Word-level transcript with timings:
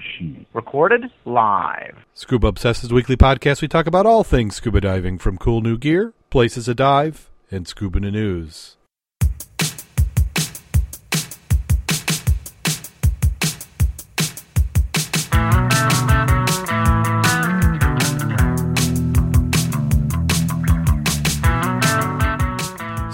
Shit. 0.00 0.46
Recorded 0.52 1.04
live. 1.24 2.04
Scuba 2.14 2.48
Obsessed 2.48 2.92
weekly 2.92 3.16
podcast. 3.16 3.62
We 3.62 3.68
talk 3.68 3.86
about 3.86 4.04
all 4.06 4.24
things 4.24 4.56
scuba 4.56 4.80
diving, 4.80 5.18
from 5.18 5.38
cool 5.38 5.60
new 5.60 5.78
gear, 5.78 6.12
places 6.30 6.66
to 6.66 6.74
dive, 6.74 7.30
and 7.50 7.66
scuba 7.66 8.00
news. 8.00 8.76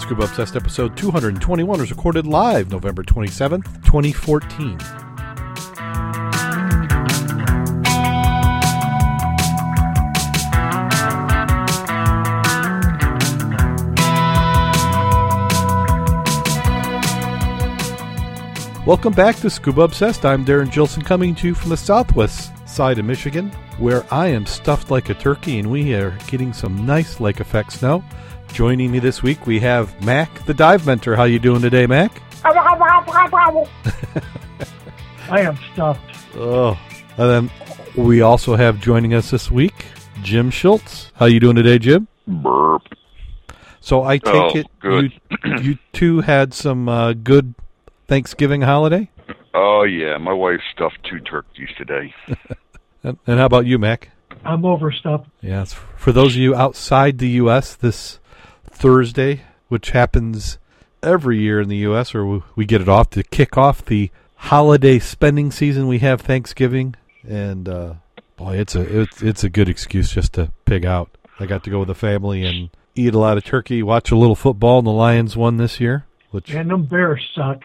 Scuba 0.09 0.25
Obsessed 0.25 0.57
episode 0.57 0.97
221 0.97 1.81
was 1.81 1.91
recorded 1.91 2.27
live 2.27 2.71
November 2.71 3.03
27th, 3.03 3.67
2014. 3.85 4.79
Welcome 18.87 19.13
back 19.13 19.37
to 19.37 19.51
Scuba 19.51 19.83
Obsessed. 19.83 20.25
I'm 20.25 20.47
Darren 20.47 20.73
Gilson 20.73 21.03
coming 21.03 21.35
to 21.35 21.49
you 21.49 21.55
from 21.55 21.69
the 21.69 21.77
southwest 21.77 22.51
side 22.67 22.99
of 22.99 23.05
Michigan, 23.05 23.51
where 23.77 24.07
I 24.11 24.29
am 24.29 24.47
stuffed 24.47 24.91
like 24.91 25.11
a 25.11 25.15
turkey 25.15 25.59
and 25.59 25.71
we 25.71 25.93
are 25.93 26.17
getting 26.29 26.55
some 26.55 26.87
nice 26.87 27.21
lake 27.21 27.41
effect 27.41 27.75
snow. 27.75 28.03
Joining 28.53 28.91
me 28.91 28.99
this 28.99 29.23
week 29.23 29.47
we 29.47 29.61
have 29.61 30.03
Mac, 30.05 30.45
the 30.47 30.55
dive 30.55 30.85
mentor. 30.87 31.15
How 31.15 31.25
you 31.25 31.39
doing 31.39 31.63
today, 31.63 31.87
Mac? 31.87 32.21
I 35.31 35.41
am 35.41 35.57
stuffed. 35.73 36.01
Oh, 36.35 36.79
and 37.17 37.31
then 37.31 37.51
we 37.97 38.21
also 38.23 38.57
have 38.57 38.81
joining 38.81 39.15
us 39.15 39.31
this 39.31 39.51
week 39.51 39.87
Jim 40.23 40.51
Schultz. 40.51 41.13
How 41.15 41.27
you 41.27 41.39
doing 41.39 41.57
today, 41.57 41.79
Jim? 41.79 42.09
Burp. 42.27 42.83
So 43.81 44.03
I 44.03 44.19
take 44.19 44.35
Oh, 44.35 44.51
it 44.55 44.67
you 44.83 45.11
you 45.63 45.79
two 45.93 46.21
had 46.21 46.53
some 46.53 46.89
uh, 46.89 47.13
good 47.13 47.55
Thanksgiving 48.09 48.63
holiday, 48.63 49.11
Oh 49.55 49.83
yeah, 49.85 50.17
my 50.19 50.33
wife 50.33 50.61
stuffed 50.73 50.99
two 51.09 51.21
turkeys 51.21 51.69
today. 51.77 52.15
and, 53.03 53.19
and 53.27 53.39
how 53.39 53.45
about 53.47 53.67
you, 53.67 53.79
Mac? 53.79 54.11
I'm 54.45 54.65
overstuffed. 54.65 55.27
Yes. 55.43 55.75
For 55.97 56.13
those 56.13 56.35
of 56.35 56.41
you 56.41 56.55
outside 56.55 57.19
the 57.19 57.29
U.S., 57.43 57.75
this 57.75 58.19
Thursday, 58.79 59.43
which 59.69 59.91
happens 59.91 60.59
every 61.03 61.39
year 61.39 61.61
in 61.61 61.69
the 61.69 61.77
U.S., 61.79 62.15
or 62.15 62.43
we- 62.55 62.65
get 62.65 62.81
it 62.81 62.89
off 62.89 63.11
to 63.11 63.23
kick 63.23 63.57
off 63.59 63.85
the 63.85 64.11
holiday 64.37 64.99
spending 64.99 65.51
season, 65.51 65.89
we 65.89 65.99
have 65.99 66.21
Thanksgiving, 66.21 66.95
and 67.27 67.69
uh, 67.69 67.95
boy, 68.37 68.57
it's 68.57 68.75
a 68.77 69.01
it's 69.01 69.23
it's 69.23 69.45
a 69.45 69.51
good 69.51 69.69
excuse 69.69 70.13
just 70.13 70.35
to 70.35 70.53
pig 70.65 70.85
out. 70.85 71.11
I 71.41 71.47
got 71.47 71.65
to 71.65 71.71
go 71.71 71.81
with 71.81 71.89
the 71.89 71.95
family 71.95 72.45
and 72.45 72.71
eat 72.95 73.15
a 73.15 73.19
lot 73.19 73.37
of 73.37 73.45
turkey, 73.45 73.83
watch 73.83 74.11
a 74.11 74.17
little 74.17 74.37
football, 74.37 74.79
and 74.79 74.87
the 74.87 74.93
Lions 74.93 75.37
won 75.37 75.57
this 75.57 75.81
year. 75.81 76.05
Which 76.31 76.53
And 76.53 76.71
them 76.71 76.85
bears 76.85 77.27
suck. 77.35 77.65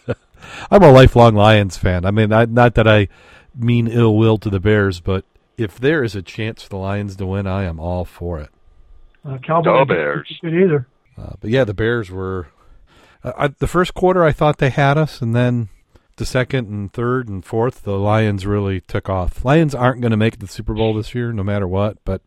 I'm 0.70 0.82
a 0.82 0.92
lifelong 0.92 1.34
Lions 1.34 1.76
fan. 1.76 2.04
I 2.04 2.10
mean, 2.10 2.32
I, 2.32 2.44
not 2.44 2.74
that 2.76 2.86
I 2.86 3.08
mean 3.56 3.88
ill 3.88 4.16
will 4.16 4.38
to 4.38 4.48
the 4.50 4.60
Bears, 4.60 5.00
but 5.00 5.24
if 5.56 5.80
there 5.80 6.04
is 6.04 6.14
a 6.14 6.22
chance 6.22 6.62
for 6.62 6.68
the 6.68 6.76
Lions 6.76 7.16
to 7.16 7.26
win, 7.26 7.46
I 7.48 7.64
am 7.64 7.80
all 7.80 8.04
for 8.04 8.38
it. 8.38 8.50
Uh, 9.28 9.38
Cowboys 9.38 9.86
The 9.86 9.94
Bears. 9.94 10.38
Good 10.40 10.54
either. 10.54 10.88
Uh, 11.16 11.32
but 11.40 11.50
yeah, 11.50 11.64
the 11.64 11.74
Bears 11.74 12.10
were. 12.10 12.48
Uh, 13.22 13.32
I, 13.36 13.48
the 13.48 13.66
first 13.66 13.94
quarter, 13.94 14.24
I 14.24 14.32
thought 14.32 14.58
they 14.58 14.70
had 14.70 14.96
us, 14.96 15.20
and 15.20 15.34
then 15.34 15.68
the 16.16 16.24
second 16.26 16.68
and 16.68 16.92
third 16.92 17.28
and 17.28 17.44
fourth, 17.44 17.82
the 17.82 17.98
Lions 17.98 18.46
really 18.46 18.80
took 18.80 19.08
off. 19.08 19.44
Lions 19.44 19.74
aren't 19.74 20.00
going 20.00 20.12
to 20.12 20.16
make 20.16 20.38
the 20.38 20.46
Super 20.46 20.74
Bowl 20.74 20.94
this 20.94 21.14
year, 21.14 21.32
no 21.32 21.42
matter 21.42 21.66
what, 21.66 21.98
but 22.04 22.22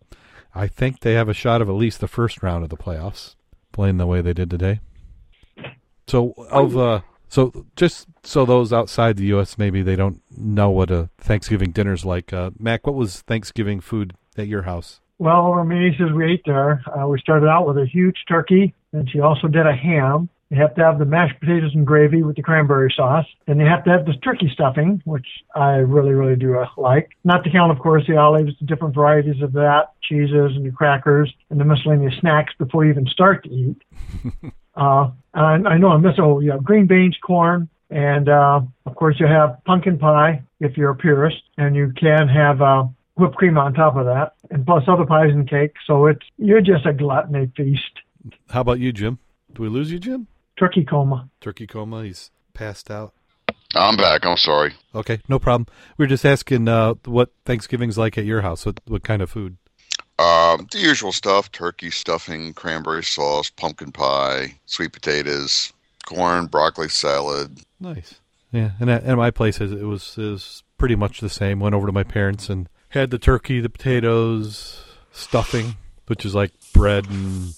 I 0.53 0.67
think 0.67 0.99
they 0.99 1.13
have 1.13 1.29
a 1.29 1.33
shot 1.33 1.61
of 1.61 1.69
at 1.69 1.75
least 1.75 2.01
the 2.01 2.07
first 2.07 2.43
round 2.43 2.63
of 2.63 2.69
the 2.69 2.77
playoffs, 2.77 3.35
playing 3.71 3.97
the 3.97 4.07
way 4.07 4.21
they 4.21 4.33
did 4.33 4.49
today. 4.49 4.81
So 6.07 6.33
of 6.49 6.77
uh, 6.77 7.01
so 7.29 7.65
just 7.77 8.07
so 8.23 8.45
those 8.45 8.73
outside 8.73 9.15
the 9.15 9.27
U.S. 9.27 9.57
maybe 9.57 9.81
they 9.81 9.95
don't 9.95 10.21
know 10.35 10.69
what 10.69 10.91
a 10.91 11.09
Thanksgiving 11.17 11.71
dinner's 11.71 12.03
like. 12.03 12.33
Uh, 12.33 12.51
Mac, 12.59 12.85
what 12.85 12.95
was 12.95 13.21
Thanksgiving 13.21 13.79
food 13.79 14.15
at 14.37 14.47
your 14.47 14.63
house? 14.63 14.99
Well, 15.21 15.45
over 15.45 15.63
my 15.63 15.77
nieces 15.77 16.11
we 16.11 16.33
ate 16.33 16.41
there. 16.47 16.81
Uh, 16.87 17.05
we 17.05 17.19
started 17.19 17.45
out 17.45 17.67
with 17.67 17.77
a 17.77 17.85
huge 17.85 18.15
turkey, 18.27 18.73
and 18.91 19.07
she 19.07 19.19
also 19.19 19.47
did 19.47 19.67
a 19.67 19.71
ham. 19.71 20.29
You 20.49 20.59
have 20.59 20.73
to 20.73 20.83
have 20.83 20.97
the 20.97 21.05
mashed 21.05 21.39
potatoes 21.39 21.75
and 21.75 21.85
gravy 21.85 22.23
with 22.23 22.37
the 22.37 22.41
cranberry 22.41 22.91
sauce. 22.97 23.27
Then 23.45 23.59
you 23.59 23.67
have 23.67 23.83
to 23.83 23.91
have 23.91 24.07
this 24.07 24.15
turkey 24.23 24.49
stuffing, 24.51 24.99
which 25.05 25.27
I 25.53 25.73
really, 25.73 26.13
really 26.13 26.35
do 26.35 26.57
uh, 26.57 26.65
like. 26.75 27.11
Not 27.23 27.43
to 27.43 27.51
count, 27.51 27.71
of 27.71 27.77
course, 27.77 28.03
the 28.07 28.17
olives, 28.17 28.53
the 28.59 28.65
different 28.65 28.95
varieties 28.95 29.43
of 29.43 29.53
that, 29.53 29.91
cheeses 30.01 30.55
and 30.55 30.65
the 30.65 30.71
crackers, 30.71 31.31
and 31.51 31.59
the 31.59 31.65
miscellaneous 31.65 32.15
snacks 32.19 32.55
before 32.57 32.83
you 32.85 32.89
even 32.89 33.05
start 33.05 33.43
to 33.43 33.49
eat. 33.51 33.77
uh, 34.75 35.11
and 35.35 35.67
I 35.67 35.77
know 35.77 35.89
I 35.89 35.97
miss, 35.97 36.15
oh, 36.17 36.39
you 36.39 36.49
have 36.49 36.63
green 36.63 36.87
beans, 36.87 37.15
corn, 37.23 37.69
and 37.91 38.27
uh, 38.27 38.61
of 38.87 38.95
course 38.95 39.19
you 39.19 39.27
have 39.27 39.63
pumpkin 39.65 39.99
pie 39.99 40.41
if 40.59 40.77
you're 40.77 40.89
a 40.89 40.95
purist, 40.95 41.43
and 41.59 41.75
you 41.75 41.93
can 41.95 42.27
have 42.27 42.59
uh, 42.63 42.85
whipped 43.15 43.35
cream 43.35 43.57
on 43.57 43.73
top 43.73 43.95
of 43.95 44.05
that, 44.05 44.33
and 44.51 44.65
plus 44.65 44.83
other 44.87 45.05
pies 45.05 45.31
and 45.31 45.49
cake. 45.49 45.73
So 45.87 46.05
it's 46.05 46.25
you're 46.37 46.61
just 46.61 46.85
a 46.85 46.93
gluttony 46.93 47.51
feast. 47.55 47.99
How 48.49 48.61
about 48.61 48.79
you, 48.79 48.91
Jim? 48.91 49.19
Do 49.53 49.63
we 49.63 49.69
lose 49.69 49.91
you, 49.91 49.99
Jim? 49.99 50.27
Turkey 50.57 50.85
coma. 50.85 51.29
Turkey 51.39 51.65
coma. 51.65 52.03
He's 52.03 52.29
passed 52.53 52.91
out. 52.91 53.13
I'm 53.73 53.95
back. 53.95 54.25
I'm 54.25 54.37
sorry. 54.37 54.73
Okay, 54.93 55.21
no 55.29 55.39
problem. 55.39 55.65
We 55.97 56.03
were 56.03 56.09
just 56.09 56.25
asking 56.25 56.67
uh, 56.67 56.95
what 57.05 57.31
Thanksgiving's 57.45 57.97
like 57.97 58.17
at 58.17 58.25
your 58.25 58.41
house. 58.41 58.65
What, 58.65 58.81
what 58.85 59.03
kind 59.03 59.21
of 59.21 59.29
food? 59.29 59.57
Um, 60.19 60.67
the 60.71 60.79
usual 60.79 61.11
stuff: 61.11 61.51
turkey 61.51 61.89
stuffing, 61.89 62.53
cranberry 62.53 63.03
sauce, 63.03 63.49
pumpkin 63.49 63.91
pie, 63.91 64.59
sweet 64.65 64.91
potatoes, 64.91 65.71
corn, 66.05 66.47
broccoli 66.47 66.89
salad. 66.89 67.59
Nice. 67.79 68.15
Yeah, 68.51 68.71
and 68.79 68.89
at, 68.89 69.03
at 69.05 69.17
my 69.17 69.31
place 69.31 69.61
it 69.61 69.71
was 69.71 70.17
it 70.17 70.23
was 70.23 70.63
pretty 70.77 70.95
much 70.95 71.21
the 71.21 71.29
same. 71.29 71.59
Went 71.59 71.73
over 71.73 71.87
to 71.87 71.93
my 71.93 72.03
parents 72.03 72.49
and 72.49 72.67
had 72.91 73.09
the 73.09 73.19
turkey, 73.19 73.59
the 73.59 73.69
potatoes, 73.69 74.83
stuffing, 75.11 75.75
which 76.07 76.25
is 76.25 76.35
like 76.35 76.51
bread 76.73 77.09
and 77.09 77.53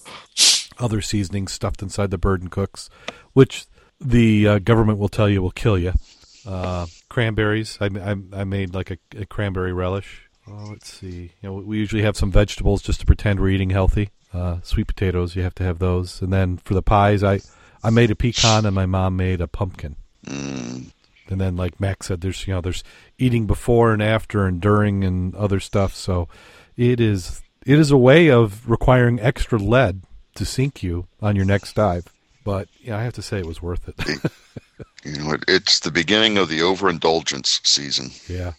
other 0.80 1.02
seasonings 1.02 1.52
stuffed 1.52 1.82
inside 1.82 2.12
the 2.12 2.18
bird 2.18 2.42
and 2.42 2.52
cooks, 2.52 2.90
which 3.34 3.66
the 4.00 4.48
uh, 4.48 4.60
government 4.60 5.00
will 5.00 5.10
tell 5.10 5.30
you 5.30 5.42
will 5.42 5.52
kill 5.52 5.78
you. 5.78 5.94
Uh, 6.46 6.86
cranberries. 7.10 7.78
I, 7.80 7.86
I, 7.86 8.16
I 8.42 8.44
made 8.44 8.74
like 8.74 8.92
a, 8.92 8.98
a 9.18 9.26
cranberry 9.26 9.74
relish. 9.74 10.24
Oh, 10.48 10.68
let's 10.70 10.92
see. 10.92 11.32
You 11.42 11.50
know, 11.50 11.54
we 11.54 11.78
usually 11.78 12.02
have 12.04 12.18
some 12.18 12.32
vegetables 12.32 12.82
just 12.82 13.00
to 13.00 13.06
pretend 13.06 13.40
we're 13.40 13.50
eating 13.50 13.70
healthy. 13.70 14.10
Uh, 14.34 14.58
sweet 14.62 14.88
potatoes, 14.88 15.36
you 15.36 15.44
have 15.44 15.56
to 15.56 15.64
have 15.64 15.80
those. 15.80 16.22
And 16.22 16.34
then 16.34 16.58
for 16.58 16.74
the 16.74 16.82
pies, 16.82 17.24
I 17.24 17.40
I 17.84 17.90
made 17.90 18.12
a 18.12 18.16
pecan 18.16 18.66
and 18.66 18.76
my 18.76 18.86
mom 18.86 19.16
made 19.16 19.42
a 19.42 19.48
pumpkin. 19.48 19.96
Mm, 20.26 20.92
And 21.30 21.40
then, 21.40 21.56
like 21.56 21.80
Max 21.80 22.08
said, 22.08 22.22
there's 22.22 22.48
you 22.48 22.54
know 22.54 22.62
there's 22.62 22.84
eating 23.18 23.46
before 23.46 23.94
and 23.94 24.02
after 24.02 24.46
and 24.46 24.60
during 24.60 25.04
and 25.04 25.34
other 25.36 25.60
stuff. 25.60 25.96
So 25.96 26.28
it 26.76 27.00
is 27.00 27.42
it 27.66 27.80
is 27.80 27.92
a 27.92 27.98
way 27.98 28.30
of 28.30 28.70
requiring 28.70 29.20
extra 29.20 29.58
lead 29.58 30.04
to 30.36 30.46
sink 30.46 30.84
you 30.84 31.08
on 31.22 31.36
your 31.36 31.46
next 31.46 31.74
dive. 31.74 32.08
But 32.44 32.68
yeah, 32.82 32.98
I 32.98 33.04
have 33.04 33.14
to 33.14 33.22
say 33.22 33.40
it 33.40 33.46
was 33.46 33.62
worth 33.62 33.88
it. 33.88 33.96
you 35.06 35.24
know, 35.24 35.34
it, 35.34 35.46
it's 35.48 35.80
the 35.80 35.92
beginning 35.92 36.38
of 36.38 36.50
the 36.50 36.62
overindulgence 36.62 37.62
season. 37.64 38.12
yeah, 38.28 38.54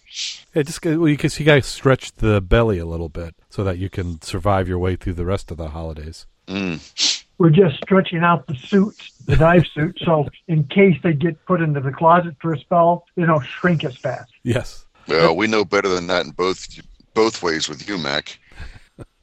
yeah. 0.54 0.62
Just 0.62 0.84
well, 0.84 1.08
you 1.08 1.18
can 1.18 1.28
see, 1.28 1.44
you 1.44 1.50
guys 1.50 1.66
stretch 1.66 2.12
the 2.12 2.40
belly 2.40 2.78
a 2.78 2.86
little 2.86 3.10
bit 3.10 3.34
so 3.50 3.62
that 3.64 3.78
you 3.78 3.90
can 3.90 4.22
survive 4.22 4.68
your 4.68 4.78
way 4.78 4.96
through 4.96 5.14
the 5.14 5.26
rest 5.26 5.50
of 5.50 5.58
the 5.58 5.68
holidays. 5.68 6.26
Mm. 6.46 7.13
We're 7.38 7.50
just 7.50 7.76
stretching 7.76 8.20
out 8.20 8.46
the 8.46 8.54
suits, 8.54 9.10
the 9.26 9.36
dive 9.36 9.66
suit, 9.66 9.98
so 10.04 10.28
in 10.46 10.64
case 10.64 10.96
they 11.02 11.12
get 11.12 11.44
put 11.46 11.60
into 11.60 11.80
the 11.80 11.90
closet 11.90 12.36
for 12.40 12.52
a 12.52 12.58
spell, 12.58 13.06
they 13.16 13.24
don't 13.24 13.44
shrink 13.44 13.84
as 13.84 13.96
fast. 13.96 14.32
Yes. 14.44 14.86
Well, 15.08 15.36
we 15.36 15.46
know 15.46 15.64
better 15.64 15.88
than 15.88 16.06
that 16.06 16.24
in 16.24 16.30
both 16.32 16.66
both 17.14 17.42
ways 17.42 17.68
with 17.68 17.88
you, 17.88 17.98
Mac. 17.98 18.38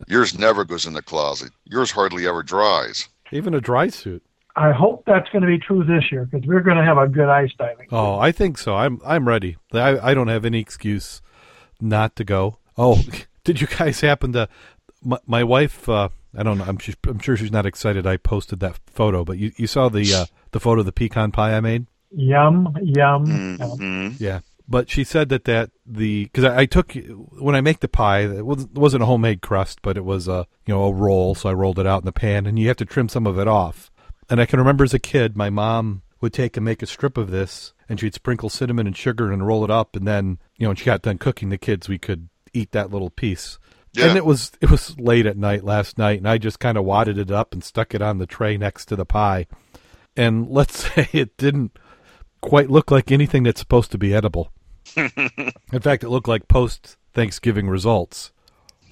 Yours 0.08 0.38
never 0.38 0.66
goes 0.66 0.86
in 0.86 0.94
the 0.94 1.02
closet. 1.02 1.52
Yours 1.66 1.92
hardly 1.92 2.28
ever 2.28 2.44
dries. 2.44 3.08
Even 3.32 3.54
a 3.54 3.62
dry 3.62 3.88
suit. 3.88 4.24
I 4.56 4.72
hope 4.72 5.04
that's 5.06 5.30
going 5.30 5.44
to 5.44 5.48
be 5.48 5.58
true 5.58 5.84
this 5.84 6.12
year 6.12 6.26
because 6.26 6.46
we're 6.46 6.62
going 6.62 6.78
to 6.78 6.84
have 6.84 6.98
a 6.98 7.08
good 7.08 7.30
ice 7.30 7.52
diving. 7.58 7.88
Oh, 7.92 8.20
I 8.20 8.32
think 8.32 8.58
so. 8.58 8.76
I'm 8.76 9.00
I'm 9.06 9.28
ready. 9.28 9.58
I 9.72 10.12
I 10.12 10.14
don't 10.14 10.28
have 10.28 10.44
any 10.44 10.60
excuse 10.60 11.22
not 11.80 12.16
to 12.18 12.24
go. 12.26 12.58
Oh, 12.78 13.02
did 13.44 13.62
you 13.62 13.68
guys 13.68 14.02
happen 14.02 14.34
to? 14.34 14.50
My, 15.04 15.20
my 15.26 15.44
wife. 15.44 15.88
Uh, 15.88 16.10
I 16.36 16.44
don't 16.44 16.58
know. 16.58 16.66
I'm 16.66 16.78
she's, 16.78 16.96
I'm 17.08 17.20
sure 17.20 17.36
she's 17.36 17.52
not 17.52 17.66
excited. 17.66 18.08
I 18.08 18.18
posted 18.18 18.60
that 18.62 18.80
photo, 18.88 19.24
but 19.26 19.38
you 19.38 19.52
you 19.58 19.68
saw 19.68 19.90
the 19.90 20.14
uh, 20.14 20.26
the 20.52 20.60
photo 20.60 20.80
of 20.80 20.86
the 20.86 20.92
pecan 20.92 21.32
pie 21.32 21.56
I 21.56 21.60
made. 21.60 21.88
Yum, 22.12 22.76
yum, 22.82 23.58
yum. 23.60 23.70
hmm 23.78 24.10
Yeah, 24.18 24.40
but 24.68 24.90
she 24.90 25.04
said 25.04 25.30
that 25.30 25.46
that 25.46 25.72
the 25.86 26.26
because 26.26 26.44
I, 26.44 26.62
I 26.62 26.66
took 26.66 26.94
when 26.94 27.56
I 27.56 27.62
make 27.62 27.80
the 27.80 27.88
pie, 27.88 28.22
it 28.22 28.46
wasn't, 28.46 28.74
wasn't 28.74 29.04
a 29.04 29.06
homemade 29.06 29.42
crust, 29.42 29.82
but 29.82 29.98
it 29.98 30.06
was 30.06 30.28
a 30.28 30.48
you 30.66 30.74
know 30.74 30.84
a 30.86 30.94
roll. 30.94 31.36
So 31.36 31.50
I 31.50 31.54
rolled 31.54 31.80
it 31.80 31.88
out 31.88 32.02
in 32.02 32.06
the 32.06 32.12
pan, 32.12 32.46
and 32.46 32.58
you 32.58 32.68
have 32.70 32.78
to 32.78 32.86
trim 32.86 33.10
some 33.10 33.28
of 33.28 33.38
it 33.40 33.48
off. 33.48 33.92
And 34.30 34.40
I 34.40 34.46
can 34.46 34.60
remember 34.60 34.84
as 34.84 34.94
a 34.94 35.00
kid, 35.00 35.36
my 35.36 35.50
mom 35.50 36.04
would 36.22 36.34
take 36.34 36.56
and 36.56 36.64
make 36.64 36.82
a 36.82 36.86
strip 36.88 37.18
of 37.18 37.32
this, 37.32 37.74
and 37.90 38.00
she'd 38.00 38.14
sprinkle 38.14 38.50
cinnamon 38.50 38.88
and 38.88 38.96
sugar 38.96 39.32
and 39.32 39.46
roll 39.46 39.64
it 39.66 39.72
up, 39.72 39.96
and 39.96 40.08
then 40.08 40.38
you 40.58 40.64
know 40.66 40.70
when 40.70 40.78
she 40.78 40.86
got 40.86 41.02
done 41.02 41.18
cooking 41.18 41.50
the 41.50 41.58
kids, 41.58 41.90
we 41.90 41.98
could 41.98 42.30
eat 42.54 42.72
that 42.72 42.92
little 42.92 43.10
piece. 43.10 43.58
Yeah. 43.94 44.06
And 44.08 44.18
it 44.18 44.26
was 44.26 44.52
it 44.62 44.72
was 44.72 44.98
late 44.98 45.26
at 45.26 45.38
night 45.38 45.64
last 45.64 45.98
night, 45.98 46.20
and 46.20 46.30
I 46.30 46.38
just 46.38 46.60
kind 46.60 46.78
of 46.78 46.86
wadded 46.86 47.18
it 47.18 47.32
up 47.32 47.54
and 47.54 47.64
stuck 47.64 47.94
it 47.94 48.02
on 48.02 48.20
the 48.20 48.26
tray 48.26 48.58
next 48.58 48.86
to 48.86 48.96
the 48.96 49.06
pie. 49.06 49.48
And 50.16 50.48
let's 50.50 50.86
say 50.96 51.10
it 51.12 51.38
didn't 51.38 51.78
quite 52.42 52.70
look 52.70 52.90
like 52.90 53.12
anything 53.12 53.44
that's 53.44 53.60
supposed 53.60 53.92
to 53.92 53.98
be 53.98 54.14
edible. 54.14 54.52
In 54.96 55.82
fact, 55.82 56.04
it 56.04 56.10
looked 56.10 56.28
like 56.28 56.48
post 56.48 56.98
Thanksgiving 57.14 57.70
results. 57.70 58.32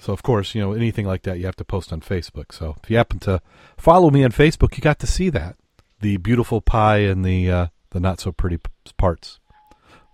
So 0.01 0.13
of 0.13 0.23
course, 0.23 0.55
you 0.55 0.61
know 0.61 0.73
anything 0.73 1.05
like 1.05 1.23
that 1.23 1.39
you 1.39 1.45
have 1.45 1.57
to 1.57 1.65
post 1.65 1.91
on 1.91 2.01
Facebook. 2.01 2.51
So 2.51 2.75
if 2.81 2.89
you 2.89 2.97
happen 2.97 3.19
to 3.19 3.41
follow 3.77 4.09
me 4.09 4.23
on 4.23 4.31
Facebook, 4.31 4.75
you 4.77 4.81
got 4.81 4.99
to 4.99 5.07
see 5.07 5.29
that 5.29 5.55
the 6.01 6.17
beautiful 6.17 6.61
pie 6.61 6.99
and 6.99 7.23
the 7.23 7.51
uh, 7.51 7.67
the 7.91 7.99
not 7.99 8.19
so 8.19 8.31
pretty 8.31 8.57
p- 8.57 8.71
parts. 8.97 9.39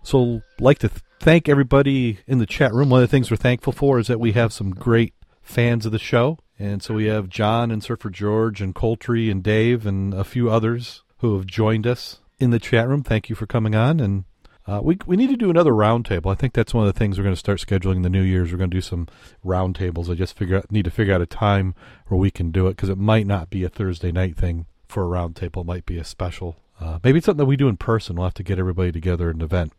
So 0.06 0.42
like 0.60 0.78
to 0.78 0.88
th- 0.88 1.02
thank 1.18 1.48
everybody 1.48 2.20
in 2.28 2.38
the 2.38 2.46
chat 2.46 2.72
room. 2.72 2.90
One 2.90 3.02
of 3.02 3.08
the 3.08 3.10
things 3.10 3.28
we're 3.28 3.36
thankful 3.36 3.72
for 3.72 3.98
is 3.98 4.06
that 4.06 4.20
we 4.20 4.32
have 4.32 4.52
some 4.52 4.70
great 4.70 5.14
fans 5.42 5.84
of 5.84 5.90
the 5.90 5.98
show, 5.98 6.38
and 6.60 6.80
so 6.80 6.94
we 6.94 7.06
have 7.06 7.28
John 7.28 7.72
and 7.72 7.82
Surfer 7.82 8.08
George 8.08 8.62
and 8.62 8.72
Coltree 8.72 9.32
and 9.32 9.42
Dave 9.42 9.84
and 9.84 10.14
a 10.14 10.22
few 10.22 10.48
others 10.48 11.02
who 11.18 11.36
have 11.36 11.44
joined 11.44 11.88
us 11.88 12.20
in 12.38 12.50
the 12.50 12.60
chat 12.60 12.86
room. 12.86 13.02
Thank 13.02 13.28
you 13.28 13.34
for 13.34 13.46
coming 13.46 13.74
on 13.74 13.98
and. 13.98 14.24
Uh, 14.68 14.80
we 14.82 14.98
we 15.06 15.16
need 15.16 15.30
to 15.30 15.36
do 15.36 15.48
another 15.48 15.70
roundtable. 15.70 16.32
I 16.32 16.34
think 16.34 16.52
that's 16.52 16.74
one 16.74 16.84
of 16.84 16.92
the 16.92 16.98
things 16.98 17.16
we're 17.16 17.22
going 17.22 17.36
to 17.36 17.38
start 17.38 17.60
scheduling 17.60 17.98
in 17.98 18.02
the 18.02 18.10
new 18.10 18.22
years. 18.22 18.50
We're 18.50 18.58
going 18.58 18.68
to 18.68 18.76
do 18.76 18.80
some 18.80 19.06
roundtables. 19.44 20.10
I 20.10 20.14
just 20.14 20.36
figure 20.36 20.56
out, 20.56 20.72
need 20.72 20.86
to 20.86 20.90
figure 20.90 21.14
out 21.14 21.20
a 21.20 21.26
time 21.26 21.72
where 22.08 22.18
we 22.18 22.32
can 22.32 22.50
do 22.50 22.66
it 22.66 22.70
because 22.70 22.88
it 22.88 22.98
might 22.98 23.28
not 23.28 23.48
be 23.48 23.62
a 23.62 23.68
Thursday 23.68 24.10
night 24.10 24.36
thing 24.36 24.66
for 24.88 25.04
a 25.04 25.06
roundtable. 25.06 25.60
It 25.60 25.66
might 25.66 25.86
be 25.86 25.98
a 25.98 26.04
special. 26.04 26.56
Uh, 26.80 26.98
maybe 27.02 27.18
it's 27.18 27.26
something 27.26 27.38
that 27.38 27.46
we 27.46 27.56
do 27.56 27.68
in 27.68 27.76
person. 27.76 28.16
We'll 28.16 28.26
have 28.26 28.34
to 28.34 28.42
get 28.42 28.58
everybody 28.58 28.92
together 28.92 29.30
in 29.30 29.36
an 29.36 29.42
event. 29.42 29.72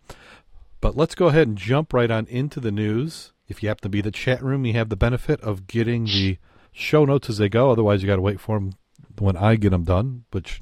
But 0.81 0.95
let's 0.95 1.15
go 1.15 1.27
ahead 1.27 1.47
and 1.47 1.57
jump 1.57 1.93
right 1.93 2.09
on 2.09 2.25
into 2.27 2.59
the 2.59 2.71
news. 2.71 3.33
If 3.47 3.63
you 3.63 3.69
happen 3.69 3.83
to 3.83 3.89
be 3.89 3.99
in 3.99 4.05
the 4.05 4.11
chat 4.11 4.43
room, 4.43 4.65
you 4.65 4.73
have 4.73 4.89
the 4.89 4.95
benefit 4.95 5.39
of 5.41 5.67
getting 5.67 6.05
the 6.05 6.37
show 6.71 7.05
notes 7.05 7.29
as 7.29 7.37
they 7.37 7.49
go. 7.49 7.71
Otherwise, 7.71 8.01
you 8.01 8.07
got 8.07 8.17
to 8.17 8.21
wait 8.21 8.39
for 8.39 8.59
them 8.59 8.73
when 9.19 9.37
I 9.37 9.55
get 9.55 9.69
them 9.71 9.83
done, 9.83 10.25
which, 10.31 10.61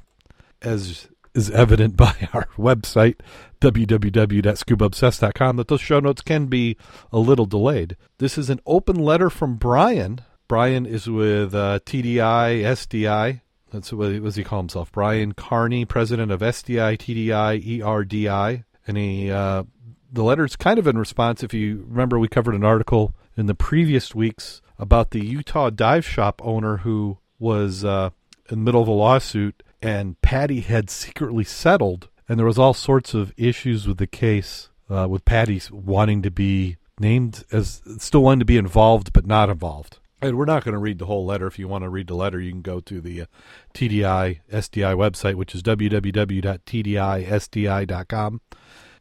as 0.62 1.08
is 1.34 1.50
evident 1.50 1.96
by 1.98 2.28
our 2.32 2.48
website, 2.56 3.16
www.scubaobsessed.com, 3.60 5.56
that 5.56 5.68
those 5.68 5.80
show 5.80 6.00
notes 6.00 6.22
can 6.22 6.46
be 6.46 6.76
a 7.12 7.18
little 7.18 7.46
delayed. 7.46 7.96
This 8.18 8.38
is 8.38 8.50
an 8.50 8.60
open 8.66 8.96
letter 8.96 9.30
from 9.30 9.56
Brian. 9.56 10.20
Brian 10.48 10.86
is 10.86 11.08
with 11.08 11.54
uh, 11.54 11.80
TDI, 11.84 12.62
SDI. 12.62 13.40
That's 13.76 13.92
what, 13.92 14.10
what 14.10 14.24
does 14.24 14.36
he 14.36 14.42
call 14.42 14.60
himself? 14.60 14.90
Brian 14.90 15.32
Carney, 15.32 15.84
president 15.84 16.32
of 16.32 16.40
SDI, 16.40 16.96
TDI, 16.96 17.80
ERDI. 17.80 18.64
And 18.86 18.96
he, 18.96 19.30
uh, 19.30 19.64
the 20.10 20.22
letter 20.22 20.46
is 20.46 20.56
kind 20.56 20.78
of 20.78 20.86
in 20.86 20.96
response. 20.96 21.42
If 21.42 21.52
you 21.52 21.84
remember, 21.86 22.18
we 22.18 22.26
covered 22.26 22.54
an 22.54 22.64
article 22.64 23.14
in 23.36 23.44
the 23.44 23.54
previous 23.54 24.14
weeks 24.14 24.62
about 24.78 25.10
the 25.10 25.22
Utah 25.22 25.68
dive 25.68 26.06
shop 26.06 26.40
owner 26.42 26.78
who 26.78 27.18
was 27.38 27.84
uh, 27.84 28.10
in 28.48 28.60
the 28.60 28.64
middle 28.64 28.80
of 28.80 28.88
a 28.88 28.92
lawsuit 28.92 29.62
and 29.82 30.18
PADI 30.22 30.60
had 30.60 30.88
secretly 30.88 31.44
settled, 31.44 32.08
and 32.26 32.38
there 32.38 32.46
was 32.46 32.58
all 32.58 32.72
sorts 32.72 33.12
of 33.12 33.34
issues 33.36 33.86
with 33.86 33.98
the 33.98 34.06
case, 34.06 34.70
uh, 34.88 35.06
with 35.06 35.26
PADI 35.26 35.60
wanting 35.70 36.22
to 36.22 36.30
be 36.30 36.78
named 36.98 37.44
as 37.52 37.82
still 37.98 38.22
wanting 38.22 38.38
to 38.38 38.46
be 38.46 38.56
involved 38.56 39.12
but 39.12 39.26
not 39.26 39.50
involved. 39.50 39.98
And 40.22 40.38
we're 40.38 40.46
not 40.46 40.64
going 40.64 40.72
to 40.72 40.78
read 40.78 40.98
the 40.98 41.06
whole 41.06 41.26
letter. 41.26 41.46
If 41.46 41.58
you 41.58 41.68
want 41.68 41.84
to 41.84 41.90
read 41.90 42.06
the 42.06 42.14
letter, 42.14 42.40
you 42.40 42.50
can 42.50 42.62
go 42.62 42.80
to 42.80 43.00
the 43.02 43.22
uh, 43.22 43.26
TDI 43.74 44.40
SDI 44.50 44.96
website, 44.96 45.34
which 45.34 45.54
is 45.54 45.62
www.tdisdi.com. 45.62 46.00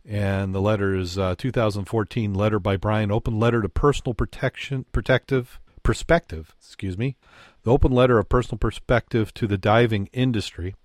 And 0.08 0.54
the 0.54 0.62
letter 0.62 0.94
is 0.94 1.18
uh, 1.18 1.34
2014 1.38 2.34
letter 2.34 2.60
by 2.60 2.78
Brian, 2.78 3.12
open 3.12 3.40
letter 3.40 3.62
to 3.62 3.70
personal 3.70 4.14
protection, 4.14 4.86
protective 4.92 5.60
perspective, 5.82 6.54
excuse 6.60 6.98
me, 6.98 7.16
the 7.64 7.72
open 7.72 7.92
letter 7.92 8.20
of 8.20 8.30
personal 8.30 8.58
perspective 8.58 9.34
to 9.36 9.48
the 9.48 9.58
diving 9.58 10.10
industry. 10.14 10.76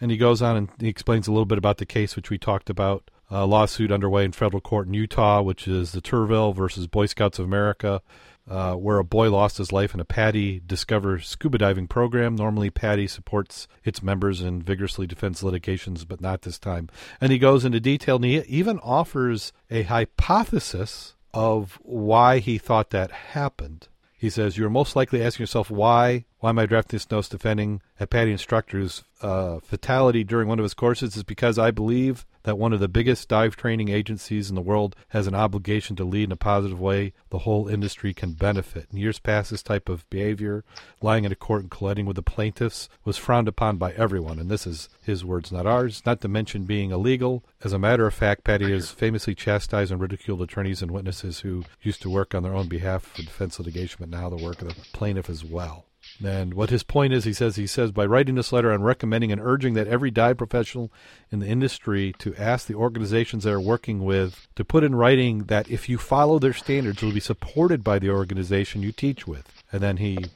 And 0.00 0.10
he 0.10 0.16
goes 0.16 0.42
on 0.42 0.56
and 0.56 0.68
he 0.78 0.88
explains 0.88 1.26
a 1.26 1.32
little 1.32 1.46
bit 1.46 1.58
about 1.58 1.78
the 1.78 1.86
case 1.86 2.16
which 2.16 2.28
we 2.28 2.38
talked 2.38 2.68
about, 2.68 3.10
a 3.30 3.46
lawsuit 3.46 3.90
underway 3.90 4.24
in 4.24 4.32
federal 4.32 4.60
court 4.60 4.86
in 4.86 4.94
Utah, 4.94 5.42
which 5.42 5.66
is 5.66 5.92
the 5.92 6.02
Turville 6.02 6.54
versus 6.54 6.86
Boy 6.86 7.06
Scouts 7.06 7.38
of 7.38 7.46
America, 7.46 8.02
uh, 8.48 8.74
where 8.74 8.98
a 8.98 9.04
boy 9.04 9.30
lost 9.30 9.58
his 9.58 9.72
life 9.72 9.94
in 9.94 10.00
a 10.00 10.04
PADI 10.04 10.62
Discover 10.66 11.20
scuba 11.20 11.58
diving 11.58 11.88
program. 11.88 12.36
Normally, 12.36 12.70
PADI 12.70 13.06
supports 13.06 13.66
its 13.84 14.02
members 14.02 14.40
and 14.40 14.62
vigorously 14.62 15.06
defends 15.06 15.42
litigations, 15.42 16.04
but 16.04 16.20
not 16.20 16.42
this 16.42 16.58
time. 16.58 16.88
And 17.20 17.32
he 17.32 17.38
goes 17.38 17.64
into 17.64 17.80
detail 17.80 18.16
and 18.16 18.24
he 18.24 18.38
even 18.42 18.78
offers 18.80 19.52
a 19.70 19.82
hypothesis 19.82 21.14
of 21.34 21.78
why 21.82 22.38
he 22.38 22.58
thought 22.58 22.90
that 22.90 23.10
happened. 23.10 23.88
He 24.16 24.30
says, 24.30 24.56
You're 24.56 24.70
most 24.70 24.96
likely 24.96 25.22
asking 25.22 25.42
yourself, 25.44 25.70
why? 25.70 26.24
Why 26.38 26.50
am 26.50 26.58
I 26.58 26.66
drafting 26.66 26.96
this 26.98 27.10
note 27.10 27.30
defending 27.30 27.80
a 27.98 28.06
PADI 28.06 28.30
instructor's 28.30 29.04
uh, 29.22 29.58
fatality 29.60 30.22
during 30.22 30.48
one 30.48 30.58
of 30.58 30.64
his 30.64 30.74
courses? 30.74 31.16
Is 31.16 31.22
because 31.22 31.58
I 31.58 31.70
believe 31.70 32.26
that 32.42 32.58
one 32.58 32.74
of 32.74 32.78
the 32.78 32.88
biggest 32.88 33.30
dive 33.30 33.56
training 33.56 33.88
agencies 33.88 34.50
in 34.50 34.54
the 34.54 34.60
world 34.60 34.94
has 35.08 35.26
an 35.26 35.34
obligation 35.34 35.96
to 35.96 36.04
lead 36.04 36.24
in 36.24 36.32
a 36.32 36.36
positive 36.36 36.78
way 36.78 37.14
the 37.30 37.40
whole 37.40 37.68
industry 37.68 38.12
can 38.12 38.32
benefit. 38.32 38.86
In 38.92 38.98
years 38.98 39.18
past, 39.18 39.50
this 39.50 39.62
type 39.62 39.88
of 39.88 40.08
behavior, 40.10 40.62
lying 41.00 41.24
in 41.24 41.32
a 41.32 41.36
court 41.36 41.62
and 41.62 41.70
colliding 41.70 42.04
with 42.04 42.16
the 42.16 42.22
plaintiffs, 42.22 42.90
was 43.02 43.16
frowned 43.16 43.48
upon 43.48 43.78
by 43.78 43.92
everyone. 43.92 44.38
And 44.38 44.50
this 44.50 44.66
is 44.66 44.90
his 45.02 45.24
words, 45.24 45.50
not 45.50 45.66
ours, 45.66 46.02
not 46.04 46.20
to 46.20 46.28
mention 46.28 46.66
being 46.66 46.90
illegal. 46.90 47.44
As 47.64 47.72
a 47.72 47.78
matter 47.78 48.06
of 48.06 48.12
fact, 48.12 48.44
PADI 48.44 48.72
has 48.72 48.90
famously 48.90 49.34
chastised 49.34 49.90
and 49.90 50.02
ridiculed 50.02 50.42
attorneys 50.42 50.82
and 50.82 50.90
witnesses 50.90 51.40
who 51.40 51.64
used 51.80 52.02
to 52.02 52.10
work 52.10 52.34
on 52.34 52.42
their 52.42 52.54
own 52.54 52.68
behalf 52.68 53.04
for 53.04 53.22
defense 53.22 53.58
litigation, 53.58 53.96
but 54.00 54.10
now 54.10 54.28
the 54.28 54.36
work 54.36 54.60
of 54.60 54.68
the 54.68 54.74
plaintiff 54.92 55.30
as 55.30 55.42
well. 55.42 55.85
And 56.24 56.54
what 56.54 56.70
his 56.70 56.82
point 56.82 57.12
is, 57.12 57.24
he 57.24 57.32
says, 57.32 57.56
he 57.56 57.66
says, 57.66 57.92
by 57.92 58.06
writing 58.06 58.36
this 58.36 58.52
letter, 58.52 58.72
I'm 58.72 58.82
recommending 58.82 59.32
and 59.32 59.40
urging 59.40 59.74
that 59.74 59.86
every 59.86 60.10
dive 60.10 60.38
professional 60.38 60.90
in 61.30 61.40
the 61.40 61.46
industry 61.46 62.14
to 62.18 62.34
ask 62.36 62.66
the 62.66 62.74
organizations 62.74 63.44
they're 63.44 63.60
working 63.60 64.04
with 64.04 64.48
to 64.56 64.64
put 64.64 64.84
in 64.84 64.94
writing 64.94 65.44
that 65.44 65.70
if 65.70 65.88
you 65.88 65.98
follow 65.98 66.38
their 66.38 66.54
standards, 66.54 67.02
you'll 67.02 67.12
be 67.12 67.20
supported 67.20 67.84
by 67.84 67.98
the 67.98 68.10
organization 68.10 68.82
you 68.82 68.92
teach 68.92 69.26
with. 69.26 69.62
And 69.70 69.82
then 69.82 69.98
he 69.98 70.26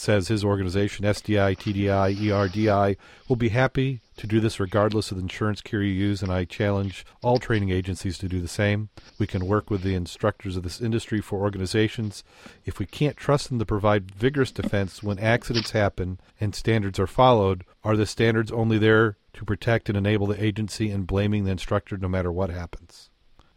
says 0.00 0.28
his 0.28 0.42
organization, 0.42 1.04
SDI, 1.04 1.56
TDI, 1.56 2.16
ERDI, 2.16 2.96
will 3.28 3.36
be 3.36 3.50
happy 3.50 4.00
to 4.16 4.26
do 4.26 4.40
this 4.40 4.58
regardless 4.58 5.10
of 5.10 5.18
the 5.18 5.22
insurance 5.22 5.60
carrier 5.60 5.92
you 5.92 6.06
use, 6.08 6.22
and 6.22 6.32
I 6.32 6.46
challenge 6.46 7.04
all 7.22 7.38
training 7.38 7.70
agencies 7.70 8.16
to 8.18 8.28
do 8.28 8.40
the 8.40 8.48
same. 8.48 8.88
We 9.18 9.26
can 9.26 9.46
work 9.46 9.70
with 9.70 9.82
the 9.82 9.94
instructors 9.94 10.56
of 10.56 10.62
this 10.62 10.80
industry 10.80 11.20
for 11.20 11.40
organizations. 11.40 12.24
If 12.64 12.78
we 12.78 12.86
can't 12.86 13.16
trust 13.16 13.48
them 13.48 13.58
to 13.58 13.66
provide 13.66 14.14
vigorous 14.14 14.50
defense 14.50 15.02
when 15.02 15.18
accidents 15.18 15.72
happen 15.72 16.18
and 16.40 16.54
standards 16.54 16.98
are 16.98 17.06
followed, 17.06 17.64
are 17.84 17.96
the 17.96 18.06
standards 18.06 18.50
only 18.50 18.78
there 18.78 19.18
to 19.34 19.44
protect 19.44 19.88
and 19.88 19.98
enable 19.98 20.26
the 20.26 20.42
agency 20.42 20.90
and 20.90 21.06
blaming 21.06 21.44
the 21.44 21.52
instructor 21.52 21.98
no 21.98 22.08
matter 22.08 22.32
what 22.32 22.50
happens? 22.50 23.10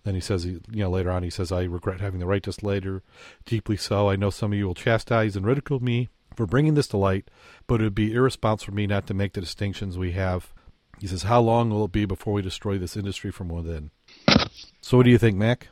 Then 0.03 0.15
he 0.15 0.21
says, 0.21 0.45
you 0.45 0.61
know, 0.69 0.89
later 0.89 1.11
on, 1.11 1.23
he 1.23 1.29
says, 1.29 1.53
I 1.53 1.63
regret 1.63 2.01
having 2.01 2.19
the 2.19 2.25
right 2.25 2.43
to 2.43 2.53
later. 2.65 3.01
Deeply 3.45 3.77
so. 3.77 4.09
I 4.09 4.17
know 4.17 4.29
some 4.29 4.51
of 4.51 4.57
you 4.57 4.67
will 4.67 4.75
chastise 4.75 5.37
and 5.37 5.45
ridicule 5.45 5.79
me 5.81 6.09
for 6.35 6.45
bringing 6.45 6.75
this 6.75 6.87
to 6.87 6.97
light, 6.97 7.29
but 7.67 7.81
it 7.81 7.85
would 7.85 7.95
be 7.95 8.13
irresponsible 8.13 8.71
for 8.71 8.75
me 8.75 8.87
not 8.87 9.07
to 9.07 9.13
make 9.13 9.33
the 9.33 9.41
distinctions 9.41 9.97
we 9.97 10.11
have. 10.11 10.53
He 10.99 11.07
says, 11.07 11.23
How 11.23 11.41
long 11.41 11.69
will 11.69 11.85
it 11.85 11.91
be 11.91 12.05
before 12.05 12.33
we 12.33 12.41
destroy 12.41 12.77
this 12.77 12.95
industry 12.95 13.31
from 13.31 13.49
within? 13.49 13.91
So, 14.81 14.97
what 14.97 15.03
do 15.03 15.09
you 15.09 15.17
think, 15.17 15.37
Mac? 15.37 15.67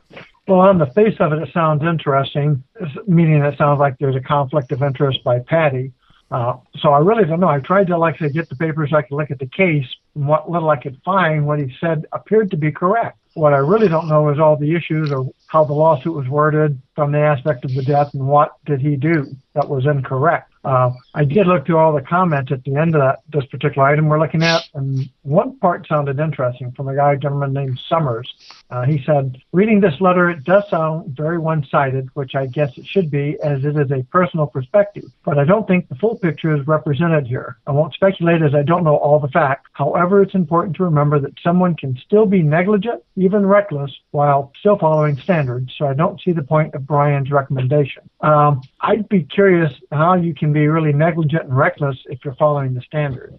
Well, 0.48 0.60
on 0.60 0.78
the 0.78 0.86
face 0.86 1.14
of 1.20 1.32
it, 1.32 1.38
it 1.40 1.50
sounds 1.54 1.82
interesting, 1.82 2.64
meaning 3.06 3.42
it 3.42 3.56
sounds 3.56 3.78
like 3.78 3.96
there's 3.98 4.16
a 4.16 4.20
conflict 4.20 4.72
of 4.72 4.82
interest 4.82 5.22
by 5.22 5.38
PADI. 5.38 5.92
Uh, 6.32 6.56
so 6.80 6.88
I 6.90 6.98
really 6.98 7.24
don't 7.24 7.40
know. 7.40 7.48
I 7.48 7.60
tried 7.60 7.88
to, 7.88 7.98
like 7.98 8.18
said, 8.18 8.32
get 8.32 8.48
the 8.48 8.56
papers 8.56 8.90
I 8.94 9.02
could 9.02 9.16
look 9.16 9.30
at 9.30 9.38
the 9.38 9.46
case. 9.46 9.86
And 10.14 10.26
what 10.26 10.50
little 10.50 10.70
I 10.70 10.76
could 10.76 11.00
find, 11.04 11.46
what 11.46 11.58
he 11.58 11.72
said 11.78 12.06
appeared 12.12 12.50
to 12.52 12.56
be 12.56 12.72
correct. 12.72 13.18
What 13.34 13.52
I 13.52 13.58
really 13.58 13.88
don't 13.88 14.08
know 14.08 14.28
is 14.30 14.38
all 14.38 14.56
the 14.56 14.74
issues 14.74 15.10
or 15.10 15.30
how 15.46 15.64
the 15.64 15.72
lawsuit 15.72 16.14
was 16.14 16.28
worded 16.28 16.80
from 16.94 17.12
the 17.12 17.20
aspect 17.20 17.64
of 17.64 17.74
the 17.74 17.82
death 17.82 18.12
and 18.14 18.26
what 18.26 18.52
did 18.66 18.80
he 18.80 18.96
do 18.96 19.26
that 19.54 19.68
was 19.68 19.86
incorrect. 19.86 20.52
Uh, 20.64 20.92
I 21.14 21.24
did 21.24 21.48
look 21.48 21.66
through 21.66 21.78
all 21.78 21.92
the 21.92 22.02
comments 22.02 22.52
at 22.52 22.62
the 22.62 22.76
end 22.76 22.94
of 22.94 23.00
that 23.00 23.20
this 23.32 23.44
particular 23.46 23.88
item 23.88 24.08
we're 24.08 24.20
looking 24.20 24.44
at, 24.44 24.62
and 24.74 25.10
one 25.22 25.58
part 25.58 25.88
sounded 25.88 26.20
interesting 26.20 26.70
from 26.72 26.86
a 26.88 26.94
guy, 26.94 27.14
a 27.14 27.16
gentleman 27.16 27.52
named 27.52 27.80
Summers. 27.88 28.32
Uh, 28.70 28.84
he 28.84 29.02
said, 29.04 29.38
"Reading 29.52 29.80
this 29.80 30.00
letter, 30.00 30.30
it 30.30 30.44
does 30.44 30.62
sound 30.70 31.16
very 31.16 31.38
one-sided, 31.38 32.10
which 32.14 32.36
I 32.36 32.46
guess 32.46 32.78
it 32.78 32.86
should 32.86 33.10
be, 33.10 33.36
as 33.42 33.64
it 33.64 33.76
is 33.76 33.90
a 33.90 34.04
personal 34.04 34.46
perspective. 34.46 35.10
But 35.24 35.36
I 35.36 35.44
don't 35.44 35.66
think 35.66 35.88
the 35.88 35.96
full 35.96 36.16
picture 36.16 36.54
is 36.54 36.64
represented 36.66 37.26
here. 37.26 37.56
I 37.66 37.72
won't 37.72 37.94
speculate, 37.94 38.42
as 38.42 38.54
I 38.54 38.62
don't 38.62 38.84
know 38.84 38.96
all 38.96 39.18
the 39.18 39.28
facts. 39.28 39.68
However, 39.72 40.22
it's 40.22 40.34
important 40.34 40.76
to 40.76 40.84
remember 40.84 41.18
that 41.18 41.32
someone 41.42 41.74
can 41.74 41.98
still 42.06 42.26
be 42.26 42.42
negligent, 42.42 43.02
even 43.24 43.46
reckless, 43.46 43.90
while 44.10 44.52
still 44.58 44.78
following 44.78 45.16
standards. 45.16 45.72
So 45.78 45.86
I 45.86 45.94
don't 45.94 46.20
see 46.20 46.32
the 46.32 46.42
point 46.42 46.74
of 46.74 46.86
Brian's 46.86 47.30
recommendation. 47.30 48.08
Um, 48.20 48.62
I'd 48.80 49.08
be 49.08 49.22
curious 49.22 49.72
how 49.90 50.14
you 50.14 50.34
can 50.34 50.52
be 50.52 50.66
really 50.68 50.92
negligent 50.92 51.44
and 51.44 51.56
reckless 51.56 51.96
if 52.06 52.24
you're 52.24 52.34
following 52.34 52.74
the 52.74 52.82
standards. 52.82 53.38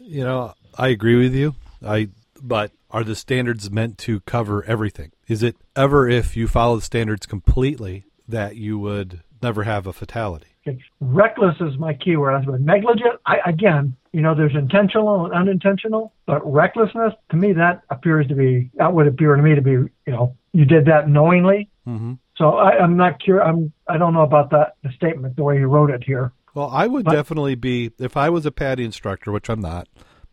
You 0.00 0.24
know, 0.24 0.54
I 0.76 0.88
agree 0.88 1.16
with 1.16 1.34
you. 1.34 1.54
I 1.84 2.08
but 2.42 2.72
are 2.90 3.04
the 3.04 3.16
standards 3.16 3.70
meant 3.70 3.98
to 3.98 4.20
cover 4.20 4.64
everything? 4.64 5.12
Is 5.26 5.42
it 5.42 5.56
ever 5.74 6.08
if 6.08 6.36
you 6.36 6.46
follow 6.46 6.76
the 6.76 6.82
standards 6.82 7.26
completely 7.26 8.04
that 8.28 8.56
you 8.56 8.78
would 8.78 9.22
never 9.42 9.64
have 9.64 9.86
a 9.86 9.92
fatality? 9.92 10.55
It's 10.66 10.82
reckless 11.00 11.54
is 11.60 11.78
my 11.78 11.94
keyword. 11.94 12.44
Said 12.44 12.60
negligent. 12.60 13.20
I, 13.24 13.36
again, 13.46 13.96
you 14.12 14.20
know, 14.20 14.34
there's 14.34 14.54
intentional 14.54 15.26
and 15.26 15.34
unintentional, 15.34 16.12
but 16.26 16.40
recklessness 16.50 17.12
to 17.30 17.36
me 17.36 17.52
that 17.52 17.82
appears 17.90 18.26
to 18.28 18.34
be 18.34 18.70
that 18.74 18.92
would 18.92 19.06
appear 19.06 19.36
to 19.36 19.42
me 19.42 19.54
to 19.54 19.62
be 19.62 19.70
you 19.70 19.90
know 20.08 20.36
you 20.52 20.64
did 20.64 20.86
that 20.86 21.08
knowingly. 21.08 21.68
Mm-hmm. 21.86 22.14
So 22.36 22.50
I, 22.56 22.78
I'm 22.78 22.96
not 22.96 23.20
curious. 23.20 23.46
I'm 23.46 23.72
I 23.88 23.96
don't 23.96 24.12
know 24.12 24.22
about 24.22 24.50
that 24.50 24.74
the 24.82 24.90
statement 24.92 25.36
the 25.36 25.44
way 25.44 25.58
you 25.58 25.66
wrote 25.66 25.90
it 25.90 26.02
here. 26.04 26.32
Well, 26.54 26.70
I 26.72 26.86
would 26.86 27.04
But- 27.04 27.12
definitely 27.12 27.54
be 27.54 27.92
if 27.98 28.16
I 28.16 28.30
was 28.30 28.46
a 28.46 28.50
PADI 28.50 28.84
instructor, 28.84 29.30
which 29.30 29.48
I'm 29.48 29.60
not. 29.60 29.88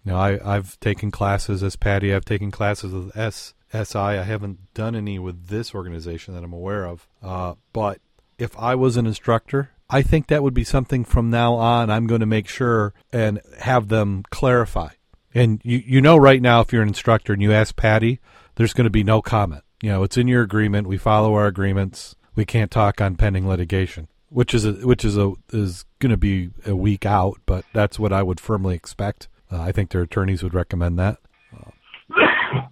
You 0.06 0.12
know, 0.12 0.18
I, 0.18 0.56
I've 0.56 0.78
taken 0.82 1.12
classes 1.12 1.64
as 1.64 1.76
PADI. 1.78 2.14
I've 2.14 2.26
taken 2.26 2.52
classes 2.52 2.92
with 2.92 3.14
SSI. 3.14 3.96
I 3.96 4.24
haven't 4.24 4.74
done 4.74 4.96
any 4.96 5.18
with 5.18 5.48
this 5.48 5.74
organization 5.74 6.34
that 6.34 6.44
I'm 6.44 6.52
aware 6.52 6.86
of. 6.86 7.08
Uh, 7.22 7.56
but 7.72 8.00
if 8.38 8.58
I 8.58 8.76
was 8.76 8.98
an 8.98 9.06
instructor, 9.06 9.70
I 9.94 10.02
think 10.02 10.28
that 10.28 10.42
would 10.42 10.56
be 10.56 10.64
something 10.64 11.06
from 11.06 11.30
now 11.30 11.54
on. 11.54 11.92
I'm 11.92 12.08
going 12.08 12.22
to 12.22 12.26
make 12.26 12.48
sure 12.48 12.96
and 13.12 13.40
have 13.60 13.90
them 13.90 14.24
clarify. 14.32 14.90
And 15.36 15.62
you 15.64 15.84
you 15.86 16.02
know 16.02 16.18
right 16.18 16.42
now, 16.42 16.62
if 16.62 16.74
you're 16.74 16.82
an 16.82 16.88
instructor 16.88 17.32
and 17.32 17.42
you 17.42 17.52
ask 17.52 17.76
PADI, 17.76 18.20
there's 18.56 18.74
going 18.74 18.86
to 18.86 18.92
be 18.92 19.04
no 19.04 19.22
comment. 19.22 19.64
You 19.84 19.90
know, 19.90 20.04
it's 20.04 20.18
in 20.18 20.28
your 20.28 20.42
agreement. 20.42 20.88
We 20.88 20.98
follow 20.98 21.36
our 21.36 21.46
agreements. 21.46 22.16
We 22.36 22.44
can't 22.44 22.72
talk 22.72 23.02
on 23.02 23.18
pending 23.18 23.48
litigation, 23.48 24.08
which 24.30 24.56
is 24.56 24.66
a, 24.66 24.72
which 24.74 25.06
is 25.06 25.16
a 25.16 25.34
is 25.52 25.86
going 26.00 26.10
to 26.10 26.18
be 26.18 26.50
a 26.66 26.76
week 26.76 27.06
out. 27.06 27.38
But 27.46 27.64
that's 27.72 28.00
what 28.00 28.12
I 28.12 28.24
would 28.24 28.40
firmly 28.40 28.74
expect. 28.76 29.28
Uh, 29.52 29.62
I 29.62 29.72
think 29.72 29.92
their 29.92 30.02
attorneys 30.02 30.42
would 30.42 30.56
recommend 30.56 30.98
that. 30.98 31.20
Uh, 31.56 31.70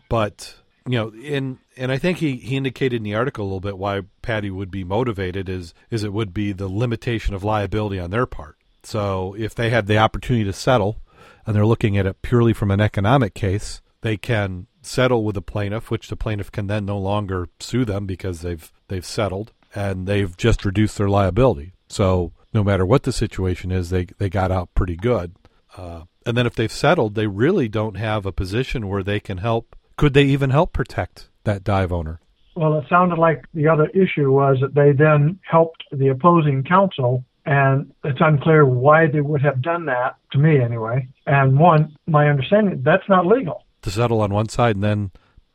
but 0.09 0.55
you 0.87 0.97
know, 0.97 1.13
in 1.13 1.59
and 1.77 1.91
I 1.91 1.97
think 1.97 2.17
he, 2.17 2.37
he 2.37 2.57
indicated 2.57 2.97
in 2.97 3.03
the 3.03 3.15
article 3.15 3.43
a 3.43 3.47
little 3.47 3.59
bit 3.59 3.77
why 3.77 4.01
PADI 4.21 4.49
would 4.49 4.71
be 4.71 4.83
motivated 4.83 5.47
is 5.47 5.73
is 5.89 6.03
it 6.03 6.13
would 6.13 6.33
be 6.33 6.51
the 6.51 6.67
limitation 6.67 7.33
of 7.35 7.43
liability 7.43 7.99
on 7.99 8.09
their 8.09 8.25
part. 8.25 8.57
So 8.83 9.35
if 9.37 9.53
they 9.53 9.69
had 9.69 9.87
the 9.87 9.97
opportunity 9.97 10.45
to 10.45 10.53
settle, 10.53 11.01
and 11.45 11.55
they're 11.55 11.65
looking 11.65 11.97
at 11.97 12.05
it 12.05 12.21
purely 12.21 12.53
from 12.53 12.71
an 12.71 12.81
economic 12.81 13.33
case, 13.33 13.81
they 14.01 14.17
can 14.17 14.67
settle 14.81 15.23
with 15.23 15.35
the 15.35 15.41
plaintiff, 15.41 15.91
which 15.91 16.07
the 16.07 16.15
plaintiff 16.15 16.51
can 16.51 16.67
then 16.67 16.85
no 16.85 16.97
longer 16.97 17.49
sue 17.59 17.85
them 17.85 18.05
because 18.05 18.41
they've 18.41 18.71
they've 18.87 19.05
settled 19.05 19.53
and 19.73 20.07
they've 20.07 20.35
just 20.37 20.65
reduced 20.65 20.97
their 20.97 21.09
liability. 21.09 21.73
So 21.87 22.33
no 22.53 22.63
matter 22.63 22.85
what 22.85 23.03
the 23.03 23.13
situation 23.13 23.71
is, 23.71 23.89
they 23.89 24.05
they 24.17 24.29
got 24.29 24.51
out 24.51 24.73
pretty 24.73 24.95
good. 24.95 25.35
Uh, 25.77 26.03
and 26.25 26.35
then 26.35 26.45
if 26.45 26.55
they've 26.55 26.71
settled, 26.71 27.15
they 27.15 27.27
really 27.27 27.67
don't 27.67 27.97
have 27.97 28.25
a 28.25 28.31
position 28.31 28.87
where 28.87 29.03
they 29.03 29.19
can 29.19 29.37
help. 29.37 29.75
Could 30.01 30.15
they 30.15 30.23
even 30.23 30.49
help 30.49 30.73
protect 30.73 31.29
that 31.43 31.63
dive 31.63 31.91
owner? 31.91 32.19
Well, 32.55 32.79
it 32.79 32.85
sounded 32.89 33.19
like 33.19 33.45
the 33.53 33.67
other 33.67 33.85
issue 33.89 34.31
was 34.31 34.57
that 34.59 34.73
they 34.73 34.93
then 34.93 35.39
helped 35.43 35.83
the 35.91 36.07
opposing 36.07 36.63
counsel, 36.63 37.23
and 37.45 37.93
it's 38.03 38.17
unclear 38.19 38.65
why 38.65 39.05
they 39.05 39.21
would 39.21 39.43
have 39.43 39.61
done 39.61 39.85
that, 39.85 40.15
to 40.31 40.39
me 40.39 40.59
anyway. 40.59 41.07
And 41.27 41.59
one, 41.59 41.95
my 42.07 42.29
understanding, 42.29 42.81
that's 42.81 43.07
not 43.07 43.27
legal. 43.27 43.63
To 43.83 43.91
settle 43.91 44.21
on 44.21 44.33
one 44.33 44.49
side 44.49 44.75
and 44.75 44.83
then 44.83 45.11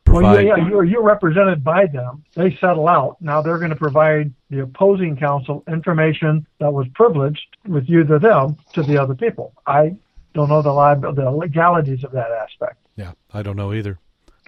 Well, 0.07 0.21
provide. 0.21 0.45
yeah, 0.45 0.55
yeah, 0.55 0.69
you're, 0.69 0.85
you're 0.85 1.03
represented 1.03 1.61
by 1.61 1.87
them. 1.87 2.23
They 2.33 2.55
settle 2.55 2.87
out. 2.87 3.17
Now 3.19 3.41
they're 3.41 3.57
going 3.57 3.71
to 3.71 3.75
provide 3.75 4.31
the 4.49 4.61
opposing 4.61 5.17
counsel 5.17 5.65
information 5.67 6.47
that 6.61 6.71
was 6.71 6.87
privileged 6.95 7.57
with 7.67 7.89
you 7.89 8.05
to 8.05 8.17
them 8.17 8.55
to 8.75 8.81
the 8.81 8.97
other 8.97 9.13
people. 9.13 9.51
I 9.65 9.97
don't 10.33 10.47
know 10.47 10.61
the, 10.61 10.69
liab- 10.69 11.15
the 11.17 11.31
legalities 11.31 12.05
of 12.05 12.13
that 12.13 12.31
aspect. 12.31 12.77
Yeah, 12.95 13.11
I 13.33 13.41
don't 13.41 13.57
know 13.57 13.73
either. 13.73 13.99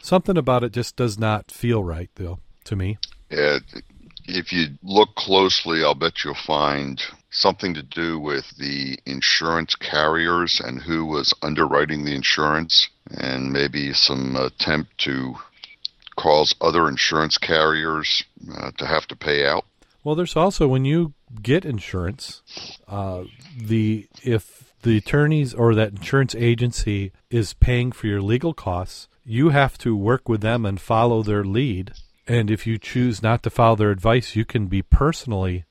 Something 0.01 0.37
about 0.37 0.63
it 0.63 0.71
just 0.71 0.95
does 0.95 1.17
not 1.17 1.51
feel 1.51 1.83
right, 1.83 2.09
though, 2.15 2.39
to 2.65 2.75
me. 2.75 2.97
Yeah, 3.29 3.59
if 4.27 4.53
you 4.53 4.67
look 4.83 5.15
closely, 5.15 5.83
I'll 5.83 5.95
bet 5.95 6.23
you'll 6.23 6.35
find 6.35 7.01
something 7.31 7.73
to 7.73 7.83
do 7.83 8.19
with 8.19 8.57
the 8.57 8.97
insurance 9.05 9.75
carriers 9.75 10.59
and 10.59 10.81
who 10.81 11.05
was 11.05 11.33
underwriting 11.41 12.05
the 12.05 12.15
insurance, 12.15 12.89
and 13.11 13.51
maybe 13.51 13.93
some 13.93 14.35
attempt 14.35 14.97
to 14.99 15.35
cause 16.15 16.55
other 16.59 16.87
insurance 16.87 17.37
carriers 17.37 18.23
uh, 18.57 18.71
to 18.77 18.85
have 18.85 19.07
to 19.07 19.15
pay 19.15 19.45
out. 19.45 19.65
Well, 20.03 20.15
there's 20.15 20.35
also 20.35 20.67
when 20.67 20.85
you 20.85 21.13
get 21.41 21.65
insurance, 21.65 22.41
uh, 22.87 23.25
the 23.57 24.07
if 24.23 24.73
the 24.81 24.97
attorneys 24.97 25.53
or 25.53 25.75
that 25.75 25.89
insurance 25.89 26.33
agency 26.35 27.11
is 27.29 27.53
paying 27.53 27.91
for 27.91 28.07
your 28.07 28.21
legal 28.21 28.53
costs, 28.53 29.07
you 29.29 29.49
have 29.49 29.77
to 29.77 29.95
work 29.95 30.27
with 30.27 30.41
them 30.41 30.65
and 30.65 30.81
follow 30.81 31.21
their 31.21 31.43
lead. 31.43 31.91
And 32.27 32.49
if 32.49 32.65
you 32.65 32.79
choose 32.79 33.21
not 33.21 33.43
to 33.43 33.51
follow 33.51 33.75
their 33.75 33.91
advice, 33.91 34.35
you 34.35 34.43
can 34.43 34.65
be 34.65 34.81
personally 34.81 35.65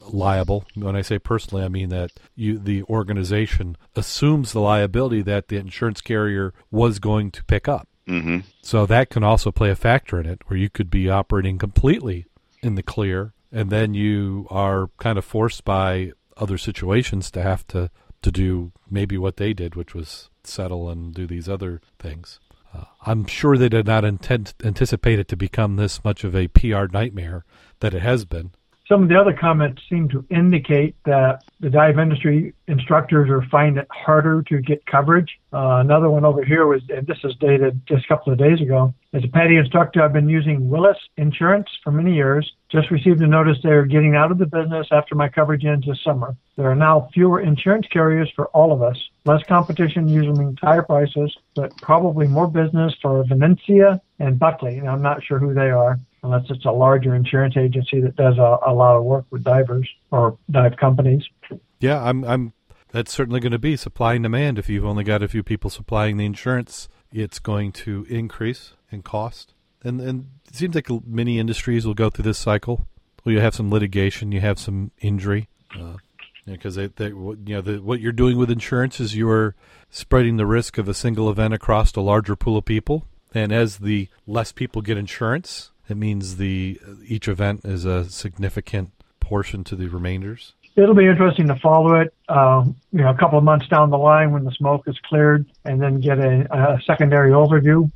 liable. 0.00 0.64
When 0.74 0.96
I 0.96 1.02
say 1.02 1.18
personally, 1.18 1.62
I 1.62 1.68
mean 1.68 1.90
that 1.90 2.10
you 2.34 2.58
the 2.58 2.82
organization 2.84 3.76
assumes 3.94 4.52
the 4.52 4.60
liability 4.60 5.20
that 5.22 5.48
the 5.48 5.58
insurance 5.58 6.00
carrier 6.00 6.54
was 6.70 6.98
going 6.98 7.30
to 7.32 7.44
pick 7.44 7.68
up. 7.68 7.86
hmm 8.06 8.38
So 8.62 8.86
that 8.86 9.10
can 9.10 9.22
also 9.22 9.50
play 9.50 9.70
a 9.70 9.76
factor 9.76 10.18
in 10.18 10.26
it, 10.26 10.40
where 10.46 10.58
you 10.58 10.70
could 10.70 10.90
be 10.90 11.10
operating 11.10 11.58
completely 11.58 12.26
in 12.62 12.76
the 12.76 12.82
clear, 12.82 13.34
and 13.50 13.68
then 13.70 13.92
you 13.92 14.46
are 14.50 14.88
kind 14.98 15.18
of 15.18 15.24
forced 15.24 15.64
by 15.64 16.12
other 16.38 16.58
situations 16.58 17.30
to 17.32 17.42
have 17.42 17.66
to 17.68 17.90
to 18.22 18.30
do 18.30 18.72
maybe 18.90 19.18
what 19.18 19.36
they 19.36 19.52
did, 19.52 19.74
which 19.74 19.94
was 19.94 20.30
settle 20.44 20.88
and 20.88 21.14
do 21.14 21.26
these 21.26 21.48
other 21.48 21.80
things. 21.98 22.40
Uh, 22.74 22.84
I'm 23.06 23.26
sure 23.26 23.56
they 23.56 23.68
did 23.68 23.86
not 23.86 24.04
intend, 24.04 24.54
anticipate 24.64 25.18
it 25.18 25.28
to 25.28 25.36
become 25.36 25.76
this 25.76 26.02
much 26.04 26.24
of 26.24 26.34
a 26.34 26.48
PR 26.48 26.86
nightmare 26.86 27.44
that 27.80 27.94
it 27.94 28.02
has 28.02 28.24
been. 28.24 28.52
Some 28.92 29.04
of 29.04 29.08
the 29.08 29.18
other 29.18 29.32
comments 29.32 29.80
seem 29.88 30.06
to 30.10 30.22
indicate 30.28 30.96
that 31.06 31.44
the 31.60 31.70
dive 31.70 31.98
industry 31.98 32.52
instructors 32.68 33.30
are 33.30 33.40
finding 33.50 33.82
it 33.82 33.88
harder 33.90 34.42
to 34.42 34.60
get 34.60 34.84
coverage. 34.84 35.30
Uh, 35.50 35.76
another 35.80 36.10
one 36.10 36.26
over 36.26 36.44
here 36.44 36.66
was, 36.66 36.82
and 36.90 37.06
this 37.06 37.16
is 37.24 37.34
dated 37.40 37.80
just 37.86 38.04
a 38.04 38.08
couple 38.08 38.34
of 38.34 38.38
days 38.38 38.60
ago. 38.60 38.92
As 39.14 39.24
a 39.24 39.28
PADI 39.28 39.56
instructor, 39.56 40.02
I've 40.02 40.12
been 40.12 40.28
using 40.28 40.68
Willis 40.68 40.98
Insurance 41.16 41.68
for 41.82 41.90
many 41.90 42.14
years. 42.14 42.52
Just 42.70 42.90
received 42.90 43.22
a 43.22 43.26
notice 43.26 43.56
they're 43.62 43.86
getting 43.86 44.14
out 44.14 44.30
of 44.30 44.36
the 44.36 44.44
business 44.44 44.86
after 44.92 45.14
my 45.14 45.30
coverage 45.30 45.64
ends 45.64 45.86
this 45.86 46.04
summer. 46.04 46.36
There 46.56 46.70
are 46.70 46.74
now 46.74 47.08
fewer 47.14 47.40
insurance 47.40 47.86
carriers 47.90 48.30
for 48.36 48.48
all 48.48 48.74
of 48.74 48.82
us. 48.82 48.98
Less 49.24 49.42
competition 49.44 50.06
usually 50.06 50.54
higher 50.60 50.82
prices, 50.82 51.34
but 51.54 51.74
probably 51.78 52.28
more 52.28 52.46
business 52.46 52.92
for 53.00 53.24
Vicencia 53.24 54.02
and 54.18 54.38
Buckley. 54.38 54.76
And 54.76 54.86
I'm 54.86 55.00
not 55.00 55.24
sure 55.24 55.38
who 55.38 55.54
they 55.54 55.70
are 55.70 55.98
unless 56.22 56.44
it's 56.50 56.64
a 56.64 56.70
larger 56.70 57.14
insurance 57.14 57.56
agency 57.56 58.00
that 58.00 58.16
does 58.16 58.38
a, 58.38 58.58
a 58.66 58.72
lot 58.72 58.96
of 58.96 59.04
work 59.04 59.24
with 59.30 59.44
divers 59.44 59.88
or 60.10 60.38
dive 60.50 60.76
companies. 60.76 61.22
Yeah, 61.80 62.02
I'm. 62.02 62.24
I'm. 62.24 62.52
That's 62.90 63.12
certainly 63.12 63.40
going 63.40 63.52
to 63.52 63.58
be 63.58 63.76
supply 63.76 64.14
and 64.14 64.22
demand. 64.22 64.58
If 64.58 64.68
you've 64.68 64.84
only 64.84 65.04
got 65.04 65.22
a 65.22 65.28
few 65.28 65.42
people 65.42 65.70
supplying 65.70 66.18
the 66.18 66.26
insurance, 66.26 66.88
it's 67.10 67.38
going 67.38 67.72
to 67.72 68.06
increase 68.08 68.74
in 68.90 69.02
cost. 69.02 69.54
And 69.82 70.00
and 70.00 70.28
it 70.46 70.54
seems 70.54 70.74
like 70.74 70.88
many 71.06 71.38
industries 71.38 71.86
will 71.86 71.94
go 71.94 72.10
through 72.10 72.24
this 72.24 72.38
cycle. 72.38 72.86
Well, 73.24 73.32
you 73.32 73.40
have 73.40 73.54
some 73.54 73.70
litigation, 73.70 74.32
you 74.32 74.40
have 74.40 74.58
some 74.58 74.90
injury, 75.00 75.48
uh, 75.78 75.94
because 76.44 76.74
they, 76.74 76.88
they, 76.88 77.06
you 77.06 77.36
know, 77.46 77.60
the, 77.60 77.80
what 77.80 78.00
you're 78.00 78.10
doing 78.12 78.36
with 78.36 78.50
insurance 78.50 78.98
is 78.98 79.16
you're 79.16 79.54
spreading 79.90 80.36
the 80.36 80.46
risk 80.46 80.76
of 80.76 80.88
a 80.88 80.94
single 80.94 81.30
event 81.30 81.54
across 81.54 81.94
a 81.94 82.00
larger 82.00 82.34
pool 82.34 82.56
of 82.56 82.64
people. 82.64 83.06
And 83.32 83.52
as 83.52 83.78
the 83.78 84.08
less 84.26 84.52
people 84.52 84.82
get 84.82 84.98
insurance, 84.98 85.70
it 85.92 85.96
means 85.96 86.36
the 86.36 86.80
each 87.06 87.28
event 87.28 87.64
is 87.64 87.84
a 87.84 88.04
significant 88.10 88.90
portion 89.20 89.62
to 89.64 89.76
the 89.76 89.88
remainders. 89.88 90.54
It'll 90.74 90.94
be 90.94 91.06
interesting 91.06 91.46
to 91.48 91.56
follow 91.56 92.00
it, 92.00 92.14
um, 92.28 92.76
you 92.92 93.02
know, 93.02 93.10
a 93.10 93.14
couple 93.14 93.38
of 93.38 93.44
months 93.44 93.68
down 93.68 93.90
the 93.90 93.98
line 93.98 94.32
when 94.32 94.44
the 94.44 94.50
smoke 94.52 94.88
is 94.88 94.98
cleared, 95.04 95.46
and 95.64 95.80
then 95.80 96.00
get 96.00 96.18
a, 96.18 96.46
a 96.50 96.82
secondary 96.86 97.30
overview. 97.30 97.90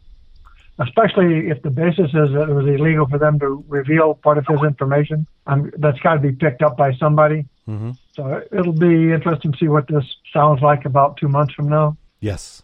Especially 0.79 1.49
if 1.49 1.63
the 1.63 1.71
basis 1.71 2.09
is 2.09 2.33
that 2.35 2.49
it 2.51 2.53
was 2.53 2.67
illegal 2.67 3.07
for 3.09 3.19
them 3.19 3.39
to 3.39 3.65
reveal 3.67 4.13
part 4.13 4.37
of 4.37 4.47
his 4.47 4.63
information, 4.63 5.27
um, 5.47 5.73
that's 5.79 5.99
got 6.01 6.15
to 6.15 6.21
be 6.21 6.33
picked 6.33 6.61
up 6.61 6.77
by 6.77 6.93
somebody. 6.95 7.47
Mm-hmm. 7.67 7.93
So 8.13 8.43
it'll 8.53 8.73
be 8.75 9.11
interesting 9.11 9.53
to 9.53 9.59
see 9.59 9.69
what 9.69 9.89
this 9.89 10.05
sounds 10.35 10.61
like 10.61 10.85
about 10.85 11.17
two 11.17 11.29
months 11.29 11.55
from 11.55 11.71
now. 11.71 11.97
Yes. 12.21 12.63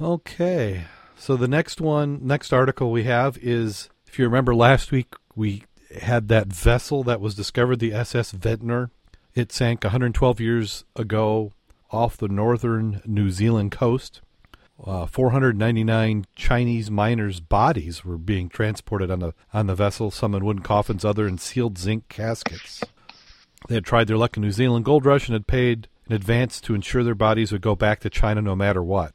Okay. 0.00 0.84
So 1.16 1.36
the 1.36 1.48
next 1.48 1.80
one, 1.80 2.20
next 2.22 2.52
article 2.52 2.90
we 2.90 3.04
have 3.04 3.38
is 3.38 3.88
if 4.16 4.20
you 4.20 4.24
remember 4.24 4.54
last 4.54 4.92
week, 4.92 5.12
we 5.34 5.64
had 6.00 6.28
that 6.28 6.46
vessel 6.46 7.02
that 7.04 7.20
was 7.20 7.34
discovered, 7.34 7.80
the 7.80 7.92
SS 7.92 8.30
Ventnor. 8.30 8.90
It 9.34 9.52
sank 9.52 9.84
112 9.84 10.40
years 10.40 10.86
ago 10.96 11.52
off 11.90 12.16
the 12.16 12.26
northern 12.26 13.02
New 13.04 13.30
Zealand 13.30 13.72
coast. 13.72 14.22
Uh, 14.82 15.04
499 15.04 16.24
Chinese 16.34 16.90
miners' 16.90 17.40
bodies 17.40 18.06
were 18.06 18.16
being 18.16 18.48
transported 18.48 19.10
on 19.10 19.18
the 19.18 19.34
on 19.52 19.66
the 19.66 19.74
vessel. 19.74 20.10
Some 20.10 20.34
in 20.34 20.46
wooden 20.46 20.62
coffins, 20.62 21.04
other 21.04 21.28
in 21.28 21.36
sealed 21.36 21.76
zinc 21.76 22.08
caskets. 22.08 22.82
They 23.68 23.74
had 23.74 23.84
tried 23.84 24.06
their 24.06 24.16
luck 24.16 24.38
in 24.38 24.42
New 24.42 24.50
Zealand 24.50 24.86
gold 24.86 25.04
rush 25.04 25.28
and 25.28 25.34
had 25.34 25.46
paid 25.46 25.88
in 26.08 26.16
advance 26.16 26.58
to 26.62 26.74
ensure 26.74 27.04
their 27.04 27.14
bodies 27.14 27.52
would 27.52 27.60
go 27.60 27.76
back 27.76 28.00
to 28.00 28.08
China 28.08 28.40
no 28.40 28.56
matter 28.56 28.82
what. 28.82 29.12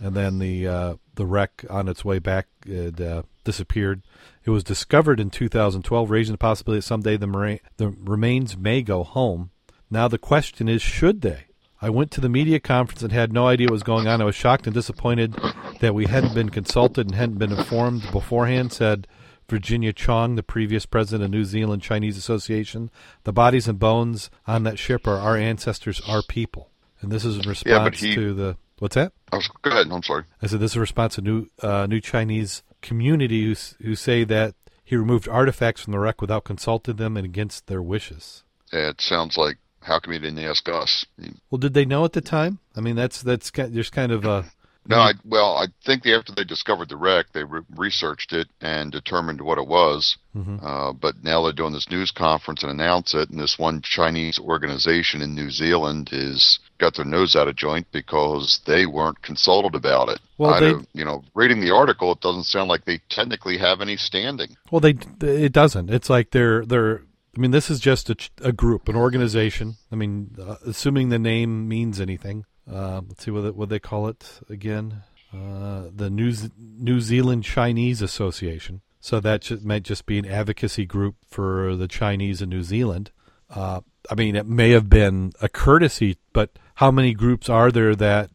And 0.00 0.16
then 0.16 0.40
the 0.40 0.66
uh, 0.66 0.94
the 1.20 1.26
wreck 1.26 1.66
on 1.68 1.86
its 1.86 2.02
way 2.02 2.18
back 2.18 2.46
had, 2.66 2.98
uh, 2.98 3.22
disappeared. 3.44 4.00
It 4.46 4.50
was 4.50 4.64
discovered 4.64 5.20
in 5.20 5.28
2012, 5.28 6.10
raising 6.10 6.32
the 6.32 6.38
possibility 6.38 6.78
that 6.78 6.86
someday 6.86 7.18
the, 7.18 7.26
mara- 7.26 7.58
the 7.76 7.90
remains 7.90 8.56
may 8.56 8.80
go 8.80 9.04
home. 9.04 9.50
Now 9.90 10.08
the 10.08 10.16
question 10.16 10.66
is, 10.66 10.80
should 10.80 11.20
they? 11.20 11.44
I 11.82 11.90
went 11.90 12.10
to 12.12 12.22
the 12.22 12.30
media 12.30 12.58
conference 12.58 13.02
and 13.02 13.12
had 13.12 13.34
no 13.34 13.46
idea 13.46 13.66
what 13.66 13.72
was 13.72 13.82
going 13.82 14.08
on. 14.08 14.22
I 14.22 14.24
was 14.24 14.34
shocked 14.34 14.66
and 14.66 14.72
disappointed 14.72 15.36
that 15.80 15.94
we 15.94 16.06
hadn't 16.06 16.32
been 16.34 16.48
consulted 16.48 17.06
and 17.06 17.14
hadn't 17.14 17.38
been 17.38 17.52
informed 17.52 18.02
beforehand, 18.12 18.72
said 18.72 19.06
Virginia 19.46 19.92
Chong, 19.92 20.36
the 20.36 20.42
previous 20.42 20.86
president 20.86 21.24
of 21.24 21.30
New 21.30 21.44
Zealand 21.44 21.82
Chinese 21.82 22.16
Association. 22.16 22.90
The 23.24 23.32
bodies 23.32 23.68
and 23.68 23.78
bones 23.78 24.30
on 24.46 24.62
that 24.62 24.78
ship 24.78 25.06
are 25.06 25.18
our 25.18 25.36
ancestors, 25.36 26.00
our 26.08 26.22
people. 26.22 26.70
And 27.02 27.12
this 27.12 27.26
is 27.26 27.36
in 27.36 27.48
response 27.48 28.00
he- 28.00 28.14
to 28.14 28.32
the 28.32 28.56
what's 28.80 28.96
that? 28.96 29.12
Go 29.30 29.70
ahead. 29.70 29.86
I'm 29.90 30.02
sorry. 30.02 30.24
I 30.42 30.48
said 30.48 30.58
this 30.58 30.72
is 30.72 30.76
a 30.76 30.80
response 30.80 31.14
to 31.14 31.22
new 31.22 31.46
uh, 31.62 31.86
new 31.86 32.00
Chinese 32.00 32.64
community 32.82 33.44
who 33.44 33.54
who 33.82 33.94
say 33.94 34.24
that 34.24 34.54
he 34.82 34.96
removed 34.96 35.28
artifacts 35.28 35.82
from 35.82 35.92
the 35.92 36.00
wreck 36.00 36.20
without 36.20 36.42
consulting 36.42 36.96
them 36.96 37.16
and 37.16 37.24
against 37.24 37.68
their 37.68 37.80
wishes. 37.80 38.42
It 38.72 39.00
sounds 39.00 39.36
like 39.36 39.58
how 39.82 40.00
come 40.00 40.12
you 40.12 40.18
didn't 40.18 40.40
ask 40.40 40.68
us? 40.68 41.06
Well, 41.50 41.58
did 41.58 41.74
they 41.74 41.84
know 41.84 42.04
at 42.04 42.12
the 42.12 42.20
time? 42.20 42.58
I 42.76 42.80
mean, 42.80 42.96
that's 42.96 43.22
that's 43.22 43.50
there's 43.50 43.90
kind 43.90 44.12
of 44.12 44.24
a 44.24 44.46
No, 44.86 44.96
I, 44.96 45.12
well, 45.24 45.56
I 45.56 45.66
think 45.84 46.02
that 46.04 46.16
after 46.16 46.32
they 46.34 46.42
discovered 46.42 46.88
the 46.88 46.96
wreck, 46.96 47.26
they 47.32 47.44
re- 47.44 47.60
researched 47.76 48.32
it 48.32 48.48
and 48.60 48.90
determined 48.90 49.40
what 49.40 49.58
it 49.58 49.66
was. 49.68 50.16
Mhm. 50.34 50.58
Uh, 50.64 50.92
but 50.92 51.22
now 51.22 51.42
they're 51.42 51.52
doing 51.52 51.72
this 51.72 51.90
news 51.90 52.10
conference 52.10 52.62
and 52.62 52.72
announce 52.72 53.14
it, 53.14 53.28
and 53.30 53.38
this 53.38 53.58
one 53.58 53.82
Chinese 53.82 54.38
organization 54.38 55.20
in 55.22 55.34
New 55.34 55.50
Zealand 55.50 56.08
is 56.12 56.58
got 56.78 56.94
their 56.96 57.04
nose 57.04 57.36
out 57.36 57.46
of 57.46 57.56
joint 57.56 57.86
because 57.92 58.60
they 58.66 58.86
weren't 58.86 59.20
consulted 59.22 59.74
about 59.74 60.08
it. 60.08 60.18
Well, 60.38 60.54
I 60.54 60.60
they- 60.60 60.70
don't, 60.72 60.88
you 60.94 61.04
know, 61.04 61.22
reading 61.34 61.60
the 61.60 61.72
article, 61.74 62.12
it 62.12 62.20
doesn't 62.20 62.44
sound 62.44 62.68
like 62.68 62.84
they 62.86 63.00
technically 63.10 63.58
have 63.58 63.80
any 63.80 63.96
standing. 63.96 64.56
well, 64.70 64.80
they 64.80 64.96
it 65.20 65.52
doesn't. 65.52 65.90
It's 65.90 66.08
like 66.10 66.30
they're 66.30 66.64
they're. 66.64 67.02
I 67.36 67.38
mean, 67.40 67.52
this 67.52 67.70
is 67.70 67.78
just 67.78 68.10
a, 68.10 68.16
a 68.42 68.50
group, 68.52 68.88
an 68.88 68.96
organization. 68.96 69.76
I 69.92 69.94
mean, 69.94 70.34
uh, 70.40 70.56
assuming 70.66 71.10
the 71.10 71.18
name 71.18 71.68
means 71.68 72.00
anything. 72.00 72.44
Uh, 72.70 73.02
let's 73.08 73.24
see 73.24 73.30
what 73.30 73.42
they, 73.42 73.50
what 73.50 73.68
they 73.68 73.78
call 73.78 74.08
it 74.08 74.40
again. 74.48 75.02
Uh, 75.32 75.84
the 75.94 76.10
New 76.10 76.32
Z- 76.32 76.50
New 76.58 77.00
Zealand 77.00 77.44
Chinese 77.44 78.02
Association. 78.02 78.80
So 79.00 79.20
that 79.20 79.42
just, 79.42 79.64
might 79.64 79.84
just 79.84 80.06
be 80.06 80.18
an 80.18 80.26
advocacy 80.26 80.84
group 80.84 81.16
for 81.26 81.76
the 81.76 81.88
Chinese 81.88 82.42
in 82.42 82.48
New 82.50 82.62
Zealand. 82.62 83.12
Uh, 83.48 83.80
I 84.10 84.14
mean, 84.14 84.36
it 84.36 84.46
may 84.46 84.70
have 84.70 84.88
been 84.88 85.32
a 85.40 85.48
courtesy, 85.48 86.16
but 86.32 86.58
how 86.76 86.90
many 86.90 87.14
groups 87.14 87.48
are 87.48 87.70
there 87.70 87.94
that 87.94 88.30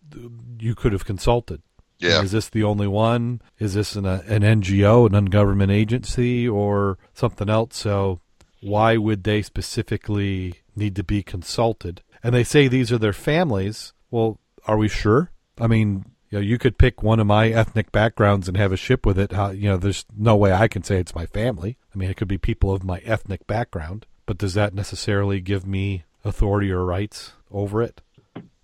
you 0.60 0.76
could 0.76 0.94
have 0.94 1.06
consulted? 1.06 1.62
Yeah. 2.00 2.22
Is 2.22 2.32
this 2.32 2.50
the 2.50 2.64
only 2.64 2.88
one? 2.88 3.42
Is 3.60 3.74
this 3.74 3.96
an, 3.96 4.06
an 4.06 4.42
NGO, 4.42 5.08
an 5.08 5.16
ungovernment 5.16 5.72
agency, 5.72 6.48
or 6.48 6.98
something 7.14 7.50
else? 7.50 7.78
So 7.78 8.20
why 8.62 8.98
would 8.98 9.24
they 9.24 9.42
specifically 9.42 10.56
need 10.76 10.96
to 10.96 11.04
be 11.04 11.24
consulted? 11.24 12.02
And 12.24 12.34
they 12.34 12.44
say 12.44 12.68
these 12.68 12.92
are 12.92 12.98
their 12.98 13.14
families. 13.14 13.94
Well, 14.12 14.40
are 14.68 14.78
we 14.78 14.88
sure? 14.88 15.32
I 15.60 15.68
mean, 15.68 16.06
you 16.30 16.40
know, 16.40 16.42
you 16.42 16.58
could 16.58 16.78
pick 16.78 17.04
one 17.04 17.20
of 17.20 17.28
my 17.28 17.50
ethnic 17.50 17.92
backgrounds 17.92 18.48
and 18.48 18.58
have 18.58 18.72
a 18.72 18.78
ship 18.78 19.06
with 19.06 19.18
it. 19.18 19.32
You 19.32 19.70
know, 19.70 19.78
there's 19.78 20.06
no 20.18 20.36
way 20.36 20.54
I 20.54 20.68
can 20.68 20.84
say 20.84 21.00
it's 21.00 21.16
my 21.16 21.26
family. 21.26 21.78
I 21.94 21.98
mean, 21.98 22.10
it 22.10 22.18
could 22.18 22.28
be 22.28 22.38
people 22.38 22.74
of 22.74 22.84
my 22.84 23.00
ethnic 23.06 23.48
background, 23.48 24.06
but 24.26 24.38
does 24.38 24.54
that 24.56 24.74
necessarily 24.74 25.40
give 25.40 25.66
me 25.66 26.04
authority 26.24 26.72
or 26.72 26.84
rights 26.84 27.34
over 27.52 27.82
it? 27.82 28.02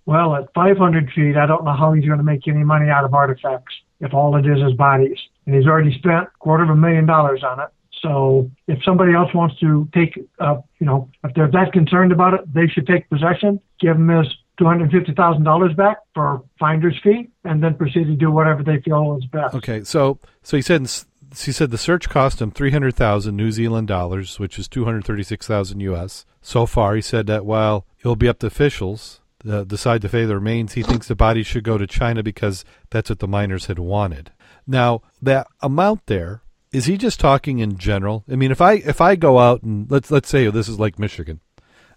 Well, 0.05 0.35
at 0.35 0.53
500 0.53 1.11
feet, 1.13 1.37
I 1.37 1.45
don't 1.45 1.63
know 1.63 1.75
how 1.75 1.93
he's 1.93 2.05
going 2.05 2.17
to 2.17 2.23
make 2.23 2.47
any 2.47 2.63
money 2.63 2.89
out 2.89 3.05
of 3.05 3.13
artifacts 3.13 3.73
if 3.99 4.13
all 4.13 4.35
it 4.35 4.45
is 4.45 4.61
is 4.61 4.73
bodies. 4.73 5.17
And 5.45 5.55
he's 5.55 5.67
already 5.67 5.93
spent 5.97 6.27
a 6.27 6.31
quarter 6.39 6.63
of 6.63 6.69
a 6.69 6.75
million 6.75 7.05
dollars 7.05 7.43
on 7.43 7.59
it. 7.59 7.69
So 8.01 8.49
if 8.67 8.83
somebody 8.83 9.13
else 9.13 9.31
wants 9.33 9.59
to 9.59 9.87
take, 9.93 10.19
uh, 10.39 10.57
you 10.79 10.87
know, 10.87 11.09
if 11.23 11.33
they're 11.35 11.51
that 11.51 11.71
concerned 11.71 12.11
about 12.11 12.33
it, 12.33 12.51
they 12.51 12.67
should 12.67 12.87
take 12.87 13.07
possession, 13.09 13.59
give 13.79 13.95
him 13.95 14.09
his 14.09 14.27
$250,000 14.61 15.75
back 15.75 15.97
for 16.13 16.43
finder's 16.59 16.99
fee, 17.03 17.29
and 17.43 17.63
then 17.63 17.75
proceed 17.75 18.05
to 18.05 18.15
do 18.15 18.31
whatever 18.31 18.63
they 18.63 18.79
feel 18.81 19.17
is 19.17 19.25
best. 19.25 19.55
Okay, 19.55 19.83
so 19.83 20.19
so 20.43 20.57
he 20.57 20.61
said 20.61 20.81
he 20.81 21.51
said 21.51 21.71
the 21.71 21.77
search 21.77 22.09
cost 22.09 22.41
him 22.41 22.51
three 22.51 22.71
hundred 22.71 22.95
thousand 22.95 23.35
New 23.35 23.51
Zealand 23.51 23.87
dollars, 23.87 24.39
which 24.39 24.59
is 24.59 24.67
two 24.67 24.85
hundred 24.85 25.05
thirty 25.05 25.23
six 25.23 25.47
thousand 25.47 25.79
U.S. 25.81 26.25
So 26.41 26.65
far, 26.65 26.95
he 26.95 27.01
said 27.01 27.27
that 27.27 27.45
while 27.45 27.85
it'll 27.99 28.15
be 28.15 28.27
up 28.27 28.39
to 28.39 28.47
officials 28.47 29.21
to 29.43 29.65
decide 29.65 30.01
to 30.03 30.09
pay 30.09 30.25
the 30.25 30.35
remains, 30.35 30.73
he 30.73 30.83
thinks 30.83 31.07
the 31.07 31.15
body 31.15 31.43
should 31.43 31.63
go 31.63 31.77
to 31.77 31.87
China 31.87 32.21
because 32.21 32.63
that's 32.89 33.09
what 33.09 33.19
the 33.19 33.27
miners 33.27 33.65
had 33.65 33.79
wanted. 33.79 34.31
Now 34.67 35.01
that 35.21 35.47
amount 35.61 36.05
there 36.05 36.43
is 36.71 36.85
he 36.85 36.97
just 36.97 37.19
talking 37.19 37.59
in 37.59 37.77
general? 37.77 38.23
I 38.31 38.35
mean, 38.35 38.51
if 38.51 38.61
I 38.61 38.73
if 38.73 39.01
I 39.01 39.15
go 39.15 39.39
out 39.39 39.61
and 39.63 39.89
let's 39.91 40.09
let's 40.09 40.29
say 40.29 40.49
this 40.49 40.69
is 40.69 40.79
like 40.79 40.99
Michigan, 40.99 41.41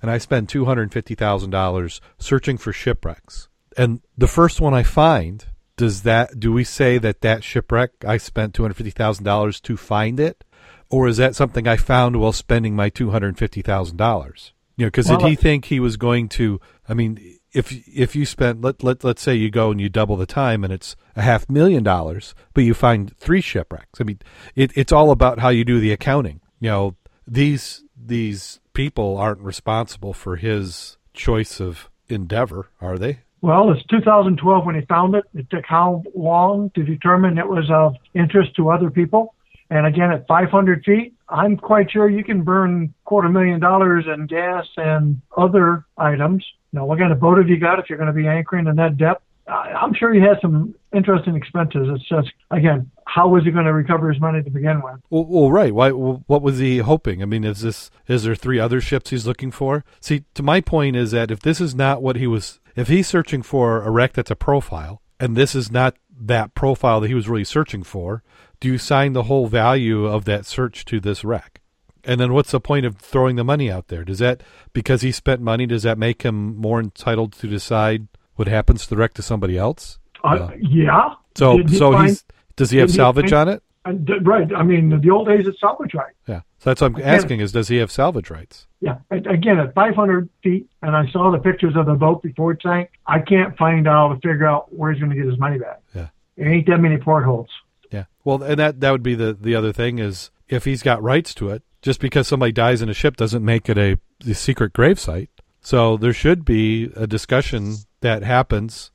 and 0.04 0.10
I 0.10 0.18
spend 0.18 0.50
two 0.50 0.66
hundred 0.66 0.92
fifty 0.92 1.14
thousand 1.14 1.48
dollars 1.48 2.02
searching 2.18 2.58
for 2.58 2.74
shipwrecks, 2.74 3.48
and 3.74 4.02
the 4.18 4.28
first 4.28 4.60
one 4.60 4.74
I 4.74 4.82
find, 4.82 5.46
does 5.78 6.02
that 6.02 6.38
do 6.38 6.52
we 6.52 6.62
say 6.62 6.98
that 6.98 7.22
that 7.22 7.42
shipwreck 7.42 8.04
I 8.06 8.18
spent 8.18 8.52
two 8.52 8.64
hundred 8.64 8.74
fifty 8.74 8.90
thousand 8.90 9.24
dollars 9.24 9.62
to 9.62 9.78
find 9.78 10.20
it, 10.20 10.44
or 10.90 11.08
is 11.08 11.16
that 11.16 11.34
something 11.34 11.66
I 11.66 11.78
found 11.78 12.16
while 12.16 12.32
spending 12.32 12.76
my 12.76 12.90
two 12.90 13.12
hundred 13.12 13.38
fifty 13.38 13.62
thousand 13.62 13.96
dollars? 13.96 14.52
You 14.76 14.84
know, 14.84 14.88
because 14.88 15.08
Well, 15.08 15.20
did 15.20 15.28
he 15.28 15.36
think 15.36 15.64
he 15.64 15.80
was 15.80 15.96
going 15.96 16.28
to? 16.30 16.60
I 16.86 16.92
mean, 16.92 17.38
if 17.54 17.72
if 17.88 18.14
you 18.14 18.26
spent 18.26 18.60
let 18.60 18.84
let 18.84 19.04
let's 19.04 19.22
say 19.22 19.34
you 19.34 19.50
go 19.50 19.70
and 19.70 19.80
you 19.80 19.88
double 19.88 20.18
the 20.18 20.26
time 20.26 20.64
and 20.64 20.72
it's 20.72 20.96
a 21.16 21.22
half 21.22 21.48
million 21.48 21.82
dollars, 21.82 22.34
but 22.52 22.64
you 22.64 22.74
find 22.74 23.16
three 23.16 23.40
shipwrecks. 23.40 24.02
I 24.02 24.04
mean, 24.04 24.18
it, 24.54 24.70
it's 24.74 24.92
all 24.92 25.10
about 25.10 25.38
how 25.38 25.48
you 25.48 25.64
do 25.64 25.80
the 25.80 25.92
accounting. 25.92 26.42
You 26.60 26.68
know, 26.68 26.96
these 27.26 27.82
these 27.96 28.60
people 28.74 29.16
aren't 29.16 29.40
responsible 29.40 30.12
for 30.12 30.36
his 30.36 30.98
choice 31.14 31.60
of 31.60 31.88
endeavor, 32.08 32.68
are 32.80 32.98
they? 32.98 33.20
Well, 33.40 33.70
it's 33.70 33.84
2012 33.86 34.66
when 34.66 34.74
he 34.74 34.82
found 34.86 35.14
it. 35.14 35.24
It 35.34 35.48
took 35.50 35.64
how 35.66 36.02
long 36.14 36.70
to 36.74 36.82
determine 36.82 37.38
it 37.38 37.46
was 37.46 37.70
of 37.70 37.94
interest 38.14 38.56
to 38.56 38.70
other 38.70 38.90
people? 38.90 39.34
And 39.70 39.86
again, 39.86 40.10
at 40.10 40.26
500 40.26 40.84
feet, 40.84 41.14
I'm 41.28 41.56
quite 41.56 41.90
sure 41.90 42.08
you 42.08 42.24
can 42.24 42.42
burn 42.42 42.94
quarter 43.04 43.28
million 43.28 43.60
dollars 43.60 44.04
in 44.12 44.26
gas 44.26 44.66
and 44.76 45.20
other 45.36 45.84
items. 45.96 46.44
Now, 46.72 46.86
what 46.86 46.98
kind 46.98 47.12
of 47.12 47.20
boat 47.20 47.38
have 47.38 47.48
you 47.48 47.58
got 47.58 47.78
if 47.78 47.88
you're 47.88 47.98
going 47.98 48.12
to 48.12 48.14
be 48.14 48.26
anchoring 48.26 48.66
in 48.66 48.76
that 48.76 48.98
depth? 48.98 49.22
I'm 49.46 49.92
sure 49.94 50.14
he 50.14 50.20
has 50.20 50.38
some 50.40 50.74
interesting 50.94 51.36
expenses. 51.36 51.88
It's 51.90 52.08
just, 52.08 52.32
again, 52.50 52.90
how 53.06 53.28
was 53.28 53.44
he 53.44 53.50
going 53.50 53.66
to 53.66 53.72
recover 53.72 54.10
his 54.10 54.20
money 54.20 54.42
to 54.42 54.50
begin 54.50 54.80
with? 54.82 55.00
Well, 55.10 55.26
well 55.26 55.50
right. 55.50 55.74
Why? 55.74 55.90
What 55.90 56.42
was 56.42 56.58
he 56.58 56.78
hoping? 56.78 57.22
I 57.22 57.26
mean, 57.26 57.44
is 57.44 57.60
this 57.60 57.90
is 58.08 58.24
there 58.24 58.34
three 58.34 58.58
other 58.58 58.80
ships 58.80 59.10
he's 59.10 59.26
looking 59.26 59.50
for? 59.50 59.84
See, 60.00 60.24
to 60.34 60.42
my 60.42 60.60
point 60.60 60.96
is 60.96 61.10
that 61.10 61.30
if 61.30 61.40
this 61.40 61.60
is 61.60 61.74
not 61.74 62.02
what 62.02 62.16
he 62.16 62.26
was, 62.26 62.60
if 62.74 62.88
he's 62.88 63.06
searching 63.06 63.42
for 63.42 63.82
a 63.82 63.90
wreck 63.90 64.14
that's 64.14 64.30
a 64.30 64.36
profile, 64.36 65.02
and 65.20 65.36
this 65.36 65.54
is 65.54 65.70
not 65.70 65.96
that 66.18 66.54
profile 66.54 67.00
that 67.00 67.08
he 67.08 67.14
was 67.14 67.28
really 67.28 67.44
searching 67.44 67.82
for, 67.82 68.22
do 68.60 68.68
you 68.68 68.78
sign 68.78 69.12
the 69.12 69.24
whole 69.24 69.46
value 69.46 70.06
of 70.06 70.24
that 70.24 70.46
search 70.46 70.84
to 70.86 71.00
this 71.00 71.22
wreck? 71.24 71.60
And 72.04 72.20
then 72.20 72.32
what's 72.32 72.50
the 72.50 72.60
point 72.60 72.86
of 72.86 72.96
throwing 72.96 73.36
the 73.36 73.44
money 73.44 73.70
out 73.70 73.88
there? 73.88 74.04
Does 74.04 74.18
that 74.18 74.42
because 74.72 75.02
he 75.02 75.12
spent 75.12 75.40
money? 75.40 75.66
Does 75.66 75.82
that 75.82 75.98
make 75.98 76.22
him 76.22 76.56
more 76.56 76.80
entitled 76.80 77.32
to 77.34 77.46
decide 77.46 78.08
what 78.36 78.48
happens 78.48 78.84
to 78.84 78.90
the 78.90 78.96
wreck 78.96 79.14
to 79.14 79.22
somebody 79.22 79.56
else? 79.58 79.98
Uh, 80.22 80.50
yeah. 80.60 81.14
So, 81.34 81.56
Did 81.58 81.70
he 81.70 81.76
so 81.78 81.92
find- 81.92 82.08
he's 82.08 82.24
does 82.56 82.70
he 82.70 82.78
have 82.78 82.88
did 82.88 82.92
he 82.94 82.96
salvage 82.96 83.32
on 83.32 83.48
it? 83.48 83.62
uh, 83.84 83.92
d- 83.92 84.14
right. 84.22 84.48
I 84.54 84.62
mean, 84.62 85.00
the 85.00 85.10
old 85.10 85.26
days, 85.28 85.46
it's 85.46 85.60
salvage 85.60 85.92
right. 85.94 86.14
Yeah. 86.28 86.40
So 86.58 86.70
that's 86.70 86.80
what 86.80 86.94
I'm 86.96 87.02
asking: 87.02 87.40
is 87.40 87.52
does 87.52 87.68
he 87.68 87.76
have 87.78 87.90
salvage 87.90 88.30
rights? 88.30 88.66
Yeah. 88.80 88.98
Again, 89.10 89.58
at 89.58 89.74
500 89.74 90.28
feet, 90.42 90.66
and 90.82 90.96
I 90.96 91.06
saw 91.10 91.30
the 91.30 91.38
pictures 91.38 91.74
of 91.76 91.86
the 91.86 91.94
boat 91.94 92.22
before 92.22 92.52
it 92.52 92.60
sank. 92.62 92.90
I 93.06 93.18
can't 93.20 93.56
find 93.58 93.86
out 93.88 94.08
to 94.08 94.14
figure 94.16 94.46
out 94.46 94.72
where 94.74 94.92
he's 94.92 95.00
going 95.00 95.10
to 95.10 95.16
get 95.16 95.26
his 95.28 95.38
money 95.38 95.58
back. 95.58 95.80
Yeah. 95.94 96.08
There 96.36 96.48
ain't 96.48 96.66
that 96.68 96.78
many 96.78 96.96
portholes. 96.96 97.48
Yeah. 97.90 98.04
Well, 98.24 98.42
and 98.42 98.58
that 98.58 98.80
that 98.80 98.90
would 98.92 99.02
be 99.02 99.14
the 99.14 99.34
the 99.38 99.54
other 99.54 99.72
thing 99.72 99.98
is 99.98 100.30
if 100.48 100.64
he's 100.64 100.82
got 100.82 101.02
rights 101.02 101.34
to 101.34 101.50
it, 101.50 101.62
just 101.82 102.00
because 102.00 102.26
somebody 102.28 102.52
dies 102.52 102.80
in 102.82 102.88
a 102.88 102.94
ship 102.94 103.16
doesn't 103.16 103.44
make 103.44 103.68
it 103.68 103.76
a, 103.76 103.98
a 104.26 104.34
secret 104.34 104.72
gravesite. 104.72 105.28
So 105.60 105.96
there 105.96 106.12
should 106.12 106.44
be 106.44 106.90
a 106.96 107.06
discussion 107.06 107.76
that 108.04 108.22
happens, 108.22 108.90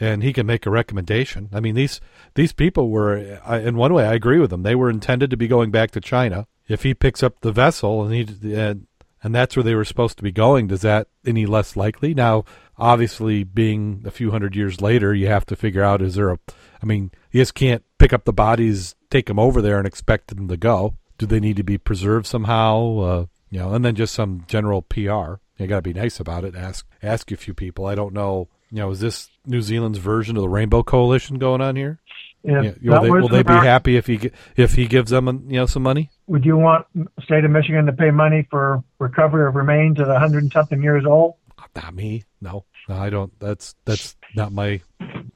and 0.00 0.22
he 0.22 0.32
can 0.32 0.46
make 0.46 0.66
a 0.66 0.70
recommendation. 0.70 1.50
I 1.52 1.60
mean 1.60 1.74
these 1.74 2.00
these 2.34 2.52
people 2.52 2.90
were, 2.90 3.40
I, 3.44 3.58
in 3.58 3.76
one 3.76 3.92
way, 3.92 4.06
I 4.06 4.14
agree 4.14 4.38
with 4.38 4.50
them. 4.50 4.62
They 4.62 4.74
were 4.74 4.90
intended 4.90 5.30
to 5.30 5.36
be 5.36 5.46
going 5.46 5.70
back 5.70 5.90
to 5.92 6.00
China. 6.00 6.46
If 6.66 6.82
he 6.82 6.94
picks 6.94 7.22
up 7.22 7.40
the 7.40 7.52
vessel 7.52 8.02
and 8.02 8.14
he 8.14 8.54
and 8.54 8.86
and 9.22 9.34
that's 9.34 9.54
where 9.56 9.62
they 9.62 9.74
were 9.74 9.84
supposed 9.84 10.16
to 10.18 10.22
be 10.22 10.32
going, 10.32 10.66
does 10.66 10.82
that 10.82 11.08
any 11.26 11.46
less 11.46 11.76
likely? 11.76 12.12
Now, 12.14 12.44
obviously, 12.76 13.44
being 13.44 14.02
a 14.06 14.10
few 14.10 14.30
hundred 14.30 14.56
years 14.56 14.80
later, 14.80 15.14
you 15.14 15.28
have 15.28 15.46
to 15.46 15.56
figure 15.56 15.82
out 15.82 16.02
is 16.02 16.14
there 16.14 16.30
a, 16.30 16.38
I 16.82 16.86
mean, 16.86 17.10
you 17.30 17.40
just 17.40 17.54
can't 17.54 17.82
pick 17.98 18.12
up 18.12 18.24
the 18.24 18.32
bodies, 18.32 18.94
take 19.10 19.26
them 19.26 19.38
over 19.38 19.62
there, 19.62 19.78
and 19.78 19.86
expect 19.86 20.28
them 20.28 20.48
to 20.48 20.56
go. 20.56 20.96
Do 21.16 21.26
they 21.26 21.40
need 21.40 21.56
to 21.56 21.62
be 21.62 21.78
preserved 21.78 22.26
somehow? 22.26 22.98
Uh, 22.98 23.26
you 23.50 23.60
know, 23.60 23.72
and 23.72 23.84
then 23.84 23.94
just 23.94 24.14
some 24.14 24.44
general 24.46 24.82
PR. 24.82 25.36
You 25.56 25.68
got 25.68 25.76
to 25.76 25.82
be 25.82 25.94
nice 25.94 26.18
about 26.18 26.44
it. 26.44 26.56
Ask 26.56 26.86
ask 27.02 27.30
a 27.30 27.36
few 27.36 27.54
people. 27.54 27.86
I 27.86 27.94
don't 27.94 28.12
know. 28.12 28.48
You 28.74 28.80
know, 28.80 28.90
is 28.90 28.98
this 28.98 29.28
New 29.46 29.62
Zealand's 29.62 29.98
version 29.98 30.36
of 30.36 30.42
the 30.42 30.48
Rainbow 30.48 30.82
Coalition 30.82 31.38
going 31.38 31.60
on 31.60 31.76
here? 31.76 32.00
Yeah, 32.42 32.72
will 32.82 33.00
they, 33.02 33.10
will 33.10 33.28
they 33.28 33.44
be 33.44 33.52
happy 33.52 33.96
if 33.96 34.08
he 34.08 34.32
if 34.56 34.74
he 34.74 34.88
gives 34.88 35.12
them 35.12 35.46
you 35.48 35.58
know 35.58 35.66
some 35.66 35.84
money? 35.84 36.10
Would 36.26 36.44
you 36.44 36.56
want 36.56 36.84
the 36.92 37.06
state 37.22 37.44
of 37.44 37.52
Michigan 37.52 37.86
to 37.86 37.92
pay 37.92 38.10
money 38.10 38.48
for 38.50 38.82
recovery 38.98 39.46
of 39.46 39.54
remains 39.54 40.00
at 40.00 40.08
100 40.08 40.42
and 40.42 40.52
something 40.52 40.82
years 40.82 41.04
old? 41.06 41.34
Not 41.76 41.94
me. 41.94 42.24
No, 42.40 42.64
no, 42.88 42.96
I 42.96 43.10
don't. 43.10 43.32
That's 43.38 43.76
that's 43.84 44.16
not 44.34 44.50
my 44.50 44.80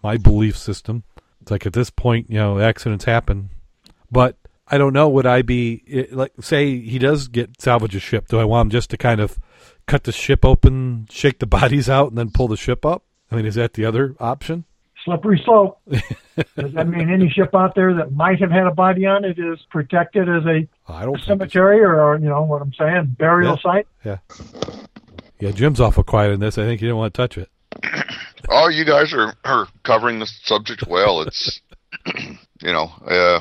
my 0.02 0.16
belief 0.16 0.56
system. 0.58 1.04
It's 1.40 1.52
like 1.52 1.64
at 1.64 1.74
this 1.74 1.90
point, 1.90 2.28
you 2.28 2.38
know, 2.38 2.58
accidents 2.58 3.04
happen, 3.04 3.50
but 4.10 4.36
I 4.66 4.78
don't 4.78 4.92
know. 4.92 5.08
Would 5.10 5.26
I 5.26 5.42
be 5.42 5.84
it- 5.86 6.12
like, 6.12 6.32
say 6.40 6.80
he 6.80 6.98
does 6.98 7.28
get 7.28 7.62
salvage 7.62 7.94
a 7.94 8.00
ship? 8.00 8.26
Do 8.26 8.40
I 8.40 8.44
want 8.44 8.66
him 8.66 8.70
just 8.70 8.90
to 8.90 8.96
kind 8.96 9.20
of 9.20 9.38
cut 9.86 10.02
the 10.02 10.12
ship 10.12 10.44
open, 10.44 11.06
shake 11.08 11.38
the 11.38 11.46
bodies 11.58 11.88
out, 11.88 12.08
and 12.08 12.18
then 12.18 12.30
pull 12.30 12.48
the 12.48 12.56
ship 12.56 12.84
up? 12.84 13.04
I 13.30 13.36
mean, 13.36 13.46
is 13.46 13.54
that 13.56 13.74
the 13.74 13.84
other 13.84 14.14
option? 14.20 14.64
Slippery 15.04 15.40
slope. 15.44 15.80
Does 15.90 16.72
that 16.74 16.88
mean 16.88 17.10
any 17.10 17.28
ship 17.30 17.54
out 17.54 17.74
there 17.74 17.94
that 17.94 18.12
might 18.12 18.40
have 18.40 18.50
had 18.50 18.66
a 18.66 18.70
body 18.70 19.06
on 19.06 19.24
it 19.24 19.38
is 19.38 19.58
protected 19.70 20.28
as 20.28 20.44
a 20.44 20.66
I 20.88 21.04
don't. 21.04 21.14
think 21.14 21.26
cemetery 21.26 21.80
or, 21.80 22.00
or, 22.00 22.18
you 22.18 22.28
know 22.28 22.42
what 22.42 22.62
I'm 22.62 22.72
saying, 22.74 23.16
burial 23.18 23.58
Yeah. 23.64 23.72
site? 23.72 23.86
Yeah, 24.04 24.18
Yeah, 25.40 25.50
Jim's 25.52 25.80
awful 25.80 26.02
quiet 26.04 26.32
in 26.32 26.40
this. 26.40 26.58
I 26.58 26.62
think 26.64 26.80
he 26.80 26.86
didn't 26.86 26.98
want 26.98 27.14
to 27.14 27.16
touch 27.16 27.38
it. 27.38 27.48
Oh, 28.50 28.68
you 28.68 28.86
guys 28.86 29.12
are, 29.12 29.34
are 29.44 29.66
covering 29.84 30.20
the 30.20 30.26
subject 30.44 30.84
well. 30.88 31.20
It's, 31.20 31.60
you 32.16 32.72
know, 32.72 32.90
uh, 33.06 33.40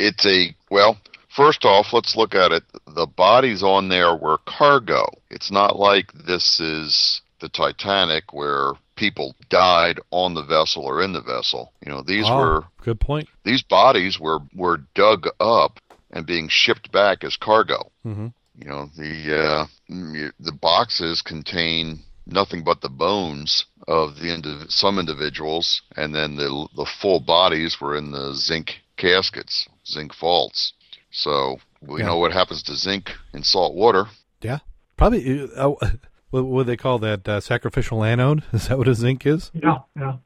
it's 0.00 0.26
a, 0.26 0.52
well, 0.72 0.96
first 1.36 1.64
off, 1.64 1.92
let's 1.92 2.16
look 2.16 2.34
at 2.34 2.50
it. 2.50 2.64
The 2.96 3.06
bodies 3.06 3.62
on 3.62 3.88
there 3.90 4.16
were 4.16 4.38
cargo. 4.44 5.06
It's 5.30 5.52
not 5.52 5.78
like 5.78 6.12
this 6.26 6.58
is 6.58 7.20
the 7.44 7.48
Titanic 7.50 8.32
where 8.32 8.72
people 8.96 9.34
died 9.50 10.00
on 10.10 10.32
the 10.34 10.42
vessel 10.42 10.82
or 10.84 11.02
in 11.02 11.12
the 11.12 11.20
vessel. 11.20 11.72
You 11.84 11.92
know, 11.92 12.02
these 12.02 12.24
Oh, 12.26 12.36
were, 12.38 12.64
good 12.82 13.00
point. 13.00 13.28
these 13.44 13.62
bodies 13.62 14.18
were, 14.18 14.38
were 14.54 14.78
dug 14.94 15.26
up 15.40 15.78
and 16.10 16.24
being 16.26 16.48
shipped 16.48 16.90
back 16.90 17.22
as 17.22 17.36
cargo. 17.36 17.90
hmm 18.02 18.28
You 18.56 18.68
know, 18.70 18.88
the 18.96 19.14
uh, 19.44 19.66
the 20.48 20.52
boxes 20.70 21.20
contain 21.22 22.00
nothing 22.24 22.64
but 22.64 22.80
the 22.80 22.88
bones 23.06 23.66
of 23.88 24.16
the 24.16 24.28
indiv- 24.36 24.70
some 24.70 24.98
individuals, 24.98 25.82
and 25.96 26.14
then 26.14 26.36
the 26.36 26.48
the 26.76 26.86
full 27.00 27.20
bodies 27.20 27.72
were 27.80 27.96
in 28.00 28.10
the 28.12 28.32
zinc 28.34 28.68
caskets, 28.96 29.68
zinc 29.86 30.12
vaults. 30.20 30.72
So 31.10 31.58
we 31.82 32.00
Yeah. 32.00 32.06
know 32.08 32.18
what 32.22 32.32
happens 32.32 32.62
to 32.64 32.74
zinc 32.76 33.10
in 33.34 33.42
salt 33.42 33.74
water. 33.74 34.04
Yeah, 34.40 34.60
probably. 34.96 35.22
Uh, 35.56 35.74
what 36.34 36.44
what 36.46 36.62
do 36.62 36.66
they 36.66 36.76
call 36.76 36.98
that? 37.00 37.28
Uh, 37.28 37.40
sacrificial 37.40 38.02
anode? 38.04 38.42
Is 38.52 38.68
that 38.68 38.78
what 38.78 38.88
a 38.88 38.94
zinc 38.94 39.24
is? 39.26 39.50
Yeah, 39.54 39.78
yeah. 39.96 40.16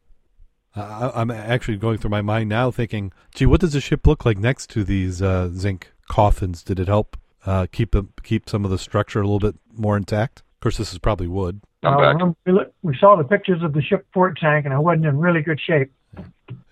Uh, 0.76 1.10
I- 1.14 1.20
I'm 1.20 1.30
actually 1.30 1.76
going 1.76 1.98
through 1.98 2.10
my 2.10 2.22
mind 2.22 2.48
now, 2.48 2.70
thinking, 2.70 3.12
"Gee, 3.34 3.46
what 3.46 3.60
does 3.60 3.72
the 3.72 3.80
ship 3.80 4.06
look 4.06 4.24
like 4.24 4.38
next 4.38 4.70
to 4.70 4.84
these 4.84 5.20
uh, 5.22 5.48
zinc 5.52 5.92
coffins? 6.08 6.62
Did 6.62 6.78
it 6.80 6.88
help 6.88 7.16
uh, 7.46 7.66
keep 7.70 7.92
them, 7.92 8.12
keep 8.22 8.48
some 8.48 8.64
of 8.64 8.70
the 8.70 8.78
structure 8.78 9.20
a 9.20 9.24
little 9.24 9.38
bit 9.38 9.56
more 9.76 9.96
intact?" 9.96 10.40
Of 10.56 10.60
course, 10.60 10.76
this 10.76 10.92
is 10.92 10.98
probably 10.98 11.26
wood. 11.28 11.60
I'm 11.84 11.94
Uh, 11.94 12.00
remember 12.00 12.36
we, 12.44 12.52
look, 12.52 12.72
we 12.82 12.96
saw 12.98 13.14
the 13.16 13.24
pictures 13.24 13.62
of 13.62 13.72
the 13.72 13.82
ship 13.82 14.06
port 14.12 14.38
tank, 14.40 14.64
and 14.64 14.74
it 14.74 14.80
wasn't 14.80 15.06
in 15.06 15.18
really 15.18 15.42
good 15.42 15.60
shape. 15.60 15.92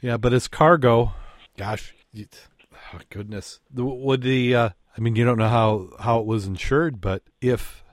Yeah, 0.00 0.16
but 0.16 0.32
it's 0.32 0.48
cargo. 0.48 1.12
Gosh, 1.56 1.94
you- 2.12 2.26
oh, 2.94 2.98
goodness. 3.10 3.60
Would 3.74 4.22
the? 4.22 4.54
Uh, 4.54 4.68
I 4.96 5.00
mean, 5.00 5.14
you 5.14 5.24
don't 5.24 5.38
know 5.38 5.48
how 5.48 5.90
how 6.00 6.18
it 6.20 6.26
was 6.26 6.46
insured, 6.46 7.00
but 7.00 7.22
if, 7.40 7.84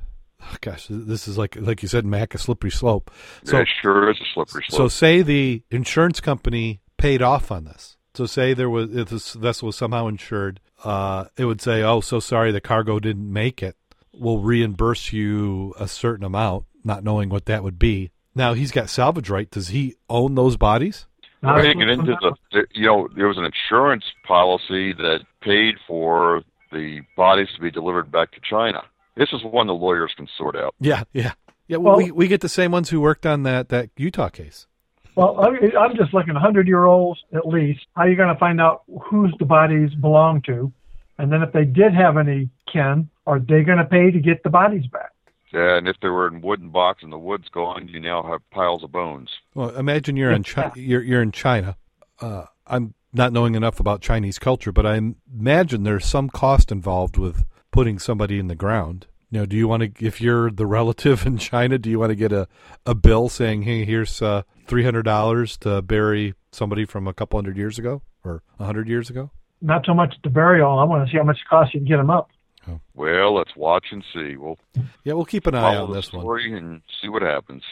oh, 0.43 0.56
gosh, 0.62 0.88
this 0.89 1.27
is 1.27 1.38
like 1.38 1.56
like 1.56 1.82
you 1.82 1.88
said, 1.88 2.06
Mac, 2.06 2.34
a 2.36 2.38
slippery 2.38 2.71
slope. 2.71 3.12
So 3.43 3.60
it 3.60 3.67
sure 3.82 4.10
is 4.12 4.17
a 4.19 4.25
slippery 4.34 4.65
slope. 4.67 4.77
So 4.77 4.88
say 4.88 5.21
the 5.21 5.63
insurance 5.71 6.19
company 6.19 6.82
paid 6.97 7.21
off 7.21 7.51
on 7.51 7.65
this. 7.65 7.97
So 8.13 8.25
say 8.25 8.53
there 8.53 8.69
was 8.69 8.95
if 8.95 9.10
this 9.10 9.34
vessel 9.34 9.67
was 9.67 9.75
somehow 9.75 10.08
insured, 10.08 10.60
uh, 10.84 11.25
it 11.38 11.45
would 11.45 11.62
say, 11.62 11.82
"Oh, 11.82 12.01
so 12.01 12.19
sorry, 12.19 12.51
the 12.51 12.62
cargo 12.62 12.99
didn't 12.99 13.32
make 13.32 13.63
it. 13.63 13.75
We'll 14.13 14.39
reimburse 14.39 15.12
you 15.12 15.73
a 15.79 15.88
certain 15.88 16.25
amount," 16.25 16.65
not 16.84 17.03
knowing 17.03 17.29
what 17.29 17.45
that 17.45 17.63
would 17.63 17.79
be. 17.79 18.12
Now 18.36 18.53
he's 18.53 18.71
got 18.71 18.89
salvage 18.89 19.29
right. 19.29 19.49
Does 19.49 19.69
he 19.69 19.95
own 20.10 20.36
those 20.36 20.58
bodies? 20.58 21.08
We're 21.43 21.73
get 21.73 21.89
into 21.89 22.15
the, 22.51 22.65
you 22.73 22.86
know, 22.86 23.10
there 23.15 23.27
was 23.27 23.38
an 23.38 23.43
insurance 23.43 24.06
policy 24.25 24.93
that 24.93 25.19
paid 25.41 25.75
for 25.86 26.41
the 26.71 27.01
bodies 27.17 27.49
to 27.56 27.62
be 27.62 27.69
delivered 27.69 28.12
back 28.12 28.32
to 28.32 28.39
China. 28.49 28.82
This 29.15 29.30
is 29.34 29.43
one 29.43 29.67
the 29.67 29.73
lawyers 29.73 30.13
can 30.15 30.28
sort 30.38 30.56
out. 30.56 30.73
Yeah, 30.80 31.04
yeah, 31.13 31.34
yeah. 31.67 31.78
Well, 31.78 31.97
Well- 31.97 32.06
we 32.06 32.12
we 32.12 32.28
get 32.28 32.41
the 32.41 32.49
same 32.49 32.71
ones 32.71 32.89
who 32.89 32.99
worked 33.02 33.26
on 33.26 33.43
that 33.43 33.69
that 33.69 33.89
Utah 33.97 34.30
case. 34.30 34.67
Well, 35.15 35.39
I- 35.39 35.78
I'm 35.78 35.95
just 35.95 36.13
looking 36.13 36.34
100 36.34 36.67
year 36.67 36.86
olds 36.86 37.19
at 37.34 37.47
least. 37.47 37.86
How 37.95 38.04
are 38.04 38.10
you 38.10 38.15
going 38.15 38.34
to 38.34 38.39
find 38.39 38.60
out 38.60 38.82
whose 39.04 39.34
the 39.38 39.45
bodies 39.45 39.93
belong 39.93 40.41
to? 40.47 40.71
And 41.19 41.32
then 41.32 41.43
if 41.43 41.52
they 41.54 41.65
did 41.65 41.93
have 41.93 42.17
any 42.17 42.49
kin, 42.71 43.10
are 43.28 43.38
they 43.39 43.62
going 43.63 43.78
to 43.78 43.86
pay 43.86 44.10
to 44.10 44.19
get 44.19 44.41
the 44.41 44.49
bodies 44.49 44.88
back? 44.88 45.12
Yeah, 45.54 45.78
and 45.78 45.88
if 45.88 45.97
they 46.02 46.08
were 46.10 46.28
in 46.28 46.41
wooden 46.41 46.69
box 46.69 47.04
and 47.04 47.13
the 47.13 47.19
wood's 47.19 47.47
gone, 47.49 47.88
you 47.88 47.99
now 47.99 48.23
have 48.23 48.41
piles 48.49 48.84
of 48.84 48.91
bones. 48.91 49.30
Well, 49.54 49.69
imagine 49.76 50.17
you're 50.17 50.32
in 50.32 50.41
Chi- 50.41 50.71
you're 50.76 51.04
you're 51.04 51.21
in 51.21 51.32
China. 51.32 51.78
Uh, 52.19 52.45
I'm 52.65 52.95
not 53.13 53.32
knowing 53.32 53.54
enough 53.54 53.80
about 53.80 54.02
Chinese 54.02 54.39
culture, 54.39 54.71
but 54.71 54.88
I 54.88 54.99
imagine 55.32 55.84
there's 55.84 56.06
some 56.08 56.28
cost 56.28 56.71
involved 56.71 57.17
with 57.19 57.45
putting 57.73 57.99
somebody 57.99 58.39
in 58.39 58.47
the 58.47 58.55
ground. 58.55 59.07
You 59.29 59.39
know, 59.39 59.45
do 59.45 59.57
you 59.57 59.67
want 59.67 59.81
to, 59.97 60.05
if 60.05 60.21
you're 60.21 60.49
the 60.51 60.67
relative 60.67 61.25
in 61.25 61.38
China, 61.39 61.77
do 61.77 61.89
you 61.89 61.99
want 61.99 62.12
to 62.12 62.15
get 62.15 62.31
a, 62.31 62.47
a 62.86 62.95
bill 62.95 63.27
saying, 63.27 63.63
"Hey, 63.63 63.83
here's 63.83 64.21
uh, 64.21 64.43
three 64.67 64.86
hundred 64.86 65.03
dollars 65.03 65.57
to 65.57 65.81
bury 65.81 66.36
somebody 66.51 66.86
from 66.86 67.07
a 67.07 67.13
couple 67.13 67.38
hundred 67.38 67.57
years 67.57 67.77
ago 67.77 68.01
or 68.23 68.43
a 68.59 68.65
hundred 68.65 68.88
years 68.88 69.09
ago"? 69.09 69.31
Not 69.62 69.86
so 69.86 69.93
much 69.93 70.13
the 70.23 70.29
burial. 70.29 70.79
I 70.79 70.83
want 70.83 71.05
to 71.05 71.12
see 71.12 71.17
how 71.17 71.23
much 71.23 71.38
it 71.38 71.49
costs 71.49 71.73
you 71.73 71.79
to 71.81 71.86
get 71.86 71.97
them 71.97 72.09
up. 72.09 72.29
Well, 72.93 73.33
let's 73.33 73.55
watch 73.55 73.88
and 73.91 74.03
see. 74.13 74.38
We'll 74.38 74.57
Yeah, 75.03 75.13
we'll 75.13 75.25
keep 75.25 75.47
an 75.47 75.55
eye 75.55 75.73
follow 75.73 75.83
on 75.86 75.89
the 75.89 75.95
this 75.95 76.13
one. 76.13 76.53
and 76.53 76.81
see 77.01 77.09
what 77.09 77.21
happens. 77.21 77.63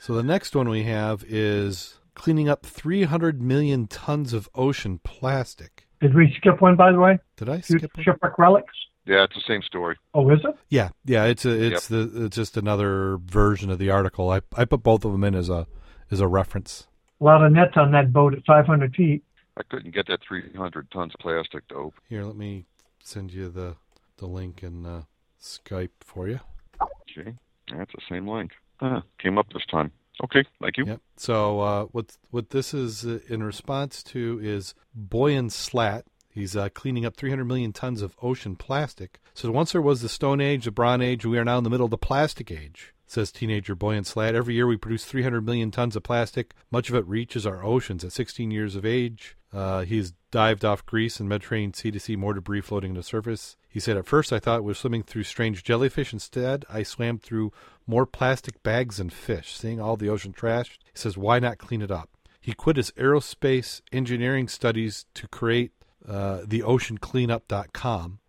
So 0.00 0.14
the 0.14 0.22
next 0.22 0.54
one 0.56 0.68
we 0.68 0.82
have 0.82 1.24
is 1.26 2.00
cleaning 2.14 2.48
up 2.48 2.66
300 2.66 3.40
million 3.40 3.86
tons 3.86 4.32
of 4.32 4.48
ocean 4.54 4.98
plastic. 5.02 5.86
Did 6.00 6.14
we 6.14 6.34
skip 6.36 6.60
one, 6.60 6.76
by 6.76 6.92
the 6.92 6.98
way? 6.98 7.18
Did 7.36 7.48
I 7.48 7.60
skip? 7.60 7.90
Shipwreck 8.00 8.36
relics? 8.36 8.74
Yeah, 9.04 9.24
it's 9.24 9.34
the 9.34 9.42
same 9.46 9.62
story. 9.62 9.96
Oh, 10.14 10.30
is 10.30 10.40
it? 10.44 10.56
Yeah, 10.68 10.90
yeah. 11.04 11.24
It's 11.24 11.44
a, 11.44 11.50
it's 11.50 11.88
the 11.88 12.26
it's 12.26 12.36
just 12.36 12.56
another 12.56 13.18
version 13.18 13.70
of 13.70 13.78
the 13.78 13.90
article. 13.90 14.30
I 14.30 14.42
I 14.56 14.64
put 14.64 14.82
both 14.82 15.04
of 15.04 15.12
them 15.12 15.24
in 15.24 15.34
as 15.34 15.48
a 15.48 15.66
as 16.10 16.20
a 16.20 16.28
reference. 16.28 16.86
A 17.20 17.24
lot 17.24 17.44
of 17.44 17.52
nets 17.52 17.76
on 17.76 17.92
that 17.92 18.12
boat 18.12 18.34
at 18.34 18.44
500 18.44 18.94
feet. 18.94 19.24
I 19.56 19.62
couldn't 19.64 19.94
get 19.94 20.06
that 20.08 20.20
300 20.26 20.90
tons 20.90 21.12
of 21.14 21.20
plastic 21.20 21.66
dope. 21.68 21.94
Here, 22.08 22.24
let 22.24 22.36
me 22.36 22.66
send 23.02 23.32
you 23.32 23.48
the 23.48 23.76
the 24.18 24.26
link 24.26 24.62
in 24.62 24.86
uh, 24.86 25.02
Skype 25.40 25.90
for 26.00 26.28
you. 26.28 26.40
Okay, 26.80 27.34
that's 27.76 27.92
the 27.92 28.00
same 28.08 28.28
link. 28.28 28.52
Ah, 28.80 29.02
came 29.18 29.36
up 29.36 29.52
this 29.52 29.66
time. 29.70 29.90
Okay, 30.22 30.44
thank 30.60 30.76
you. 30.76 30.86
Yep. 30.86 31.00
So 31.16 31.60
uh, 31.60 31.84
what 31.86 32.16
what 32.30 32.50
this 32.50 32.72
is 32.72 33.04
uh, 33.04 33.18
in 33.28 33.42
response 33.42 34.02
to 34.04 34.40
is 34.42 34.74
Boyan 34.96 35.50
Slat. 35.50 36.04
He's 36.32 36.56
uh, 36.56 36.70
cleaning 36.70 37.04
up 37.04 37.14
300 37.14 37.44
million 37.44 37.72
tons 37.72 38.00
of 38.00 38.16
ocean 38.22 38.56
plastic. 38.56 39.20
So 39.34 39.50
once 39.50 39.72
there 39.72 39.82
was 39.82 40.00
the 40.00 40.08
Stone 40.08 40.40
Age, 40.40 40.64
the 40.64 40.70
Bronze 40.70 41.02
Age, 41.02 41.26
we 41.26 41.38
are 41.38 41.44
now 41.44 41.58
in 41.58 41.64
the 41.64 41.70
middle 41.70 41.84
of 41.84 41.90
the 41.90 41.98
Plastic 41.98 42.50
Age. 42.50 42.94
Says 43.06 43.30
teenager 43.30 43.76
Boyan 43.76 44.06
Slat. 44.06 44.34
Every 44.34 44.54
year 44.54 44.66
we 44.66 44.78
produce 44.78 45.04
300 45.04 45.44
million 45.44 45.70
tons 45.70 45.94
of 45.96 46.02
plastic. 46.02 46.54
Much 46.70 46.88
of 46.88 46.94
it 46.94 47.06
reaches 47.06 47.46
our 47.46 47.62
oceans. 47.62 48.02
At 48.04 48.12
16 48.12 48.50
years 48.50 48.74
of 48.74 48.86
age, 48.86 49.36
uh, 49.52 49.82
he's 49.82 50.14
dived 50.30 50.64
off 50.64 50.86
Greece 50.86 51.20
and 51.20 51.28
Mediterranean 51.28 51.74
Sea 51.74 51.90
to 51.90 52.00
see 52.00 52.16
more 52.16 52.32
debris 52.32 52.62
floating 52.62 52.94
to 52.94 53.00
the 53.00 53.04
surface. 53.04 53.58
He 53.68 53.80
said, 53.80 53.98
At 53.98 54.06
first 54.06 54.32
I 54.32 54.38
thought 54.38 54.62
we 54.62 54.68
were 54.68 54.74
swimming 54.74 55.02
through 55.02 55.24
strange 55.24 55.62
jellyfish. 55.62 56.14
Instead, 56.14 56.64
I 56.70 56.82
swam 56.84 57.18
through 57.18 57.52
more 57.86 58.06
plastic 58.06 58.62
bags 58.62 58.98
and 58.98 59.12
fish. 59.12 59.54
Seeing 59.54 59.78
all 59.78 59.98
the 59.98 60.08
ocean 60.08 60.32
trash, 60.32 60.78
he 60.82 60.98
says, 60.98 61.18
Why 61.18 61.38
not 61.38 61.58
clean 61.58 61.82
it 61.82 61.90
up? 61.90 62.08
He 62.40 62.54
quit 62.54 62.76
his 62.78 62.92
aerospace 62.92 63.82
engineering 63.92 64.48
studies 64.48 65.04
to 65.14 65.28
create 65.28 65.72
uh, 66.08 66.40
the 66.46 66.62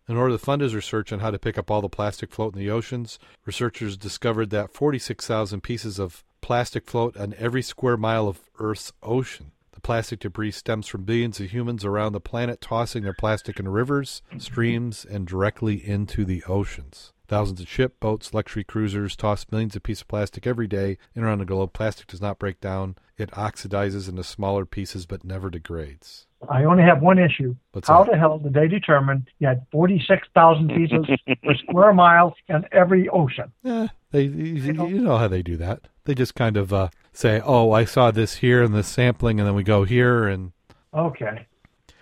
In 0.08 0.18
order 0.18 0.34
to 0.34 0.38
fund 0.38 0.62
his 0.62 0.76
research 0.76 1.14
on 1.14 1.20
how 1.20 1.32
to 1.32 1.40
pick 1.40 1.58
up 1.58 1.72
all 1.72 1.82
the 1.82 1.88
plastic 1.88 2.30
float 2.30 2.54
in 2.54 2.60
the 2.60 2.70
oceans, 2.70 3.20
researchers 3.46 3.96
discovered 3.96 4.50
that 4.50 4.74
46,000 4.74 5.62
pieces 5.62 5.98
of 5.98 6.26
plastic 6.42 6.90
float 6.90 7.16
on 7.16 7.34
every 7.38 7.62
square 7.62 7.96
mile 7.96 8.28
of 8.28 8.42
Earth's 8.60 8.92
ocean. 9.02 9.52
The 9.72 9.80
plastic 9.80 10.20
debris 10.20 10.52
stems 10.52 10.88
from 10.88 11.06
billions 11.06 11.40
of 11.40 11.52
humans 11.52 11.86
around 11.86 12.12
the 12.12 12.20
planet 12.20 12.60
tossing 12.60 13.04
their 13.04 13.14
plastic 13.14 13.60
in 13.60 13.70
rivers, 13.70 14.22
streams, 14.38 15.06
and 15.06 15.26
directly 15.26 15.76
into 15.76 16.26
the 16.26 16.44
oceans. 16.44 17.13
Thousands 17.28 17.62
of 17.62 17.70
ship, 17.70 18.00
boats, 18.00 18.34
luxury 18.34 18.64
cruisers 18.64 19.16
toss 19.16 19.46
millions 19.50 19.76
of 19.76 19.84
pieces 19.84 20.02
of 20.02 20.08
plastic 20.10 20.46
every 20.46 20.68
day 20.68 20.98
in 21.16 21.24
around 21.24 21.40
the 21.40 21.46
globe. 21.46 21.72
Plastic 21.74 22.08
does 22.08 22.22
not 22.22 22.38
break 22.38 22.60
down. 22.60 22.96
It 23.18 23.32
oxidizes 23.32 24.10
into 24.10 24.24
smaller 24.24 24.66
pieces 24.66 25.06
but 25.06 25.24
never 25.24 25.50
degrades. 25.50 26.28
I 26.50 26.66
only 26.66 26.84
have 26.84 27.02
one 27.02 27.20
issue. 27.20 27.56
What's 27.72 27.88
How 27.88 28.04
that? 28.04 28.12
the 28.12 28.18
hell 28.18 28.38
did 28.40 28.54
they 28.54 28.68
determine 28.68 29.26
you 29.40 29.48
had 29.48 29.66
46,000 29.72 30.68
pieces 30.70 31.06
per 31.42 31.54
square 31.56 31.94
mile 31.94 32.36
in 32.50 32.66
every 32.72 33.08
ocean? 33.10 33.52
Eh, 33.66 33.88
they, 34.12 34.24
you, 34.24 34.88
you 34.88 35.00
know 35.02 35.18
how 35.18 35.28
they 35.28 35.42
do 35.42 35.58
that. 35.58 35.88
They 36.04 36.14
just 36.14 36.36
kind 36.36 36.56
of 36.56 36.72
uh, 36.72 36.90
say, 37.14 37.42
"Oh, 37.44 37.72
I 37.72 37.84
saw 37.86 38.12
this 38.12 38.36
here 38.36 38.62
in 38.62 38.74
the 38.74 38.84
sampling," 38.84 39.40
and 39.40 39.48
then 39.48 39.56
we 39.56 39.64
go 39.64 39.86
here. 39.86 40.28
And 40.28 40.52
Okay. 40.94 41.48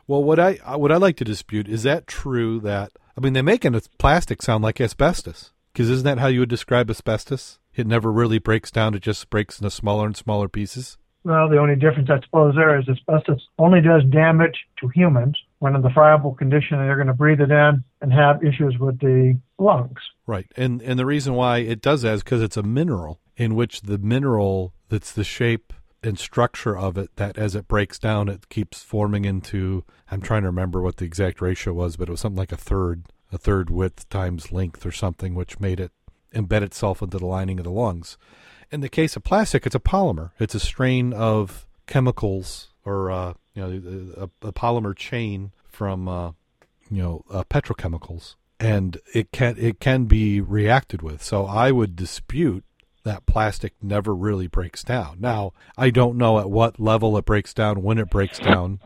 well, 0.08 0.22
what 0.22 0.38
I 0.38 0.56
what 0.76 0.92
I 0.92 0.98
like 0.98 1.16
to 1.18 1.24
dispute 1.24 1.70
is 1.70 1.84
that 1.84 2.08
true 2.08 2.60
that 2.62 2.92
I 3.18 3.22
mean 3.22 3.34
they 3.34 3.42
make 3.42 3.66
it 3.66 3.90
plastic 3.98 4.42
sound 4.42 4.64
like 4.64 4.80
asbestos 4.80 5.52
because 5.74 5.90
isn't 5.90 6.06
that 6.06 6.20
how 6.20 6.28
you 6.28 6.42
would 6.42 6.50
describe 6.50 6.90
asbestos? 6.90 7.60
It 7.74 7.88
never 7.88 8.12
really 8.12 8.40
breaks 8.40 8.72
down; 8.72 8.94
it 8.94 9.02
just 9.02 9.30
breaks 9.30 9.60
into 9.60 9.72
smaller 9.72 10.06
and 10.06 10.18
smaller 10.18 10.50
pieces. 10.50 10.98
Well, 11.24 11.50
the 11.50 11.60
only 11.60 11.76
difference, 11.76 12.10
I 12.10 12.20
suppose, 12.22 12.56
there 12.56 12.80
is 12.80 12.90
asbestos 12.90 13.48
only 13.60 13.80
does 13.80 14.04
damage 14.10 14.58
to 14.80 14.88
humans 14.88 15.38
when 15.60 15.76
in 15.76 15.84
the 15.84 15.92
friable 15.92 16.34
condition 16.34 16.80
and 16.80 16.88
they're 16.88 16.96
going 16.96 17.08
to 17.08 17.14
breathe 17.14 17.42
it 17.42 17.52
in 17.52 17.84
and 18.02 18.12
have 18.12 18.44
issues 18.44 18.78
with 18.80 19.00
the 19.00 19.40
lungs. 19.60 20.00
Right, 20.26 20.52
and 20.58 20.82
and 20.82 20.98
the 20.98 21.06
reason 21.06 21.36
why 21.36 21.60
it 21.60 21.82
does 21.82 22.02
that 22.02 22.16
is 22.16 22.24
because 22.24 22.42
it's 22.42 22.58
a 22.58 22.64
mineral 22.64 23.20
in 23.38 23.56
which 23.56 23.82
the 23.82 23.98
mineral 23.98 24.74
that's 24.90 25.12
the 25.12 25.24
shape 25.24 25.74
and 26.04 26.18
structure 26.18 26.78
of 26.78 26.98
it 26.98 27.16
that 27.16 27.38
as 27.38 27.56
it 27.56 27.68
breaks 27.68 28.00
down 28.00 28.28
it 28.28 28.50
keeps 28.50 28.82
forming 28.82 29.26
into 29.26 29.84
I'm 30.12 30.22
trying 30.22 30.42
to 30.42 30.50
remember 30.50 30.82
what 30.82 30.98
the 30.98 31.06
exact 31.06 31.42
ratio 31.42 31.72
was, 31.72 31.96
but 31.96 32.10
it 32.10 32.12
was 32.12 32.20
something 32.20 32.38
like 32.38 32.52
a 32.52 32.58
third, 32.58 33.06
a 33.32 33.38
third 33.38 33.70
width 33.70 34.10
times 34.10 34.52
length 34.52 34.86
or 34.86 34.92
something, 34.92 35.36
which 35.36 35.60
made 35.62 35.80
it 35.80 35.92
embed 36.36 36.64
itself 36.64 37.02
into 37.02 37.18
the 37.18 37.26
lining 37.26 37.60
of 37.60 37.64
the 37.64 37.72
lungs. 37.72 38.18
In 38.72 38.82
the 38.82 38.90
case 38.90 39.16
of 39.16 39.24
plastic, 39.24 39.66
it's 39.66 39.76
a 39.76 39.80
polymer. 39.80 40.32
It's 40.38 40.56
a 40.56 40.60
strain 40.60 41.14
of 41.14 41.66
chemicals 41.88 42.70
or 42.84 43.10
uh, 43.10 43.34
you 43.54 43.62
know 43.62 44.30
a, 44.44 44.48
a 44.48 44.54
polymer 44.54 44.96
chain 44.96 45.52
from 45.66 46.10
uh, 46.10 46.32
you 46.90 47.02
know 47.02 47.24
uh, 47.32 47.44
petrochemicals, 47.46 48.36
and 48.60 48.98
it 49.14 49.32
can 49.32 49.56
it 49.58 49.80
can 49.80 50.06
be 50.06 50.42
reacted 50.42 51.02
with. 51.02 51.24
So 51.24 51.46
I 51.46 51.72
would 51.72 51.96
dispute 51.96 52.66
that 53.04 53.26
plastic 53.26 53.74
never 53.82 54.14
really 54.14 54.48
breaks 54.48 54.84
down. 54.84 55.18
Now 55.20 55.54
I 55.78 55.90
don't 55.90 56.18
know 56.18 56.40
at 56.40 56.50
what 56.50 56.80
level 56.80 57.18
it 57.18 57.26
breaks 57.26 57.54
down, 57.54 57.82
when 57.82 57.98
it 57.98 58.10
breaks 58.10 58.40
down. 58.40 58.80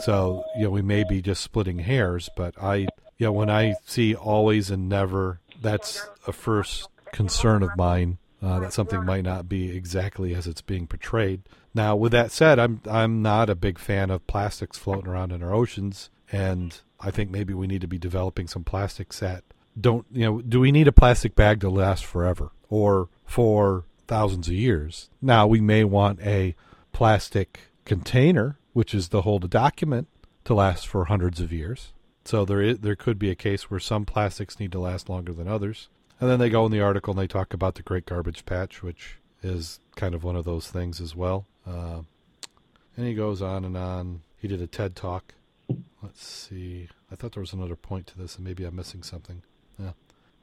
So 0.00 0.44
you 0.56 0.64
know 0.64 0.70
we 0.70 0.82
may 0.82 1.04
be 1.04 1.20
just 1.20 1.42
splitting 1.42 1.80
hairs, 1.80 2.28
but 2.36 2.54
I 2.62 2.88
you 3.18 3.26
know 3.26 3.32
when 3.32 3.50
I 3.50 3.74
see 3.84 4.14
always 4.14 4.70
and 4.70 4.88
never, 4.88 5.40
that's 5.60 6.06
a 6.26 6.32
first 6.32 6.88
concern 7.12 7.62
of 7.62 7.76
mine. 7.76 8.18
Uh, 8.40 8.60
that 8.60 8.72
something 8.72 9.04
might 9.04 9.24
not 9.24 9.48
be 9.48 9.76
exactly 9.76 10.32
as 10.32 10.46
it's 10.46 10.62
being 10.62 10.86
portrayed. 10.86 11.42
Now, 11.74 11.96
with 11.96 12.12
that 12.12 12.30
said, 12.30 12.60
I'm 12.60 12.80
I'm 12.88 13.20
not 13.20 13.50
a 13.50 13.56
big 13.56 13.80
fan 13.80 14.10
of 14.10 14.24
plastics 14.28 14.78
floating 14.78 15.08
around 15.08 15.32
in 15.32 15.42
our 15.42 15.52
oceans, 15.52 16.08
and 16.30 16.80
I 17.00 17.10
think 17.10 17.32
maybe 17.32 17.52
we 17.52 17.66
need 17.66 17.80
to 17.80 17.88
be 17.88 17.98
developing 17.98 18.46
some 18.46 18.62
plastics 18.62 19.18
that 19.18 19.42
don't 19.80 20.06
you 20.12 20.24
know 20.24 20.40
do 20.40 20.60
we 20.60 20.72
need 20.72 20.88
a 20.88 20.92
plastic 20.92 21.34
bag 21.34 21.60
to 21.60 21.70
last 21.70 22.04
forever 22.04 22.50
or 22.68 23.08
for 23.28 23.84
thousands 24.08 24.48
of 24.48 24.54
years? 24.54 25.10
Now 25.22 25.46
we 25.46 25.60
may 25.60 25.84
want 25.84 26.20
a 26.22 26.56
plastic 26.92 27.60
container, 27.84 28.58
which 28.72 28.94
is 28.94 29.10
the 29.10 29.22
hold 29.22 29.44
a 29.44 29.48
document, 29.48 30.08
to 30.44 30.54
last 30.54 30.88
for 30.88 31.04
hundreds 31.04 31.40
of 31.40 31.52
years. 31.52 31.92
So 32.24 32.44
there 32.44 32.60
is 32.60 32.80
there 32.80 32.96
could 32.96 33.18
be 33.18 33.30
a 33.30 33.34
case 33.36 33.70
where 33.70 33.80
some 33.80 34.04
plastics 34.04 34.58
need 34.58 34.72
to 34.72 34.80
last 34.80 35.08
longer 35.08 35.32
than 35.32 35.46
others. 35.46 35.88
And 36.20 36.28
then 36.28 36.40
they 36.40 36.50
go 36.50 36.66
in 36.66 36.72
the 36.72 36.80
article 36.80 37.12
and 37.12 37.20
they 37.20 37.28
talk 37.28 37.54
about 37.54 37.76
the 37.76 37.82
Great 37.82 38.06
Garbage 38.06 38.44
Patch, 38.44 38.82
which 38.82 39.18
is 39.42 39.78
kind 39.94 40.14
of 40.14 40.24
one 40.24 40.34
of 40.34 40.44
those 40.44 40.68
things 40.68 41.00
as 41.00 41.14
well. 41.14 41.46
Uh, 41.64 42.00
and 42.96 43.06
he 43.06 43.14
goes 43.14 43.40
on 43.40 43.64
and 43.64 43.76
on. 43.76 44.22
He 44.36 44.48
did 44.48 44.60
a 44.60 44.66
TED 44.66 44.96
talk. 44.96 45.34
Let's 46.02 46.24
see. 46.24 46.88
I 47.12 47.14
thought 47.14 47.32
there 47.32 47.40
was 47.40 47.52
another 47.52 47.76
point 47.76 48.06
to 48.08 48.18
this, 48.18 48.36
and 48.36 48.44
maybe 48.44 48.64
I'm 48.64 48.74
missing 48.76 49.02
something. 49.02 49.42
Yeah, 49.78 49.92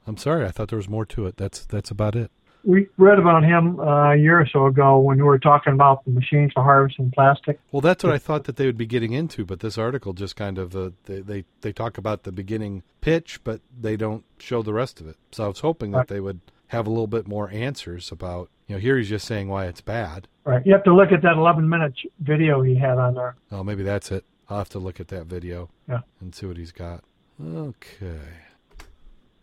I'm 0.07 0.17
sorry. 0.17 0.45
I 0.45 0.51
thought 0.51 0.69
there 0.69 0.77
was 0.77 0.89
more 0.89 1.05
to 1.07 1.25
it. 1.25 1.35
That's 1.37 1.65
that's 1.65 1.91
about 1.91 2.15
it. 2.15 2.31
We 2.65 2.87
read 2.97 3.19
about 3.19 3.43
him 3.43 3.79
uh, 3.79 4.13
a 4.13 4.15
year 4.15 4.39
or 4.39 4.47
so 4.47 4.65
ago 4.65 4.97
when 4.99 5.17
we 5.17 5.23
were 5.23 5.37
talking 5.39 5.73
about 5.73 6.03
the 6.05 6.11
machines 6.11 6.51
for 6.53 6.63
harvesting 6.63 7.11
plastic. 7.11 7.59
Well, 7.71 7.81
that's 7.81 8.03
what 8.03 8.11
I 8.11 8.17
thought 8.17 8.45
that 8.45 8.55
they 8.55 8.65
would 8.65 8.77
be 8.77 8.87
getting 8.87 9.13
into, 9.13 9.45
but 9.45 9.59
this 9.59 9.77
article 9.77 10.13
just 10.13 10.35
kind 10.35 10.57
of 10.57 10.75
uh, 10.75 10.89
they, 11.05 11.21
they 11.21 11.45
they 11.61 11.71
talk 11.71 11.97
about 11.97 12.23
the 12.23 12.31
beginning 12.31 12.81
pitch, 13.01 13.39
but 13.43 13.61
they 13.79 13.95
don't 13.95 14.23
show 14.39 14.61
the 14.63 14.73
rest 14.73 14.99
of 14.99 15.07
it. 15.07 15.17
So 15.31 15.45
I 15.45 15.47
was 15.47 15.59
hoping 15.59 15.91
that 15.91 15.97
Right. 15.97 16.07
they 16.07 16.19
would 16.19 16.39
have 16.69 16.87
a 16.87 16.89
little 16.89 17.07
bit 17.07 17.27
more 17.27 17.49
answers 17.51 18.11
about 18.11 18.49
you 18.67 18.75
know 18.75 18.79
here 18.81 18.97
he's 18.97 19.09
just 19.09 19.27
saying 19.27 19.47
why 19.47 19.65
it's 19.67 19.81
bad. 19.81 20.27
Right. 20.43 20.65
You 20.65 20.73
have 20.73 20.83
to 20.85 20.93
look 20.95 21.11
at 21.11 21.21
that 21.21 21.37
11 21.37 21.69
minute 21.69 21.93
video 22.19 22.61
he 22.63 22.75
had 22.75 22.97
on 22.97 23.13
there. 23.13 23.35
Oh, 23.51 23.63
maybe 23.63 23.83
that's 23.83 24.11
it. 24.11 24.25
I'll 24.49 24.57
have 24.59 24.69
to 24.69 24.79
look 24.79 24.99
at 24.99 25.07
that 25.09 25.25
video 25.27 25.69
Yeah. 25.87 26.01
and 26.19 26.33
see 26.33 26.45
what 26.47 26.57
he's 26.57 26.71
got. 26.71 27.03
Okay. 27.43 28.19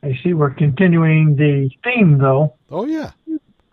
I 0.03 0.19
see 0.23 0.35
we're 0.35 0.51
continuing 0.51 1.37
the 1.37 1.71
theme, 1.85 2.19
though. 2.19 2.55
Oh 2.71 2.87
yeah. 2.87 3.13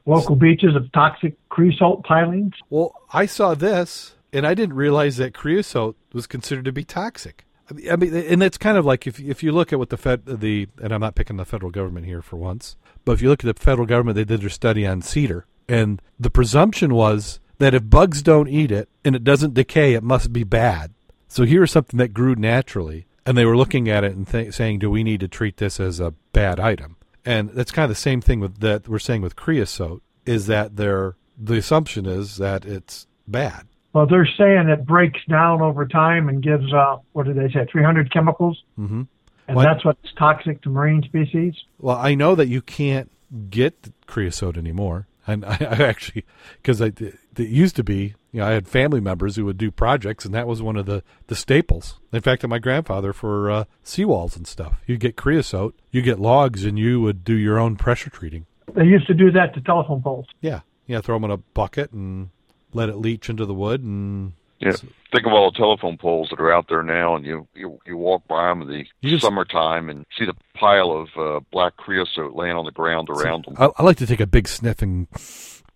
Local 0.06 0.36
beaches 0.36 0.76
of 0.76 0.92
toxic 0.92 1.36
creosote 1.50 2.04
pilings. 2.04 2.54
Well, 2.70 2.96
I 3.14 3.26
saw 3.26 3.54
this 3.54 4.16
and 4.34 4.46
I 4.46 4.54
didn't 4.54 4.76
realize 4.76 5.18
that 5.18 5.34
creosote 5.34 5.98
was 6.14 6.28
considered 6.28 6.66
to 6.66 6.72
be 6.72 6.84
toxic. 6.84 7.46
I 7.90 7.96
mean, 7.96 8.16
and 8.16 8.42
it's 8.42 8.58
kind 8.58 8.78
of 8.78 8.86
like 8.86 9.06
if 9.06 9.20
if 9.20 9.44
you 9.44 9.52
look 9.52 9.72
at 9.72 9.80
what 9.80 9.90
the 9.90 9.98
Fed 9.98 10.26
the 10.26 10.68
and 10.82 10.92
I'm 10.92 11.02
not 11.02 11.16
picking 11.16 11.38
the 11.38 11.46
federal 11.46 11.72
government 11.72 12.08
here 12.08 12.22
for 12.22 12.38
once, 12.38 12.76
but 13.06 13.14
if 13.14 13.22
you 13.22 13.30
look 13.30 13.44
at 13.44 13.56
the 13.56 13.62
federal 13.62 13.86
government, 13.86 14.16
they 14.16 14.24
did 14.24 14.42
their 14.42 14.50
study 14.50 14.88
on 14.88 15.04
cedar, 15.04 15.46
and 15.68 16.02
the 16.20 16.32
presumption 16.32 16.96
was 16.96 17.40
that 17.60 17.76
if 17.76 17.90
bugs 17.90 18.24
don't 18.24 18.48
eat 18.48 18.72
it 18.72 18.90
and 19.06 19.16
it 19.16 19.24
doesn't 19.24 19.54
decay, 19.54 19.94
it 19.94 20.04
must 20.04 20.34
be 20.34 20.44
bad. 20.44 20.94
So 21.28 21.44
here's 21.44 21.72
something 21.72 22.00
that 22.00 22.14
grew 22.14 22.34
naturally, 22.34 23.06
and 23.26 23.38
they 23.38 23.46
were 23.46 23.58
looking 23.58 23.90
at 23.90 24.04
it 24.04 24.16
and 24.16 24.28
th- 24.28 24.54
saying, 24.54 24.80
"Do 24.80 24.90
we 24.90 25.04
need 25.04 25.20
to 25.22 25.28
treat 25.28 25.58
this 25.58 25.80
as 25.80 26.00
a 26.00 26.12
bad 26.34 26.60
item?" 26.60 26.96
And 27.26 27.50
that's 27.50 27.72
kind 27.72 27.84
of 27.84 27.90
the 27.90 27.96
same 27.96 28.22
thing 28.22 28.40
with 28.40 28.60
that 28.60 28.88
we're 28.88 29.00
saying 29.00 29.22
with 29.22 29.36
creosote 29.36 30.02
is 30.26 30.48
that 30.48 30.76
they're 30.78 31.16
the 31.38 31.58
assumption 31.58 32.06
is 32.06 32.38
that 32.38 32.66
it's 32.66 33.08
bad. 33.28 33.68
Well, 33.94 34.06
they're 34.06 34.28
saying 34.38 34.70
it 34.70 34.86
breaks 34.86 35.20
down 35.28 35.62
over 35.62 35.88
time 35.88 36.30
and 36.30 36.44
gives, 36.44 36.72
uh, 36.74 36.98
what 37.14 37.26
did 37.26 37.38
they 37.38 37.50
say, 37.52 37.66
300 37.72 38.12
chemicals? 38.12 38.62
hmm 38.76 39.04
And 39.48 39.56
What? 39.56 39.64
that's 39.64 39.84
what's 39.84 40.14
toxic 40.14 40.62
to 40.64 40.70
marine 40.70 41.02
species. 41.04 41.56
Well, 41.80 41.98
I 41.98 42.14
know 42.14 42.36
that 42.36 42.48
you 42.50 42.62
can't 42.62 43.10
get 43.50 43.90
creosote 44.06 44.58
anymore. 44.58 45.08
And 45.26 45.44
I, 45.46 45.58
I 45.62 45.84
actually, 45.84 46.24
because 46.62 46.82
it 46.82 47.18
used 47.38 47.76
to 47.78 47.84
be, 47.84 48.16
you 48.32 48.40
know, 48.42 48.48
I 48.48 48.52
had 48.52 48.68
family 48.68 49.00
members 49.00 49.36
who 49.36 49.46
would 49.46 49.58
do 49.58 49.72
projects, 49.72 50.24
and 50.26 50.34
that 50.34 50.48
was 50.48 50.62
one 50.62 50.76
of 50.78 50.86
the, 50.86 51.04
the 51.28 51.36
staples. 51.36 52.00
In 52.14 52.22
fact, 52.22 52.48
my 52.48 52.60
grandfather 52.60 53.12
for 53.14 53.50
uh, 53.50 53.64
seawalls 53.84 54.36
and 54.38 54.46
stuff, 54.46 54.82
you'd 54.86 55.00
get 55.00 55.16
creosote, 55.16 55.76
you 55.92 56.02
get 56.02 56.20
logs, 56.20 56.64
and 56.66 56.78
you 56.78 57.02
would 57.02 57.24
do 57.24 57.34
your 57.34 57.58
own 57.60 57.76
pressure 57.76 58.10
treating. 58.10 58.46
They 58.76 58.86
used 58.86 59.08
to 59.08 59.14
do 59.16 59.32
that 59.32 59.54
to 59.56 59.62
telephone 59.62 60.02
poles. 60.04 60.28
Yeah, 60.42 60.60
yeah, 60.86 61.02
throw 61.02 61.16
them 61.16 61.24
in 61.26 61.32
a 61.32 61.38
bucket 61.38 61.92
and 61.92 62.30
let 62.74 62.88
it 62.90 62.98
leach 62.98 63.30
into 63.30 63.46
the 63.46 63.54
wood, 63.54 63.82
and 63.84 64.34
Yeah. 64.60 64.74
Think 65.12 65.26
of 65.26 65.34
all 65.34 65.50
the 65.50 65.58
telephone 65.58 65.98
poles 65.98 66.28
that 66.30 66.40
are 66.40 66.54
out 66.54 66.68
there 66.70 66.84
now, 66.84 67.16
and 67.16 67.26
you 67.26 67.48
you, 67.56 67.80
you 67.88 67.98
walk 67.98 68.28
by 68.28 68.48
them 68.50 68.62
in 68.62 68.68
the 68.68 68.86
You 69.02 69.10
just- 69.10 69.24
summertime 69.24 69.90
and 69.90 70.06
see 70.16 70.26
the 70.26 70.36
pile 70.54 70.92
of 70.92 71.08
uh, 71.18 71.40
black 71.52 71.78
creosote 71.78 72.36
laying 72.36 72.56
on 72.56 72.66
the 72.66 72.72
ground 72.72 73.10
around 73.10 73.46
them. 73.46 73.56
I, 73.58 73.70
I 73.76 73.84
like 73.84 73.98
to 73.98 74.06
take 74.06 74.20
a 74.20 74.28
big 74.28 74.48
sniff 74.48 74.84
and 74.84 75.08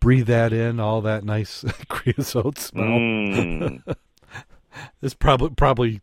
breathe 0.03 0.27
that 0.27 0.51
in, 0.51 0.81
all 0.81 0.99
that 1.01 1.23
nice 1.23 1.63
creosote 1.87 2.59
smell. 2.59 2.83
Mm. 2.85 3.95
It's 5.03 5.13
probably 5.13 5.51
probably 5.51 6.01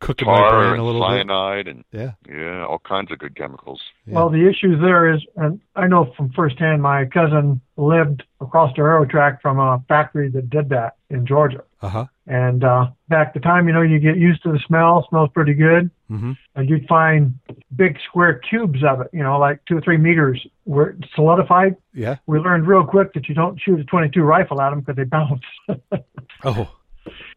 cooking 0.00 0.26
my 0.28 0.48
brain 0.50 0.70
and 0.72 0.80
a 0.80 0.84
little 0.84 1.00
bit. 1.00 1.06
cyanide 1.26 1.68
and 1.68 1.84
Yeah. 1.92 2.12
yeah, 2.28 2.64
all 2.64 2.78
kinds 2.80 3.10
of 3.10 3.18
good 3.18 3.34
chemicals. 3.36 3.80
Yeah. 4.06 4.14
Well, 4.16 4.28
the 4.30 4.48
issue 4.48 4.78
there 4.78 5.12
is, 5.12 5.20
and 5.36 5.60
I 5.74 5.86
know 5.86 6.12
from 6.16 6.30
firsthand, 6.32 6.82
my 6.82 7.06
cousin 7.06 7.60
lived 7.76 8.22
across 8.40 8.74
the 8.76 8.82
railroad 8.82 9.10
track 9.10 9.40
from 9.42 9.58
a 9.58 9.82
factory 9.88 10.28
that 10.30 10.50
did 10.50 10.68
that 10.70 10.96
in 11.10 11.26
Georgia. 11.26 11.62
Uh 11.82 11.88
huh. 11.88 12.04
And 12.26 12.64
uh, 12.64 12.88
back 13.08 13.34
the 13.34 13.40
time, 13.40 13.68
you 13.68 13.72
know, 13.74 13.82
you 13.82 13.98
get 14.00 14.16
used 14.16 14.42
to 14.42 14.50
the 14.52 14.58
smell, 14.66 15.06
smells 15.08 15.30
pretty 15.32 15.54
good, 15.54 15.90
Mm-hmm. 16.08 16.32
and 16.54 16.68
you'd 16.70 16.86
find 16.86 17.36
big 17.74 17.98
square 18.08 18.34
cubes 18.48 18.84
of 18.84 19.00
it, 19.00 19.08
you 19.12 19.24
know, 19.24 19.40
like 19.40 19.58
two 19.66 19.76
or 19.78 19.80
three 19.80 19.96
meters, 19.96 20.46
where 20.62 20.90
it's 20.90 21.08
solidified. 21.16 21.74
Yeah. 21.94 22.16
We 22.26 22.38
learned 22.38 22.68
real 22.68 22.84
quick 22.84 23.12
that 23.14 23.28
you 23.28 23.34
don't 23.34 23.60
shoot 23.60 23.80
a 23.80 23.84
22 23.84 24.22
rifle 24.22 24.60
at 24.60 24.70
them 24.70 24.80
because 24.82 24.94
they 24.96 25.02
bounce. 25.04 25.42
Oh. 26.44 26.68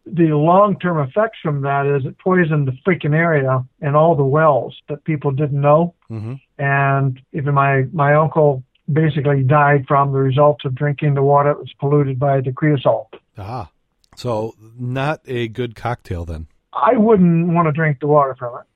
The 0.06 0.28
long-term 0.28 0.98
effects 1.08 1.38
from 1.42 1.62
that 1.62 1.86
is 1.86 2.04
it 2.06 2.18
poisoned 2.18 2.66
the 2.66 2.76
freaking 2.86 3.14
area 3.14 3.64
and 3.80 3.96
all 3.96 4.16
the 4.16 4.24
wells 4.24 4.76
that 4.88 5.04
people 5.04 5.30
didn't 5.30 5.60
know. 5.60 5.94
Mm-hmm. 6.10 6.34
And 6.58 7.20
even 7.32 7.54
my 7.54 7.84
my 7.92 8.14
uncle 8.14 8.64
basically 8.92 9.42
died 9.42 9.84
from 9.86 10.12
the 10.12 10.18
results 10.18 10.64
of 10.64 10.74
drinking 10.74 11.14
the 11.14 11.22
water 11.22 11.50
that 11.50 11.60
was 11.60 11.72
polluted 11.78 12.18
by 12.18 12.40
the 12.40 12.52
creosote. 12.52 13.14
Ah. 13.38 13.70
So 14.16 14.54
not 14.78 15.20
a 15.26 15.48
good 15.48 15.74
cocktail 15.74 16.24
then. 16.24 16.48
I 16.72 16.96
wouldn't 16.96 17.48
want 17.48 17.66
to 17.66 17.72
drink 17.72 18.00
the 18.00 18.06
water 18.06 18.34
from 18.38 18.58
it. 18.60 18.66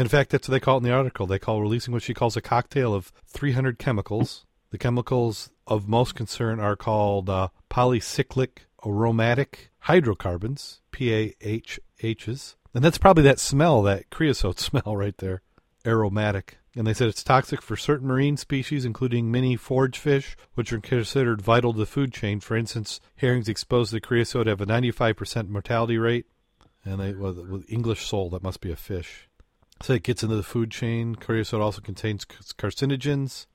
In 0.00 0.08
fact, 0.08 0.30
that's 0.30 0.48
what 0.48 0.52
they 0.52 0.60
call 0.60 0.76
it 0.76 0.78
in 0.78 0.84
the 0.84 0.92
article. 0.92 1.26
They 1.26 1.38
call 1.38 1.60
releasing 1.60 1.92
what 1.92 2.02
she 2.02 2.14
calls 2.14 2.36
a 2.36 2.40
cocktail 2.40 2.94
of 2.94 3.12
300 3.28 3.78
chemicals. 3.78 4.44
The 4.70 4.78
chemicals 4.78 5.50
of 5.66 5.88
most 5.88 6.14
concern 6.14 6.58
are 6.58 6.74
called 6.74 7.30
uh, 7.30 7.48
polycyclic 7.70 8.66
aromatic 8.86 9.70
hydrocarbons, 9.80 10.80
PAHs. 10.92 12.56
And 12.74 12.84
that's 12.84 12.98
probably 12.98 13.22
that 13.24 13.38
smell, 13.38 13.82
that 13.82 14.10
creosote 14.10 14.58
smell 14.60 14.96
right 14.96 15.16
there, 15.18 15.42
aromatic. 15.86 16.58
And 16.76 16.86
they 16.86 16.94
said 16.94 17.08
it's 17.08 17.22
toxic 17.22 17.62
for 17.62 17.76
certain 17.76 18.08
marine 18.08 18.36
species, 18.36 18.84
including 18.84 19.30
many 19.30 19.54
forage 19.54 19.98
fish, 19.98 20.36
which 20.54 20.72
are 20.72 20.80
considered 20.80 21.40
vital 21.40 21.72
to 21.72 21.78
the 21.78 21.86
food 21.86 22.12
chain. 22.12 22.40
For 22.40 22.56
instance, 22.56 23.00
herrings 23.16 23.48
exposed 23.48 23.92
to 23.92 24.00
creosote 24.00 24.48
have 24.48 24.60
a 24.60 24.66
95% 24.66 25.48
mortality 25.48 25.98
rate. 25.98 26.26
And 26.84 27.00
they, 27.00 27.12
well, 27.14 27.32
with 27.32 27.70
English 27.70 28.06
sole, 28.06 28.28
that 28.30 28.42
must 28.42 28.60
be 28.60 28.72
a 28.72 28.76
fish. 28.76 29.28
So 29.82 29.92
it 29.92 30.02
gets 30.02 30.22
into 30.22 30.36
the 30.36 30.42
food 30.42 30.70
chain. 30.70 31.14
Creosote 31.14 31.60
also 31.60 31.80
contains 31.80 32.24
carcinogens. 32.24 33.46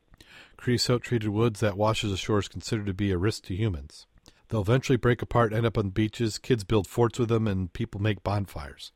Creosote 0.58 1.04
treated 1.04 1.30
woods 1.30 1.60
that 1.60 1.78
washes 1.78 2.12
ashore 2.12 2.40
is 2.40 2.48
considered 2.48 2.86
to 2.86 2.94
be 2.94 3.12
a 3.12 3.18
risk 3.18 3.44
to 3.46 3.56
humans. 3.56 4.08
They'll 4.50 4.62
eventually 4.62 4.98
break 4.98 5.22
apart, 5.22 5.54
end 5.54 5.66
up 5.66 5.78
on 5.78 5.90
beaches. 5.90 6.38
Kids 6.38 6.64
build 6.64 6.88
forts 6.88 7.20
with 7.20 7.30
them, 7.30 7.48
and 7.48 7.72
people 7.72 8.02
make 8.02 8.24
bonfires. 8.24 8.92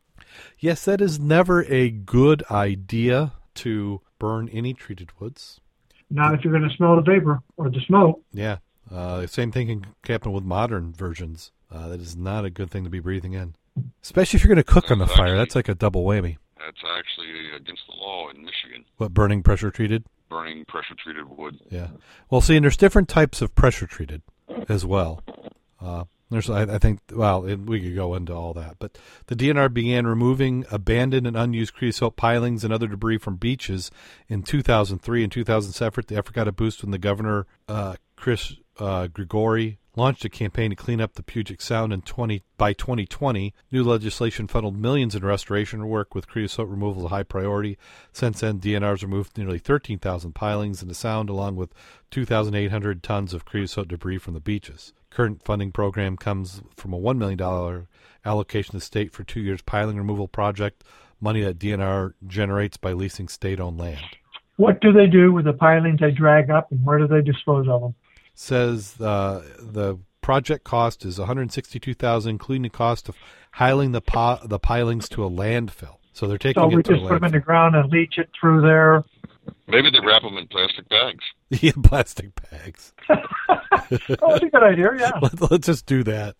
Yes, 0.59 0.83
that 0.85 0.99
is 0.99 1.19
never 1.19 1.63
a 1.65 1.89
good 1.91 2.43
idea 2.49 3.33
to 3.55 4.01
burn 4.19 4.49
any 4.49 4.73
treated 4.73 5.11
woods. 5.19 5.61
Not 6.09 6.33
if 6.33 6.43
you're 6.43 6.53
going 6.53 6.67
to 6.67 6.75
smell 6.75 6.95
the 6.95 7.01
vapor 7.01 7.41
or 7.57 7.69
the 7.69 7.81
smoke. 7.87 8.21
Yeah. 8.31 8.57
Uh, 8.91 9.25
same 9.27 9.51
thing 9.51 9.67
can 9.67 9.85
happen 10.05 10.31
with 10.31 10.43
modern 10.43 10.93
versions. 10.93 11.51
Uh, 11.71 11.87
that 11.89 12.01
is 12.01 12.15
not 12.15 12.45
a 12.45 12.49
good 12.49 12.69
thing 12.69 12.83
to 12.83 12.89
be 12.89 12.99
breathing 12.99 13.33
in, 13.33 13.55
especially 14.03 14.37
if 14.37 14.43
you're 14.43 14.53
going 14.53 14.63
to 14.63 14.71
cook 14.71 14.91
on 14.91 14.99
the 14.99 15.07
fire. 15.07 15.35
That's 15.35 15.55
like 15.55 15.69
a 15.69 15.73
double 15.73 16.03
whammy. 16.03 16.37
That's 16.59 16.77
actually 16.97 17.55
against 17.55 17.81
the 17.87 17.95
law 17.95 18.29
in 18.29 18.43
Michigan. 18.43 18.85
What 18.97 19.13
burning 19.13 19.41
pressure 19.41 19.71
treated? 19.71 20.05
Burning 20.29 20.65
pressure 20.65 20.95
treated 21.01 21.27
wood. 21.35 21.59
Yeah. 21.69 21.87
Well, 22.29 22.41
see, 22.41 22.55
and 22.55 22.63
there's 22.63 22.77
different 22.77 23.09
types 23.09 23.41
of 23.41 23.55
pressure 23.55 23.87
treated 23.87 24.21
as 24.69 24.85
well. 24.85 25.23
Uh, 25.83 26.05
there's, 26.29 26.49
I, 26.49 26.63
I, 26.63 26.77
think, 26.79 26.99
well, 27.13 27.45
it, 27.45 27.57
we 27.57 27.79
could 27.79 27.95
go 27.95 28.15
into 28.15 28.33
all 28.33 28.53
that, 28.53 28.77
but 28.79 28.97
the 29.27 29.35
DNR 29.35 29.71
began 29.71 30.07
removing 30.07 30.65
abandoned 30.71 31.27
and 31.27 31.37
unused 31.37 31.75
creosote 31.75 32.15
pilings 32.15 32.63
and 32.63 32.73
other 32.73 32.87
debris 32.87 33.19
from 33.19 33.35
beaches 33.35 33.91
in 34.27 34.41
2003 34.41 35.23
and 35.23 35.31
2007. 35.31 36.05
The 36.07 36.17
effort 36.17 36.33
got 36.33 36.47
a 36.47 36.51
boost 36.51 36.81
when 36.81 36.91
the 36.91 36.97
governor, 36.97 37.45
uh, 37.67 37.97
Chris 38.15 38.55
uh, 38.79 39.07
Gregoire, 39.07 39.77
launched 39.95 40.25
a 40.25 40.29
campaign 40.29 40.71
to 40.71 40.75
clean 40.75 40.99
up 40.99 41.13
the 41.13 41.23
Puget 41.23 41.61
Sound 41.61 41.93
in 41.93 42.01
20 42.01 42.43
by 42.57 42.73
2020. 42.73 43.53
New 43.71 43.83
legislation 43.83 44.47
funneled 44.47 44.77
millions 44.77 45.13
in 45.13 45.23
restoration 45.23 45.87
work 45.87 46.15
with 46.15 46.27
creosote 46.27 46.67
removal 46.67 47.05
a 47.05 47.09
high 47.09 47.23
priority. 47.23 47.77
Since 48.11 48.39
then, 48.39 48.59
DNR's 48.59 49.03
removed 49.03 49.37
nearly 49.37 49.59
13,000 49.59 50.33
pilings 50.33 50.81
in 50.81 50.87
the 50.87 50.95
Sound, 50.95 51.29
along 51.29 51.57
with 51.57 51.73
2,800 52.09 53.03
tons 53.03 53.33
of 53.33 53.45
creosote 53.45 53.87
debris 53.87 54.17
from 54.17 54.33
the 54.33 54.39
beaches. 54.39 54.93
Current 55.13 55.43
funding 55.43 55.71
program 55.71 56.17
comes 56.17 56.61
from 56.75 56.93
a 56.93 56.99
$1 56.99 57.17
million 57.17 57.87
allocation 58.25 58.71
to 58.71 58.77
the 58.77 58.81
state 58.81 59.11
for 59.11 59.23
two 59.23 59.41
years 59.41 59.61
piling 59.61 59.97
removal 59.97 60.27
project, 60.27 60.83
money 61.21 61.41
that 61.43 61.59
DNR 61.59 62.13
generates 62.25 62.77
by 62.77 62.93
leasing 62.93 63.27
state-owned 63.27 63.77
land. 63.77 64.03
What 64.57 64.81
do 64.81 64.91
they 64.91 65.07
do 65.07 65.31
with 65.31 65.45
the 65.45 65.53
pilings 65.53 65.99
they 65.99 66.11
drag 66.11 66.49
up, 66.49 66.71
and 66.71 66.83
where 66.85 66.99
do 66.99 67.07
they 67.07 67.21
dispose 67.21 67.67
of 67.67 67.81
them? 67.81 67.95
says 68.33 68.99
uh, 68.99 69.43
the 69.59 69.97
project 70.21 70.63
cost 70.63 71.05
is 71.05 71.19
162,000, 71.19 72.29
including 72.29 72.63
the 72.63 72.69
cost 72.69 73.09
of 73.09 73.15
hiling 73.51 73.91
the 73.91 74.01
po- 74.01 74.39
the 74.43 74.59
pilings 74.59 75.07
to 75.09 75.23
a 75.23 75.29
landfill. 75.29 75.97
So 76.13 76.27
they're 76.27 76.37
taking. 76.37 76.61
So 76.61 76.67
we 76.67 76.83
just 76.83 77.01
put 77.03 77.15
them 77.15 77.23
in 77.23 77.31
the 77.31 77.39
ground 77.39 77.75
and 77.75 77.91
leach 77.91 78.17
it 78.17 78.29
through 78.39 78.61
there. 78.61 79.03
Maybe 79.67 79.89
they 79.89 79.99
wrap 79.99 80.21
them 80.21 80.37
in 80.37 80.47
plastic 80.47 80.87
bags. 80.89 81.23
yeah, 81.49 81.71
plastic 81.83 82.31
bags. 82.49 82.93
oh, 83.09 83.17
that's 83.89 84.43
a 84.43 84.49
good 84.49 84.63
idea. 84.63 84.91
Yeah. 84.97 85.11
Let, 85.21 85.51
us 85.51 85.59
just 85.59 85.85
do 85.85 86.03
that. 86.03 86.35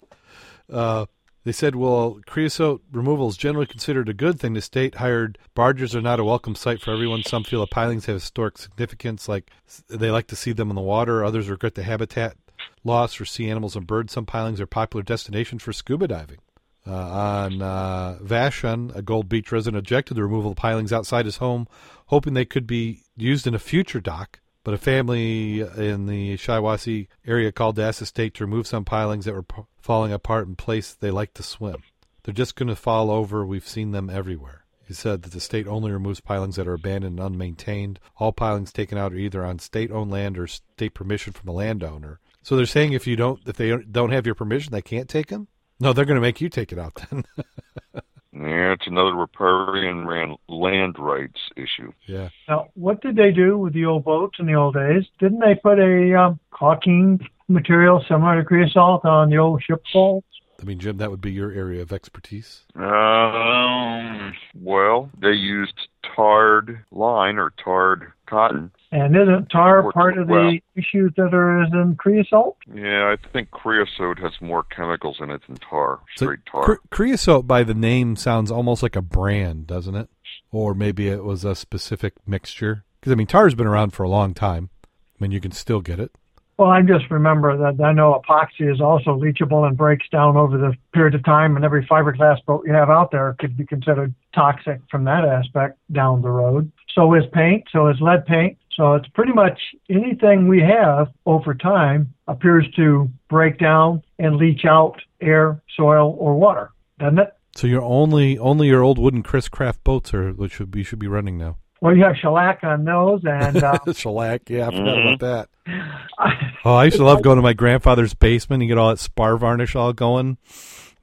Uh, 0.71 1.05
they 1.45 1.51
said, 1.51 1.75
well, 1.75 2.19
creosote 2.25 2.83
removal 2.91 3.27
is 3.27 3.37
generally 3.37 3.65
considered 3.65 4.07
a 4.07 4.13
good 4.13 4.39
thing. 4.39 4.53
The 4.53 4.61
state 4.61 4.95
hired 4.95 5.37
barges 5.55 5.95
are 5.95 6.01
not 6.01 6.19
a 6.19 6.23
welcome 6.23 6.55
sight 6.55 6.81
for 6.81 6.91
everyone. 6.91 7.23
Some 7.23 7.43
feel 7.43 7.59
the 7.59 7.67
pilings 7.67 8.05
have 8.05 8.15
historic 8.15 8.57
significance, 8.57 9.27
like 9.27 9.51
they 9.89 10.09
like 10.09 10.27
to 10.27 10.35
see 10.35 10.53
them 10.53 10.69
in 10.69 10.75
the 10.75 10.81
water. 10.81 11.23
Others 11.23 11.49
regret 11.49 11.75
the 11.75 11.83
habitat 11.83 12.37
loss 12.83 13.13
for 13.13 13.25
sea 13.25 13.49
animals 13.49 13.75
and 13.75 13.85
birds. 13.87 14.13
Some 14.13 14.25
pilings 14.25 14.61
are 14.61 14.65
popular 14.65 15.03
destinations 15.03 15.63
for 15.63 15.73
scuba 15.73 16.07
diving. 16.07 16.39
Uh, 16.85 16.91
on 16.91 17.61
uh, 17.61 18.17
Vashon, 18.21 18.93
a 18.93 19.01
Gold 19.01 19.29
Beach 19.29 19.53
resident 19.53 19.79
objected 19.79 20.09
to 20.09 20.15
the 20.15 20.23
removal 20.23 20.51
of 20.51 20.57
pilings 20.57 20.91
outside 20.91 21.23
his 21.23 21.37
home, 21.37 21.65
hoping 22.13 22.35
they 22.35 22.45
could 22.45 22.67
be 22.67 23.01
used 23.17 23.47
in 23.47 23.55
a 23.55 23.59
future 23.59 23.99
dock. 23.99 24.39
But 24.63 24.75
a 24.75 24.77
family 24.77 25.61
in 25.61 26.05
the 26.05 26.37
Shiawassee 26.37 27.07
area 27.25 27.51
called 27.51 27.75
the 27.75 27.91
state 27.91 28.35
to 28.35 28.45
remove 28.45 28.67
some 28.67 28.85
pilings 28.85 29.25
that 29.25 29.33
were 29.33 29.43
p- 29.43 29.63
falling 29.81 30.13
apart 30.13 30.47
in 30.47 30.55
place 30.55 30.93
they 30.93 31.11
like 31.11 31.33
to 31.33 31.43
swim. 31.43 31.83
They're 32.23 32.33
just 32.33 32.55
going 32.55 32.69
to 32.69 32.75
fall 32.75 33.09
over. 33.09 33.45
We've 33.45 33.67
seen 33.67 33.91
them 33.91 34.09
everywhere. 34.09 34.63
He 34.87 34.93
said 34.93 35.23
that 35.23 35.33
the 35.33 35.39
state 35.39 35.67
only 35.67 35.91
removes 35.91 36.21
pilings 36.21 36.55
that 36.57 36.67
are 36.67 36.75
abandoned 36.75 37.19
and 37.19 37.35
unmaintained. 37.35 37.97
All 38.17 38.31
pilings 38.31 38.71
taken 38.71 38.97
out 38.97 39.11
are 39.11 39.17
either 39.17 39.43
on 39.43 39.59
state-owned 39.59 40.11
land 40.11 40.37
or 40.37 40.45
state 40.45 40.93
permission 40.93 41.33
from 41.33 41.49
a 41.49 41.53
landowner. 41.53 42.19
So 42.43 42.55
they're 42.55 42.65
saying 42.65 42.93
if 42.93 43.07
you 43.07 43.15
don't, 43.15 43.41
if 43.47 43.57
they 43.57 43.75
don't 43.75 44.11
have 44.11 44.25
your 44.25 44.35
permission, 44.35 44.71
they 44.71 44.81
can't 44.81 45.09
take 45.09 45.27
them. 45.27 45.47
No, 45.79 45.91
they're 45.93 46.05
going 46.05 46.15
to 46.15 46.21
make 46.21 46.39
you 46.39 46.47
take 46.47 46.71
it 46.71 46.79
out 46.79 47.03
then. 47.09 47.25
Yeah, 48.33 48.73
it's 48.73 48.87
another 48.87 49.13
riparian 49.13 50.37
land 50.49 50.95
rights 50.97 51.39
issue. 51.55 51.93
Yeah. 52.07 52.29
Now, 52.49 52.69
what 52.73 53.01
did 53.01 53.15
they 53.15 53.31
do 53.31 53.57
with 53.57 53.73
the 53.73 53.85
old 53.85 54.05
boats 54.05 54.37
in 54.39 54.47
the 54.47 54.55
old 54.55 54.73
days? 54.73 55.03
Didn't 55.19 55.39
they 55.39 55.55
put 55.55 55.79
a 55.79 56.19
um, 56.19 56.39
caulking 56.51 57.19
material 57.47 58.03
similar 58.07 58.41
to 58.41 58.45
creosote 58.45 59.05
on 59.05 59.29
the 59.29 59.37
old 59.37 59.61
ship 59.63 59.83
hulls? 59.91 60.23
I 60.59 60.65
mean, 60.65 60.79
Jim, 60.79 60.97
that 60.97 61.11
would 61.11 61.21
be 61.21 61.31
your 61.31 61.51
area 61.51 61.81
of 61.81 61.91
expertise. 61.91 62.61
Um, 62.75 64.33
well, 64.55 65.09
they 65.19 65.31
used 65.31 65.89
tarred 66.15 66.85
line 66.89 67.37
or 67.37 67.51
tarred 67.61 68.13
cotton. 68.27 68.71
And 68.93 69.15
isn't 69.15 69.49
tar 69.49 69.81
Worked 69.83 69.95
part 69.95 70.17
of 70.19 70.27
well. 70.29 70.51
the 70.51 70.61
issues 70.75 71.13
that 71.17 71.33
are 71.33 71.63
in 71.63 71.95
creosote? 71.95 72.55
Yeah, 72.71 73.11
I 73.11 73.27
think 73.31 73.49
creosote 73.49 74.19
has 74.19 74.33
more 74.39 74.61
chemicals 74.63 75.17
in 75.19 75.31
it 75.31 75.41
than 75.47 75.55
tar, 75.55 75.99
So 76.15 76.25
straight 76.27 76.45
tar. 76.45 76.63
cre- 76.63 76.87
creosote, 76.91 77.47
by 77.47 77.63
the 77.63 77.73
name, 77.73 78.15
sounds 78.15 78.51
almost 78.51 78.83
like 78.83 78.95
a 78.95 79.01
brand, 79.01 79.65
doesn't 79.65 79.95
it? 79.95 80.09
Or 80.51 80.75
maybe 80.75 81.07
it 81.07 81.23
was 81.23 81.43
a 81.43 81.55
specific 81.55 82.13
mixture. 82.27 82.85
Because 82.99 83.11
I 83.11 83.15
mean, 83.15 83.25
tar's 83.25 83.55
been 83.55 83.65
around 83.65 83.93
for 83.93 84.03
a 84.03 84.09
long 84.09 84.35
time. 84.35 84.69
I 84.85 84.87
mean, 85.23 85.31
you 85.31 85.39
can 85.41 85.51
still 85.51 85.81
get 85.81 85.99
it. 85.99 86.11
Well, 86.57 86.69
I 86.69 86.83
just 86.83 87.09
remember 87.09 87.57
that 87.57 87.83
I 87.83 87.93
know 87.93 88.21
epoxy 88.23 88.71
is 88.71 88.79
also 88.79 89.17
leachable 89.19 89.67
and 89.67 89.75
breaks 89.75 90.07
down 90.09 90.37
over 90.37 90.55
the 90.59 90.75
period 90.93 91.15
of 91.15 91.25
time, 91.25 91.55
and 91.55 91.65
every 91.65 91.83
fiberglass 91.87 92.45
boat 92.45 92.63
you 92.67 92.73
have 92.73 92.91
out 92.91 93.09
there 93.09 93.35
could 93.39 93.57
be 93.57 93.65
considered 93.65 94.13
toxic 94.35 94.79
from 94.91 95.03
that 95.05 95.25
aspect 95.25 95.79
down 95.91 96.21
the 96.21 96.29
road. 96.29 96.71
So 96.93 97.11
is 97.15 97.23
paint, 97.33 97.63
so 97.71 97.87
is 97.87 97.99
lead 97.99 98.27
paint. 98.27 98.55
So 98.75 98.93
it's 98.95 99.07
pretty 99.09 99.33
much 99.33 99.59
anything 99.89 100.47
we 100.47 100.61
have 100.61 101.09
over 101.25 101.53
time 101.53 102.13
appears 102.27 102.65
to 102.75 103.09
break 103.29 103.59
down 103.59 104.01
and 104.19 104.35
leach 104.37 104.65
out 104.65 104.99
air, 105.21 105.61
soil, 105.77 106.15
or 106.19 106.35
water, 106.35 106.71
doesn't 106.99 107.19
it? 107.19 107.33
So 107.55 107.67
your 107.67 107.83
only 107.83 108.39
only 108.39 108.67
your 108.67 108.81
old 108.81 108.97
wooden 108.97 109.21
Chris 109.21 109.47
Craft 109.47 109.83
boats 109.83 110.13
are 110.13 110.31
which 110.31 110.53
should 110.53 110.71
be 110.71 110.83
should 110.83 110.99
be 110.99 111.07
running 111.07 111.37
now. 111.37 111.57
Well, 111.81 111.95
you 111.95 112.03
have 112.03 112.15
shellac 112.15 112.63
on 112.63 112.85
those, 112.85 113.21
and 113.25 113.61
uh, 113.61 113.77
Shellac, 113.93 114.49
yeah, 114.49 114.69
I 114.69 114.71
forgot 114.71 114.97
Mhm. 114.97 115.05
about 115.05 115.19
that. 115.19 115.49
Oh, 116.65 116.75
I 116.75 116.85
used 116.85 116.95
to 116.97 117.03
love 117.03 117.21
going 117.21 117.35
to 117.35 117.41
my 117.41 117.51
grandfather's 117.51 118.13
basement 118.13 118.63
and 118.63 118.69
get 118.69 118.77
all 118.77 118.89
that 118.91 118.99
spar 118.99 119.35
varnish 119.35 119.75
all 119.75 119.91
going. 119.91 120.37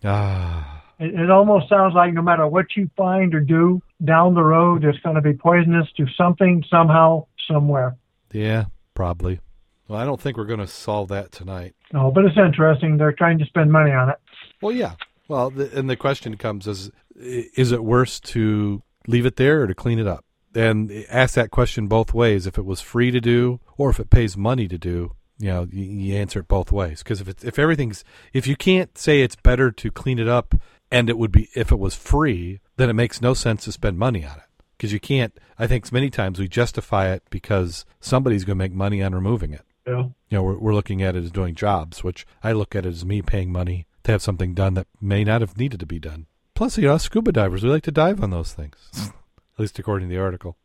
Ah, 0.04 0.82
It, 0.98 1.14
it 1.14 1.30
almost 1.30 1.68
sounds 1.68 1.94
like 1.94 2.14
no 2.14 2.22
matter 2.22 2.46
what 2.46 2.66
you 2.76 2.88
find 2.96 3.34
or 3.34 3.40
do 3.40 3.82
down 4.02 4.34
the 4.34 4.42
road, 4.42 4.84
it's 4.84 4.98
going 5.00 5.16
to 5.16 5.20
be 5.22 5.34
poisonous 5.34 5.86
to 5.98 6.06
something, 6.16 6.64
somehow, 6.70 7.26
somewhere. 7.50 7.96
yeah, 8.32 8.66
probably. 8.94 9.40
Well, 9.88 9.98
I 9.98 10.04
don't 10.04 10.20
think 10.20 10.36
we're 10.36 10.44
going 10.44 10.60
to 10.60 10.68
solve 10.68 11.08
that 11.08 11.32
tonight. 11.32 11.74
No, 11.92 12.12
but 12.12 12.24
it's 12.24 12.36
interesting. 12.38 12.96
They're 12.96 13.12
trying 13.12 13.38
to 13.40 13.44
spend 13.46 13.72
money 13.72 13.90
on 13.90 14.08
it. 14.10 14.16
Well, 14.62 14.72
yeah. 14.72 14.92
Well, 15.26 15.50
the, 15.50 15.76
and 15.76 15.90
the 15.90 15.96
question 15.96 16.36
comes: 16.36 16.66
is 16.68 16.90
is 17.16 17.72
it 17.72 17.82
worse 17.82 18.20
to 18.20 18.82
leave 19.08 19.26
it 19.26 19.36
there 19.36 19.62
or 19.62 19.66
to 19.66 19.74
clean 19.74 19.98
it 19.98 20.06
up? 20.06 20.24
And 20.54 20.90
ask 21.08 21.34
that 21.34 21.50
question 21.50 21.86
both 21.86 22.14
ways. 22.14 22.46
If 22.46 22.58
it 22.58 22.64
was 22.64 22.80
free 22.80 23.10
to 23.10 23.20
do, 23.20 23.60
or 23.76 23.90
if 23.90 24.00
it 24.00 24.10
pays 24.10 24.36
money 24.36 24.68
to 24.68 24.78
do, 24.78 25.16
you 25.38 25.48
know, 25.48 25.66
you, 25.70 25.84
you 25.84 26.16
answer 26.16 26.40
it 26.40 26.48
both 26.48 26.70
ways. 26.70 27.02
Because 27.02 27.20
if 27.20 27.28
it's 27.28 27.44
if 27.44 27.58
everything's 27.58 28.04
if 28.32 28.46
you 28.46 28.56
can't 28.56 28.96
say 28.96 29.22
it's 29.22 29.36
better 29.36 29.70
to 29.72 29.90
clean 29.90 30.18
it 30.18 30.28
up, 30.28 30.54
and 30.90 31.08
it 31.08 31.18
would 31.18 31.32
be 31.32 31.48
if 31.54 31.72
it 31.72 31.78
was 31.78 31.94
free, 31.94 32.60
then 32.76 32.90
it 32.90 32.94
makes 32.94 33.20
no 33.20 33.34
sense 33.34 33.64
to 33.64 33.72
spend 33.72 33.98
money 33.98 34.24
on 34.24 34.36
it. 34.36 34.49
Because 34.80 34.94
you 34.94 35.00
can't. 35.00 35.38
I 35.58 35.66
think 35.66 35.92
many 35.92 36.08
times 36.08 36.38
we 36.38 36.48
justify 36.48 37.10
it 37.10 37.22
because 37.28 37.84
somebody's 38.00 38.44
going 38.46 38.56
to 38.56 38.64
make 38.64 38.72
money 38.72 39.02
on 39.02 39.14
removing 39.14 39.52
it 39.52 39.60
Yeah. 39.86 40.04
you 40.04 40.14
know, 40.30 40.42
we're, 40.42 40.56
we're 40.56 40.74
looking 40.74 41.02
at 41.02 41.14
it 41.14 41.22
as 41.22 41.30
doing 41.30 41.54
jobs, 41.54 42.02
which 42.02 42.26
I 42.42 42.52
look 42.52 42.74
at 42.74 42.86
it 42.86 42.88
as 42.88 43.04
me 43.04 43.20
paying 43.20 43.52
money 43.52 43.86
to 44.04 44.12
have 44.12 44.22
something 44.22 44.54
done 44.54 44.72
that 44.74 44.86
may 44.98 45.22
not 45.22 45.42
have 45.42 45.58
needed 45.58 45.80
to 45.80 45.86
be 45.86 45.98
done. 45.98 46.28
Plus, 46.54 46.78
you 46.78 46.84
know, 46.84 46.96
scuba 46.96 47.30
divers, 47.30 47.62
we 47.62 47.68
like 47.68 47.82
to 47.82 47.90
dive 47.90 48.22
on 48.22 48.30
those 48.30 48.54
things. 48.54 48.76
At 48.96 49.12
least 49.58 49.78
according 49.78 50.08
to 50.08 50.14
the 50.14 50.22
article. 50.22 50.56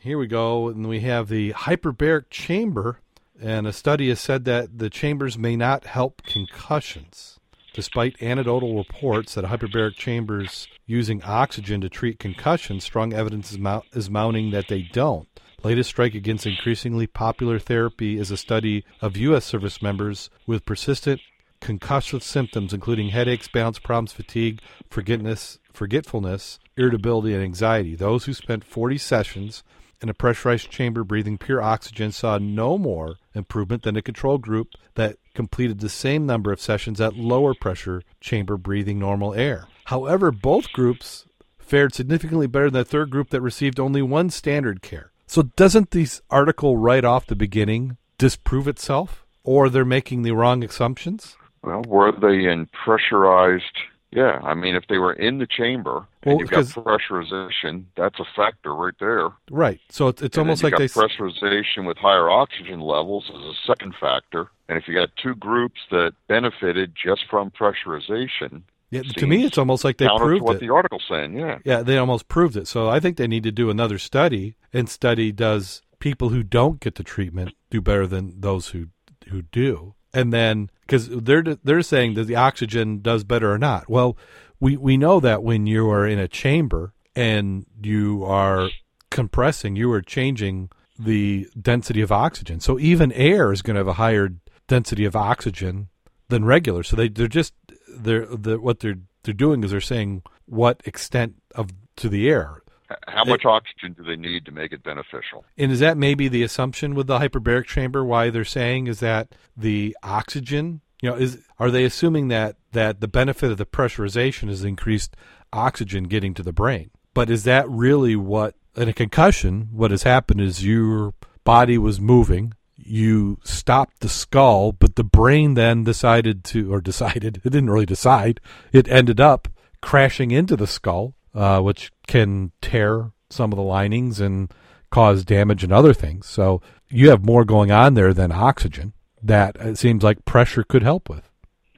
Here 0.00 0.18
we 0.18 0.26
go, 0.26 0.66
and 0.66 0.88
we 0.88 0.98
have 1.02 1.28
the 1.28 1.52
hyperbaric 1.52 2.24
chamber, 2.30 2.98
and 3.40 3.68
a 3.68 3.72
study 3.72 4.08
has 4.08 4.18
said 4.18 4.44
that 4.46 4.78
the 4.80 4.90
chambers 4.90 5.38
may 5.38 5.54
not 5.54 5.84
help 5.84 6.22
concussions. 6.24 7.35
Despite 7.76 8.22
anecdotal 8.22 8.74
reports 8.78 9.34
that 9.34 9.44
hyperbaric 9.44 9.96
chambers 9.96 10.66
using 10.86 11.22
oxygen 11.22 11.82
to 11.82 11.90
treat 11.90 12.18
concussion, 12.18 12.80
strong 12.80 13.12
evidence 13.12 13.52
is, 13.52 13.58
mount- 13.58 13.84
is 13.92 14.08
mounting 14.08 14.50
that 14.52 14.68
they 14.68 14.80
don't. 14.80 15.28
Latest 15.62 15.90
strike 15.90 16.14
against 16.14 16.46
increasingly 16.46 17.06
popular 17.06 17.58
therapy 17.58 18.18
is 18.18 18.30
a 18.30 18.38
study 18.38 18.82
of 19.02 19.18
U.S. 19.18 19.44
service 19.44 19.82
members 19.82 20.30
with 20.46 20.64
persistent 20.64 21.20
concussive 21.60 22.22
symptoms, 22.22 22.72
including 22.72 23.10
headaches, 23.10 23.46
balance 23.46 23.78
problems, 23.78 24.12
fatigue, 24.12 24.62
forgetness, 24.88 25.58
forgetfulness, 25.74 26.58
irritability, 26.78 27.34
and 27.34 27.44
anxiety. 27.44 27.94
Those 27.94 28.24
who 28.24 28.32
spent 28.32 28.64
40 28.64 28.96
sessions 28.96 29.62
in 30.00 30.08
a 30.08 30.14
pressurized 30.14 30.70
chamber 30.70 31.04
breathing 31.04 31.36
pure 31.36 31.60
oxygen 31.60 32.10
saw 32.10 32.38
no 32.38 32.78
more 32.78 33.16
improvement 33.34 33.82
than 33.82 33.96
a 33.96 34.02
control 34.02 34.38
group 34.38 34.68
that 34.94 35.18
completed 35.36 35.78
the 35.78 35.88
same 35.88 36.26
number 36.26 36.50
of 36.50 36.60
sessions 36.60 37.00
at 37.00 37.14
lower 37.16 37.54
pressure 37.54 38.02
chamber 38.20 38.56
breathing 38.56 38.98
normal 38.98 39.34
air. 39.34 39.68
However, 39.84 40.32
both 40.32 40.72
groups 40.72 41.26
fared 41.58 41.94
significantly 41.94 42.48
better 42.48 42.70
than 42.70 42.80
the 42.80 42.84
third 42.84 43.10
group 43.10 43.30
that 43.30 43.40
received 43.40 43.78
only 43.78 44.02
one 44.02 44.30
standard 44.30 44.82
care. 44.82 45.12
So 45.26 45.42
doesn't 45.42 45.90
this 45.90 46.22
article 46.30 46.76
right 46.76 47.04
off 47.04 47.26
the 47.26 47.36
beginning 47.36 47.96
disprove 48.18 48.66
itself? 48.66 49.24
Or 49.44 49.68
they're 49.68 49.84
making 49.84 50.22
the 50.22 50.32
wrong 50.32 50.64
assumptions? 50.64 51.36
Well, 51.62 51.82
were 51.86 52.12
they 52.12 52.50
in 52.50 52.68
pressurized? 52.84 53.76
Yeah, 54.12 54.40
I 54.42 54.54
mean, 54.54 54.76
if 54.76 54.84
they 54.88 54.98
were 54.98 55.12
in 55.12 55.38
the 55.38 55.46
chamber 55.46 56.06
and 56.22 56.34
Well, 56.34 56.40
you've 56.40 56.50
got 56.50 56.64
pressurization, 56.66 57.84
that's 57.96 58.18
a 58.20 58.24
factor 58.36 58.74
right 58.74 58.94
there. 59.00 59.30
Right. 59.50 59.80
So 59.90 60.08
it's, 60.08 60.22
it's 60.22 60.38
almost 60.38 60.62
like 60.62 60.76
they 60.76 60.86
pressurization 60.86 61.86
with 61.86 61.98
higher 61.98 62.30
oxygen 62.30 62.80
levels 62.80 63.24
is 63.24 63.42
a 63.42 63.54
second 63.66 63.94
factor. 64.00 64.48
And 64.68 64.78
if 64.78 64.88
you 64.88 64.94
got 64.94 65.10
two 65.22 65.34
groups 65.34 65.80
that 65.90 66.12
benefited 66.28 66.94
just 66.94 67.22
from 67.28 67.50
pressurization, 67.50 68.62
yeah, 68.90 69.02
to 69.02 69.26
me 69.26 69.44
it's 69.44 69.58
almost 69.58 69.84
like 69.84 69.98
they 69.98 70.08
proved 70.16 70.42
what 70.42 70.56
it. 70.56 70.60
the 70.60 70.72
article's 70.72 71.04
saying. 71.08 71.36
Yeah. 71.36 71.58
Yeah, 71.64 71.82
they 71.82 71.98
almost 71.98 72.28
proved 72.28 72.56
it. 72.56 72.68
So 72.68 72.88
I 72.88 73.00
think 73.00 73.16
they 73.16 73.26
need 73.26 73.42
to 73.42 73.52
do 73.52 73.70
another 73.70 73.98
study 73.98 74.56
and 74.72 74.88
study 74.88 75.32
does 75.32 75.82
people 75.98 76.28
who 76.28 76.42
don't 76.42 76.80
get 76.80 76.94
the 76.94 77.02
treatment 77.02 77.54
do 77.70 77.80
better 77.80 78.06
than 78.06 78.40
those 78.40 78.68
who 78.68 78.88
who 79.28 79.42
do. 79.42 79.94
And 80.16 80.32
then 80.32 80.70
because 80.80 81.08
they're 81.10 81.42
they're 81.42 81.82
saying 81.82 82.14
that 82.14 82.24
the 82.24 82.36
oxygen 82.36 83.00
does 83.02 83.22
better 83.22 83.52
or 83.52 83.58
not. 83.58 83.88
Well, 83.88 84.16
we 84.58 84.76
we 84.78 84.96
know 84.96 85.20
that 85.20 85.42
when 85.42 85.66
you 85.66 85.90
are 85.90 86.06
in 86.06 86.18
a 86.18 86.26
chamber 86.26 86.94
and 87.14 87.66
you 87.82 88.24
are 88.24 88.70
compressing, 89.10 89.76
you 89.76 89.92
are 89.92 90.00
changing 90.00 90.70
the 90.98 91.46
density 91.60 92.00
of 92.00 92.10
oxygen. 92.10 92.60
So 92.60 92.78
even 92.78 93.12
air 93.12 93.52
is 93.52 93.60
going 93.60 93.74
to 93.74 93.80
have 93.80 93.88
a 93.88 93.92
higher 93.94 94.30
density 94.68 95.04
of 95.04 95.14
oxygen 95.14 95.88
than 96.28 96.46
regular. 96.46 96.82
So 96.82 96.96
they 96.96 97.10
they're 97.10 97.28
just 97.28 97.52
they're, 97.86 98.24
they're 98.24 98.58
what 98.58 98.80
they're 98.80 99.00
they're 99.22 99.34
doing 99.34 99.64
is 99.64 99.70
they're 99.70 99.80
saying 99.82 100.22
what 100.46 100.80
extent 100.86 101.34
of 101.54 101.70
to 101.96 102.08
the 102.08 102.26
air. 102.30 102.62
How 103.06 103.24
much 103.24 103.44
oxygen 103.44 103.94
do 103.94 104.02
they 104.02 104.16
need 104.16 104.44
to 104.46 104.52
make 104.52 104.72
it 104.72 104.82
beneficial? 104.82 105.44
And 105.56 105.72
is 105.72 105.80
that 105.80 105.96
maybe 105.96 106.28
the 106.28 106.42
assumption 106.42 106.94
with 106.94 107.06
the 107.06 107.18
hyperbaric 107.18 107.66
chamber? 107.66 108.04
Why 108.04 108.30
they're 108.30 108.44
saying 108.44 108.86
is 108.86 109.00
that 109.00 109.34
the 109.56 109.96
oxygen, 110.02 110.80
you 111.02 111.10
know, 111.10 111.16
is 111.16 111.42
are 111.58 111.70
they 111.70 111.84
assuming 111.84 112.28
that 112.28 112.56
that 112.72 113.00
the 113.00 113.08
benefit 113.08 113.50
of 113.50 113.58
the 113.58 113.66
pressurization 113.66 114.48
is 114.48 114.64
increased 114.64 115.16
oxygen 115.52 116.04
getting 116.04 116.34
to 116.34 116.42
the 116.42 116.52
brain? 116.52 116.90
But 117.14 117.30
is 117.30 117.44
that 117.44 117.68
really 117.68 118.16
what 118.16 118.54
in 118.76 118.88
a 118.88 118.92
concussion? 118.92 119.68
What 119.72 119.90
has 119.90 120.02
happened 120.02 120.40
is 120.40 120.64
your 120.64 121.14
body 121.44 121.78
was 121.78 122.00
moving. 122.00 122.52
You 122.76 123.38
stopped 123.42 124.00
the 124.00 124.08
skull, 124.08 124.72
but 124.72 124.96
the 124.96 125.04
brain 125.04 125.54
then 125.54 125.82
decided 125.82 126.44
to, 126.44 126.72
or 126.72 126.80
decided, 126.92 127.38
it 127.38 127.42
didn't 127.50 127.70
really 127.70 127.86
decide. 127.86 128.40
It 128.72 128.86
ended 128.88 129.20
up 129.20 129.48
crashing 129.80 130.30
into 130.30 130.56
the 130.56 130.66
skull, 130.66 131.14
uh, 131.36 131.60
which 131.60 131.92
can 132.06 132.50
tear 132.60 133.12
some 133.30 133.52
of 133.52 133.56
the 133.56 133.62
linings 133.62 134.20
and 134.20 134.52
cause 134.90 135.24
damage 135.24 135.62
and 135.62 135.72
other 135.72 135.92
things. 135.92 136.26
So 136.26 136.62
you 136.88 137.10
have 137.10 137.24
more 137.24 137.44
going 137.44 137.70
on 137.70 137.94
there 137.94 138.14
than 138.14 138.32
oxygen 138.32 138.94
that 139.22 139.56
it 139.56 139.78
seems 139.78 140.02
like 140.02 140.24
pressure 140.24 140.64
could 140.64 140.82
help 140.82 141.08
with. 141.08 141.30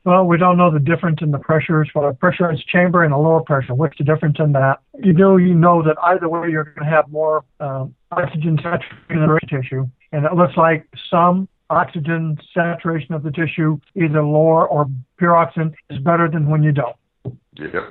Well, 0.04 0.24
we 0.24 0.38
don't 0.38 0.56
know 0.56 0.70
the 0.70 0.78
difference 0.78 1.18
in 1.20 1.32
the 1.32 1.38
pressures 1.38 1.90
for 1.92 2.09
a 2.09 2.14
pressurized 2.14 2.66
chamber 2.68 3.04
and 3.04 3.12
a 3.12 3.18
lower 3.18 3.42
pressure. 3.42 3.74
What's 3.74 3.98
the 3.98 4.04
difference 4.04 4.36
in 4.38 4.52
that? 4.52 4.78
You 5.02 5.12
know, 5.12 5.36
you 5.36 5.54
know 5.54 5.82
that 5.82 5.96
either 6.02 6.28
way 6.28 6.48
you're 6.50 6.64
going 6.64 6.88
to 6.88 6.90
have 6.90 7.09
more 7.09 7.44
um, 7.61 7.94
oxygen 8.12 8.59
saturation 8.62 8.96
in 9.11 9.20
the 9.20 9.26
brain 9.26 9.40
tissue, 9.62 9.86
and 10.12 10.24
it 10.24 10.32
looks 10.34 10.56
like 10.56 10.86
some 11.11 11.48
oxygen 11.68 12.38
saturation 12.54 13.12
of 13.12 13.22
the 13.22 13.30
tissue, 13.30 13.78
either 13.96 14.22
lower 14.22 14.66
or 14.66 14.86
pure 15.18 15.36
oxygen, 15.36 15.74
is 15.90 15.98
better 15.98 16.30
than 16.30 16.48
when 16.48 16.62
you 16.62 16.72
don't. 16.72 16.96
Yeah. 17.56 17.90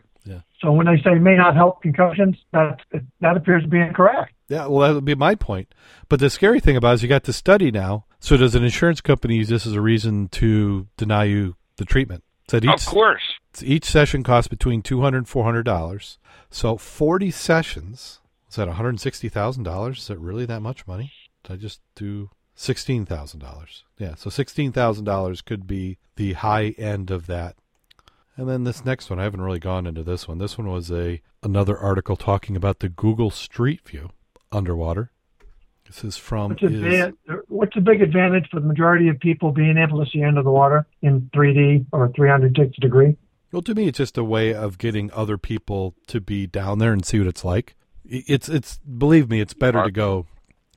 So 0.61 0.71
when 0.71 0.85
they 0.85 1.01
say 1.03 1.15
may 1.15 1.35
not 1.35 1.55
help 1.55 1.81
concussions, 1.81 2.35
that 2.53 2.79
that 3.21 3.37
appears 3.37 3.63
to 3.63 3.69
be 3.69 3.79
incorrect. 3.79 4.33
Yeah, 4.49 4.67
well, 4.67 4.87
that 4.87 4.95
would 4.95 5.05
be 5.05 5.15
my 5.15 5.35
point. 5.35 5.73
But 6.09 6.19
the 6.19 6.29
scary 6.29 6.59
thing 6.59 6.77
about 6.77 6.91
it 6.91 6.93
is 6.95 7.03
you 7.03 7.09
got 7.09 7.23
the 7.23 7.33
study 7.33 7.69
now. 7.71 8.05
So 8.19 8.37
does 8.37 8.55
an 8.55 8.63
insurance 8.63 9.01
company 9.01 9.35
use 9.35 9.49
this 9.49 9.67
as 9.67 9.73
a 9.73 9.81
reason 9.81 10.29
to 10.29 10.87
deny 10.97 11.25
you 11.25 11.55
the 11.75 11.85
treatment? 11.85 12.23
Said 12.49 12.63
Of 12.65 12.73
each 12.75 12.85
course. 12.85 13.21
each 13.61 13.85
session 13.85 14.23
costs 14.23 14.47
between 14.47 14.81
two 14.81 15.01
hundred 15.01 15.17
and 15.19 15.29
four 15.29 15.43
hundred 15.43 15.63
dollars. 15.63 16.17
So 16.49 16.77
forty 16.77 17.29
sessions 17.29 18.21
is 18.49 18.55
that 18.55 18.67
one 18.67 18.77
hundred 18.77 18.99
sixty 18.99 19.27
thousand 19.29 19.63
dollars? 19.63 19.99
Is 19.99 20.07
that 20.07 20.19
really 20.19 20.45
that 20.45 20.61
much 20.61 20.87
money? 20.87 21.11
Did 21.43 21.53
I 21.53 21.55
just 21.57 21.81
do 21.95 22.29
sixteen 22.55 23.05
thousand 23.05 23.41
dollars? 23.41 23.83
Yeah, 23.99 24.15
so 24.15 24.29
sixteen 24.29 24.71
thousand 24.71 25.03
dollars 25.05 25.41
could 25.41 25.67
be 25.67 25.97
the 26.15 26.33
high 26.33 26.73
end 26.77 27.11
of 27.11 27.27
that. 27.27 27.57
And 28.37 28.47
then 28.47 28.63
this 28.65 28.85
next 28.85 29.09
one, 29.09 29.19
I 29.19 29.23
haven't 29.23 29.41
really 29.41 29.59
gone 29.59 29.87
into 29.87 30.03
this 30.03 30.27
one. 30.27 30.37
This 30.37 30.57
one 30.57 30.67
was 30.69 30.91
a 30.91 31.21
another 31.43 31.77
article 31.77 32.15
talking 32.15 32.55
about 32.55 32.79
the 32.79 32.89
Google 32.89 33.31
Street 33.31 33.81
View 33.87 34.09
underwater. 34.51 35.11
This 35.87 36.03
is 36.03 36.17
from 36.17 36.49
What's, 36.49 36.63
a 36.63 36.67
is- 36.67 36.81
big, 36.81 37.37
what's 37.47 37.73
the 37.73 37.81
big 37.81 38.01
advantage 38.01 38.47
for 38.51 38.59
the 38.59 38.67
majority 38.67 39.07
of 39.07 39.19
people 39.19 39.51
being 39.51 39.77
able 39.77 40.03
to 40.03 40.11
see 40.11 40.23
under 40.23 40.43
the 40.43 40.51
water 40.51 40.85
in 41.01 41.29
3D 41.35 41.87
or 41.91 42.11
360 42.13 42.79
degree? 42.81 43.15
Well, 43.51 43.61
to 43.63 43.73
me, 43.73 43.87
it's 43.87 43.97
just 43.97 44.17
a 44.17 44.23
way 44.23 44.53
of 44.53 44.77
getting 44.77 45.09
other 45.13 45.37
people 45.37 45.95
to 46.07 46.19
be 46.19 46.45
down 46.45 46.79
there 46.79 46.91
and 46.91 47.05
see 47.05 47.17
what 47.19 47.27
it's 47.27 47.45
like. 47.45 47.75
It's 48.05 48.47
it's 48.49 48.77
believe 48.79 49.29
me, 49.29 49.41
it's 49.41 49.53
better 49.53 49.83
to 49.83 49.91
go 49.91 50.27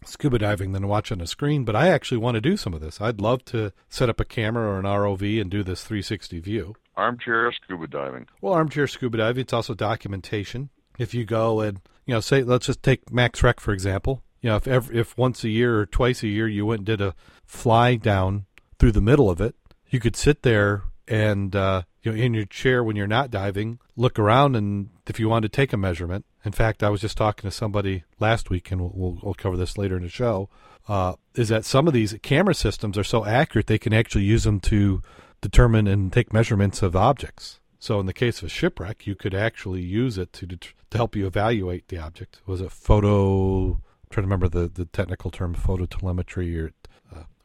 scuba 0.05 0.39
diving 0.39 0.73
than 0.73 0.89
watch 0.89 1.13
on 1.13 1.21
a 1.21 1.27
screen. 1.27 1.65
But 1.65 1.77
I 1.77 1.89
actually 1.89 2.19
want 2.19 2.37
to 2.37 2.41
do 2.41 2.57
some 2.57 2.75
of 2.75 2.81
this. 2.81 3.01
I'd 3.01 3.21
love 3.21 3.45
to 3.47 3.73
set 3.89 4.09
up 4.09 4.21
a 4.21 4.25
camera 4.25 4.69
or 4.71 4.79
an 4.79 4.85
ROV 4.85 5.41
and 5.41 5.51
do 5.51 5.63
this 5.63 5.85
360 5.85 6.41
view. 6.41 6.77
Armchair 6.97 7.53
scuba 7.53 7.87
diving. 7.87 8.27
Well, 8.41 8.55
armchair 8.55 8.87
scuba 8.87 9.19
diving. 9.19 9.43
It's 9.43 9.53
also 9.53 9.75
documentation. 9.75 10.71
If 10.99 11.15
you 11.15 11.25
go 11.25 11.61
and 11.61 11.81
you 12.11 12.15
know, 12.15 12.21
say, 12.21 12.43
let's 12.43 12.67
just 12.67 12.83
take 12.83 13.13
Max 13.13 13.43
Rec 13.43 13.61
for 13.61 13.73
example. 13.73 14.23
You 14.41 14.51
know, 14.51 14.57
if 14.57 14.67
ever, 14.67 14.93
if 14.93 15.17
once 15.17 15.45
a 15.45 15.49
year 15.49 15.79
or 15.79 15.87
twice 15.87 16.23
a 16.23 16.29
year 16.29 16.49
you 16.49 16.67
went 16.67 16.81
and 16.81 16.87
did 16.87 17.01
a 17.01 17.15
fly 17.45 17.95
down 17.95 18.47
through 18.79 18.93
the 18.93 19.01
middle 19.01 19.31
of 19.31 19.41
it, 19.41 19.55
you 19.91 20.01
could 20.01 20.17
sit 20.17 20.43
there 20.43 20.83
and 21.11 21.57
uh, 21.57 21.83
you 22.03 22.13
know, 22.13 22.17
in 22.19 22.33
your 22.33 22.47
chair 22.47 22.83
when 22.83 22.97
you're 22.97 23.07
not 23.07 23.31
diving, 23.31 23.81
look 23.97 24.19
around, 24.19 24.55
and 24.55 24.89
if 25.07 25.19
you 25.19 25.29
want 25.29 25.43
to 25.43 25.49
take 25.49 25.73
a 25.73 25.77
measurement. 25.77 26.25
In 26.45 26.53
fact, 26.53 26.83
I 26.83 26.89
was 26.89 27.03
just 27.03 27.19
talking 27.19 27.51
to 27.51 27.55
somebody 27.55 28.05
last 28.19 28.49
week, 28.49 28.71
and 28.71 28.81
we'll, 28.81 29.19
we'll, 29.21 29.35
cover 29.35 29.57
this 29.57 29.77
later 29.77 29.97
in 29.97 30.05
the 30.05 30.09
show. 30.09 30.49
Uh, 30.89 31.15
is 31.35 31.49
that 31.49 31.67
some 31.67 31.87
of 31.87 31.93
these 31.93 32.17
camera 32.23 32.55
systems 32.55 32.97
are 32.97 33.05
so 33.05 33.27
accurate 33.27 33.67
they 33.67 33.79
can 33.79 33.93
actually 33.93 34.25
use 34.25 34.45
them 34.45 34.61
to 34.61 35.03
determine 35.43 35.87
and 35.87 36.13
take 36.13 36.33
measurements 36.33 36.81
of 36.81 36.97
objects. 36.97 37.61
So 37.79 38.01
in 38.01 38.07
the 38.07 38.13
case 38.13 38.39
of 38.39 38.45
a 38.45 38.49
shipwreck, 38.49 39.07
you 39.07 39.15
could 39.15 39.35
actually 39.35 39.83
use 39.83 40.17
it 40.17 40.33
to 40.35 40.47
to 40.47 40.99
help 40.99 41.15
you 41.15 41.27
evaluate 41.27 41.89
the 41.89 41.99
object. 41.99 42.41
Was 42.47 42.61
it 42.61 42.73
photo? 42.73 43.73
I'm 43.73 43.83
trying 44.11 44.23
to 44.23 44.29
remember 44.29 44.49
the, 44.49 44.69
the 44.69 44.87
technical 44.87 45.31
term, 45.31 45.55
phototelemetry. 45.55 46.57
Or 46.59 46.73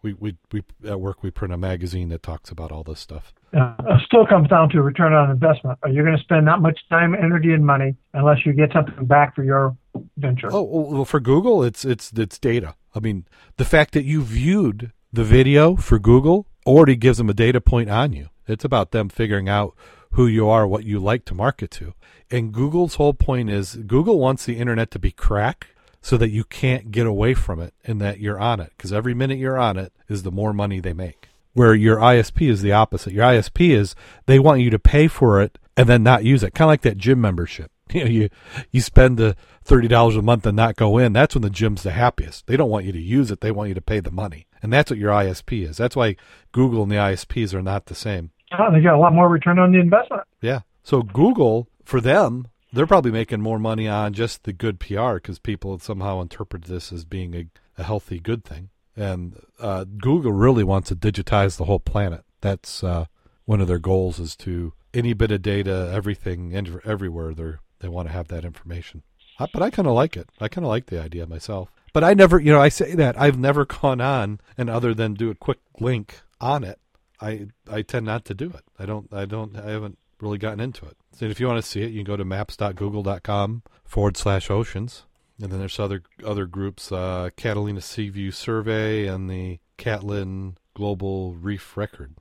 we 0.06 0.14
we 0.14 0.38
we 0.52 0.64
at 0.88 1.00
work 1.00 1.24
we 1.24 1.32
print 1.32 1.52
a 1.52 1.58
magazine 1.58 2.10
that 2.10 2.22
talks 2.22 2.52
about 2.52 2.72
all 2.72 2.84
this 2.84 3.00
stuff. 3.00 3.34
Uh, 3.54 3.98
still 4.06 4.26
comes 4.28 4.48
down 4.50 4.70
to 4.70 4.82
return 4.82 5.14
on 5.14 5.32
investment. 5.32 5.80
Are 5.82 5.90
you 5.90 6.04
going 6.04 6.16
to 6.16 6.22
spend 6.24 6.48
that 6.48 6.60
much 6.60 6.80
time, 6.90 7.16
energy, 7.16 7.54
and 7.54 7.66
money 7.66 7.96
unless 8.14 8.46
you 8.46 8.54
get 8.54 8.72
something 8.72 9.06
back 9.06 9.36
for 9.36 9.44
your 9.44 9.76
venture? 10.18 10.50
Oh 10.52 10.62
well, 10.62 11.06
for 11.06 11.20
Google, 11.20 11.64
it's 11.64 11.84
it's 11.84 12.12
it's 12.16 12.38
data. 12.38 12.76
I 12.94 13.00
mean, 13.00 13.26
the 13.58 13.66
fact 13.66 13.94
that 13.94 14.06
you 14.06 14.22
viewed 14.22 14.92
the 15.12 15.24
video 15.24 15.76
for 15.76 15.98
Google 15.98 16.46
already 16.68 16.96
gives 16.96 17.18
them 17.18 17.30
a 17.30 17.34
data 17.34 17.60
point 17.60 17.90
on 17.90 18.14
you. 18.14 18.30
It's 18.48 18.66
about 18.66 18.92
them 18.92 19.10
figuring 19.10 19.50
out 19.50 19.76
who 20.12 20.28
you 20.28 20.48
are, 20.48 20.68
what 20.68 20.84
you 20.84 21.00
like 21.00 21.26
to 21.26 21.34
market 21.34 21.72
to. 21.72 21.94
And 22.30 22.54
Google's 22.54 22.96
whole 22.96 23.14
point 23.14 23.50
is 23.50 23.76
Google 23.76 24.20
wants 24.20 24.46
the 24.46 24.58
internet 24.58 24.92
to 24.92 25.00
be 25.00 25.12
crack 25.12 25.75
so 26.06 26.18
that 26.18 26.30
you 26.30 26.44
can't 26.44 26.92
get 26.92 27.08
away 27.08 27.34
from 27.34 27.60
it 27.60 27.74
and 27.84 28.00
that 28.00 28.20
you're 28.20 28.40
on 28.40 28.60
it 28.60 28.72
because 28.78 28.94
every 28.94 29.16
minute 29.16 29.40
you're 29.40 29.58
on 29.58 29.76
it 29.76 29.92
is 30.08 30.22
the 30.22 30.30
more 30.30 30.54
money 30.54 30.80
they 30.80 30.94
make. 30.94 31.30
Where 31.54 31.74
your 31.74 31.98
ISP 31.98 32.48
is 32.48 32.62
the 32.62 32.74
opposite. 32.74 33.12
Your 33.12 33.26
ISP 33.26 33.72
is 33.72 33.96
they 34.28 34.38
want 34.38 34.62
you 34.62 34.70
to 34.70 34.78
pay 34.78 35.08
for 35.08 35.42
it 35.42 35.58
and 35.76 35.90
then 35.90 36.04
not 36.04 36.24
use 36.24 36.44
it, 36.44 36.54
kind 36.54 36.68
of 36.68 36.74
like 36.74 36.82
that 36.82 37.00
gym 37.00 37.20
membership. 37.20 37.72
You 37.94 38.04
know, 38.04 38.10
you 38.10 38.30
you 38.72 38.82
spend 38.82 39.18
the 39.18 39.36
thirty 39.64 39.88
dollars 39.88 40.16
a 40.16 40.22
month 40.22 40.46
and 40.46 40.56
not 40.56 40.76
go 40.76 40.98
in. 40.98 41.14
That's 41.14 41.36
when 41.36 41.44
the 41.44 41.52
gym's 41.52 41.84
the 41.84 41.92
happiest. 41.92 42.48
They 42.48 42.58
don't 42.58 42.70
want 42.70 42.86
you 42.86 42.92
to 42.92 43.02
use 43.02 43.30
it; 43.30 43.42
they 43.42 43.52
want 43.52 43.70
you 43.70 43.76
to 43.76 43.82
pay 43.82 44.00
the 44.00 44.10
money, 44.10 44.48
and 44.64 44.74
that's 44.74 44.90
what 44.90 45.00
your 45.00 45.12
ISP 45.12 45.70
is. 45.70 45.78
That's 45.78 45.96
why 45.96 46.16
Google 46.52 46.82
and 46.82 46.92
the 46.92 46.96
ISPs 46.96 47.54
are 47.54 47.62
not 47.62 47.86
the 47.86 47.94
same. 47.94 48.32
Oh, 48.58 48.72
they 48.72 48.82
got 48.82 48.96
a 48.96 49.00
lot 49.00 49.14
more 49.14 49.30
return 49.30 49.60
on 49.60 49.72
the 49.72 49.80
investment. 49.80 50.24
Yeah. 50.42 50.62
So 50.82 51.04
Google, 51.04 51.68
for 51.84 52.02
them, 52.02 52.48
they're 52.76 52.88
probably 52.88 53.12
making 53.12 53.42
more 53.42 53.60
money 53.60 53.88
on 53.88 54.14
just 54.14 54.44
the 54.44 54.54
good 54.54 54.80
PR 54.80 55.16
because 55.16 55.40
people 55.40 55.80
somehow 55.80 56.22
interpret 56.22 56.66
this 56.66 56.92
as 56.92 57.06
being 57.06 57.36
a, 57.36 57.46
a 57.78 57.84
healthy, 57.84 58.20
good 58.20 58.44
thing. 58.44 58.70
And 58.96 59.42
uh, 59.60 59.86
Google 59.86 60.32
really 60.32 60.64
wants 60.64 60.90
to 60.90 60.96
digitize 60.96 61.58
the 61.58 61.66
whole 61.66 61.80
planet. 61.80 62.24
That's 62.42 62.84
uh, 62.84 63.06
one 63.46 63.62
of 63.62 63.68
their 63.68 63.80
goals 63.80 64.20
is 64.20 64.36
to 64.38 64.74
any 64.94 65.14
bit 65.14 65.32
of 65.32 65.42
data, 65.42 65.92
everything, 65.94 66.56
and 66.56 66.80
everywhere 66.86 67.34
they 67.34 67.54
they 67.80 67.88
want 67.90 68.08
to 68.08 68.14
have 68.14 68.30
that 68.30 68.46
information. 68.46 69.04
Uh, 69.38 69.48
but 69.54 69.62
I 69.62 69.70
kind 69.70 69.88
of 69.88 69.94
like 69.94 70.16
it. 70.16 70.30
I 70.40 70.48
kind 70.48 70.66
of 70.66 70.70
like 70.70 70.86
the 70.86 71.02
idea 71.02 71.26
myself. 71.28 71.70
But 71.94 72.04
I 72.04 72.14
never, 72.14 72.40
you 72.40 72.52
know, 72.52 72.62
I 72.62 72.70
say 72.70 72.96
that 72.96 73.20
I've 73.20 73.38
never 73.38 73.66
gone 73.66 74.02
on 74.02 74.40
and 74.58 74.70
other 74.70 74.94
than 74.94 75.14
do 75.14 75.30
a 75.30 75.36
quick 75.36 75.60
link 75.80 76.22
on 76.40 76.64
it, 76.64 76.80
I 77.22 77.48
I 77.70 77.82
tend 77.82 78.06
not 78.06 78.26
to 78.26 78.34
do 78.34 78.48
it. 78.50 78.64
I 78.78 78.86
don't 78.86 79.14
I 79.14 79.26
don't 79.26 79.56
I 79.58 79.72
haven't 79.72 79.98
really 80.20 80.38
gotten 80.38 80.60
into 80.60 80.86
it. 80.86 80.98
So 81.16 81.26
if 81.28 81.40
you 81.40 81.48
want 81.48 81.64
to 81.64 81.68
see 81.68 81.82
it, 81.82 81.92
you 81.92 82.00
can 82.00 82.04
go 82.04 82.18
to 82.18 82.26
maps.google.com 82.26 83.64
forward 83.86 84.18
slash 84.18 84.52
oceans. 84.52 85.04
And 85.42 85.50
then 85.50 85.60
there's 85.60 85.80
other 85.80 86.04
other 86.26 86.46
groups, 86.46 86.92
uh, 86.92 87.30
Catlin 87.38 87.80
Seaview 87.80 88.32
Survey 88.32 89.08
and 89.08 89.30
the 89.30 89.60
Catlin 89.78 90.58
Global 90.74 91.34
Reef 91.36 91.78
Record. 91.78 92.16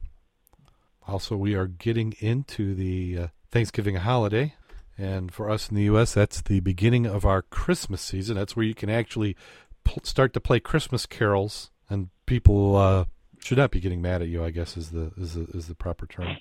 Also, 1.09 1.37
we 1.37 1.55
are 1.55 1.67
getting 1.67 2.15
into 2.21 2.75
the 2.75 3.19
uh, 3.19 3.27
Thanksgiving 3.51 3.97
holiday. 3.97 4.55
And 4.97 5.35
for 5.35 5.51
us 5.51 5.69
in 5.69 5.75
the 5.75 5.83
U.S., 5.85 6.15
that's 6.15 6.41
the 6.41 6.61
beginning 6.61 7.05
of 7.05 7.25
our 7.25 7.43
Christmas 7.43 8.01
season. 8.01 8.37
That's 8.37 8.55
where 8.55 8.65
you 8.65 8.75
can 8.75 8.91
actually 8.91 9.37
pl- 9.83 10.05
start 10.05 10.33
to 10.35 10.41
play 10.41 10.61
Christmas 10.61 11.05
carols, 11.05 11.73
and 11.91 12.11
people 12.27 12.77
uh, 12.77 13.07
should 13.41 13.59
not 13.59 13.73
be 13.73 13.81
getting 13.81 14.01
mad 14.01 14.23
at 14.23 14.29
you. 14.29 14.45
I 14.45 14.51
guess 14.51 14.77
is 14.77 14.91
the 14.91 15.11
is 15.17 15.35
the, 15.35 15.47
is 15.47 15.67
the 15.67 15.75
proper 15.75 16.07
term. 16.07 16.37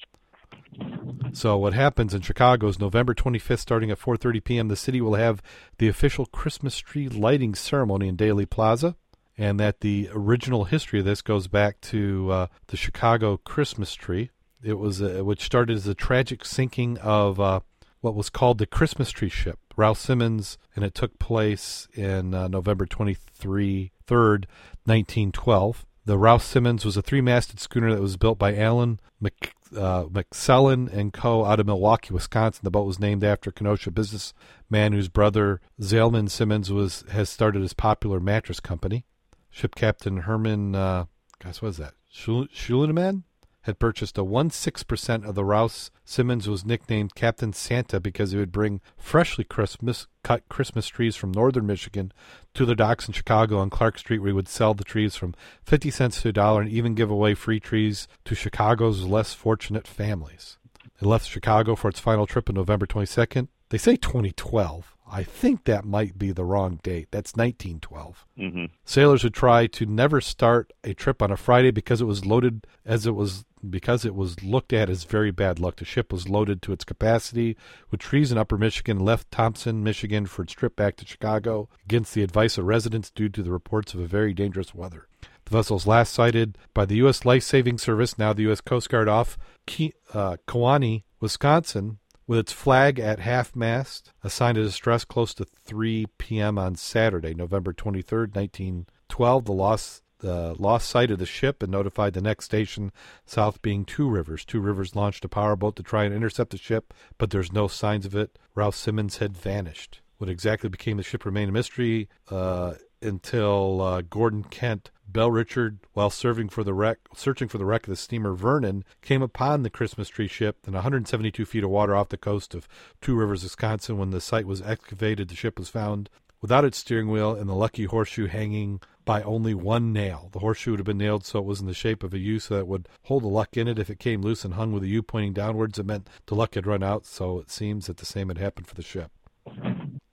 So 1.34 1.58
what 1.58 1.74
happens 1.74 2.14
in 2.14 2.22
Chicago 2.22 2.68
is 2.68 2.80
November 2.80 3.16
25th, 3.16 3.60
starting 3.60 3.90
at 3.90 4.00
4:30 4.00 4.44
p.m. 4.44 4.68
The 4.68 4.76
city 4.76 5.02
will 5.02 5.16
have 5.16 5.42
the 5.80 5.88
official 5.88 6.28
Christmas 6.28 6.78
tree 6.78 7.10
lighting 7.10 7.56
ceremony 7.56 8.08
in 8.08 8.16
Daley 8.16 8.46
Plaza, 8.46 8.96
and 9.38 9.60
that 9.60 9.82
the 9.82 10.10
original 10.14 10.66
history 10.66 11.00
of 11.00 11.06
this 11.06 11.24
goes 11.24 11.48
back 11.48 11.82
to 11.82 12.32
uh, 12.32 12.48
the 12.68 12.78
Chicago 12.78 13.38
Christmas 13.38 13.96
tree. 13.96 14.30
It 14.64 14.76
was 14.76 15.02
uh, 15.02 15.22
which 15.24 15.44
started 15.44 15.76
as 15.76 15.88
a 15.88 15.96
tragic 15.96 16.46
sinking 16.46 17.00
of 17.00 17.40
uh, 17.40 17.62
what 18.02 18.16
was 18.16 18.30
called 18.30 18.60
the 18.60 18.68
Christmas 18.68 19.10
tree 19.10 19.30
ship, 19.30 19.60
Rouse 19.76 20.00
Simmons, 20.00 20.58
and 20.76 20.86
it 20.86 20.94
took 20.94 21.18
place 21.20 21.88
in 21.94 22.34
uh, 22.34 22.48
November 22.48 22.86
23, 22.86 23.92
3rd, 24.08 24.46
1912. 24.86 25.86
The 26.06 26.18
Rouse 26.18 26.44
Simmons 26.44 26.84
was 26.84 26.98
a 26.98 27.02
three-masted 27.02 27.60
schooner 27.60 27.94
that 27.94 28.02
was 28.02 28.18
built 28.18 28.38
by 28.38 28.56
Allen 28.56 29.00
Mc, 29.22 29.54
uh, 29.76 30.06
and 30.06 31.14
Co. 31.14 31.46
out 31.46 31.60
of 31.60 31.66
Milwaukee, 31.66 32.14
Wisconsin. 32.14 32.62
The 32.64 32.72
boat 32.72 32.86
was 32.86 33.00
named 33.00 33.24
after 33.24 33.52
Kenosha 33.52 33.90
businessman 33.90 34.92
whose 34.92 35.08
brother 35.08 35.62
Zalman 35.80 36.30
Simmons 36.30 36.72
was 36.72 37.06
has 37.10 37.30
started 37.30 37.62
his 37.62 37.74
popular 37.74 38.20
mattress 38.20 38.60
company. 38.60 39.06
Ship 39.50 39.74
Captain 39.76 40.18
Herman, 40.18 40.76
uh, 40.76 41.06
gosh, 41.40 41.62
what 41.62 41.70
is 41.70 41.78
that? 41.78 41.94
Schuleman 42.14 43.24
had 43.64 43.80
purchased 43.80 44.18
a 44.18 44.24
one 44.24 44.50
six 44.50 44.84
percent 44.84 45.26
of 45.26 45.36
the 45.36 45.44
Rouse. 45.44 45.92
Simmons 46.06 46.48
was 46.48 46.66
nicknamed 46.66 47.16
Captain 47.16 47.52
Santa 47.52 48.00
because 48.00 48.32
he 48.32 48.38
would 48.38 48.52
bring 48.52 48.82
freshly 48.98 49.44
Christmas 49.44 50.08
cut 50.24 50.48
Christmas 50.50 50.88
trees 50.88 51.16
from 51.16 51.32
northern 51.32 51.66
Michigan 51.66 52.14
to 52.54 52.66
the 52.66 52.76
docks 52.76 53.08
in 53.08 53.14
Chicago 53.14 53.58
on 53.58 53.70
Clark 53.70 53.98
Street, 53.98 54.20
where 54.20 54.30
he 54.30 54.34
would 54.34 54.48
sell 54.48 54.74
the 54.74 54.84
trees 54.84 55.16
from 55.16 55.36
fifty 55.64 55.90
cents 55.90 56.22
to 56.22 56.30
a 56.30 56.34
dollar 56.34 56.62
and 56.62 56.72
even 56.72 56.96
give 56.96 57.10
away 57.10 57.34
free 57.34 57.60
trees 57.60 58.08
to 58.26 58.36
Chicago's 58.36 59.04
less 59.04 59.34
fortunate 59.34 59.88
families. 59.88 60.58
It 61.02 61.06
left 61.06 61.28
Chicago 61.28 61.76
for 61.76 61.90
its 61.90 62.00
final 62.00 62.28
trip 62.28 62.50
on 62.50 62.56
November 62.56 62.86
twenty 62.86 63.08
second. 63.08 63.48
They 63.70 63.80
say 63.80 63.96
2012. 63.96 64.94
I 65.12 65.24
think 65.24 65.64
that 65.64 65.86
might 65.86 66.18
be 66.18 66.32
the 66.32 66.46
wrong 66.46 66.80
date. 66.82 67.08
That's 67.12 67.34
1912. 67.34 68.26
Mm-hmm. 68.38 68.66
Sailors 68.86 69.24
would 69.24 69.34
try 69.34 69.68
to 69.68 69.86
never 69.86 70.22
start 70.22 70.72
a 70.84 70.94
trip 70.94 71.22
on 71.22 71.32
a 71.32 71.38
Friday 71.38 71.72
because 71.72 72.02
it 72.02 72.06
was 72.06 72.26
loaded 72.26 72.66
as 72.86 73.06
it 73.06 73.16
was 73.16 73.46
because 73.70 74.06
it 74.06 74.16
was 74.16 74.44
looked 74.44 74.74
at 74.74 74.90
as 74.90 75.04
very 75.04 75.32
bad 75.32 75.60
luck. 75.60 75.78
The 75.78 75.86
ship 75.86 76.12
was 76.12 76.30
loaded 76.30 76.62
to 76.62 76.74
its 76.74 76.84
capacity 76.84 77.56
with 77.90 78.00
trees 78.00 78.32
in 78.32 78.38
Upper 78.38 78.58
Michigan, 78.58 79.00
left 79.00 79.32
Thompson, 79.32 79.84
Michigan 79.84 80.26
for 80.26 80.44
its 80.44 80.54
trip 80.54 80.76
back 80.76 80.96
to 80.98 81.06
Chicago 81.06 81.70
against 81.86 82.14
the 82.14 82.24
advice 82.24 82.58
of 82.58 82.66
residents 82.66 83.10
due 83.10 83.30
to 83.30 83.44
the 83.44 83.52
reports 83.52 83.94
of 83.94 84.00
a 84.00 84.08
very 84.08 84.34
dangerous 84.34 84.74
weather. 84.74 85.08
The 85.46 85.58
vessel 85.58 85.76
was 85.76 85.88
last 85.88 86.14
sighted 86.14 86.58
by 86.74 86.86
the 86.86 86.96
U.S. 86.98 87.26
Life 87.26 87.44
Saving 87.44 87.78
Service, 87.78 88.18
now 88.18 88.34
the 88.34 88.44
U.S. 88.44 88.62
Coast 88.62 88.90
Guard, 88.90 89.10
off 89.10 89.38
Ke- 89.68 89.94
uh, 90.14 90.38
Kewaunee, 90.48 91.04
Wisconsin, 91.20 92.00
with 92.28 92.40
its 92.40 92.54
flag 92.54 93.00
at 93.00 93.20
half 93.20 93.56
mast, 93.56 94.14
assigned 94.24 94.56
to 94.56 94.64
distress 94.64 95.04
close 95.04 95.34
to 95.34 95.46
3 95.66 96.06
p.m. 96.18 96.58
on 96.58 96.76
Saturday, 96.76 97.34
November 97.34 97.74
23, 97.74 98.20
1912. 98.20 99.46
The 99.46 99.52
lost 99.52 100.03
the 100.24 100.56
lost 100.58 100.90
sight 100.90 101.12
of 101.12 101.20
the 101.20 101.26
ship 101.26 101.62
and 101.62 101.72
notified 101.72 102.14
the 102.14 102.22
next 102.22 102.46
station 102.46 102.92
south 103.26 103.62
being 103.62 103.84
Two 103.84 104.10
Rivers. 104.10 104.46
Two 104.46 104.62
Rivers 104.62 104.96
launched 104.96 105.26
a 105.26 105.30
powerboat 105.30 105.76
to 105.76 105.84
try 105.84 106.06
and 106.06 106.16
intercept 106.16 106.52
the 106.52 106.58
ship, 106.58 106.94
but 107.18 107.30
there's 107.30 107.52
no 107.52 107.68
signs 107.68 108.06
of 108.06 108.16
it. 108.16 108.40
Rouse 108.56 108.78
Simmons 108.78 109.18
had 109.18 109.38
vanished. 109.38 110.02
What 110.18 110.30
exactly 110.30 110.70
became 110.70 110.98
the 110.98 111.04
ship 111.04 111.26
remained 111.26 111.50
a 111.50 111.54
mystery 111.54 112.08
uh, 112.32 112.76
until 113.02 113.82
uh, 113.82 114.02
Gordon 114.02 114.46
Kent 114.46 114.92
Bellrichard, 115.12 115.80
while 115.92 116.10
serving 116.10 116.48
for 116.48 116.64
the 116.64 116.74
wreck, 116.74 117.00
searching 117.14 117.50
for 117.50 117.58
the 117.58 117.66
wreck 117.66 117.84
of 117.84 117.90
the 117.90 117.98
steamer 117.98 118.34
Vernon, 118.34 118.86
came 119.02 119.22
upon 119.22 119.64
the 119.64 119.70
Christmas 119.70 120.08
tree 120.08 120.30
ship 120.30 120.60
in 120.66 120.74
172 120.74 121.46
feet 121.46 121.66
of 121.66 121.70
water 121.70 121.94
off 121.94 122.08
the 122.08 122.18
coast 122.18 122.56
of 122.56 122.70
Two 123.02 123.16
Rivers, 123.16 123.44
Wisconsin. 123.44 123.98
When 123.98 124.12
the 124.12 124.22
site 124.22 124.48
was 124.48 124.62
excavated, 124.62 125.28
the 125.28 125.36
ship 125.36 125.60
was 125.60 125.68
found 125.68 126.10
without 126.44 126.66
its 126.66 126.78
steering 126.78 127.10
wheel 127.10 127.36
and 127.36 127.50
the 127.50 127.54
lucky 127.54 127.86
horseshoe 127.86 128.28
hanging 128.28 128.80
by 129.06 129.22
only 129.24 129.54
one 129.54 129.94
nail. 129.94 130.30
The 130.32 130.40
horseshoe 130.40 130.72
would 130.72 130.80
have 130.80 130.86
been 130.86 130.98
nailed 130.98 131.26
so 131.26 131.40
it 131.40 131.46
was 131.46 131.62
in 131.62 131.68
the 131.68 131.74
shape 131.74 132.04
of 132.04 132.14
a 132.14 132.20
U 132.20 132.40
so 132.40 132.56
that 132.56 132.62
it 132.62 132.68
would 132.68 132.88
hold 133.04 133.24
the 133.24 133.28
luck 133.28 133.58
in 133.58 133.68
it. 133.68 133.80
If 133.80 133.90
it 133.90 134.00
came 134.00 134.22
loose 134.22 134.46
and 134.46 134.54
hung 134.54 134.72
with 134.72 134.84
the 134.84 134.90
U 134.90 135.04
pointing 135.04 135.34
downwards, 135.34 135.80
it 135.80 135.86
meant 135.86 136.10
the 136.26 136.36
luck 136.36 136.56
had 136.56 136.68
run 136.68 136.84
out. 136.84 137.06
So 137.06 137.40
it 137.40 137.50
seems 137.50 137.88
that 137.88 137.98
the 137.98 138.06
same 138.06 138.30
had 138.30 138.38
happened 138.38 138.68
for 138.68 138.76
the 138.76 138.82
ship 138.82 139.12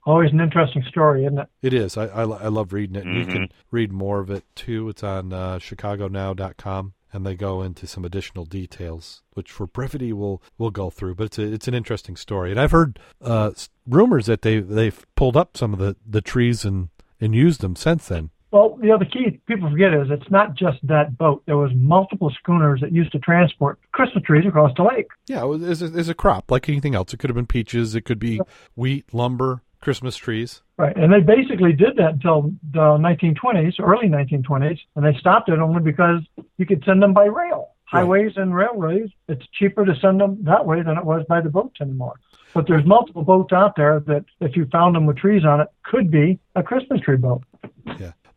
always 0.05 0.31
an 0.31 0.39
interesting 0.39 0.83
story, 0.89 1.25
isn't 1.25 1.39
it? 1.39 1.47
It 1.61 1.73
is. 1.73 1.97
I 1.97 2.05
I, 2.05 2.23
I 2.23 2.47
love 2.47 2.73
reading 2.73 2.95
it. 2.95 3.05
Mm-hmm. 3.05 3.19
You 3.19 3.25
can 3.25 3.49
read 3.69 3.91
more 3.91 4.19
of 4.19 4.29
it 4.29 4.43
too. 4.55 4.89
It's 4.89 5.03
on 5.03 5.33
uh, 5.33 5.59
ChicagoNow.com, 5.59 6.93
and 7.13 7.25
they 7.25 7.35
go 7.35 7.61
into 7.61 7.87
some 7.87 8.05
additional 8.05 8.45
details, 8.45 9.21
which 9.33 9.51
for 9.51 9.67
brevity 9.67 10.13
we'll 10.13 10.41
we'll 10.57 10.71
go 10.71 10.89
through. 10.89 11.15
But 11.15 11.25
it's 11.25 11.39
a, 11.39 11.53
it's 11.53 11.67
an 11.67 11.73
interesting 11.73 12.15
story, 12.15 12.51
and 12.51 12.59
I've 12.59 12.71
heard 12.71 12.99
uh, 13.21 13.51
rumors 13.87 14.25
that 14.25 14.41
they 14.41 14.59
they've 14.59 15.05
pulled 15.15 15.37
up 15.37 15.57
some 15.57 15.73
of 15.73 15.79
the, 15.79 15.95
the 16.05 16.21
trees 16.21 16.65
and 16.65 16.89
and 17.19 17.35
used 17.35 17.61
them 17.61 17.75
since 17.75 18.07
then. 18.07 18.31
Well, 18.51 18.77
you 18.81 18.89
know, 18.89 18.97
the 18.97 19.05
key 19.05 19.39
people 19.47 19.69
forget 19.69 19.93
is 19.93 20.07
it's 20.09 20.29
not 20.29 20.55
just 20.55 20.85
that 20.87 21.17
boat. 21.17 21.41
There 21.45 21.57
was 21.57 21.71
multiple 21.73 22.29
schooners 22.37 22.81
that 22.81 22.91
used 22.91 23.13
to 23.13 23.19
transport 23.19 23.79
Christmas 23.93 24.23
trees 24.25 24.45
across 24.45 24.71
the 24.75 24.83
lake. 24.83 25.07
Yeah, 25.27 25.43
it 25.43 25.47
was, 25.47 25.81
it's, 25.81 26.07
a, 26.07 26.11
a 26.11 26.13
crop 26.13 26.51
like 26.51 26.67
anything 26.67 26.93
else. 26.93 27.13
It 27.13 27.17
could 27.17 27.29
have 27.29 27.35
been 27.35 27.47
peaches. 27.47 27.95
It 27.95 28.01
could 28.01 28.19
be 28.19 28.41
wheat, 28.75 29.13
lumber, 29.13 29.63
Christmas 29.79 30.17
trees. 30.17 30.61
Right, 30.77 30.95
and 30.97 31.13
they 31.13 31.21
basically 31.21 31.73
did 31.73 31.95
that 31.97 32.13
until 32.13 32.51
the 32.71 32.79
1920s, 32.79 33.79
early 33.79 34.07
1920s, 34.07 34.79
and 34.95 35.05
they 35.05 35.17
stopped 35.19 35.49
it 35.49 35.59
only 35.59 35.81
because 35.81 36.21
you 36.57 36.65
could 36.65 36.83
send 36.85 37.01
them 37.01 37.13
by 37.13 37.25
rail. 37.25 37.69
Highways 37.85 38.33
and 38.37 38.55
railways, 38.55 39.09
it's 39.27 39.45
cheaper 39.59 39.85
to 39.85 39.93
send 40.01 40.21
them 40.21 40.37
that 40.43 40.65
way 40.65 40.81
than 40.81 40.97
it 40.97 41.03
was 41.03 41.25
by 41.27 41.41
the 41.41 41.49
boats 41.49 41.81
anymore. 41.81 42.19
But 42.53 42.65
there's 42.67 42.85
multiple 42.85 43.23
boats 43.23 43.51
out 43.51 43.75
there 43.75 43.99
that, 44.07 44.25
if 44.39 44.55
you 44.55 44.65
found 44.71 44.95
them 44.95 45.05
with 45.05 45.17
trees 45.17 45.43
on 45.43 45.59
it, 45.59 45.67
could 45.83 46.09
be 46.09 46.39
a 46.55 46.63
Christmas 46.63 47.01
tree 47.01 47.17
boat. 47.17 47.43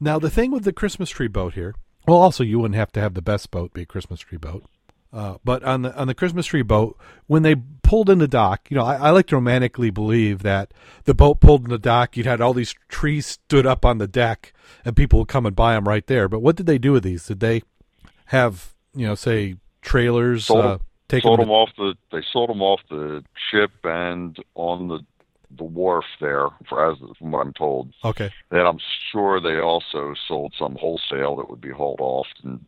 Now 0.01 0.19
the 0.19 0.31
thing 0.31 0.51
with 0.51 0.65
the 0.65 0.73
Christmas 0.73 1.11
tree 1.11 1.29
boat 1.29 1.55
here, 1.55 1.75
well, 2.07 2.19
also 2.19 2.45
you 2.45 2.59
wouldn't 2.59 2.77
have 2.77 2.93
to 2.93 3.01
have 3.01 3.15
the 3.15 3.23
best 3.23 3.51
boat 3.51 3.73
be 3.73 3.83
a 3.83 3.87
Christmas 3.87 4.21
tree 4.21 4.39
boat. 4.39 4.65
Uh, 5.15 5.37
but 5.45 5.63
on 5.63 5.83
the 5.83 5.97
on 5.97 6.09
the 6.09 6.15
Christmas 6.15 6.47
tree 6.47 6.63
boat, 6.63 6.99
when 7.29 7.45
they 7.45 7.55
pulled 7.85 8.11
in 8.11 8.19
the 8.19 8.27
dock, 8.27 8.69
you 8.69 8.77
know, 8.77 8.85
I, 8.85 8.97
I, 8.97 9.11
like 9.11 9.29
to 9.29 9.37
romantically 9.37 9.91
believe 9.91 10.43
that 10.43 10.75
the 11.05 11.15
boat 11.15 11.39
pulled 11.39 11.63
in 11.63 11.71
the 11.71 11.79
dock. 11.79 12.17
You'd 12.17 12.27
had 12.27 12.41
all 12.41 12.53
these 12.53 12.75
trees 12.89 13.25
stood 13.25 13.65
up 13.65 13.85
on 13.85 13.99
the 13.99 14.09
deck, 14.09 14.53
and 14.85 14.97
people 14.97 15.21
would 15.21 15.29
come 15.29 15.47
and 15.47 15.55
buy 15.55 15.75
them 15.75 15.87
right 15.87 16.05
there. 16.09 16.29
But 16.29 16.41
what 16.41 16.57
did 16.57 16.67
they 16.67 16.79
do 16.79 16.91
with 16.91 17.05
these? 17.05 17.27
Did 17.27 17.39
they 17.39 17.63
have, 18.27 18.75
you 18.93 19.07
know, 19.07 19.15
say 19.15 19.55
trailers? 19.83 20.47
Sold, 20.47 20.65
uh, 20.65 20.79
take 21.07 21.23
sold 21.23 21.39
them, 21.39 21.47
them 21.47 21.53
off 21.53 21.71
the. 21.77 21.95
They 22.11 22.23
sold 22.33 22.51
them 22.51 22.61
off 22.61 22.81
the 22.91 23.23
ship 23.53 23.71
and 23.85 24.37
on 24.57 24.89
the 24.89 24.99
the 25.57 25.65
wharf 25.65 26.05
there, 26.21 26.49
for 26.69 26.91
as 26.91 26.99
from 27.19 27.33
what 27.33 27.47
I'm 27.47 27.53
told. 27.53 27.93
Okay. 28.05 28.31
And 28.51 28.61
I'm 28.61 28.79
sure 29.13 29.41
they 29.41 29.59
also 29.59 30.15
sold 30.27 30.55
some 30.59 30.77
wholesale 30.77 31.37
that 31.37 31.51
would 31.51 31.61
be 31.61 31.71
hauled 31.71 32.01
off 32.01 32.27
and 32.43 32.65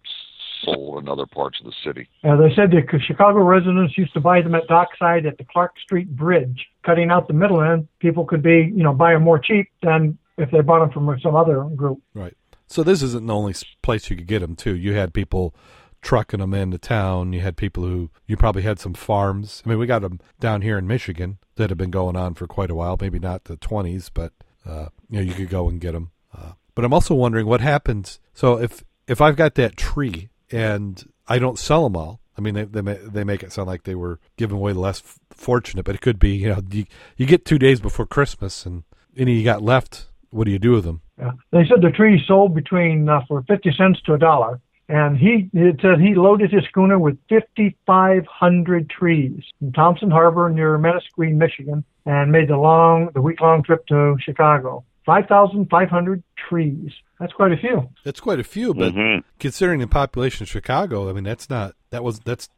sold 0.62 1.02
in 1.02 1.08
other 1.08 1.26
parts 1.26 1.58
of 1.60 1.66
the 1.66 1.72
city. 1.84 2.08
Uh, 2.24 2.36
they 2.36 2.54
said 2.54 2.70
the 2.70 2.82
Chicago 2.98 3.40
residents 3.40 3.96
used 3.96 4.14
to 4.14 4.20
buy 4.20 4.40
them 4.40 4.54
at 4.54 4.66
dockside 4.68 5.26
at 5.26 5.38
the 5.38 5.44
Clark 5.44 5.72
Street 5.78 6.08
Bridge, 6.16 6.66
cutting 6.84 7.10
out 7.10 7.28
the 7.28 7.34
middle 7.34 7.62
end. 7.62 7.88
People 8.00 8.24
could 8.24 8.42
be, 8.42 8.72
you 8.74 8.82
know, 8.82 8.92
buy 8.92 9.12
them 9.12 9.22
more 9.22 9.38
cheap 9.38 9.70
than 9.82 10.18
if 10.38 10.50
they 10.50 10.60
bought 10.60 10.80
them 10.80 10.90
from 10.90 11.18
some 11.20 11.36
other 11.36 11.62
group. 11.64 12.00
Right. 12.14 12.34
So 12.68 12.82
this 12.82 13.02
isn't 13.02 13.26
the 13.26 13.34
only 13.34 13.54
place 13.82 14.10
you 14.10 14.16
could 14.16 14.26
get 14.26 14.40
them 14.40 14.56
too. 14.56 14.74
You 14.74 14.94
had 14.94 15.14
people 15.14 15.54
trucking 16.02 16.40
them 16.40 16.54
into 16.54 16.78
town. 16.78 17.32
You 17.32 17.40
had 17.40 17.56
people 17.56 17.84
who 17.84 18.10
you 18.26 18.36
probably 18.36 18.62
had 18.62 18.78
some 18.78 18.94
farms. 18.94 19.62
I 19.64 19.68
mean, 19.68 19.78
we 19.78 19.86
got 19.86 20.02
them 20.02 20.20
down 20.40 20.62
here 20.62 20.78
in 20.78 20.86
Michigan 20.86 21.38
that 21.56 21.70
have 21.70 21.78
been 21.78 21.90
going 21.90 22.16
on 22.16 22.34
for 22.34 22.46
quite 22.46 22.70
a 22.70 22.74
while. 22.74 22.96
Maybe 23.00 23.18
not 23.18 23.44
the 23.44 23.56
twenties, 23.56 24.10
but 24.10 24.32
uh, 24.64 24.88
you 25.10 25.16
know, 25.16 25.22
you 25.22 25.34
could 25.34 25.50
go 25.50 25.68
and 25.68 25.80
get 25.80 25.92
them. 25.92 26.10
Uh, 26.36 26.52
but 26.74 26.84
I'm 26.84 26.92
also 26.92 27.14
wondering 27.14 27.46
what 27.46 27.60
happens. 27.60 28.20
So 28.34 28.58
if 28.58 28.84
if 29.08 29.20
I've 29.20 29.36
got 29.36 29.54
that 29.54 29.76
tree 29.76 30.30
and 30.50 31.02
I 31.26 31.38
don't 31.38 31.58
sell 31.58 31.84
them 31.84 31.96
all, 31.96 32.20
I 32.36 32.40
mean, 32.40 32.54
they 32.54 32.64
they 32.64 32.80
they 32.80 33.24
make 33.24 33.42
it 33.42 33.52
sound 33.52 33.68
like 33.68 33.84
they 33.84 33.94
were 33.94 34.20
giving 34.36 34.56
away 34.56 34.72
the 34.72 34.80
less 34.80 35.00
f- 35.00 35.18
fortunate, 35.30 35.84
but 35.84 35.94
it 35.94 36.00
could 36.00 36.18
be. 36.18 36.36
You 36.36 36.48
know, 36.50 36.62
you, 36.70 36.84
you 37.16 37.26
get 37.26 37.44
two 37.44 37.58
days 37.58 37.80
before 37.80 38.06
Christmas, 38.06 38.66
and 38.66 38.84
any 39.16 39.34
you 39.34 39.44
got 39.44 39.62
left, 39.62 40.06
what 40.30 40.44
do 40.44 40.50
you 40.50 40.58
do 40.58 40.72
with 40.72 40.84
them? 40.84 41.00
Yeah. 41.18 41.32
They 41.50 41.64
said 41.66 41.80
the 41.80 41.90
tree 41.90 42.22
sold 42.26 42.54
between 42.54 43.08
uh, 43.08 43.20
for 43.26 43.42
50 43.42 43.72
cents 43.72 44.00
to 44.02 44.14
a 44.14 44.18
dollar. 44.18 44.60
And 44.88 45.16
he, 45.18 45.50
it 45.52 45.80
said 45.82 46.00
he 46.00 46.14
loaded 46.14 46.52
his 46.52 46.62
schooner 46.68 46.96
with 46.98 47.18
5,500 47.28 48.88
trees 48.88 49.42
from 49.58 49.72
Thompson 49.72 50.10
Harbor 50.10 50.48
near 50.48 50.78
Manistique, 50.78 51.34
Michigan, 51.34 51.84
and 52.04 52.30
made 52.30 52.48
the 52.48 52.56
long, 52.56 53.10
the 53.14 53.20
week 53.20 53.40
long 53.40 53.62
trip 53.64 53.84
to 53.88 54.16
Chicago. 54.20 54.84
5,500 55.04 56.22
trees. 56.48 56.90
That's 57.18 57.32
quite 57.32 57.52
a 57.52 57.56
few. 57.56 57.88
That's 58.04 58.20
quite 58.20 58.38
a 58.40 58.44
few, 58.44 58.74
but 58.74 58.92
Mhm. 58.94 59.22
considering 59.38 59.80
the 59.80 59.86
population 59.86 60.42
of 60.44 60.48
Chicago, 60.48 61.08
I 61.08 61.12
mean, 61.12 61.24
that's 61.24 61.48
not 61.50 61.74
that 61.90 62.02
was 62.04 62.18
that's 62.20 62.48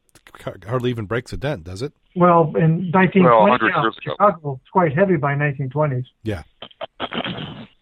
hardly 0.67 0.89
even 0.89 1.05
breaks 1.05 1.31
a 1.33 1.37
dent, 1.37 1.63
does 1.63 1.81
it? 1.81 1.93
Well, 2.15 2.51
in 2.57 2.91
1920, 2.91 3.25
Well, 3.25 3.41
100 3.43 3.67
yeah, 3.69 3.81
years 3.81 3.97
ago. 3.97 4.11
Chicago 4.13 4.39
was 4.51 4.59
quite 4.71 4.95
heavy 4.95 5.15
by 5.17 5.35
1920s. 5.35 6.05
Yeah. 6.23 6.43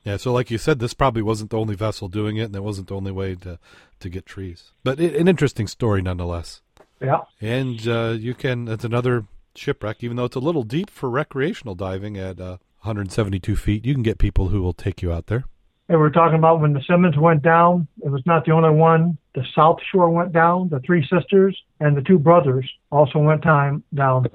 Yeah. 0.07 0.15
So, 0.15 0.31
like 0.31 0.49
you 0.49 0.57
said, 0.57 0.79
this 0.79 0.93
probably 0.93 1.21
wasn't 1.21 1.49
the 1.49 1.59
only 1.59 1.75
vessel 1.75 2.07
doing 2.07 2.37
it, 2.37 2.43
and 2.43 2.55
it 2.55 2.63
wasn't 2.63 2.87
the 2.87 2.95
only 2.95 3.11
way 3.11 3.35
to 3.35 3.59
to 3.99 4.09
get 4.09 4.25
trees. 4.25 4.71
But 4.81 5.01
it, 5.01 5.15
an 5.15 5.27
interesting 5.27 5.67
story 5.67 6.01
nonetheless. 6.01 6.61
Yeah. 7.01 7.21
And 7.41 7.85
uh, 7.85 8.15
you 8.17 8.33
can. 8.33 8.69
It's 8.69 8.85
another 8.85 9.25
shipwreck, 9.53 9.97
even 10.01 10.15
though 10.15 10.23
it's 10.23 10.37
a 10.37 10.39
little 10.39 10.63
deep 10.63 10.89
for 10.89 11.09
recreational 11.09 11.75
diving 11.75 12.17
at 12.17 12.39
uh, 12.39 12.57
172 12.83 13.57
feet. 13.57 13.85
You 13.85 13.93
can 13.93 14.01
get 14.01 14.17
people 14.17 14.47
who 14.47 14.61
will 14.61 14.71
take 14.71 15.01
you 15.01 15.11
out 15.11 15.27
there. 15.27 15.43
And 15.89 15.99
we're 15.99 16.09
talking 16.09 16.37
about 16.37 16.61
when 16.61 16.71
the 16.71 16.81
Simmons 16.87 17.17
went 17.17 17.41
down. 17.41 17.89
It 18.01 18.09
was 18.09 18.21
not 18.25 18.45
the 18.45 18.51
only 18.51 18.69
one. 18.69 19.17
The 19.35 19.43
South 19.53 19.79
Shore 19.91 20.09
went 20.09 20.31
down. 20.31 20.69
The 20.69 20.79
three 20.81 21.05
sisters 21.11 21.57
and 21.81 21.97
the 21.97 22.01
two 22.01 22.19
brothers 22.19 22.69
also 22.91 23.19
went 23.19 23.41
time 23.41 23.83
down. 23.93 24.27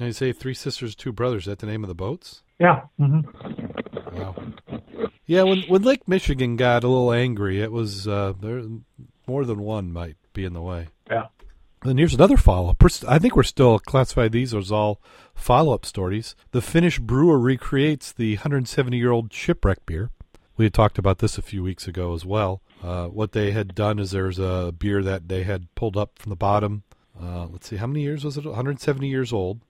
And 0.00 0.08
you 0.08 0.12
say 0.12 0.32
three 0.32 0.54
sisters, 0.54 0.96
two 0.96 1.12
brothers. 1.12 1.42
Is 1.42 1.46
that 1.46 1.58
the 1.60 1.66
name 1.66 1.84
of 1.84 1.88
the 1.88 1.94
boats? 1.94 2.42
Yeah. 2.58 2.82
hmm 2.98 3.20
Wow. 4.18 4.34
Yeah, 5.26 5.42
when 5.42 5.62
when 5.62 5.82
Lake 5.82 6.08
Michigan 6.08 6.56
got 6.56 6.84
a 6.84 6.88
little 6.88 7.12
angry, 7.12 7.60
it 7.60 7.70
was 7.70 8.08
uh, 8.08 8.32
there 8.40 8.62
more 9.26 9.44
than 9.44 9.60
one 9.60 9.92
might 9.92 10.16
be 10.32 10.44
in 10.44 10.54
the 10.54 10.62
way. 10.62 10.88
Yeah. 11.10 11.26
And 11.82 11.98
here's 11.98 12.14
another 12.14 12.36
follow 12.36 12.70
up. 12.70 12.82
I 13.06 13.18
think 13.18 13.36
we're 13.36 13.44
still 13.44 13.78
classify 13.78 14.26
these 14.26 14.52
as 14.52 14.72
all 14.72 15.00
follow 15.34 15.74
up 15.74 15.86
stories. 15.86 16.34
The 16.50 16.60
Finnish 16.60 16.98
brewer 16.98 17.38
recreates 17.38 18.12
the 18.12 18.34
170 18.34 18.96
year 18.96 19.12
old 19.12 19.32
shipwreck 19.32 19.86
beer. 19.86 20.10
We 20.56 20.64
had 20.64 20.74
talked 20.74 20.98
about 20.98 21.18
this 21.18 21.38
a 21.38 21.42
few 21.42 21.62
weeks 21.62 21.86
ago 21.86 22.14
as 22.14 22.24
well. 22.24 22.62
Uh, 22.82 23.06
what 23.06 23.30
they 23.30 23.52
had 23.52 23.76
done 23.76 24.00
is 24.00 24.10
there's 24.10 24.40
a 24.40 24.74
beer 24.76 25.02
that 25.04 25.28
they 25.28 25.44
had 25.44 25.72
pulled 25.76 25.96
up 25.96 26.18
from 26.18 26.30
the 26.30 26.36
bottom. 26.36 26.82
Uh, 27.20 27.46
let's 27.46 27.68
see, 27.68 27.76
how 27.76 27.86
many 27.86 28.02
years 28.02 28.24
was 28.24 28.36
it? 28.36 28.44
170 28.44 29.08
years 29.08 29.32
old. 29.32 29.60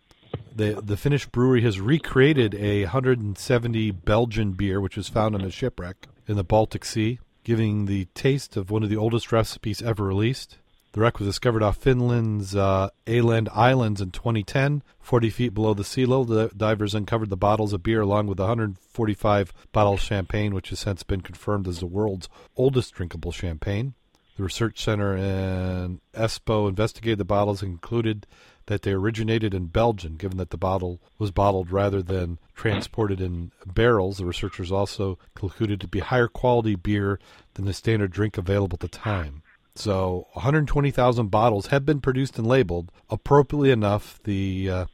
The 0.55 0.81
the 0.83 0.97
Finnish 0.97 1.27
brewery 1.27 1.63
has 1.63 1.81
recreated 1.81 2.55
a 2.55 2.83
170 2.83 3.91
Belgian 3.93 4.53
beer, 4.53 4.81
which 4.81 4.97
was 4.97 5.09
found 5.09 5.35
on 5.35 5.43
a 5.43 5.51
shipwreck 5.51 6.09
in 6.27 6.37
the 6.37 6.45
Baltic 6.45 6.85
Sea, 6.85 7.21
giving 7.45 7.87
the 7.87 8.07
taste 8.15 8.57
of 8.57 8.71
one 8.71 8.83
of 8.83 8.91
the 8.91 8.97
oldest 8.97 9.31
recipes 9.31 9.81
ever 9.83 10.05
released. 10.05 10.59
The 10.93 11.01
wreck 11.01 11.19
was 11.19 11.29
discovered 11.29 11.63
off 11.63 11.77
Finland's 11.77 12.57
uh, 12.57 12.89
Aland 13.07 13.51
Islands 13.55 14.01
in 14.01 14.11
2010, 14.11 14.83
40 14.99 15.31
feet 15.31 15.55
below 15.55 15.75
the 15.75 15.85
sea 15.85 16.07
level. 16.07 16.25
The 16.25 16.51
divers 16.57 16.95
uncovered 16.95 17.31
the 17.31 17.37
bottles 17.37 17.73
of 17.73 17.83
beer 17.83 18.01
along 18.01 18.27
with 18.27 18.41
145 18.41 19.53
bottles 19.71 20.01
of 20.01 20.05
champagne, 20.05 20.55
which 20.55 20.71
has 20.71 20.81
since 20.81 21.03
been 21.03 21.21
confirmed 21.21 21.69
as 21.69 21.81
the 21.81 21.87
world's 21.87 22.29
oldest 22.57 22.95
drinkable 22.95 23.33
champagne. 23.33 23.95
The 24.39 24.45
research 24.45 24.83
center 24.83 25.17
in 25.17 26.01
Espoo 26.15 26.69
investigated 26.69 27.19
the 27.19 27.25
bottles 27.25 27.63
and 27.63 27.73
concluded 27.73 28.27
that 28.69 28.83
they 28.83 28.93
originated 28.93 29.53
in 29.53 29.67
Belgium, 29.67 30.17
given 30.17 30.39
that 30.39 30.51
the 30.51 30.57
bottle 30.57 31.01
was 31.19 31.31
bottled 31.31 31.73
rather 31.73 32.01
than 32.03 32.39
transported 32.55 33.21
in 33.21 33.51
barrels. 33.67 34.19
The 34.19 34.27
researchers 34.27 34.71
also 34.71 35.19
concluded 35.35 35.81
to 35.81 35.89
be 35.89 36.01
higher 36.01 36.29
quality 36.29 36.75
beer 36.75 37.19
than 37.55 37.65
the 37.65 37.73
standard 37.73 38.13
drink 38.13 38.39
available 38.39 38.77
at 38.77 38.81
the 38.81 38.89
time. 38.89 39.43
So 39.75 40.27
120,000 40.33 41.29
bottles 41.29 41.69
have 41.69 41.87
been 41.87 42.01
produced 42.01 42.39
and 42.39 42.47
labeled. 42.47 42.91
Appropriately 43.11 43.71
enough, 43.71 44.21
the 44.25 44.71
uh, 44.71 44.85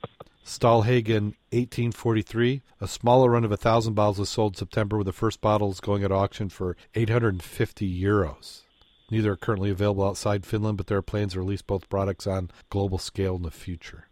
Stallhagen 0.45 1.35
1843, 1.51 2.63
a 2.81 2.87
smaller 2.87 3.31
run 3.31 3.45
of 3.45 3.51
1,000 3.51 3.95
bottles 3.95 4.19
was 4.19 4.29
sold 4.29 4.53
in 4.55 4.59
September, 4.59 4.99
with 4.99 5.07
the 5.07 5.13
first 5.13 5.41
bottles 5.41 5.81
going 5.81 6.05
at 6.05 6.13
auction 6.13 6.49
for 6.49 6.77
850 6.95 8.03
euros. 8.03 8.64
Neither 9.11 9.33
are 9.33 9.37
currently 9.37 9.71
available 9.71 10.07
outside 10.07 10.47
Finland, 10.47 10.79
but 10.79 10.87
there 10.87 10.99
are 10.99 11.03
plans 11.03 11.35
to 11.35 11.41
release 11.41 11.63
both 11.63 11.89
products 11.89 12.27
on 12.27 12.51
global 12.71 12.99
scale 12.99 13.37
in 13.37 13.43
the 13.43 13.51
future. 13.51 14.09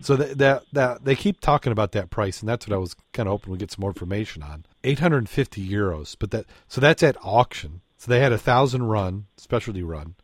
So 0.00 0.16
that 0.16 0.38
that, 0.38 0.62
that 0.72 1.04
they 1.04 1.16
keep 1.16 1.40
talking 1.40 1.72
about 1.72 1.92
that 1.92 2.10
price, 2.10 2.40
and 2.40 2.48
that's 2.48 2.66
what 2.66 2.74
I 2.74 2.78
was 2.78 2.94
kind 3.12 3.28
of 3.28 3.32
hoping 3.32 3.52
we 3.52 3.58
get 3.58 3.72
some 3.72 3.80
more 3.80 3.90
information 3.90 4.42
on. 4.42 4.66
850 4.84 5.66
euros, 5.66 6.14
but 6.18 6.30
that 6.30 6.46
so 6.68 6.80
that's 6.80 7.02
at 7.02 7.16
auction. 7.22 7.80
So 7.96 8.10
they 8.10 8.20
had 8.20 8.32
a 8.32 8.38
thousand 8.38 8.84
run, 8.84 9.26
specialty 9.36 9.82
run. 9.82 10.14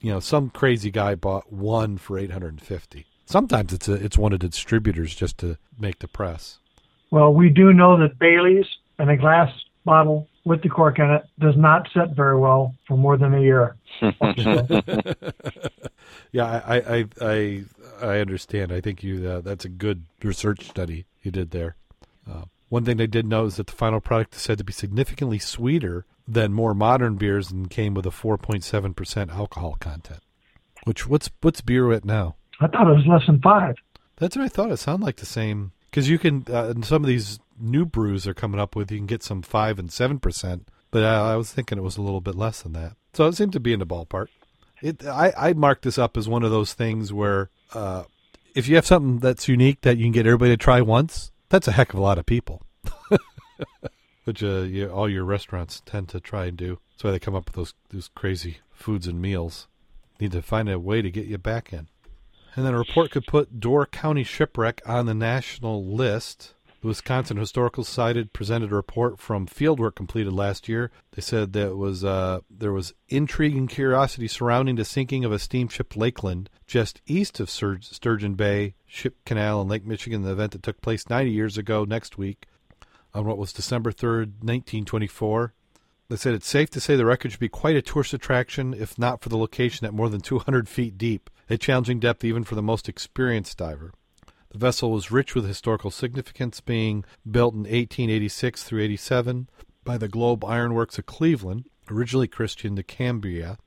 You 0.00 0.12
know, 0.12 0.20
some 0.20 0.50
crazy 0.50 0.90
guy 0.90 1.14
bought 1.14 1.52
one 1.52 1.98
for 1.98 2.18
850. 2.18 3.06
Sometimes 3.26 3.72
it's 3.72 3.88
a 3.88 3.94
it's 3.94 4.18
one 4.18 4.32
of 4.32 4.40
the 4.40 4.48
distributors 4.48 5.14
just 5.14 5.38
to 5.38 5.58
make 5.78 5.98
the 5.98 6.08
press. 6.08 6.58
Well, 7.10 7.34
we 7.34 7.48
do 7.48 7.72
know 7.72 7.98
that 7.98 8.18
Bailey's 8.18 8.66
and 8.98 9.10
a 9.10 9.16
glass 9.16 9.50
bottle 9.84 10.28
with 10.44 10.62
the 10.62 10.68
cork 10.68 10.98
in 10.98 11.10
it 11.10 11.24
does 11.38 11.56
not 11.56 11.88
set 11.92 12.14
very 12.16 12.38
well 12.38 12.74
for 12.86 12.96
more 12.96 13.16
than 13.16 13.34
a 13.34 13.40
year. 13.40 13.76
yeah, 16.32 16.62
I, 16.66 16.76
I, 16.76 17.04
I, 17.20 17.64
I 18.00 18.18
understand. 18.18 18.72
I 18.72 18.80
think 18.80 19.02
you 19.02 19.28
uh, 19.28 19.40
that's 19.40 19.64
a 19.64 19.68
good 19.68 20.04
research 20.22 20.68
study 20.68 21.06
you 21.22 21.30
did 21.30 21.50
there. 21.50 21.76
Uh, 22.30 22.44
one 22.68 22.84
thing 22.84 22.96
they 22.96 23.06
did 23.06 23.26
know 23.26 23.46
is 23.46 23.56
that 23.56 23.66
the 23.66 23.72
final 23.72 24.00
product 24.00 24.34
is 24.36 24.42
said 24.42 24.58
to 24.58 24.64
be 24.64 24.72
significantly 24.72 25.38
sweeter 25.38 26.06
than 26.26 26.52
more 26.52 26.74
modern 26.74 27.16
beers 27.16 27.50
and 27.50 27.68
came 27.68 27.94
with 27.94 28.06
a 28.06 28.10
4.7 28.10 28.96
percent 28.96 29.30
alcohol 29.30 29.76
content. 29.80 30.20
Which 30.84 31.06
what's 31.06 31.30
what's 31.42 31.60
beer 31.60 31.92
at 31.92 32.04
now? 32.04 32.36
I 32.60 32.68
thought 32.68 32.90
it 32.90 32.94
was 32.94 33.06
less 33.06 33.26
than 33.26 33.40
five. 33.40 33.74
That's 34.16 34.36
what 34.36 34.44
I 34.44 34.48
thought. 34.48 34.70
It 34.70 34.78
sounded 34.78 35.04
like 35.04 35.16
the 35.16 35.26
same 35.26 35.72
because 35.90 36.08
you 36.08 36.18
can 36.18 36.44
uh, 36.48 36.68
in 36.68 36.82
some 36.82 37.02
of 37.02 37.08
these 37.08 37.38
new 37.60 37.84
brews 37.84 38.26
are 38.26 38.34
coming 38.34 38.60
up 38.60 38.74
with 38.74 38.90
you 38.90 38.98
can 38.98 39.06
get 39.06 39.22
some 39.22 39.42
five 39.42 39.78
and 39.78 39.92
seven 39.92 40.18
percent, 40.18 40.68
but 40.90 41.04
I, 41.04 41.32
I 41.32 41.36
was 41.36 41.52
thinking 41.52 41.78
it 41.78 41.82
was 41.82 41.96
a 41.96 42.02
little 42.02 42.20
bit 42.20 42.34
less 42.34 42.62
than 42.62 42.72
that. 42.72 42.96
So 43.12 43.26
it 43.26 43.34
seemed 43.34 43.52
to 43.52 43.60
be 43.60 43.72
in 43.72 43.80
the 43.80 43.86
ballpark. 43.86 44.28
It 44.82 45.04
I 45.04 45.32
I 45.36 45.52
mark 45.52 45.82
this 45.82 45.98
up 45.98 46.16
as 46.16 46.28
one 46.28 46.42
of 46.42 46.50
those 46.50 46.72
things 46.72 47.12
where 47.12 47.50
uh, 47.72 48.04
if 48.54 48.68
you 48.68 48.76
have 48.76 48.86
something 48.86 49.18
that's 49.18 49.48
unique 49.48 49.82
that 49.82 49.96
you 49.96 50.04
can 50.04 50.12
get 50.12 50.26
everybody 50.26 50.52
to 50.52 50.56
try 50.56 50.80
once, 50.80 51.30
that's 51.48 51.68
a 51.68 51.72
heck 51.72 51.92
of 51.92 51.98
a 51.98 52.02
lot 52.02 52.18
of 52.18 52.26
people. 52.26 52.62
Which 54.24 54.42
uh, 54.42 54.60
you, 54.60 54.88
all 54.88 55.08
your 55.08 55.24
restaurants 55.24 55.82
tend 55.84 56.08
to 56.10 56.20
try 56.20 56.46
and 56.46 56.56
do. 56.56 56.78
That's 56.92 57.04
why 57.04 57.10
they 57.10 57.18
come 57.18 57.34
up 57.34 57.46
with 57.46 57.56
those 57.56 57.74
those 57.90 58.08
crazy 58.14 58.58
foods 58.70 59.06
and 59.06 59.20
meals. 59.20 59.66
Need 60.20 60.32
to 60.32 60.42
find 60.42 60.68
a 60.68 60.78
way 60.78 61.02
to 61.02 61.10
get 61.10 61.26
you 61.26 61.38
back 61.38 61.72
in. 61.72 61.88
And 62.56 62.66
then 62.66 62.74
a 62.74 62.78
report 62.78 63.10
could 63.12 63.26
put 63.26 63.60
Door 63.60 63.86
County 63.86 64.24
shipwreck 64.24 64.82
on 64.84 65.06
the 65.06 65.14
national 65.14 65.84
list. 65.84 66.54
The 66.80 66.88
Wisconsin 66.88 67.36
Historical 67.36 67.84
Society 67.84 68.24
presented 68.24 68.72
a 68.72 68.74
report 68.74 69.18
from 69.18 69.46
fieldwork 69.46 69.94
completed 69.94 70.32
last 70.32 70.66
year. 70.66 70.90
They 71.12 71.20
said 71.20 71.52
that 71.52 71.76
was 71.76 72.04
uh, 72.04 72.40
there 72.48 72.72
was 72.72 72.94
intrigue 73.10 73.54
and 73.54 73.68
curiosity 73.68 74.26
surrounding 74.26 74.76
the 74.76 74.86
sinking 74.86 75.26
of 75.26 75.32
a 75.32 75.38
steamship 75.38 75.94
Lakeland 75.94 76.48
just 76.66 77.02
east 77.06 77.38
of 77.38 77.50
Sur- 77.50 77.80
Sturgeon 77.82 78.34
Bay 78.34 78.76
Ship 78.86 79.14
Canal 79.26 79.60
in 79.60 79.68
Lake 79.68 79.84
Michigan. 79.84 80.22
The 80.22 80.32
event 80.32 80.52
that 80.52 80.62
took 80.62 80.80
place 80.80 81.10
90 81.10 81.30
years 81.30 81.58
ago 81.58 81.84
next 81.84 82.16
week 82.16 82.46
on 83.12 83.26
what 83.26 83.36
was 83.36 83.52
December 83.52 83.92
3rd, 83.92 84.40
1924. 84.40 85.52
They 86.08 86.16
said 86.16 86.32
it's 86.32 86.48
safe 86.48 86.70
to 86.70 86.80
say 86.80 86.96
the 86.96 87.04
wreckage 87.04 87.34
would 87.34 87.40
be 87.40 87.50
quite 87.50 87.76
a 87.76 87.82
tourist 87.82 88.14
attraction, 88.14 88.72
if 88.72 88.98
not 88.98 89.20
for 89.20 89.28
the 89.28 89.36
location 89.36 89.86
at 89.86 89.92
more 89.92 90.08
than 90.08 90.22
200 90.22 90.66
feet 90.66 90.96
deep, 90.96 91.28
a 91.50 91.58
challenging 91.58 92.00
depth 92.00 92.24
even 92.24 92.42
for 92.42 92.54
the 92.54 92.62
most 92.62 92.88
experienced 92.88 93.58
diver. 93.58 93.92
The 94.50 94.58
vessel 94.58 94.90
was 94.90 95.12
rich 95.12 95.34
with 95.34 95.46
historical 95.46 95.90
significance, 95.90 96.60
being 96.60 97.04
built 97.28 97.54
in 97.54 97.60
1886 97.60 98.64
through 98.64 98.82
87 98.82 99.48
by 99.84 99.96
the 99.96 100.08
Globe 100.08 100.44
Ironworks 100.44 100.98
of 100.98 101.06
Cleveland, 101.06 101.66
originally 101.88 102.26
Christian 102.26 102.74
to 102.76 102.82
Cambria, 102.82 103.58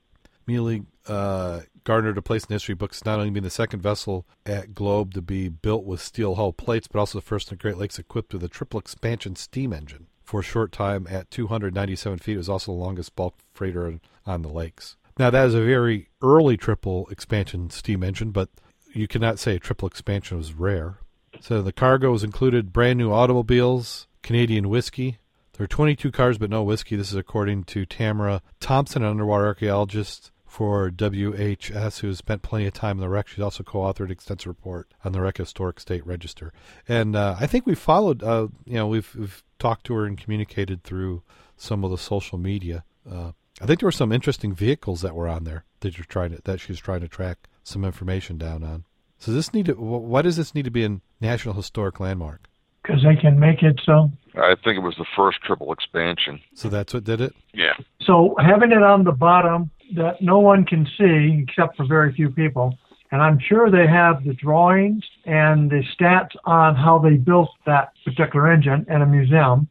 immediately 0.46 0.82
uh, 1.06 1.60
garnered 1.84 2.18
a 2.18 2.22
place 2.22 2.44
in 2.44 2.52
history 2.52 2.74
books, 2.74 3.04
not 3.04 3.18
only 3.18 3.30
being 3.30 3.44
the 3.44 3.50
second 3.50 3.80
vessel 3.80 4.26
at 4.44 4.74
Globe 4.74 5.14
to 5.14 5.22
be 5.22 5.48
built 5.48 5.84
with 5.84 6.02
steel 6.02 6.34
hull 6.34 6.52
plates, 6.52 6.86
but 6.86 6.98
also 6.98 7.18
the 7.18 7.24
first 7.24 7.50
in 7.50 7.56
the 7.56 7.62
Great 7.62 7.78
Lakes 7.78 7.98
equipped 7.98 8.34
with 8.34 8.44
a 8.44 8.48
triple 8.48 8.78
expansion 8.78 9.36
steam 9.36 9.72
engine. 9.72 10.06
For 10.22 10.40
a 10.40 10.44
short 10.44 10.70
time 10.72 11.06
at 11.08 11.30
297 11.30 12.18
feet, 12.18 12.34
it 12.34 12.38
was 12.38 12.48
also 12.48 12.72
the 12.72 12.78
longest 12.78 13.16
bulk 13.16 13.36
freighter 13.52 14.00
on 14.26 14.42
the 14.42 14.48
lakes. 14.48 14.96
Now, 15.18 15.30
that 15.30 15.46
is 15.46 15.54
a 15.54 15.62
very 15.62 16.08
early 16.22 16.56
triple 16.56 17.06
expansion 17.08 17.70
steam 17.70 18.02
engine, 18.02 18.32
but 18.32 18.48
you 18.94 19.08
cannot 19.08 19.38
say 19.38 19.56
a 19.56 19.60
triple 19.60 19.88
expansion 19.88 20.38
was 20.38 20.52
rare. 20.52 20.98
So 21.40 21.62
the 21.62 21.72
cargo 21.72 22.12
was 22.12 22.24
included 22.24 22.72
brand 22.72 22.98
new 22.98 23.12
automobiles, 23.12 24.06
Canadian 24.22 24.68
whiskey. 24.68 25.18
There 25.54 25.64
are 25.64 25.68
22 25.68 26.10
cars, 26.10 26.38
but 26.38 26.50
no 26.50 26.62
whiskey. 26.62 26.96
This 26.96 27.10
is 27.10 27.16
according 27.16 27.64
to 27.64 27.86
Tamara 27.86 28.42
Thomsen, 28.60 28.96
an 28.96 29.04
underwater 29.04 29.46
archaeologist 29.46 30.32
for 30.46 30.90
WHS, 30.90 32.00
who 32.00 32.06
has 32.08 32.18
spent 32.18 32.42
plenty 32.42 32.66
of 32.66 32.72
time 32.72 32.98
in 32.98 33.00
the 33.00 33.08
wreck. 33.08 33.28
She's 33.28 33.42
also 33.42 33.62
co-authored 33.64 34.06
an 34.06 34.10
extensive 34.12 34.46
report 34.46 34.92
on 35.04 35.12
the 35.12 35.20
wreck 35.20 35.36
historic 35.36 35.80
state 35.80 36.06
register. 36.06 36.52
And 36.88 37.16
uh, 37.16 37.36
I 37.38 37.46
think 37.46 37.66
we 37.66 37.74
followed. 37.74 38.22
Uh, 38.22 38.48
you 38.64 38.74
know, 38.74 38.86
we've, 38.86 39.14
we've 39.16 39.42
talked 39.58 39.84
to 39.86 39.94
her 39.94 40.06
and 40.06 40.16
communicated 40.16 40.82
through 40.84 41.22
some 41.56 41.84
of 41.84 41.90
the 41.90 41.98
social 41.98 42.38
media. 42.38 42.84
Uh, 43.08 43.32
I 43.60 43.66
think 43.66 43.80
there 43.80 43.86
were 43.86 43.92
some 43.92 44.12
interesting 44.12 44.54
vehicles 44.54 45.02
that 45.02 45.14
were 45.14 45.28
on 45.28 45.44
there 45.44 45.64
that 45.80 45.96
you're 45.98 46.04
trying 46.04 46.30
to 46.30 46.42
that 46.44 46.60
she's 46.60 46.80
trying 46.80 47.00
to 47.00 47.08
track 47.08 47.48
some 47.64 47.84
information 47.84 48.38
down 48.38 48.62
on. 48.62 48.84
So 49.18 49.32
this 49.32 49.52
need 49.52 49.66
to, 49.66 49.72
why 49.72 50.22
does 50.22 50.36
this 50.36 50.54
need 50.54 50.66
to 50.66 50.70
be 50.70 50.84
a 50.84 51.00
national 51.20 51.54
historic 51.54 51.98
landmark? 51.98 52.46
Because 52.82 53.02
they 53.02 53.16
can 53.16 53.40
make 53.40 53.62
it 53.62 53.80
so. 53.84 54.10
I 54.36 54.54
think 54.62 54.76
it 54.76 54.82
was 54.82 54.94
the 54.98 55.06
first 55.16 55.38
triple 55.42 55.72
expansion. 55.72 56.40
So 56.54 56.68
that's 56.68 56.92
what 56.92 57.04
did 57.04 57.20
it. 57.20 57.34
Yeah. 57.54 57.72
So 58.02 58.36
having 58.38 58.72
it 58.72 58.82
on 58.82 59.04
the 59.04 59.12
bottom 59.12 59.70
that 59.96 60.20
no 60.20 60.38
one 60.38 60.64
can 60.64 60.86
see 60.98 61.44
except 61.48 61.76
for 61.76 61.86
very 61.86 62.12
few 62.12 62.30
people, 62.30 62.76
and 63.10 63.22
I'm 63.22 63.38
sure 63.38 63.70
they 63.70 63.86
have 63.86 64.24
the 64.24 64.34
drawings 64.34 65.04
and 65.24 65.70
the 65.70 65.82
stats 65.96 66.30
on 66.44 66.74
how 66.74 66.98
they 66.98 67.14
built 67.14 67.50
that 67.64 67.92
particular 68.04 68.52
engine 68.52 68.84
in 68.90 69.02
a 69.02 69.06
museum. 69.06 69.68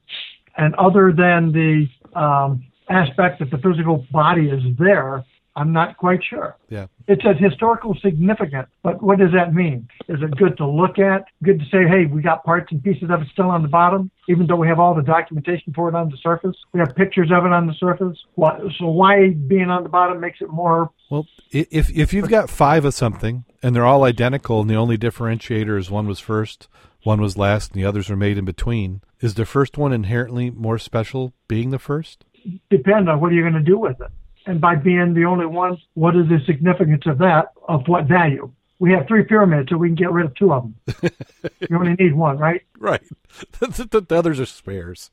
And 0.58 0.74
other 0.76 1.12
than 1.16 1.52
the 1.52 1.88
um, 2.20 2.64
aspect 2.90 3.40
that 3.40 3.52
the 3.52 3.58
physical 3.58 4.06
body 4.12 4.50
is 4.50 4.62
there, 4.80 5.26
I'm 5.56 5.72
not 5.72 5.98
quite 5.98 6.22
sure. 6.28 6.58
Yeah. 6.70 6.88
It 7.08 7.22
says 7.24 7.36
historical 7.40 7.96
significant, 8.02 8.68
but 8.82 9.04
what 9.04 9.20
does 9.20 9.32
that 9.34 9.54
mean? 9.54 9.88
Is 10.08 10.20
it 10.22 10.32
good 10.38 10.58
to 10.58 10.68
look 10.68 10.98
at? 10.98 11.26
Good 11.44 11.60
to 11.60 11.66
say, 11.66 11.88
hey, 11.88 12.06
we 12.06 12.22
got 12.22 12.44
parts 12.44 12.72
and 12.72 12.84
pieces 12.84 13.10
of 13.12 13.22
it 13.22 13.28
still 13.32 13.50
on 13.50 13.62
the 13.62 13.68
bottom, 13.68 14.10
even 14.28 14.48
though 14.48 14.56
we 14.56 14.68
have 14.68 14.80
all 14.80 14.96
the 14.96 15.04
documentation 15.04 15.74
for 15.74 15.90
it 15.90 15.96
on 15.96 16.10
the 16.10 16.18
surface? 16.18 16.56
We 16.74 16.80
have 16.80 16.96
pictures 16.96 17.30
of 17.32 17.46
it 17.46 17.52
on 17.52 17.68
the 17.68 17.74
surface. 17.74 18.18
What, 18.36 18.62
so 18.80 18.88
why 18.88 19.30
being 19.30 19.70
on 19.70 19.84
the 19.84 19.90
bottom 19.90 20.20
makes 20.20 20.42
it 20.42 20.50
more? 20.50 20.90
Well, 21.12 21.28
if 21.52 21.92
if 21.92 22.14
you've 22.14 22.30
got 22.30 22.50
five 22.50 22.86
of 22.86 22.96
something 22.96 23.46
and 23.62 23.76
they're 23.76 23.86
all 23.86 24.04
identical, 24.04 24.62
and 24.62 24.70
the 24.70 24.76
only 24.76 24.98
differentiator 24.98 25.78
is 25.78 25.92
one 25.92 26.08
was 26.08 26.20
first, 26.20 26.68
one 27.04 27.22
was 27.22 27.38
last, 27.38 27.74
and 27.74 27.82
the 27.82 27.86
others 27.86 28.10
are 28.10 28.16
made 28.16 28.38
in 28.38 28.46
between, 28.46 29.02
is 29.20 29.36
the 29.36 29.46
first 29.46 29.78
one 29.78 29.94
inherently 29.94 30.50
more 30.50 30.80
special, 30.80 31.34
being 31.48 31.70
the 31.70 31.80
first? 31.80 32.26
Depend 32.70 33.08
on 33.10 33.22
what 33.22 33.32
are 33.32 33.36
you 33.36 33.42
going 33.42 33.54
to 33.54 33.60
do 33.60 33.78
with 33.78 34.02
it. 34.02 34.12
And 34.46 34.60
by 34.60 34.76
being 34.76 35.14
the 35.14 35.26
only 35.26 35.46
one, 35.46 35.78
what 35.94 36.16
is 36.16 36.28
the 36.28 36.40
significance 36.46 37.04
of 37.06 37.18
that? 37.20 37.54
Of 37.68 37.88
what 37.88 38.06
value? 38.06 38.52
We 38.80 38.92
have 38.92 39.08
three 39.08 39.24
pyramids, 39.24 39.70
so 39.70 39.78
we 39.78 39.88
can 39.88 39.96
get 39.96 40.12
rid 40.12 40.26
of 40.26 40.36
two 40.36 40.52
of 40.52 40.64
them. 40.64 41.12
you 41.70 41.78
only 41.78 41.94
need 41.94 42.14
one, 42.14 42.38
right? 42.38 42.62
Right. 42.78 43.04
the, 43.60 44.06
the 44.08 44.16
others 44.16 44.40
are 44.40 44.46
spares. 44.46 45.10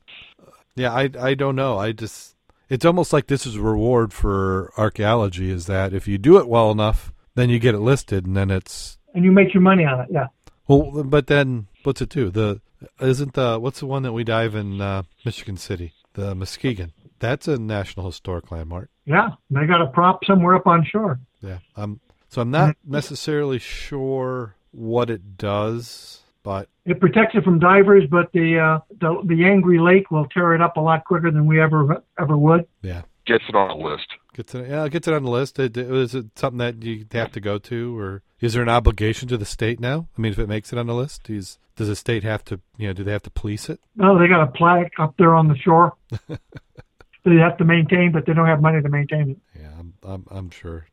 Yeah, 0.75 0.93
I 0.93 1.09
I 1.19 1.33
don't 1.35 1.55
know. 1.55 1.77
I 1.77 1.91
just 1.91 2.35
it's 2.69 2.85
almost 2.85 3.13
like 3.13 3.27
this 3.27 3.45
is 3.45 3.55
a 3.55 3.61
reward 3.61 4.13
for 4.13 4.71
archaeology. 4.77 5.49
Is 5.49 5.67
that 5.67 5.93
if 5.93 6.07
you 6.07 6.17
do 6.17 6.37
it 6.37 6.47
well 6.47 6.71
enough, 6.71 7.13
then 7.35 7.49
you 7.49 7.59
get 7.59 7.75
it 7.75 7.79
listed, 7.79 8.25
and 8.25 8.35
then 8.35 8.49
it's 8.51 8.97
and 9.13 9.23
you 9.23 9.31
make 9.31 9.53
your 9.53 9.61
money 9.61 9.85
on 9.85 10.01
it. 10.01 10.07
Yeah. 10.09 10.27
Well, 10.67 11.03
but 11.03 11.27
then 11.27 11.67
what's 11.83 12.01
it 12.01 12.09
do? 12.09 12.29
The 12.29 12.61
isn't 12.99 13.33
the 13.33 13.59
what's 13.59 13.79
the 13.79 13.85
one 13.85 14.03
that 14.03 14.13
we 14.13 14.23
dive 14.23 14.55
in 14.55 14.81
uh, 14.81 15.03
Michigan 15.25 15.57
City? 15.57 15.93
The 16.13 16.35
Muskegon. 16.35 16.93
That's 17.21 17.47
a 17.47 17.57
national 17.57 18.07
historic 18.07 18.51
landmark. 18.51 18.89
Yeah, 19.05 19.29
they 19.51 19.67
got 19.67 19.79
a 19.79 19.87
prop 19.87 20.25
somewhere 20.25 20.55
up 20.55 20.65
on 20.65 20.83
shore. 20.83 21.19
Yeah, 21.39 21.59
um, 21.75 21.99
so 22.29 22.41
I'm 22.41 22.49
not 22.49 22.77
necessarily 22.83 23.59
sure 23.59 24.55
what 24.71 25.11
it 25.11 25.37
does, 25.37 26.21
but 26.41 26.67
it 26.83 26.99
protects 26.99 27.35
it 27.35 27.43
from 27.43 27.59
divers. 27.59 28.05
But 28.09 28.31
the 28.33 28.57
uh, 28.59 28.79
the 28.99 29.21
the 29.23 29.45
angry 29.45 29.79
lake 29.79 30.09
will 30.09 30.25
tear 30.25 30.55
it 30.55 30.61
up 30.61 30.77
a 30.77 30.81
lot 30.81 31.05
quicker 31.05 31.29
than 31.29 31.45
we 31.45 31.61
ever 31.61 32.01
ever 32.19 32.35
would. 32.35 32.65
Yeah, 32.81 33.03
gets 33.27 33.43
it 33.47 33.55
on 33.55 33.69
a 33.69 33.77
list. 33.77 34.07
Gets 34.33 34.55
it, 34.55 34.67
yeah, 34.67 34.87
gets 34.87 35.07
it 35.07 35.13
on 35.13 35.23
the 35.23 35.29
list. 35.29 35.59
It, 35.59 35.77
it, 35.77 35.91
is 35.91 36.15
it 36.15 36.25
something 36.39 36.57
that 36.57 36.81
you 36.81 37.05
have 37.11 37.31
to 37.33 37.39
go 37.39 37.59
to, 37.59 37.99
or 37.99 38.23
is 38.39 38.53
there 38.53 38.63
an 38.63 38.69
obligation 38.69 39.27
to 39.27 39.37
the 39.37 39.45
state 39.45 39.79
now? 39.79 40.07
I 40.17 40.21
mean, 40.21 40.31
if 40.31 40.39
it 40.39 40.49
makes 40.49 40.73
it 40.73 40.79
on 40.79 40.87
the 40.87 40.95
list, 40.95 41.29
is, 41.29 41.59
does 41.75 41.87
the 41.87 41.95
state 41.95 42.23
have 42.23 42.43
to, 42.45 42.59
you 42.77 42.87
know, 42.87 42.93
do 42.93 43.03
they 43.03 43.11
have 43.11 43.23
to 43.23 43.29
police 43.29 43.69
it? 43.69 43.79
No, 43.95 44.17
they 44.17 44.27
got 44.27 44.41
a 44.41 44.51
plaque 44.51 44.93
up 44.99 45.15
there 45.17 45.35
on 45.35 45.49
the 45.49 45.57
shore. 45.57 45.93
they 47.23 47.35
have 47.35 47.57
to 47.57 47.65
maintain, 47.65 48.11
but 48.11 48.25
they 48.25 48.33
don't 48.33 48.47
have 48.47 48.61
money 48.61 48.81
to 48.81 48.89
maintain 48.89 49.31
it. 49.31 49.37
Yeah, 49.59 49.71
I'm, 49.79 49.93
I'm, 50.03 50.25
I'm 50.29 50.49
sure. 50.49 50.87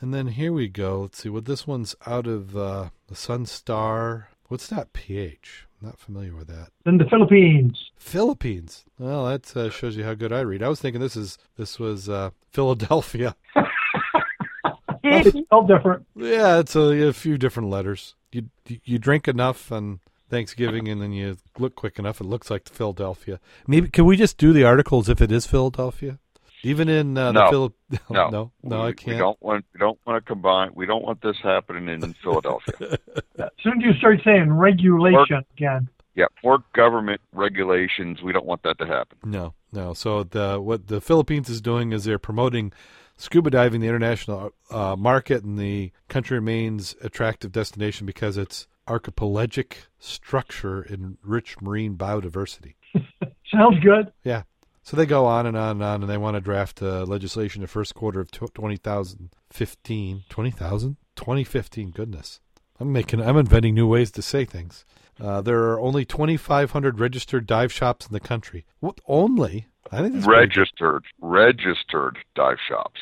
And 0.00 0.12
then 0.12 0.28
here 0.28 0.52
we 0.52 0.68
go. 0.68 1.02
Let's 1.02 1.22
see. 1.22 1.28
Well, 1.28 1.42
this 1.42 1.66
one's 1.66 1.94
out 2.06 2.26
of 2.26 2.56
uh, 2.56 2.90
the 3.08 3.16
Sun 3.16 3.46
Star. 3.46 4.28
What's 4.48 4.68
that 4.68 4.92
PH? 4.92 5.66
I'm 5.80 5.88
not 5.88 5.98
familiar 5.98 6.34
with 6.34 6.48
that. 6.48 6.68
In 6.84 6.98
the 6.98 7.04
Philippines. 7.04 7.90
Philippines. 7.96 8.84
Well, 8.98 9.26
that 9.26 9.56
uh, 9.56 9.70
shows 9.70 9.96
you 9.96 10.04
how 10.04 10.14
good 10.14 10.32
I 10.32 10.40
read. 10.40 10.62
I 10.62 10.68
was 10.68 10.80
thinking 10.80 11.00
this 11.00 11.16
is 11.16 11.38
this 11.56 11.78
was 11.78 12.08
uh, 12.08 12.30
Philadelphia. 12.50 13.36
it's 15.02 15.36
all 15.50 15.66
different. 15.66 16.06
Yeah, 16.14 16.60
it's 16.60 16.76
a, 16.76 17.08
a 17.08 17.12
few 17.12 17.36
different 17.38 17.70
letters. 17.70 18.14
You 18.32 18.48
you 18.64 18.98
drink 18.98 19.28
enough 19.28 19.70
on 19.70 20.00
Thanksgiving, 20.28 20.88
and 20.88 21.00
then 21.00 21.12
you 21.12 21.36
look 21.58 21.74
quick 21.74 21.98
enough. 21.98 22.20
It 22.20 22.24
looks 22.24 22.50
like 22.50 22.68
Philadelphia. 22.68 23.40
Maybe 23.66 23.88
can 23.88 24.04
we 24.04 24.16
just 24.16 24.38
do 24.38 24.52
the 24.52 24.64
articles 24.64 25.08
if 25.08 25.20
it 25.20 25.30
is 25.30 25.46
Philadelphia? 25.46 26.18
Even 26.62 26.88
in 26.88 27.16
uh, 27.16 27.32
no. 27.32 27.44
the 27.44 27.50
Philip, 27.50 27.74
no, 28.10 28.28
no, 28.30 28.52
no, 28.62 28.82
we, 28.82 28.88
I 28.88 28.92
can't. 28.92 29.06
We 29.06 29.18
don't 29.18 29.42
want. 29.42 29.64
We 29.72 29.78
don't 29.78 29.98
want 30.06 30.24
to 30.24 30.28
combine. 30.28 30.70
We 30.74 30.86
don't 30.86 31.04
want 31.04 31.22
this 31.22 31.36
happening 31.42 31.88
in 31.88 32.14
Philadelphia. 32.14 32.74
as 33.38 33.50
soon 33.62 33.78
as 33.78 33.84
you 33.84 33.92
start 33.98 34.20
saying 34.24 34.52
regulation 34.52 35.44
again. 35.56 35.88
Yeah, 36.14 36.26
more 36.42 36.64
government 36.74 37.20
regulations. 37.32 38.22
We 38.22 38.32
don't 38.32 38.46
want 38.46 38.62
that 38.62 38.78
to 38.78 38.86
happen. 38.86 39.18
No, 39.22 39.52
no. 39.70 39.92
So 39.92 40.24
the 40.24 40.58
what 40.60 40.88
the 40.88 41.00
Philippines 41.00 41.48
is 41.50 41.60
doing 41.60 41.92
is 41.92 42.04
they're 42.04 42.18
promoting 42.18 42.72
scuba 43.16 43.50
diving 43.50 43.80
the 43.80 43.88
international 43.88 44.52
uh, 44.70 44.96
market, 44.96 45.44
and 45.44 45.58
the 45.58 45.92
country 46.08 46.38
remains 46.38 46.96
attractive 47.02 47.52
destination 47.52 48.06
because 48.06 48.36
it's 48.36 48.66
archipelagic 48.88 49.86
structure 49.98 50.82
and 50.82 51.18
rich 51.22 51.60
marine 51.60 51.96
biodiversity. 51.96 52.74
Sounds 53.50 53.78
good. 53.80 54.12
Yeah. 54.24 54.42
So 54.82 54.96
they 54.96 55.06
go 55.06 55.26
on 55.26 55.46
and 55.46 55.56
on 55.56 55.70
and 55.70 55.82
on, 55.82 56.02
and 56.02 56.10
they 56.10 56.16
want 56.16 56.36
to 56.36 56.40
draft 56.40 56.80
uh, 56.80 57.04
legislation 57.04 57.60
the 57.62 57.66
first 57.66 57.94
quarter 57.94 58.20
of 58.20 58.30
2015. 58.30 60.24
20,000? 60.28 60.96
2015, 61.16 61.90
goodness. 61.90 62.40
I'm 62.78 62.92
making, 62.92 63.20
I'm 63.20 63.36
inventing 63.36 63.74
new 63.74 63.88
ways 63.88 64.12
to 64.12 64.22
say 64.22 64.44
things. 64.44 64.84
Uh, 65.20 65.40
there 65.40 65.64
are 65.64 65.80
only 65.80 66.04
2,500 66.04 67.00
registered 67.00 67.46
dive 67.46 67.72
shops 67.72 68.06
in 68.06 68.12
the 68.12 68.20
country. 68.20 68.64
What, 68.80 69.00
only? 69.08 69.66
I 69.90 70.02
think 70.02 70.26
registered, 70.26 71.04
registered 71.20 72.18
dive 72.34 72.58
shops. 72.68 73.00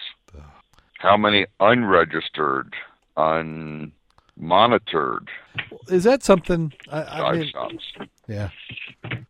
How 1.05 1.19
many 1.19 1.45
unregistered, 1.61 2.73
unmonitored? 4.41 5.29
Is 5.89 6.05
that 6.05 6.23
something? 6.23 6.73
I, 6.91 7.03
I 7.03 7.33
mean, 7.33 7.49
shops. 7.51 7.85
Yeah. 8.29 8.51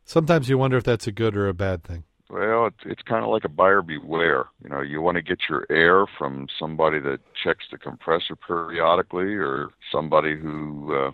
Sometimes 0.05 0.49
you 0.49 0.59
wonder 0.59 0.77
if 0.77 0.85
that's 0.85 1.07
a 1.07 1.13
good 1.13 1.37
or 1.37 1.49
a 1.49 1.55
bad 1.55 1.85
thing. 1.85 2.05
Well, 2.31 2.67
it's 2.67 2.81
it's 2.85 3.03
kind 3.03 3.25
of 3.25 3.31
like 3.31 3.45
a 3.45 3.49
buyer 3.49 3.83
beware. 3.83 4.47
You 4.63 4.71
know, 4.71 4.81
you 4.81 5.01
want 5.01 5.17
to 5.17 5.23
get 5.23 5.41
your 5.49 5.67
air 5.71 6.07
from 6.19 6.49
somebody 6.59 6.99
that 7.01 7.21
checks 7.43 7.67
the 7.71 7.79
compressor 7.79 8.35
periodically, 8.35 9.35
or 9.35 9.69
somebody 9.93 10.37
who 10.37 10.95
uh, 10.95 11.11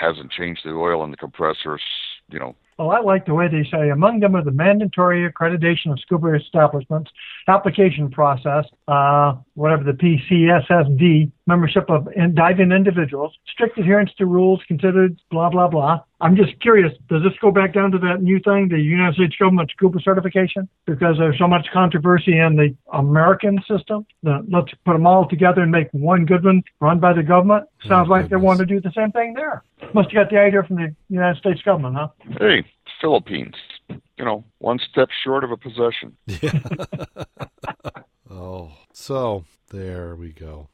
hasn't 0.00 0.30
changed 0.30 0.62
the 0.64 0.70
oil 0.70 1.04
in 1.04 1.10
the 1.10 1.16
compressor. 1.16 1.78
You 2.30 2.38
know, 2.38 2.56
well, 2.78 2.90
I 2.90 3.00
like 3.00 3.26
the 3.26 3.34
way 3.34 3.48
they 3.48 3.68
say 3.70 3.90
among 3.90 4.20
them 4.20 4.34
are 4.36 4.44
the 4.44 4.50
mandatory 4.50 5.30
accreditation 5.30 5.92
of 5.92 6.00
scuba 6.00 6.34
establishments, 6.34 7.10
application 7.48 8.10
process, 8.10 8.64
uh, 8.88 9.34
whatever 9.54 9.84
the 9.84 9.92
PCSSD, 9.92 11.30
membership 11.46 11.90
of 11.90 12.08
in 12.14 12.34
diving 12.34 12.72
individuals, 12.72 13.36
strict 13.52 13.78
adherence 13.78 14.10
to 14.16 14.26
rules 14.26 14.60
considered, 14.68 15.18
blah, 15.30 15.50
blah, 15.50 15.68
blah. 15.68 16.00
I'm 16.20 16.36
just 16.36 16.58
curious, 16.60 16.92
does 17.08 17.22
this 17.24 17.32
go 17.40 17.50
back 17.50 17.74
down 17.74 17.90
to 17.90 17.98
that 17.98 18.22
new 18.22 18.38
thing, 18.38 18.68
the 18.68 18.78
United 18.78 19.14
States 19.16 19.34
government 19.36 19.70
scuba 19.72 19.98
certification? 20.00 20.68
Because 20.86 21.16
there's 21.18 21.36
so 21.36 21.48
much 21.48 21.66
controversy 21.72 22.38
in 22.38 22.54
the 22.54 22.74
American 22.92 23.60
system. 23.68 24.06
The, 24.22 24.44
let's 24.48 24.72
put 24.84 24.92
them 24.92 25.04
all 25.06 25.28
together 25.28 25.62
and 25.62 25.72
make 25.72 25.88
one 25.90 26.24
good 26.24 26.44
one 26.44 26.62
run 26.80 27.00
by 27.00 27.12
the 27.12 27.24
government. 27.24 27.66
Sounds 27.88 28.08
Oh, 28.08 28.12
like 28.12 28.28
they 28.28 28.36
want 28.36 28.60
to 28.60 28.66
do 28.66 28.80
the 28.80 28.92
same 28.92 29.10
thing 29.10 29.34
there. 29.34 29.64
Must 29.94 30.10
have 30.12 30.14
got 30.14 30.30
the 30.30 30.38
idea 30.38 30.62
from 30.62 30.76
the 30.76 30.94
United 31.08 31.38
States 31.38 31.60
government, 31.62 31.96
huh? 31.96 32.08
hey, 32.38 32.64
Philippines. 33.02 33.54
You 33.90 34.24
know, 34.24 34.44
one 34.58 34.78
step 34.90 35.08
short 35.24 35.44
of 35.44 35.50
a 35.50 35.56
possession. 35.58 36.16
Yeah. 36.26 36.58
oh, 38.30 38.72
so 38.94 39.44
There 39.70 40.16
we 40.16 40.32
go. 40.32 40.68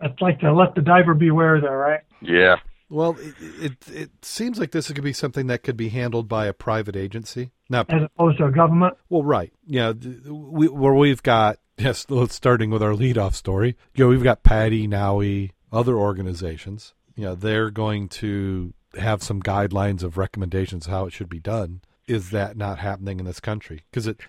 That's 0.00 0.20
like 0.20 0.40
to 0.40 0.52
let 0.52 0.74
the 0.74 0.80
diver 0.82 1.14
beware 1.14 1.60
there, 1.60 1.76
right? 1.76 2.00
Yeah. 2.20 2.56
Well, 2.88 3.16
it, 3.20 3.34
it 3.60 3.88
it 3.88 4.10
seems 4.24 4.58
like 4.58 4.72
this 4.72 4.90
could 4.90 5.04
be 5.04 5.12
something 5.12 5.46
that 5.46 5.62
could 5.62 5.76
be 5.76 5.90
handled 5.90 6.28
by 6.28 6.46
a 6.46 6.52
private 6.52 6.96
agency. 6.96 7.52
Not 7.68 7.88
As 7.92 8.02
opposed 8.02 8.38
to 8.38 8.46
a 8.46 8.50
government. 8.50 8.96
well, 9.08 9.22
right? 9.22 9.52
Yeah, 9.64 9.92
we, 9.92 10.66
where 10.68 10.94
we've 10.94 11.22
got 11.22 11.58
yes. 11.78 12.06
Starting 12.30 12.70
with 12.70 12.82
our 12.82 12.92
leadoff 12.92 13.34
story. 13.34 13.76
You 13.94 14.04
know, 14.04 14.10
we've 14.10 14.24
got 14.24 14.42
PADI, 14.42 14.88
NAUI, 14.88 15.52
other 15.70 15.96
organizations. 15.96 16.94
You 17.14 17.26
know, 17.26 17.34
they're 17.36 17.70
going 17.70 18.08
to 18.08 18.74
have 18.98 19.22
some 19.22 19.42
guidelines 19.42 20.02
of 20.02 20.18
recommendations 20.18 20.86
how 20.86 21.06
it 21.06 21.12
should 21.12 21.28
be 21.28 21.40
done. 21.40 21.80
Is 22.06 22.30
that 22.30 22.56
not 22.56 22.78
happening 22.80 23.20
in 23.20 23.26
this 23.26 23.40
country? 23.40 23.84
Because 23.90 24.06
it, 24.06 24.20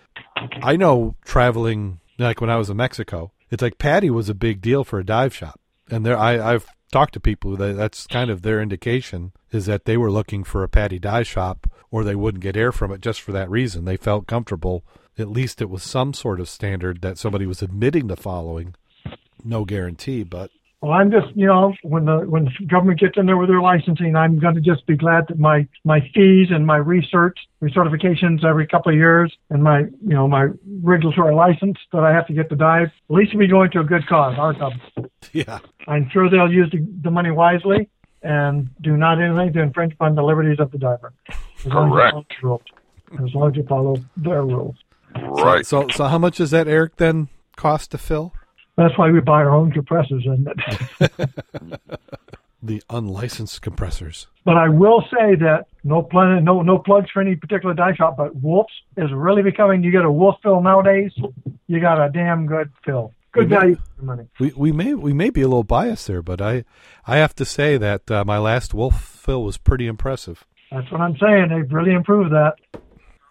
I 0.62 0.76
know 0.76 1.16
traveling 1.24 2.00
like 2.18 2.40
when 2.40 2.50
I 2.50 2.56
was 2.56 2.70
in 2.70 2.76
Mexico, 2.76 3.32
it's 3.50 3.62
like 3.62 3.78
PADI 3.78 4.10
was 4.10 4.28
a 4.28 4.34
big 4.34 4.60
deal 4.60 4.84
for 4.84 4.98
a 4.98 5.04
dive 5.04 5.34
shop, 5.34 5.60
and 5.90 6.06
there 6.06 6.16
I, 6.16 6.54
I've 6.54 6.66
talked 6.92 7.14
to 7.14 7.20
people 7.20 7.56
that 7.56 7.76
that's 7.76 8.06
kind 8.06 8.30
of 8.30 8.42
their 8.42 8.60
indication 8.60 9.32
is 9.50 9.66
that 9.66 9.84
they 9.84 9.96
were 9.96 10.10
looking 10.10 10.44
for 10.44 10.62
a 10.62 10.68
PADI 10.68 10.98
dive 10.98 11.26
shop, 11.26 11.66
or 11.90 12.04
they 12.04 12.14
wouldn't 12.14 12.42
get 12.42 12.56
air 12.56 12.70
from 12.72 12.92
it 12.92 13.00
just 13.00 13.20
for 13.20 13.32
that 13.32 13.50
reason. 13.50 13.84
They 13.84 13.96
felt 13.96 14.26
comfortable. 14.26 14.84
At 15.18 15.28
least 15.28 15.60
it 15.60 15.68
was 15.68 15.82
some 15.82 16.14
sort 16.14 16.40
of 16.40 16.48
standard 16.48 17.02
that 17.02 17.18
somebody 17.18 17.46
was 17.46 17.62
admitting 17.62 18.08
to 18.08 18.16
following. 18.16 18.74
No 19.44 19.64
guarantee, 19.64 20.22
but 20.22 20.50
Well, 20.82 20.90
I'm 20.90 21.12
just, 21.12 21.28
you 21.36 21.46
know, 21.46 21.72
when 21.82 22.06
the 22.06 22.18
when 22.28 22.46
the 22.46 22.66
government 22.66 22.98
gets 22.98 23.16
in 23.16 23.26
there 23.26 23.36
with 23.36 23.48
their 23.48 23.60
licensing, 23.60 24.16
I'm 24.16 24.40
going 24.40 24.56
to 24.56 24.60
just 24.60 24.84
be 24.84 24.96
glad 24.96 25.28
that 25.28 25.38
my 25.38 25.68
my 25.84 26.00
fees 26.12 26.48
and 26.50 26.66
my 26.66 26.76
research 26.76 27.38
recertifications 27.62 28.44
every 28.44 28.66
couple 28.66 28.90
of 28.90 28.96
years 28.96 29.32
and 29.48 29.62
my, 29.62 29.82
you 29.82 29.92
know, 30.02 30.26
my 30.26 30.48
regulatory 30.82 31.36
license 31.36 31.78
that 31.92 32.02
I 32.02 32.12
have 32.12 32.26
to 32.26 32.32
get 32.32 32.48
to 32.50 32.56
dive, 32.56 32.88
at 32.88 33.14
least 33.14 33.32
we 33.36 33.46
going 33.46 33.70
to 33.70 33.80
a 33.80 33.84
good 33.84 34.04
cause, 34.08 34.36
our 34.36 34.54
government. 34.54 35.12
yeah, 35.32 35.60
I'm 35.86 36.10
sure 36.10 36.28
they'll 36.28 36.52
use 36.52 36.68
the, 36.72 36.84
the 37.02 37.12
money 37.12 37.30
wisely 37.30 37.88
and 38.22 38.68
do 38.80 38.96
not 38.96 39.22
anything 39.22 39.52
to 39.52 39.60
infringe 39.60 39.92
upon 39.92 40.16
the 40.16 40.22
liberties 40.22 40.58
of 40.58 40.72
the 40.72 40.78
diver. 40.78 41.12
As 41.28 41.66
long 41.66 41.96
as 41.96 42.12
Correct. 42.12 42.42
rules. 42.42 42.62
As 43.24 43.34
long 43.34 43.50
as 43.50 43.56
you 43.56 43.62
follow 43.68 43.96
their 44.16 44.42
rules. 44.42 44.74
Right. 45.14 45.64
So, 45.64 45.86
so 45.94 46.04
how 46.04 46.18
much 46.18 46.38
does 46.38 46.50
that 46.50 46.66
Eric 46.66 46.96
then 46.96 47.28
cost 47.54 47.92
to 47.92 47.98
fill? 47.98 48.32
That's 48.76 48.96
why 48.96 49.10
we 49.10 49.20
buy 49.20 49.42
our 49.42 49.50
own 49.50 49.70
compressors, 49.72 50.22
isn't 50.22 50.48
it? 51.00 51.30
The 52.64 52.80
unlicensed 52.88 53.60
compressors. 53.60 54.28
But 54.44 54.56
I 54.56 54.68
will 54.68 55.02
say 55.10 55.34
that 55.34 55.66
no 55.82 56.00
plan, 56.00 56.44
no 56.44 56.62
no 56.62 56.78
plugs 56.78 57.10
for 57.10 57.20
any 57.20 57.34
particular 57.34 57.74
die 57.74 57.92
shop, 57.96 58.16
but 58.16 58.36
Wolf's 58.36 58.72
is 58.96 59.10
really 59.12 59.42
becoming. 59.42 59.82
You 59.82 59.90
get 59.90 60.04
a 60.04 60.10
Wolf 60.12 60.36
fill 60.44 60.60
nowadays, 60.60 61.10
you 61.66 61.80
got 61.80 62.00
a 62.00 62.08
damn 62.08 62.46
good 62.46 62.70
fill. 62.84 63.14
Good 63.32 63.50
Yeah. 63.50 63.58
value 63.58 63.74
for 63.74 63.82
your 63.96 64.04
money. 64.04 64.28
We 64.38 64.52
we 64.56 64.70
may 64.70 64.94
we 64.94 65.12
may 65.12 65.30
be 65.30 65.40
a 65.40 65.48
little 65.48 65.64
biased 65.64 66.06
there, 66.06 66.22
but 66.22 66.40
I 66.40 66.64
I 67.04 67.16
have 67.16 67.34
to 67.36 67.44
say 67.44 67.78
that 67.78 68.08
uh, 68.08 68.24
my 68.24 68.38
last 68.38 68.72
wolf 68.74 68.94
fill 69.02 69.42
was 69.42 69.58
pretty 69.58 69.88
impressive. 69.88 70.44
That's 70.70 70.88
what 70.92 71.00
I'm 71.00 71.16
saying. 71.18 71.48
They've 71.48 71.72
really 71.72 71.92
improved 71.94 72.30
that. 72.30 72.54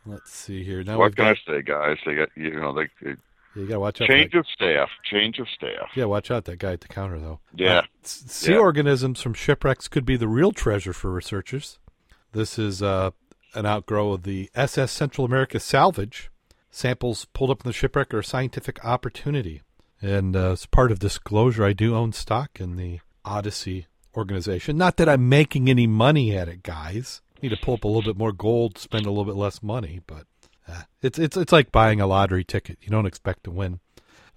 Let's 0.06 0.30
see 0.34 0.66
here. 0.66 0.84
Now 0.84 0.98
what 0.98 1.16
can 1.16 1.24
got, 1.24 1.38
I 1.48 1.52
say, 1.54 1.62
guys? 1.62 1.98
They 2.06 2.16
got 2.16 2.28
you 2.36 2.60
know 2.60 2.74
they, 2.74 2.90
they 3.02 3.16
you 3.56 3.66
got 3.68 3.76
to 3.76 3.80
watch 3.80 4.02
out. 4.02 4.08
change 4.08 4.34
of 4.34 4.46
staff. 4.54 4.90
Change 5.04 5.40
of 5.40 5.48
staff. 5.50 5.90
yeah, 5.96 6.06
watch 6.06 6.32
out 6.32 6.46
that 6.46 6.60
guy 6.60 6.74
at 6.74 6.82
the 6.82 6.88
counter 6.88 7.20
though. 7.20 7.40
Yeah. 7.56 7.80
Uh, 7.80 7.82
sea 8.04 8.54
Yeah. 8.54 8.60
organisms 8.60 9.22
from 9.22 9.34
shipwrecks 9.34 9.88
could 9.88 10.06
be 10.06 10.18
the 10.18 10.28
real 10.28 10.52
treasure 10.52 10.94
for 10.94 11.12
researchers. 11.12 11.80
This 12.32 12.58
is 12.58 12.82
uh, 12.82 13.12
an 13.54 13.66
outgrow 13.66 14.14
of 14.14 14.24
the 14.24 14.50
SS 14.56 14.92
Central 14.92 15.26
America 15.26 15.60
salvage. 15.60 16.30
Samples 16.70 17.26
pulled 17.34 17.50
up 17.52 17.62
in 17.66 17.68
the 17.70 17.74
shipwreck 17.74 18.14
are 18.14 18.20
a 18.20 18.24
scientific 18.24 18.84
opportunity. 18.86 19.62
And 20.02 20.36
uh, 20.36 20.54
as 20.54 20.66
part 20.66 20.92
of 20.92 21.00
disclosure, 21.00 21.64
I 21.66 21.74
do 21.74 21.96
own 21.96 22.14
stock 22.14 22.60
in 22.62 22.76
the 22.78 23.02
Odyssey 23.26 23.88
organization. 24.16 24.78
Not 24.78 24.98
that 24.98 25.10
I'm 25.10 25.28
making 25.30 25.70
any 25.70 25.86
money 25.88 26.36
at 26.36 26.48
it, 26.48 26.64
guys. 26.64 27.22
Need 27.42 27.50
to 27.50 27.58
pull 27.58 27.74
up 27.76 27.84
a 27.84 27.88
little 27.88 28.02
bit 28.04 28.18
more 28.18 28.32
gold, 28.32 28.78
spend 28.78 29.06
a 29.06 29.10
little 29.10 29.26
bit 29.26 29.36
less 29.36 29.62
money, 29.62 30.00
but 30.08 30.26
it's 31.02 31.20
it's 31.20 31.38
it's 31.38 31.52
like 31.52 31.72
buying 31.72 32.02
a 32.02 32.08
lottery 32.08 32.44
ticket. 32.44 32.78
You 32.82 32.90
don't 32.90 33.06
expect 33.06 33.44
to 33.46 33.52
win. 33.52 33.80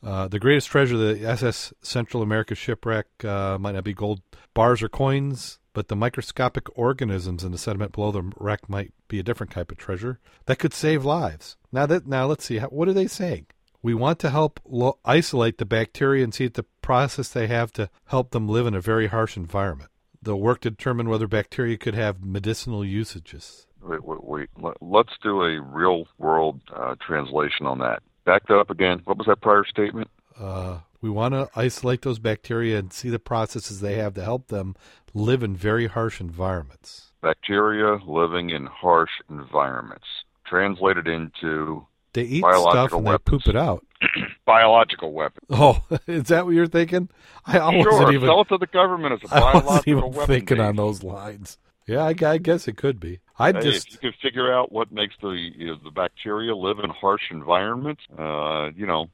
Uh, 0.02 0.28
the 0.28 0.38
greatest 0.38 0.68
treasure, 0.68 0.96
the 0.98 1.26
SS 1.26 1.72
Central 1.80 2.22
America 2.22 2.54
shipwreck, 2.54 3.06
uh, 3.24 3.56
might 3.58 3.74
not 3.74 3.84
be 3.84 3.94
gold 3.94 4.20
bars 4.52 4.82
or 4.82 4.88
coins, 4.88 5.58
but 5.72 5.88
the 5.88 5.96
microscopic 5.96 6.66
organisms 6.78 7.42
in 7.42 7.52
the 7.52 7.58
sediment 7.58 7.92
below 7.92 8.12
the 8.12 8.30
wreck 8.38 8.68
might 8.68 8.92
be 9.08 9.18
a 9.18 9.22
different 9.22 9.52
type 9.52 9.72
of 9.72 9.78
treasure 9.78 10.20
that 10.44 10.58
could 10.58 10.74
save 10.74 11.04
lives. 11.04 11.56
Now 11.72 11.86
that 11.86 12.06
now 12.06 12.26
let's 12.26 12.44
see, 12.44 12.58
how, 12.58 12.68
what 12.68 12.88
are 12.88 12.92
they 12.92 13.06
saying? 13.06 13.46
We 13.82 13.94
want 13.94 14.18
to 14.20 14.30
help 14.30 14.60
lo- 14.64 14.98
isolate 15.04 15.58
the 15.58 15.66
bacteria 15.66 16.24
and 16.24 16.32
see 16.32 16.48
the 16.48 16.64
process 16.80 17.28
they 17.28 17.46
have 17.48 17.72
to 17.72 17.90
help 18.06 18.30
them 18.30 18.48
live 18.48 18.66
in 18.66 18.74
a 18.74 18.80
very 18.80 19.08
harsh 19.08 19.36
environment. 19.36 19.90
They'll 20.22 20.40
work 20.40 20.60
to 20.62 20.70
determine 20.70 21.08
whether 21.08 21.26
bacteria 21.26 21.76
could 21.76 21.94
have 21.94 22.24
medicinal 22.24 22.84
usages. 22.84 23.66
Wait, 23.84 24.04
wait, 24.04 24.24
wait. 24.24 24.48
Let- 24.58 24.82
Let's 24.82 25.12
do 25.22 25.42
a 25.42 25.60
real 25.60 26.06
world 26.18 26.60
uh, 26.74 26.94
translation 27.06 27.66
on 27.66 27.78
that. 27.78 28.02
Back 28.24 28.46
that 28.48 28.58
up 28.58 28.70
again. 28.70 29.02
What 29.04 29.18
was 29.18 29.26
that 29.26 29.40
prior 29.42 29.64
statement? 29.64 30.08
Uh, 30.40 30.78
we 31.00 31.10
want 31.10 31.34
to 31.34 31.48
isolate 31.54 32.02
those 32.02 32.18
bacteria 32.18 32.78
and 32.78 32.92
see 32.92 33.10
the 33.10 33.18
processes 33.18 33.80
they 33.80 33.96
have 33.96 34.14
to 34.14 34.24
help 34.24 34.48
them 34.48 34.74
live 35.12 35.42
in 35.42 35.54
very 35.54 35.86
harsh 35.86 36.20
environments. 36.20 37.12
Bacteria 37.20 37.98
living 38.06 38.50
in 38.50 38.66
harsh 38.66 39.10
environments. 39.28 40.06
Translated 40.46 41.06
into 41.06 41.86
They 42.14 42.22
eat 42.22 42.42
Biological 42.42 42.88
stuff 42.88 42.98
and 42.98 43.06
they 43.06 43.18
poop 43.18 43.46
it 43.46 43.56
out. 43.56 43.84
biological 44.46 45.12
weapons. 45.12 45.46
Oh, 45.50 45.82
is 46.06 46.24
that 46.24 46.44
what 46.46 46.54
you're 46.54 46.66
thinking? 46.66 47.08
I, 47.46 47.58
Sure, 47.82 48.12
even. 48.12 48.28
sell 48.28 48.40
it 48.42 48.48
to 48.48 48.58
the 48.58 48.66
government 48.66 49.14
as 49.22 49.30
a 49.30 49.34
biological 49.34 49.60
I 49.70 49.72
wasn't 49.74 49.88
even 49.88 50.04
weapon. 50.10 50.26
thinking 50.26 50.60
on 50.60 50.76
those 50.76 51.02
lines. 51.02 51.58
Yeah, 51.86 52.04
I, 52.04 52.14
I 52.26 52.38
guess 52.38 52.66
it 52.66 52.76
could 52.76 52.98
be. 52.98 53.20
I 53.38 53.52
Hey, 53.52 53.60
just 53.60 53.86
if 53.88 53.92
you 53.92 54.10
could 54.10 54.20
figure 54.20 54.52
out 54.52 54.72
what 54.72 54.90
makes 54.92 55.14
the 55.20 55.28
you 55.30 55.66
know, 55.66 55.76
the 55.82 55.90
bacteria 55.90 56.54
live 56.54 56.78
in 56.78 56.90
harsh 56.90 57.30
environments, 57.30 58.02
uh, 58.18 58.70
you 58.74 58.86
know, 58.86 59.10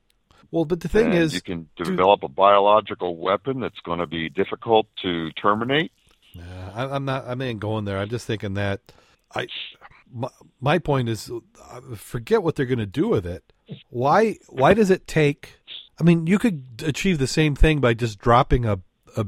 well, 0.50 0.64
but 0.64 0.80
the 0.80 0.88
thing 0.88 1.12
is, 1.12 1.32
you 1.32 1.40
can 1.40 1.68
develop 1.76 2.22
a 2.22 2.28
biological 2.28 3.16
weapon 3.16 3.60
that's 3.60 3.78
going 3.84 4.00
to 4.00 4.06
be 4.06 4.28
difficult 4.28 4.86
to 5.02 5.30
terminate. 5.32 5.92
Yeah, 6.32 6.70
I, 6.74 6.84
I'm 6.86 7.04
not. 7.04 7.24
I'm 7.26 7.40
ain't 7.42 7.60
going 7.60 7.84
there. 7.84 7.98
I'm 7.98 8.08
just 8.08 8.26
thinking 8.26 8.54
that 8.54 8.80
I. 9.34 9.46
My, 10.12 10.28
my 10.60 10.78
point 10.78 11.08
is, 11.08 11.30
uh, 11.30 11.80
forget 11.94 12.42
what 12.42 12.56
they're 12.56 12.66
going 12.66 12.78
to 12.78 12.86
do 12.86 13.06
with 13.08 13.24
it. 13.24 13.52
Why? 13.90 14.38
Why 14.48 14.74
does 14.74 14.90
it 14.90 15.06
take? 15.06 15.60
I 16.00 16.02
mean, 16.02 16.26
you 16.26 16.38
could 16.38 16.82
achieve 16.84 17.18
the 17.18 17.28
same 17.28 17.54
thing 17.54 17.80
by 17.80 17.94
just 17.94 18.18
dropping 18.18 18.64
a 18.66 18.80
a 19.16 19.26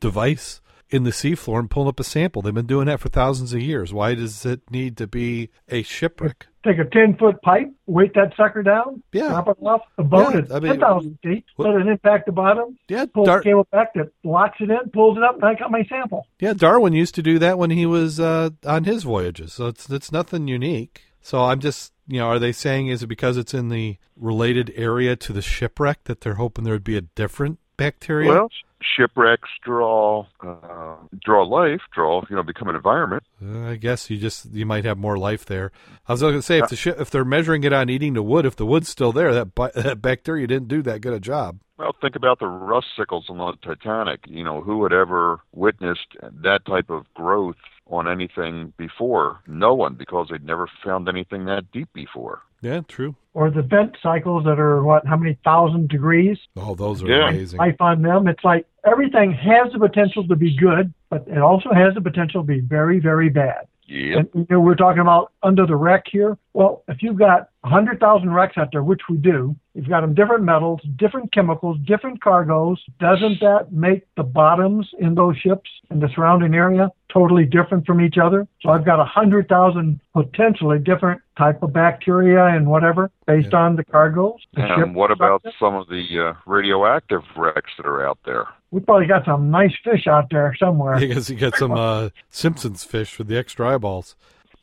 device 0.00 0.60
in 0.90 1.04
the 1.04 1.10
seafloor 1.10 1.58
and 1.58 1.70
pulling 1.70 1.88
up 1.88 1.98
a 1.98 2.04
sample. 2.04 2.42
They've 2.42 2.54
been 2.54 2.66
doing 2.66 2.86
that 2.86 3.00
for 3.00 3.08
thousands 3.08 3.52
of 3.52 3.60
years. 3.60 3.92
Why 3.92 4.14
does 4.14 4.44
it 4.46 4.60
need 4.70 4.96
to 4.98 5.06
be 5.06 5.50
a 5.68 5.82
shipwreck? 5.82 6.46
Take 6.64 6.78
a 6.78 6.84
10 6.84 7.16
foot 7.18 7.42
pipe, 7.42 7.70
weight 7.86 8.14
that 8.14 8.32
sucker 8.36 8.62
down, 8.62 9.02
Yeah. 9.12 9.28
drop 9.28 9.48
it 9.48 9.56
off 9.62 9.82
a 9.98 10.02
boat 10.02 10.32
Yeah, 10.34 10.38
at 10.40 10.52
I 10.52 10.60
mean, 10.60 10.72
10,000 10.72 11.18
feet, 11.22 11.44
what- 11.56 11.68
let 11.70 11.80
it 11.82 11.86
impact 11.88 12.26
the 12.26 12.32
bottom, 12.32 12.78
Yeah, 12.88 13.04
pull 13.06 13.24
Dar- 13.26 13.38
the 13.38 13.44
cable 13.44 13.66
back 13.70 13.92
that 13.94 14.12
locks 14.22 14.56
it 14.60 14.70
in, 14.70 14.90
pulls 14.90 15.18
it 15.18 15.22
up, 15.24 15.34
and 15.36 15.44
I 15.44 15.54
got 15.54 15.70
my 15.70 15.84
sample. 15.84 16.26
Yeah, 16.40 16.54
Darwin 16.54 16.92
used 16.94 17.14
to 17.16 17.22
do 17.22 17.38
that 17.38 17.58
when 17.58 17.70
he 17.70 17.84
was 17.86 18.18
uh, 18.20 18.50
on 18.66 18.84
his 18.84 19.02
voyages. 19.02 19.52
So 19.52 19.66
it's 19.66 19.90
it's 19.90 20.10
nothing 20.12 20.48
unique. 20.48 21.02
So 21.20 21.42
I'm 21.44 21.60
just 21.60 21.92
you 22.06 22.18
know, 22.18 22.26
are 22.28 22.38
they 22.38 22.52
saying 22.52 22.88
is 22.88 23.02
it 23.02 23.06
because 23.06 23.38
it's 23.38 23.54
in 23.54 23.70
the 23.70 23.96
related 24.14 24.70
area 24.76 25.16
to 25.16 25.32
the 25.32 25.40
shipwreck 25.40 26.04
that 26.04 26.20
they're 26.20 26.34
hoping 26.34 26.64
there 26.64 26.74
would 26.74 26.84
be 26.84 26.98
a 26.98 27.00
different 27.02 27.58
bacteria? 27.78 28.28
Well, 28.30 28.50
shipwrecks 28.96 29.48
draw 29.62 30.26
uh, 30.42 30.96
draw 31.24 31.44
life, 31.44 31.80
draw 31.92 32.22
you 32.28 32.36
know, 32.36 32.42
become 32.42 32.68
an 32.68 32.76
environment. 32.76 33.22
Uh, 33.44 33.70
I 33.70 33.76
guess 33.76 34.10
you 34.10 34.18
just 34.18 34.52
you 34.52 34.66
might 34.66 34.84
have 34.84 34.98
more 34.98 35.16
life 35.18 35.44
there. 35.44 35.72
I 36.06 36.12
was 36.12 36.20
going 36.20 36.34
to 36.34 36.42
say 36.42 36.58
if 36.58 36.68
the 36.68 36.76
shi 36.76 36.90
if 36.90 37.10
they're 37.10 37.24
measuring 37.24 37.64
it 37.64 37.72
on 37.72 37.88
eating 37.88 38.14
the 38.14 38.22
wood, 38.22 38.46
if 38.46 38.56
the 38.56 38.66
wood's 38.66 38.88
still 38.88 39.12
there, 39.12 39.32
that, 39.34 39.54
bi- 39.54 39.72
that 39.74 40.02
bacteria 40.02 40.46
didn't 40.46 40.68
do 40.68 40.82
that 40.82 41.00
good 41.00 41.14
a 41.14 41.20
job. 41.20 41.60
Well, 41.78 41.94
think 42.00 42.14
about 42.14 42.38
the 42.38 42.46
rust 42.46 42.86
sickles 42.96 43.26
on 43.28 43.38
the 43.38 43.52
Titanic. 43.62 44.20
You 44.28 44.44
know, 44.44 44.60
who 44.60 44.82
had 44.84 44.92
ever 44.92 45.40
witnessed 45.52 46.16
that 46.42 46.64
type 46.66 46.88
of 46.88 47.04
growth 47.14 47.56
on 47.88 48.08
anything 48.08 48.72
before? 48.76 49.40
No 49.46 49.74
one, 49.74 49.94
because 49.94 50.28
they'd 50.30 50.44
never 50.44 50.68
found 50.84 51.08
anything 51.08 51.46
that 51.46 51.70
deep 51.72 51.88
before. 51.92 52.42
Yeah, 52.60 52.80
true. 52.88 53.16
Or 53.34 53.50
the 53.50 53.62
vent 53.62 53.96
cycles 54.02 54.44
that 54.44 54.58
are, 54.60 54.82
what, 54.82 55.04
how 55.06 55.16
many 55.16 55.36
thousand 55.44 55.88
degrees? 55.88 56.38
Oh, 56.56 56.74
those 56.74 57.02
are 57.02 57.08
Yeah. 57.08 57.28
amazing. 57.28 57.58
Life 57.58 57.80
on 57.80 58.02
them. 58.02 58.28
It's 58.28 58.44
like 58.44 58.66
everything 58.86 59.32
has 59.32 59.72
the 59.72 59.78
potential 59.80 60.26
to 60.28 60.36
be 60.36 60.56
good, 60.56 60.94
but 61.10 61.26
it 61.26 61.38
also 61.38 61.72
has 61.74 61.94
the 61.94 62.00
potential 62.00 62.42
to 62.42 62.46
be 62.46 62.60
very, 62.60 63.00
very 63.00 63.28
bad. 63.28 63.66
Yep. 63.86 64.18
And 64.18 64.28
you 64.34 64.46
know, 64.48 64.60
we're 64.60 64.76
talking 64.76 65.02
about 65.02 65.32
under 65.42 65.66
the 65.66 65.76
wreck 65.76 66.04
here. 66.10 66.38
Well, 66.54 66.84
if 66.88 67.02
you've 67.02 67.18
got 67.18 67.50
100,000 67.62 68.32
wrecks 68.32 68.56
out 68.56 68.68
there, 68.72 68.82
which 68.82 69.02
we 69.10 69.18
do, 69.18 69.56
You've 69.74 69.88
got 69.88 70.02
them 70.02 70.14
different 70.14 70.44
metals, 70.44 70.80
different 70.96 71.32
chemicals, 71.32 71.78
different 71.84 72.22
cargoes. 72.22 72.80
Doesn't 73.00 73.40
that 73.40 73.72
make 73.72 74.06
the 74.16 74.22
bottoms 74.22 74.88
in 75.00 75.16
those 75.16 75.36
ships 75.36 75.68
and 75.90 76.00
the 76.00 76.08
surrounding 76.14 76.54
area 76.54 76.90
totally 77.12 77.44
different 77.44 77.84
from 77.84 78.00
each 78.00 78.16
other? 78.16 78.46
So 78.62 78.70
I've 78.70 78.84
got 78.84 79.00
a 79.00 79.04
hundred 79.04 79.48
thousand 79.48 79.98
potentially 80.12 80.78
different 80.78 81.22
type 81.36 81.60
of 81.64 81.72
bacteria 81.72 82.44
and 82.46 82.68
whatever 82.68 83.10
based 83.26 83.48
Yeah. 83.52 83.58
on 83.58 83.74
the 83.74 83.82
cargoes. 83.84 84.38
the 84.54 84.62
And 84.62 84.86
ship 84.86 84.94
what 84.94 85.10
about 85.10 85.40
structure. 85.40 85.56
some 85.58 85.74
of 85.74 85.88
the 85.88 86.04
uh, 86.20 86.34
radioactive 86.46 87.22
wrecks 87.36 87.72
that 87.76 87.86
are 87.86 88.06
out 88.06 88.18
there? 88.24 88.44
We 88.70 88.80
probably 88.80 89.06
got 89.06 89.24
some 89.24 89.50
nice 89.50 89.74
fish 89.82 90.06
out 90.06 90.30
there 90.30 90.54
somewhere. 90.58 90.98
Because 91.00 91.28
you 91.28 91.36
got 91.36 91.56
some 91.56 91.72
uh, 91.72 92.10
Simpsons 92.30 92.84
fish 92.84 93.18
with 93.18 93.26
the 93.26 93.36
extra 93.36 93.74
eyeballs. 93.74 94.14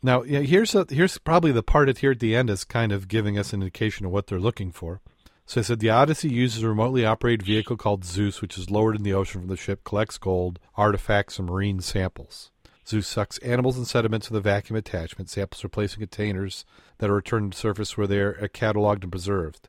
Now, 0.03 0.21
here's 0.21 0.73
a, 0.73 0.85
here's 0.89 1.17
probably 1.19 1.51
the 1.51 1.61
part 1.61 1.95
here 1.99 2.11
at 2.11 2.19
the 2.19 2.35
end 2.35 2.49
is 2.49 2.63
kind 2.63 2.91
of 2.91 3.07
giving 3.07 3.37
us 3.37 3.53
an 3.53 3.61
indication 3.61 4.05
of 4.05 4.11
what 4.11 4.27
they're 4.27 4.39
looking 4.39 4.71
for. 4.71 4.99
So 5.45 5.61
I 5.61 5.63
said 5.63 5.79
the 5.79 5.89
Odyssey 5.89 6.29
uses 6.29 6.63
a 6.63 6.69
remotely 6.69 7.05
operated 7.05 7.45
vehicle 7.45 7.77
called 7.77 8.05
Zeus, 8.05 8.41
which 8.41 8.57
is 8.57 8.71
lowered 8.71 8.95
in 8.95 9.03
the 9.03 9.13
ocean 9.13 9.41
from 9.41 9.49
the 9.49 9.57
ship, 9.57 9.83
collects 9.83 10.17
gold, 10.17 10.59
artifacts, 10.75 11.37
and 11.37 11.47
marine 11.47 11.81
samples. 11.81 12.51
Zeus 12.87 13.07
sucks 13.07 13.37
animals 13.39 13.77
and 13.77 13.87
sediments 13.87 14.29
with 14.29 14.37
a 14.37 14.41
vacuum 14.41 14.77
attachment. 14.77 15.29
Samples 15.29 15.63
are 15.63 15.69
placed 15.69 15.95
in 15.95 15.99
containers 15.99 16.65
that 16.97 17.09
are 17.09 17.15
returned 17.15 17.51
to 17.51 17.57
surface 17.57 17.97
where 17.97 18.07
they 18.07 18.19
are 18.19 18.37
uh, 18.41 18.47
cataloged 18.47 19.03
and 19.03 19.11
preserved. 19.11 19.67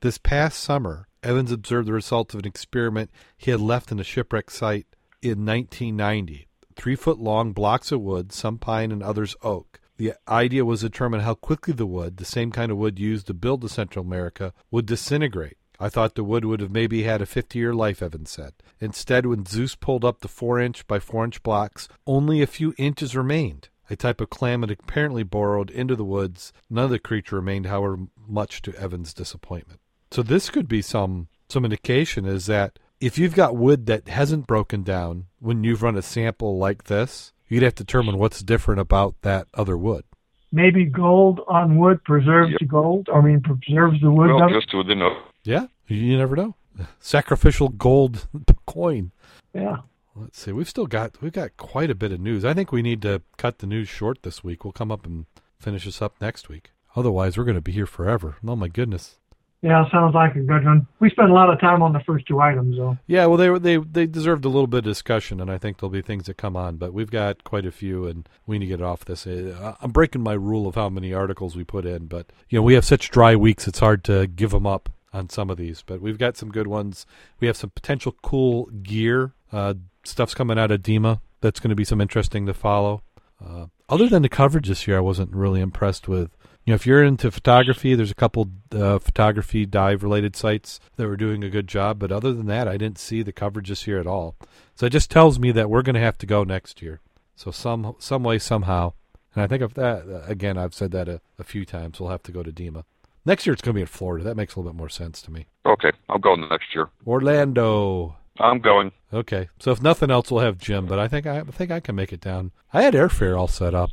This 0.00 0.18
past 0.18 0.60
summer, 0.60 1.08
Evans 1.22 1.52
observed 1.52 1.88
the 1.88 1.92
results 1.92 2.34
of 2.34 2.40
an 2.40 2.46
experiment 2.46 3.10
he 3.36 3.52
had 3.52 3.60
left 3.60 3.92
in 3.92 4.00
a 4.00 4.04
shipwreck 4.04 4.50
site 4.50 4.86
in 5.22 5.46
1990. 5.46 6.48
Three 6.76 6.96
foot 6.96 7.18
long 7.18 7.52
blocks 7.52 7.92
of 7.92 8.00
wood, 8.00 8.32
some 8.32 8.58
pine 8.58 8.90
and 8.92 9.02
others 9.02 9.36
oak. 9.42 9.80
The 9.96 10.14
idea 10.26 10.64
was 10.64 10.80
to 10.80 10.88
determine 10.88 11.20
how 11.20 11.34
quickly 11.34 11.74
the 11.74 11.86
wood, 11.86 12.16
the 12.16 12.24
same 12.24 12.50
kind 12.50 12.72
of 12.72 12.78
wood 12.78 12.98
used 12.98 13.26
to 13.28 13.34
build 13.34 13.60
the 13.60 13.68
Central 13.68 14.04
America, 14.04 14.52
would 14.70 14.86
disintegrate. 14.86 15.58
I 15.78 15.88
thought 15.88 16.14
the 16.14 16.24
wood 16.24 16.44
would 16.44 16.60
have 16.60 16.70
maybe 16.70 17.02
had 17.02 17.20
a 17.20 17.26
50 17.26 17.58
year 17.58 17.74
life, 17.74 18.02
Evans 18.02 18.30
said. 18.30 18.54
Instead, 18.80 19.26
when 19.26 19.46
Zeus 19.46 19.74
pulled 19.74 20.04
up 20.04 20.20
the 20.20 20.28
4 20.28 20.60
inch 20.60 20.86
by 20.86 20.98
4 20.98 21.24
inch 21.24 21.42
blocks, 21.42 21.88
only 22.06 22.40
a 22.40 22.46
few 22.46 22.74
inches 22.78 23.16
remained. 23.16 23.68
A 23.90 23.96
type 23.96 24.20
of 24.20 24.30
clam 24.30 24.62
had 24.62 24.70
apparently 24.70 25.22
burrowed 25.22 25.70
into 25.70 25.96
the 25.96 26.04
woods. 26.04 26.52
None 26.70 26.84
of 26.84 26.90
the 26.90 26.98
creature 26.98 27.36
remained, 27.36 27.66
however, 27.66 27.98
much 28.28 28.62
to 28.62 28.74
Evans' 28.74 29.12
disappointment. 29.12 29.80
So 30.12 30.22
this 30.22 30.50
could 30.50 30.68
be 30.68 30.82
some 30.82 31.28
some 31.48 31.64
indication 31.64 32.24
is 32.24 32.46
that 32.46 32.78
if 33.02 33.18
you've 33.18 33.34
got 33.34 33.56
wood 33.56 33.86
that 33.86 34.08
hasn't 34.08 34.46
broken 34.46 34.82
down 34.82 35.26
when 35.40 35.64
you've 35.64 35.82
run 35.82 35.96
a 35.96 36.02
sample 36.02 36.56
like 36.58 36.84
this, 36.84 37.32
you'd 37.48 37.62
have 37.62 37.74
to 37.76 37.84
determine 37.84 38.18
what's 38.18 38.42
different 38.42 38.80
about 38.80 39.14
that 39.22 39.46
other 39.54 39.76
wood. 39.76 40.04
Maybe 40.52 40.84
gold 40.84 41.40
on 41.48 41.78
wood 41.78 42.04
preserves 42.04 42.50
Yep. 42.52 42.60
the 42.60 42.66
gold. 42.66 43.08
I 43.12 43.20
mean, 43.20 43.40
preserves 43.40 44.00
the 44.00 44.10
wood. 44.10 44.28
Well, 44.28 44.38
doesn't 44.38 44.56
it? 44.56 44.60
just 44.60 44.74
within 44.74 45.02
a 45.02 45.10
Yeah, 45.44 45.66
you 45.88 46.16
never 46.16 46.36
know. 46.36 46.54
Sacrificial 47.00 47.68
gold 47.70 48.28
coin. 48.66 49.10
yeah. 49.54 49.78
Let's 50.14 50.38
see. 50.38 50.52
We've 50.52 50.68
still 50.68 50.86
got 50.86 51.22
we've 51.22 51.32
got 51.32 51.56
quite 51.56 51.90
a 51.90 51.94
bit 51.94 52.12
of 52.12 52.20
news. 52.20 52.44
I 52.44 52.52
think 52.52 52.70
we 52.70 52.82
need 52.82 53.00
to 53.00 53.22
cut 53.38 53.60
the 53.60 53.66
news 53.66 53.88
short 53.88 54.22
this 54.22 54.44
week. 54.44 54.62
We'll 54.62 54.72
come 54.72 54.92
up 54.92 55.06
and 55.06 55.24
finish 55.58 55.86
this 55.86 56.02
up 56.02 56.16
next 56.20 56.50
week. 56.50 56.70
Otherwise, 56.94 57.38
we're 57.38 57.44
going 57.44 57.54
to 57.56 57.62
be 57.62 57.72
here 57.72 57.86
forever. 57.86 58.36
Oh 58.46 58.54
my 58.54 58.68
goodness. 58.68 59.16
Yeah, 59.62 59.88
sounds 59.92 60.12
like 60.12 60.34
a 60.34 60.40
good 60.40 60.64
one. 60.64 60.88
We 60.98 61.08
spent 61.08 61.30
a 61.30 61.32
lot 61.32 61.48
of 61.48 61.60
time 61.60 61.82
on 61.82 61.92
the 61.92 62.00
first 62.00 62.26
two 62.26 62.40
items, 62.40 62.76
though. 62.76 62.98
Yeah, 63.06 63.26
well, 63.26 63.36
they 63.36 63.58
they 63.58 63.76
they 63.76 64.06
deserved 64.06 64.44
a 64.44 64.48
little 64.48 64.66
bit 64.66 64.78
of 64.78 64.84
discussion, 64.84 65.40
and 65.40 65.50
I 65.52 65.56
think 65.56 65.78
there'll 65.78 65.90
be 65.90 66.02
things 66.02 66.26
that 66.26 66.36
come 66.36 66.56
on. 66.56 66.78
But 66.78 66.92
we've 66.92 67.10
got 67.12 67.44
quite 67.44 67.64
a 67.64 67.70
few, 67.70 68.06
and 68.06 68.28
we 68.44 68.58
need 68.58 68.66
to 68.66 68.76
get 68.76 68.82
off 68.82 69.04
this. 69.04 69.24
Uh, 69.24 69.76
I'm 69.80 69.92
breaking 69.92 70.22
my 70.22 70.32
rule 70.32 70.66
of 70.66 70.74
how 70.74 70.88
many 70.88 71.14
articles 71.14 71.54
we 71.54 71.62
put 71.62 71.86
in, 71.86 72.06
but 72.06 72.26
you 72.48 72.58
know 72.58 72.62
we 72.62 72.74
have 72.74 72.84
such 72.84 73.10
dry 73.10 73.36
weeks; 73.36 73.68
it's 73.68 73.78
hard 73.78 74.02
to 74.04 74.26
give 74.26 74.50
them 74.50 74.66
up 74.66 74.88
on 75.12 75.28
some 75.28 75.48
of 75.48 75.58
these. 75.58 75.82
But 75.86 76.00
we've 76.00 76.18
got 76.18 76.36
some 76.36 76.50
good 76.50 76.66
ones. 76.66 77.06
We 77.38 77.46
have 77.46 77.56
some 77.56 77.70
potential 77.70 78.16
cool 78.20 78.66
gear 78.82 79.32
uh, 79.52 79.74
stuff's 80.04 80.34
coming 80.34 80.58
out 80.58 80.72
of 80.72 80.82
DEMA. 80.82 81.20
That's 81.40 81.60
going 81.60 81.70
to 81.70 81.76
be 81.76 81.84
some 81.84 82.00
interesting 82.00 82.46
to 82.46 82.54
follow. 82.54 83.02
Uh, 83.44 83.66
other 83.88 84.08
than 84.08 84.22
the 84.22 84.28
coverage 84.28 84.68
this 84.68 84.86
year, 84.88 84.96
I 84.96 85.00
wasn't 85.00 85.32
really 85.32 85.60
impressed 85.60 86.08
with. 86.08 86.36
You 86.64 86.72
know, 86.72 86.76
if 86.76 86.86
you're 86.86 87.02
into 87.02 87.30
photography, 87.32 87.94
there's 87.96 88.12
a 88.12 88.14
couple 88.14 88.48
uh, 88.70 89.00
photography 89.00 89.66
dive 89.66 90.02
related 90.04 90.36
sites 90.36 90.78
that 90.96 91.08
were 91.08 91.16
doing 91.16 91.42
a 91.42 91.50
good 91.50 91.66
job. 91.66 91.98
But 91.98 92.12
other 92.12 92.32
than 92.32 92.46
that, 92.46 92.68
I 92.68 92.76
didn't 92.76 92.98
see 92.98 93.22
the 93.22 93.32
coverage 93.32 93.68
this 93.68 93.86
year 93.86 93.98
at 93.98 94.06
all. 94.06 94.36
So 94.76 94.86
it 94.86 94.90
just 94.90 95.10
tells 95.10 95.38
me 95.40 95.50
that 95.52 95.68
we're 95.68 95.82
going 95.82 95.94
to 95.96 96.00
have 96.00 96.18
to 96.18 96.26
go 96.26 96.44
next 96.44 96.80
year. 96.80 97.00
So 97.34 97.50
some 97.50 97.96
some 97.98 98.22
way 98.22 98.38
somehow, 98.38 98.92
and 99.34 99.42
I 99.42 99.48
think 99.48 99.62
of 99.62 99.74
that 99.74 100.24
again. 100.28 100.56
I've 100.56 100.74
said 100.74 100.92
that 100.92 101.08
a, 101.08 101.20
a 101.38 101.44
few 101.44 101.64
times. 101.64 101.98
We'll 101.98 102.10
have 102.10 102.22
to 102.24 102.32
go 102.32 102.44
to 102.44 102.52
DEMA 102.52 102.84
next 103.24 103.44
year. 103.46 103.54
It's 103.54 103.62
going 103.62 103.72
to 103.74 103.78
be 103.78 103.82
in 103.82 103.86
Florida. 103.88 104.22
That 104.24 104.36
makes 104.36 104.54
a 104.54 104.60
little 104.60 104.72
bit 104.72 104.78
more 104.78 104.88
sense 104.88 105.20
to 105.22 105.32
me. 105.32 105.46
okay. 105.66 105.90
I'll 106.08 106.18
go 106.18 106.36
next 106.36 106.74
year. 106.74 106.88
Orlando. 107.06 108.16
I'm 108.38 108.60
going. 108.60 108.92
Okay, 109.12 109.48
so 109.58 109.72
if 109.72 109.82
nothing 109.82 110.10
else, 110.10 110.30
we'll 110.30 110.42
have 110.44 110.58
Jim. 110.58 110.86
But 110.86 110.98
I 110.98 111.08
think 111.08 111.26
I, 111.26 111.40
I 111.40 111.42
think 111.42 111.70
I 111.70 111.80
can 111.80 111.94
make 111.94 112.12
it 112.12 112.20
down. 112.20 112.52
I 112.72 112.82
had 112.82 112.94
airfare 112.94 113.38
all 113.38 113.48
set 113.48 113.74
up, 113.74 113.90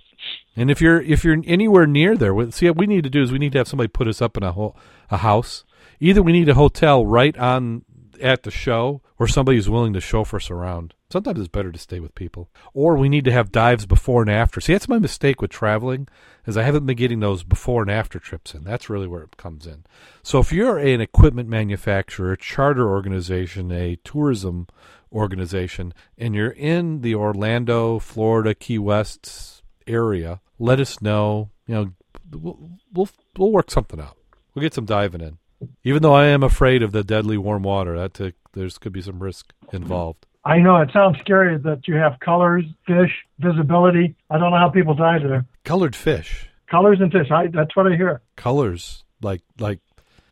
and 0.60 0.70
if 0.70 0.82
you're 0.82 1.02
if 1.02 1.24
you're 1.24 1.42
anywhere 1.46 1.88
near 1.88 2.18
there, 2.18 2.52
see 2.52 2.68
what 2.68 2.78
we 2.78 2.88
need 2.88 3.04
to 3.04 3.10
do 3.10 3.22
is 3.22 3.32
we 3.32 3.40
need 3.40 3.54
to 3.54 3.60
have 3.60 3.68
somebody 3.68 3.88
put 3.88 4.08
us 4.08 4.22
up 4.22 4.36
in 4.38 4.44
a 4.44 4.52
ho- 4.52 4.76
a 5.10 5.18
house. 5.18 5.64
Either 6.00 6.22
we 6.22 6.32
need 6.32 6.50
a 6.50 6.54
hotel 6.54 7.06
right 7.06 7.38
on 7.38 7.84
at 8.22 8.44
the 8.44 8.52
show, 8.52 9.02
or 9.18 9.28
somebody 9.28 9.58
who's 9.58 9.70
willing 9.70 9.94
to 9.94 10.02
chauffeur 10.02 10.38
us 10.38 10.50
around. 10.50 10.94
Sometimes 11.10 11.40
it's 11.40 11.48
better 11.48 11.72
to 11.72 11.80
stay 11.80 12.00
with 12.00 12.14
people, 12.14 12.50
or 12.74 12.96
we 12.96 13.10
need 13.10 13.26
to 13.26 13.32
have 13.32 13.52
dives 13.52 13.86
before 13.86 14.22
and 14.22 14.30
after. 14.30 14.62
See, 14.62 14.74
that's 14.74 14.90
my 14.90 15.00
mistake 15.00 15.42
with 15.42 15.50
traveling, 15.50 16.08
is 16.46 16.56
I 16.56 16.64
haven't 16.64 16.86
been 16.86 16.98
getting 16.98 17.20
those 17.20 17.44
before 17.44 17.82
and 17.82 17.90
after 17.90 18.20
trips 18.20 18.54
in. 18.54 18.64
That's 18.64 18.90
really 18.90 19.08
where 19.08 19.24
it 19.24 19.38
comes 19.38 19.66
in. 19.66 19.86
So 20.22 20.40
if 20.40 20.52
you're 20.52 20.78
an 20.78 21.02
equipment 21.02 21.50
manufacturer, 21.50 22.34
a 22.34 22.38
charter 22.38 22.88
organization, 22.88 23.72
a 23.72 23.96
tourism 24.04 24.68
organization, 25.12 25.94
and 26.18 26.36
you're 26.36 26.52
in 26.52 27.02
the 27.02 27.16
Orlando, 27.16 27.98
Florida, 27.98 28.54
Key 28.54 28.78
West 28.78 29.59
area, 29.90 30.40
let 30.60 30.80
us 30.80 31.02
know. 31.02 31.50
You 31.68 31.76
know, 31.76 31.92
we'll 32.32 32.70
we'll, 32.94 33.10
we'll 33.38 33.52
work 33.52 33.70
something 33.72 34.00
out. 34.00 34.18
We'll 34.54 34.62
get 34.62 34.74
some 34.74 34.86
diving 34.86 35.22
in. 35.22 35.38
Even 35.84 36.02
though 36.02 36.14
I 36.14 36.26
am 36.28 36.44
afraid 36.44 36.82
of 36.84 36.92
the 36.94 37.04
deadly 37.04 37.38
warm 37.38 37.64
water, 37.64 37.98
that 37.98 38.22
uh, 38.22 38.32
there's 38.54 38.78
could 38.78 38.94
be 38.94 39.02
some 39.02 39.22
risk 39.22 39.52
involved. 39.74 40.26
I 40.46 40.60
know 40.60 40.78
it 40.78 40.90
sounds 40.94 41.20
scary 41.20 41.58
that 41.58 41.88
you 41.88 41.96
have 41.96 42.20
colors, 42.22 42.64
fish, 42.88 43.12
visibility. 43.40 44.16
I 44.30 44.38
don't 44.38 44.52
know 44.52 44.58
how 44.58 44.70
people 44.70 44.94
dive 44.96 45.22
there. 45.24 45.46
Colored 45.66 45.96
fish, 45.96 46.48
Colors 46.72 47.00
and 47.02 47.12
fish. 47.12 47.30
I, 47.30 47.48
that's 47.48 47.76
what 47.76 47.92
I 47.92 47.96
hear. 47.98 48.22
colors 48.38 49.04
like 49.22 49.42
like 49.60 49.80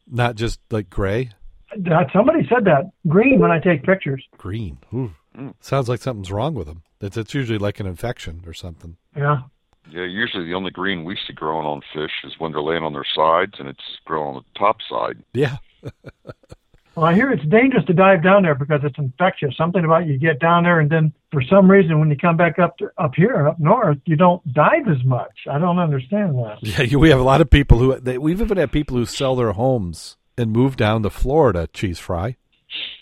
not 0.10 0.36
just 0.36 0.60
like 0.72 0.89
gray, 0.89 1.32
That, 1.78 2.08
somebody 2.14 2.47
said 2.47 2.64
that 2.66 2.89
green 3.08 3.39
when 3.39 3.51
I 3.51 3.60
take 3.60 3.84
pictures. 3.84 4.24
green. 4.38 4.78
Ooh. 4.93 5.14
Mm. 5.38 5.53
Sounds 5.60 5.89
like 5.89 5.99
something's 6.01 6.32
wrong 6.32 6.53
with 6.55 6.68
them. 6.68 6.82
It's, 7.02 7.18
it's 7.18 7.34
usually 7.34 7.60
like 7.60 7.80
an 7.80 7.86
infection 7.86 8.43
or 8.45 8.54
something. 8.54 8.98
Yeah. 9.16 9.41
Yeah, 9.89 10.04
usually 10.04 10.45
the 10.45 10.54
only 10.54 10.72
green 10.72 11.06
we 11.06 11.18
see 11.26 11.34
growing 11.34 11.66
on 11.66 11.82
fish 11.93 12.12
is 12.26 12.34
when 12.39 12.52
they're 12.52 12.62
laying 12.62 12.84
on 12.84 12.91
their 12.91 13.06
sides 13.16 13.54
and 13.58 13.70
it's 13.70 14.00
growing 14.04 14.36
on 14.36 14.43
the 14.43 14.60
top 14.60 14.78
side. 14.89 15.24
Yeah, 15.34 15.58
Well, 16.98 17.06
I 17.06 17.14
hear 17.14 17.32
it's 17.32 17.45
dangerous 17.45 17.86
to 17.86 17.93
dive 17.93 18.24
down 18.24 18.41
there 18.41 18.56
because 18.56 18.80
it's 18.84 18.98
infectious. 18.98 19.56
Something 19.56 19.86
about 19.86 20.08
you 20.08 20.18
get 20.18 20.39
down 20.39 20.64
there 20.64 20.80
and 20.80 20.89
then 20.89 21.14
for 21.32 21.43
some 21.43 21.70
reason 21.70 22.00
when 22.00 22.10
you 22.10 22.18
come 22.18 22.38
back 22.38 22.58
up 22.58 22.76
to, 22.80 22.89
up 22.98 23.14
here 23.16 23.48
up 23.48 23.60
north, 23.60 24.00
you 24.06 24.16
don't 24.16 24.41
dive 24.52 24.88
as 24.88 25.06
much. 25.06 25.45
I 25.48 25.60
don't 25.60 25.78
understand 25.78 26.39
that. 26.39 26.58
Yeah, 26.64 26.98
we 26.98 27.12
have 27.12 27.20
a 27.20 27.24
lot 27.24 27.39
of 27.39 27.52
people 27.52 27.78
who 27.78 28.00
they, 28.00 28.18
we've 28.18 28.41
even 28.41 28.58
had 28.58 28.72
people 28.72 28.98
who 28.98 29.06
sell 29.06 29.36
their 29.36 29.52
homes 29.52 30.18
and 30.39 30.52
move 30.52 30.76
down 30.76 31.04
to 31.04 31.12
Florida, 31.12 31.68
cheese 31.72 32.00
fry. 32.00 32.36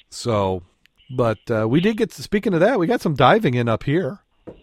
So, 0.10 0.64
but 1.10 1.40
uh, 1.50 1.68
we 1.68 1.82
did 1.82 1.98
get 1.98 2.12
to, 2.12 2.24
speaking 2.24 2.54
of 2.54 2.60
that, 2.60 2.80
we 2.80 2.88
got 2.88 3.02
some 3.02 3.16
diving 3.16 3.54
in 3.54 3.68
up 3.70 3.84
here. 3.84 4.20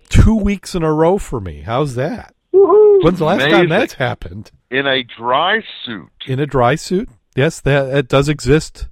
Two 0.09 0.37
weeks 0.37 0.75
in 0.75 0.83
a 0.83 0.93
row 0.93 1.19
for 1.19 1.41
me. 1.41 1.63
How's 1.63 1.95
that? 1.95 2.35
Woohoo! 2.55 3.03
When's 3.05 3.19
the 3.19 3.25
last 3.25 3.49
time 3.51 3.69
that's 3.69 3.95
happened? 3.95 4.51
In 4.71 4.87
a 4.87 5.03
dry 5.03 5.63
suit. 5.85 6.11
In 6.27 6.39
a 6.39 6.47
dry 6.47 6.75
suit? 6.75 7.09
Yes, 7.35 7.61
that 7.61 7.95
it 7.97 8.09
does 8.09 8.29
exist. 8.29 8.89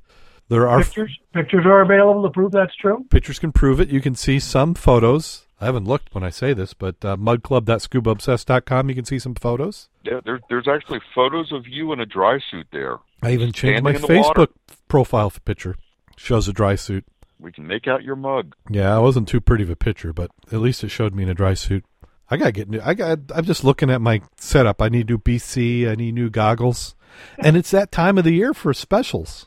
There 0.48 0.66
are 0.68 0.82
Pictures 0.82 1.16
pictures 1.32 1.64
are 1.64 1.82
available 1.82 2.22
to 2.24 2.30
prove 2.30 2.50
that's 2.52 2.74
true. 2.74 3.04
pictures 3.10 3.38
can 3.38 3.52
prove 3.52 3.80
it. 3.80 3.88
You 3.90 4.00
can 4.00 4.14
see 4.16 4.40
some 4.40 4.74
photos. 4.74 5.46
I 5.60 5.66
haven't 5.66 5.84
looked 5.84 6.12
when 6.14 6.24
I 6.24 6.30
say 6.30 6.54
this, 6.54 6.72
but 6.74 6.96
uh, 7.04 7.16
mudclub.scubaobsessed.com, 7.16 8.88
you 8.88 8.94
can 8.94 9.04
see 9.04 9.18
some 9.18 9.34
photos. 9.34 9.88
Yeah, 10.04 10.20
there, 10.24 10.40
there's 10.48 10.66
actually 10.66 11.00
photos 11.14 11.52
of 11.52 11.68
you 11.68 11.92
in 11.92 12.00
a 12.00 12.06
dry 12.06 12.38
suit 12.50 12.66
there. 12.72 12.96
I 13.22 13.32
even 13.32 13.52
changed 13.52 13.82
my 13.84 13.92
Standing 13.92 14.16
in 14.16 14.22
water. 14.22 14.46
Facebook 14.46 14.52
profile 14.88 15.30
picture. 15.44 15.76
Shows 16.16 16.48
a 16.48 16.52
dry 16.52 16.74
suit. 16.74 17.04
We 17.40 17.52
can 17.52 17.66
make 17.66 17.88
out 17.88 18.02
your 18.02 18.16
mug. 18.16 18.54
Yeah, 18.68 18.94
I 18.94 18.98
wasn't 18.98 19.28
too 19.28 19.40
pretty 19.40 19.64
of 19.64 19.70
a 19.70 19.76
picture, 19.76 20.12
but 20.12 20.30
at 20.52 20.60
least 20.60 20.84
it 20.84 20.90
showed 20.90 21.14
me 21.14 21.22
in 21.22 21.28
a 21.28 21.34
dry 21.34 21.54
suit. 21.54 21.84
I 22.30 22.36
gotta 22.36 22.52
get 22.52 22.68
new. 22.68 22.80
I 22.84 22.94
got. 22.94 23.18
I'm 23.34 23.44
just 23.44 23.64
looking 23.64 23.90
at 23.90 24.00
my 24.00 24.22
setup. 24.36 24.80
I 24.80 24.88
need 24.88 25.08
new 25.08 25.18
BC. 25.18 25.88
I 25.88 25.94
need 25.96 26.14
new 26.14 26.30
goggles, 26.30 26.94
and 27.38 27.56
it's 27.56 27.72
that 27.72 27.90
time 27.90 28.18
of 28.18 28.24
the 28.24 28.32
year 28.32 28.54
for 28.54 28.72
specials. 28.72 29.46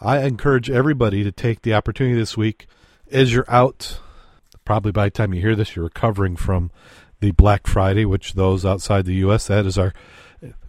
I 0.00 0.22
encourage 0.22 0.70
everybody 0.70 1.22
to 1.24 1.32
take 1.32 1.62
the 1.62 1.74
opportunity 1.74 2.16
this 2.16 2.36
week 2.36 2.66
as 3.10 3.32
you're 3.32 3.50
out. 3.50 3.98
Probably 4.64 4.92
by 4.92 5.06
the 5.06 5.10
time 5.10 5.34
you 5.34 5.42
hear 5.42 5.54
this, 5.54 5.76
you're 5.76 5.84
recovering 5.84 6.36
from 6.36 6.70
the 7.20 7.32
Black 7.32 7.66
Friday, 7.66 8.06
which 8.06 8.32
those 8.32 8.64
outside 8.64 9.04
the 9.04 9.16
U.S. 9.16 9.46
that 9.48 9.66
is 9.66 9.76
our 9.76 9.92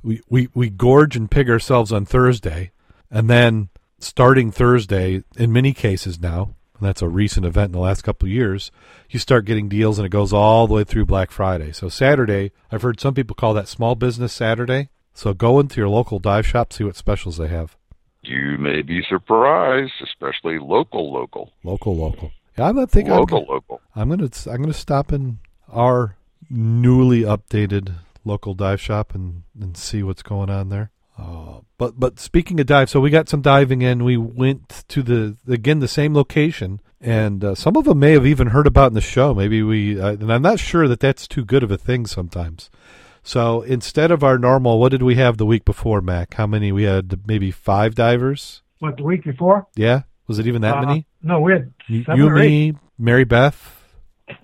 we 0.03 0.22
we 0.30 0.49
we 0.53 0.70
gorge 0.70 1.16
and 1.16 1.30
pig 1.32 1.49
ourselves 1.49 1.91
on 1.91 2.05
Thursday, 2.05 2.72
And 3.09 3.30
then 3.30 3.70
starting 3.99 4.51
Thursday, 4.51 5.23
in 5.37 5.51
many 5.51 5.73
cases 5.73 6.19
now, 6.19 6.55
and 6.77 6.87
that's 6.87 7.01
a 7.01 7.07
recent 7.09 7.45
event 7.45 7.67
in 7.67 7.71
the 7.73 7.79
last 7.79 8.01
couple 8.01 8.27
of 8.27 8.31
years, 8.31 8.71
you 9.09 9.19
start 9.19 9.45
getting 9.45 9.69
deals 9.69 9.97
and 9.97 10.05
it 10.05 10.09
goes 10.09 10.33
all 10.33 10.67
the 10.67 10.73
way 10.73 10.83
through 10.83 11.05
Black 11.05 11.31
Friday. 11.31 11.71
So 11.71 11.89
Saturday, 11.89 12.51
I've 12.71 12.81
heard 12.81 12.99
some 12.99 13.13
people 13.13 13.35
call 13.35 13.53
that 13.53 13.67
Small 13.67 13.95
Business 13.95 14.33
Saturday. 14.33 14.89
So 15.13 15.33
go 15.33 15.59
into 15.59 15.79
your 15.79 15.87
local 15.87 16.19
dive 16.19 16.45
shop, 16.45 16.73
see 16.73 16.83
what 16.83 16.97
specials 16.97 17.37
they 17.37 17.47
have. 17.47 17.77
You 18.21 18.57
may 18.57 18.81
be 18.81 19.03
surprised, 19.07 19.93
especially 20.03 20.59
local, 20.59 21.13
local, 21.13 21.53
Local, 21.63 21.95
local. 21.95 22.31
Yeah, 22.57 22.69
I'm 22.69 22.75
not 22.75 22.89
thinking 22.89 23.13
local, 23.13 23.43
I'm, 23.43 23.47
local. 23.47 23.81
I'm 23.95 24.09
gonna 24.09 24.29
I'm 24.47 24.61
gonna 24.61 24.73
stop 24.73 25.13
in 25.13 25.39
our 25.71 26.17
newly 26.49 27.21
updated 27.21 27.93
local 28.23 28.53
dive 28.53 28.81
shop 28.81 29.13
and, 29.13 29.43
and 29.59 29.77
see 29.77 30.03
what's 30.03 30.23
going 30.23 30.49
on 30.49 30.69
there. 30.69 30.91
Uh, 31.18 31.59
but 31.78 31.99
but 31.99 32.20
speaking 32.20 32.59
of 32.59 32.66
dive, 32.66 32.89
so 32.89 32.99
we 32.99 33.09
got 33.09 33.30
some 33.30 33.41
diving 33.41 33.82
in. 33.82 34.03
We 34.03 34.18
went 34.18 34.84
to 34.89 35.01
the 35.03 35.38
again 35.47 35.80
the 35.80 35.88
same 35.88 36.13
location, 36.13 36.82
and 36.99 37.43
uh, 37.43 37.55
some 37.55 37.76
of 37.78 37.86
them 37.86 37.99
may 37.99 38.11
have 38.11 38.26
even 38.26 38.47
heard 38.47 38.68
about 38.68 38.88
in 38.88 38.93
the 38.95 39.01
show. 39.01 39.34
Maybe 39.34 39.61
we, 39.63 39.99
uh, 39.99 40.13
and 40.13 40.32
I'm 40.32 40.41
not 40.41 40.59
sure 40.59 40.88
that 40.88 40.99
that's 40.99 41.28
too 41.28 41.45
good 41.45 41.63
of 41.63 41.72
a 41.72 41.78
thing 41.78 42.05
sometimes. 42.05 42.70
So 43.24 43.61
instead 43.63 44.11
of 44.11 44.24
our 44.24 44.38
normal, 44.38 44.80
what 44.80 44.89
did 44.91 45.01
we 45.03 45.16
have 45.16 45.38
the 45.38 45.45
week 45.45 45.66
before, 45.66 46.01
Mac? 46.01 46.34
How 46.36 46.45
many? 46.47 46.72
We 46.72 46.84
had 46.84 47.28
maybe 47.28 47.49
five 47.49 47.95
divers. 47.95 48.61
What 48.80 48.97
the 48.97 49.03
week 49.03 49.24
before? 49.24 49.68
Yeah, 49.76 50.01
was 50.28 50.38
it 50.38 50.47
even 50.47 50.61
that 50.61 50.76
Uh, 50.78 50.82
many? 50.86 51.07
No, 51.24 51.39
we 51.39 51.53
had 51.53 51.74
You, 51.88 52.03
seven 52.03 52.18
you 52.20 52.28
or 52.30 52.38
eight. 52.38 52.49
me, 52.74 52.74
Mary 52.99 53.24
Beth. 53.24 53.84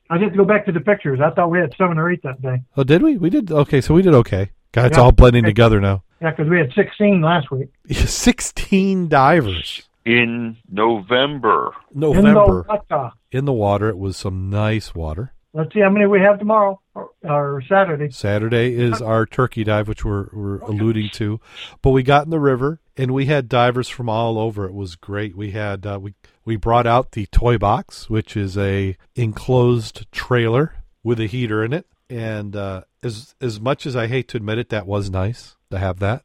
I 0.09 0.17
to 0.17 0.30
go 0.30 0.45
back 0.45 0.65
to 0.67 0.72
the 0.72 0.80
pictures. 0.80 1.19
I 1.22 1.32
thought 1.32 1.49
we 1.51 1.59
had 1.59 1.74
seven 1.78 1.97
or 1.97 2.09
eight 2.11 2.22
that 2.24 2.41
day. 2.41 2.61
Oh, 2.78 2.84
did 2.84 3.01
we? 3.03 3.17
We 3.17 3.30
did. 3.30 3.51
Okay, 3.51 3.82
so 3.82 3.93
we 3.93 4.01
did 4.01 4.13
okay. 4.13 4.51
God, 4.72 4.88
it's 4.88 4.97
Yeah. 4.97 5.03
all 5.03 5.11
blending 5.11 5.43
together 5.43 5.80
now. 5.82 6.03
Yeah, 6.22 6.30
because 6.32 6.49
we 6.49 6.59
had 6.59 6.72
16 6.74 7.22
last 7.22 7.49
week. 7.49 7.69
16 7.89 9.07
divers. 9.07 9.82
In 10.05 10.57
November, 10.69 11.74
November. 11.93 12.65
In 12.69 12.80
the, 12.89 12.95
uh, 12.95 13.11
In 13.32 13.45
the 13.45 13.53
water. 13.53 13.89
It 13.89 13.97
was 13.97 14.17
some 14.17 14.49
nice 14.49 14.95
water. 14.95 15.34
let's 15.53 15.74
see 15.74 15.80
how 15.82 15.89
many 15.91 16.07
we 16.07 16.19
have 16.22 16.39
tomorrow 16.39 16.80
or, 16.95 17.11
or 17.24 17.61
Saturday. 17.69 18.09
Saturday 18.09 18.74
is 18.74 18.99
our 18.99 19.28
turkey 19.28 19.63
dive, 19.63 19.88
which 19.88 20.03
we're, 20.03 20.28
we're 20.34 20.57
alluding 20.59 21.09
to. 21.13 21.39
But 21.84 21.91
we 21.91 22.01
got 22.01 22.26
in 22.26 22.32
the 22.32 22.39
river 22.39 22.80
and 22.97 23.11
we 23.11 23.26
had 23.28 23.47
divers 23.47 23.89
from 23.89 24.09
all 24.09 24.39
over. 24.39 24.65
It 24.65 24.74
was 24.74 24.95
great. 24.95 25.36
We 25.36 25.51
had 25.51 25.86
uh, 25.86 25.99
we 26.01 26.15
we 26.45 26.55
brought 26.55 26.88
out 26.88 27.11
the 27.11 27.28
toy 27.28 27.59
box, 27.59 28.09
which 28.09 28.36
is 28.36 28.57
a 28.57 28.97
enclosed 29.15 30.11
trailer 30.11 30.74
with 31.03 31.19
a 31.19 31.28
heater 31.28 31.63
in 31.63 31.74
it. 31.74 31.86
And 32.09 32.55
uh, 32.55 32.84
as 33.03 33.36
as 33.39 33.59
much 33.61 33.86
as 33.86 33.95
I 33.95 34.07
hate 34.07 34.28
to 34.30 34.38
admit 34.38 34.57
it, 34.57 34.69
that 34.69 34.88
was 34.88 35.11
nice 35.11 35.55
to 35.72 35.80
have 35.80 35.99
that. 35.99 36.24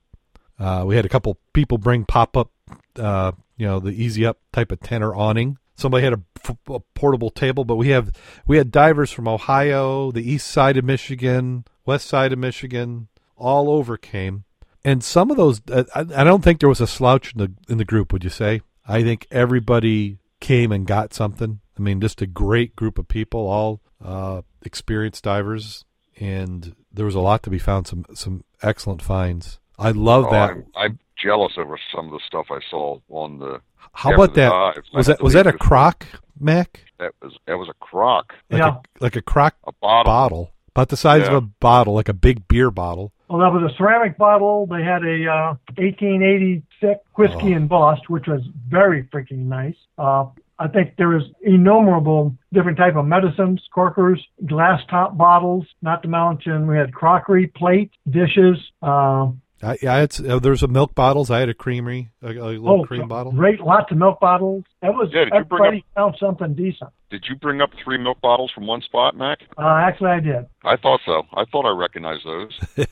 Uh, 0.59 0.85
we 0.87 0.97
had 0.97 1.05
a 1.05 1.09
couple 1.09 1.39
people 1.53 1.79
bring 1.79 2.05
pop 2.05 2.37
up, 2.37 2.51
uh, 2.99 3.33
you 3.57 3.67
know, 3.67 3.79
the 3.81 3.91
easy 3.91 4.25
up 4.25 4.39
type 4.53 4.73
of 4.73 4.81
tenor 4.81 5.15
awning. 5.15 5.59
Somebody 5.75 6.05
had 6.05 6.15
a 6.15 6.81
portable 6.95 7.31
table, 7.31 7.65
but 7.65 7.77
we 7.77 7.89
have 7.89 8.11
we 8.47 8.57
had 8.57 8.71
divers 8.71 9.13
from 9.13 9.29
Ohio, 9.29 10.11
the 10.11 10.29
east 10.31 10.47
side 10.47 10.79
of 10.79 10.85
Michigan, 10.85 11.65
west 11.85 12.07
side 12.07 12.33
of 12.33 12.39
Michigan, 12.39 13.09
all 13.37 13.69
over 13.69 13.99
came, 13.99 14.45
and 14.85 15.05
some 15.05 15.31
of 15.31 15.37
those 15.37 15.61
uh, 15.71 15.85
I, 15.95 16.01
I 16.01 16.25
don't 16.25 16.43
think 16.43 16.61
there 16.61 16.69
was 16.71 16.81
a 16.81 16.87
slouch 16.87 17.35
in 17.35 17.39
the 17.39 17.53
in 17.69 17.77
the 17.77 17.85
group. 17.85 18.13
Would 18.13 18.25
you 18.25 18.31
say? 18.31 18.63
I 18.89 19.03
think 19.03 19.27
everybody 19.31 20.19
came 20.41 20.73
and 20.73 20.87
got 20.87 21.13
something. 21.13 21.61
I 21.79 21.83
mean, 21.83 22.01
just 22.01 22.23
a 22.23 22.27
great 22.27 22.75
group 22.75 22.99
of 22.99 23.09
people, 23.09 23.47
all 23.47 23.83
uh, 24.03 24.43
experienced 24.63 25.25
divers, 25.25 25.85
and 26.19 26.75
there 26.91 27.05
was 27.05 27.15
a 27.15 27.21
lot 27.21 27.43
to 27.43 27.51
be 27.51 27.59
found. 27.59 27.87
Some 27.87 28.07
some 28.15 28.45
excellent 28.63 29.03
finds. 29.03 29.59
I 29.79 29.91
love 29.91 30.27
oh, 30.29 30.31
that. 30.33 30.51
I'm, 30.51 30.67
I'm 30.77 30.99
jealous 31.23 31.53
over 31.59 31.79
some 31.95 32.07
of 32.07 32.13
the 32.13 32.21
stuff 32.27 32.47
I 32.51 32.61
saw 32.71 32.99
on 33.09 33.39
the. 33.39 33.61
How 33.93 34.13
about 34.15 34.35
the 34.35 34.41
that? 34.43 34.49
dives. 34.51 34.89
Was 34.93 35.07
that 35.07 35.23
was 35.23 35.33
that 35.35 35.47
a 35.47 35.53
this- 35.53 35.61
crock, 35.61 36.07
Mac? 36.39 36.81
That 36.99 37.13
was 37.23 37.37
that 37.47 37.59
was 37.59 37.69
a 37.69 37.75
crock, 37.75 38.33
Like 38.51 38.61
Yeah. 38.61 38.77
a, 38.77 39.05
like 39.05 39.17
a 39.17 39.23
crock 39.23 39.55
a 39.67 39.73
bottle. 39.73 40.05
bottle, 40.05 40.53
about 40.75 40.89
the 40.89 40.97
size 40.97 41.29
of 41.29 41.35
a 41.35 41.41
bottle, 41.43 41.95
like 41.95 42.09
a 42.09 42.15
big 42.15 42.49
beer 42.49 42.71
bottle. 42.71 43.13
Well, 43.29 43.41
that 43.41 43.53
was 43.53 43.71
a 43.71 43.77
ceramic 43.77 44.17
bottle. 44.17 44.67
They 44.67 44.83
had 44.83 45.03
a 45.03 45.27
uh, 45.31 45.55
1886 45.77 47.01
whiskey 47.17 47.53
Oh. 47.55 47.57
embossed, 47.57 48.09
which 48.09 48.27
was 48.27 48.43
very 48.69 49.05
freaking 49.05 49.47
nice. 49.47 49.77
Uh, 49.99 50.27
I 50.59 50.69
think 50.69 50.95
there 50.97 51.09
was 51.09 51.23
innumerable 51.43 52.37
different 52.53 52.79
type 52.79 52.97
of 52.97 53.05
medicines, 53.05 53.63
corkers, 53.75 54.25
glass 54.47 54.81
top 54.89 55.17
bottles, 55.19 55.67
not 55.83 56.03
to 56.03 56.09
mention 56.09 56.67
we 56.67 56.77
had 56.79 56.93
crockery, 56.95 57.49
plate, 57.49 57.91
dishes. 58.09 58.57
Uh, 58.83 59.29
I, 59.63 59.79
I 59.89 59.97
had 59.99 60.21
uh, 60.21 60.39
there 60.39 60.51
was 60.53 60.63
a 60.63 60.69
milk 60.69 60.95
bottles. 60.95 61.31
I 61.31 61.41
had 61.41 61.49
a 61.49 61.55
creamery, 61.55 62.11
a, 62.23 62.29
a 62.29 62.33
little 62.57 62.83
oh, 62.83 62.85
cream 62.85 63.09
bottle. 63.09 63.33
great, 63.33 63.61
lots 63.61 63.91
of 63.91 63.97
milk 63.99 64.21
bottles. 64.21 64.65
That 64.83 64.93
was 64.95 65.09
Yeah, 65.13 65.25
did 65.25 65.33
you 65.35 65.45
bring 65.45 65.61
everybody 65.61 65.85
found 65.95 66.17
something 66.21 66.55
decent. 66.55 66.91
Did 67.09 67.25
you 67.29 67.37
bring 67.37 67.61
up 67.61 67.71
three 67.83 67.97
milk 67.99 68.21
bottles 68.21 68.51
from 68.55 68.67
one 68.67 68.83
spot, 68.83 69.17
Mac? 69.17 69.39
Uh, 69.57 69.63
actually, 69.67 70.11
I 70.11 70.21
did. 70.21 70.47
I 70.65 70.77
thought 70.77 71.01
so. 71.07 71.23
I 71.35 71.45
thought 71.47 71.65
I 71.65 71.71
recognized 71.71 72.25
those. 72.27 72.59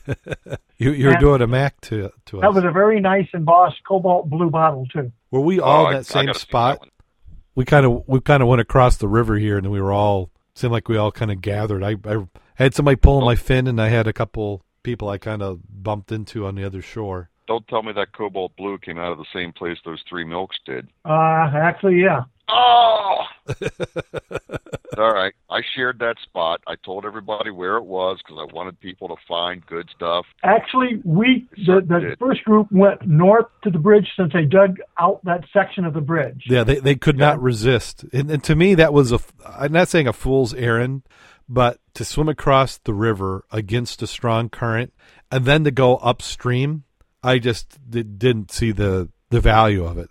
you 0.77 0.91
you 0.91 1.05
were 1.07 1.11
And- 1.13 1.19
doing 1.19 1.41
a 1.41 1.47
Mac 1.47 1.79
to 1.81 2.11
to 2.27 2.39
That 2.41 2.49
us. 2.49 2.55
was 2.55 2.63
a 2.63 2.71
very 2.71 2.99
nice 2.99 3.27
embossed 3.33 3.77
cobalt 3.87 4.29
blue 4.29 4.49
bottle 4.49 4.85
too. 4.91 5.11
Were 5.31 5.41
we 5.41 5.59
Oh, 5.59 5.63
all 5.63 5.85
I- 5.87 5.89
in 5.91 5.95
I 5.95 5.99
that 5.99 6.05
same 6.05 6.25
gotta 6.27 6.39
see 6.39 6.43
spot? 6.43 6.87
That 7.55 7.61
one. 7.61 7.61
we 7.61 7.65
kind 7.65 7.85
of 7.85 8.03
we 8.07 8.21
kind 8.21 8.43
of 8.43 8.49
went 8.49 8.61
across 8.61 8.97
the 8.97 9.07
river 9.07 9.37
here, 9.37 9.57
and 9.57 9.71
we 9.71 9.81
were 9.81 9.93
all 9.93 10.31
seemed 10.55 10.73
like 10.73 10.87
we 10.87 10.97
all 10.97 11.11
kind 11.11 11.31
of 11.31 11.41
gathered. 11.41 11.83
I 11.83 11.95
I 12.05 12.25
had 12.55 12.73
somebody 12.73 12.95
pulling 12.95 13.25
my 13.25 13.35
fin, 13.35 13.67
and 13.67 13.81
I 13.81 13.89
had 13.89 14.07
a 14.07 14.13
couple 14.13 14.63
people 14.83 15.09
I 15.09 15.17
kind 15.17 15.41
of 15.41 15.61
bumped 15.69 16.11
into 16.11 16.45
on 16.45 16.55
the 16.55 16.63
other 16.63 16.81
shore. 16.81 17.29
Don't 17.47 17.67
tell 17.67 17.83
me 17.83 17.93
that 17.93 18.13
cobalt 18.13 18.55
blue 18.55 18.77
came 18.79 18.97
out 18.97 19.11
of 19.11 19.17
the 19.17 19.25
same 19.33 19.53
place 19.53 19.77
those 19.85 20.03
three 20.09 20.23
milks 20.23 20.57
did. 20.65 20.87
Uh, 21.05 21.51
actually, 21.53 22.01
yeah. 22.01 22.23
Oh! 22.47 23.23
All 24.97 25.13
right. 25.13 25.33
I 25.49 25.61
shared 25.75 25.99
that 25.99 26.15
spot. 26.23 26.61
I 26.67 26.75
told 26.83 27.05
everybody 27.05 27.49
where 27.51 27.77
it 27.77 27.85
was 27.85 28.17
because 28.23 28.37
I 28.39 28.53
wanted 28.53 28.79
people 28.79 29.07
to 29.09 29.15
find 29.27 29.65
good 29.65 29.89
stuff. 29.95 30.25
Actually, 30.43 31.01
we 31.03 31.47
the, 31.57 31.81
the 31.81 32.15
first 32.19 32.43
group 32.43 32.71
went 32.71 33.05
north 33.05 33.47
to 33.63 33.69
the 33.69 33.79
bridge 33.79 34.07
since 34.17 34.31
they 34.33 34.45
dug 34.45 34.77
out 34.99 35.23
that 35.25 35.43
section 35.51 35.85
of 35.85 35.93
the 35.93 36.01
bridge. 36.01 36.43
Yeah, 36.47 36.63
they 36.63 36.79
they 36.79 36.95
could 36.95 37.17
not 37.17 37.41
resist, 37.41 38.05
and, 38.13 38.31
and 38.31 38.43
to 38.45 38.55
me 38.55 38.75
that 38.75 38.93
was 38.93 39.11
a. 39.11 39.19
I'm 39.45 39.73
not 39.73 39.89
saying 39.89 40.07
a 40.07 40.13
fool's 40.13 40.53
errand, 40.53 41.03
but 41.49 41.79
to 41.95 42.05
swim 42.05 42.29
across 42.29 42.77
the 42.77 42.93
river 42.93 43.45
against 43.51 44.01
a 44.01 44.07
strong 44.07 44.49
current 44.49 44.93
and 45.31 45.45
then 45.45 45.63
to 45.63 45.71
go 45.71 45.97
upstream, 45.97 46.83
I 47.23 47.39
just 47.39 47.77
di- 47.89 48.03
didn't 48.03 48.51
see 48.51 48.71
the 48.71 49.09
the 49.29 49.41
value 49.41 49.83
of 49.85 49.97
it. 49.97 50.09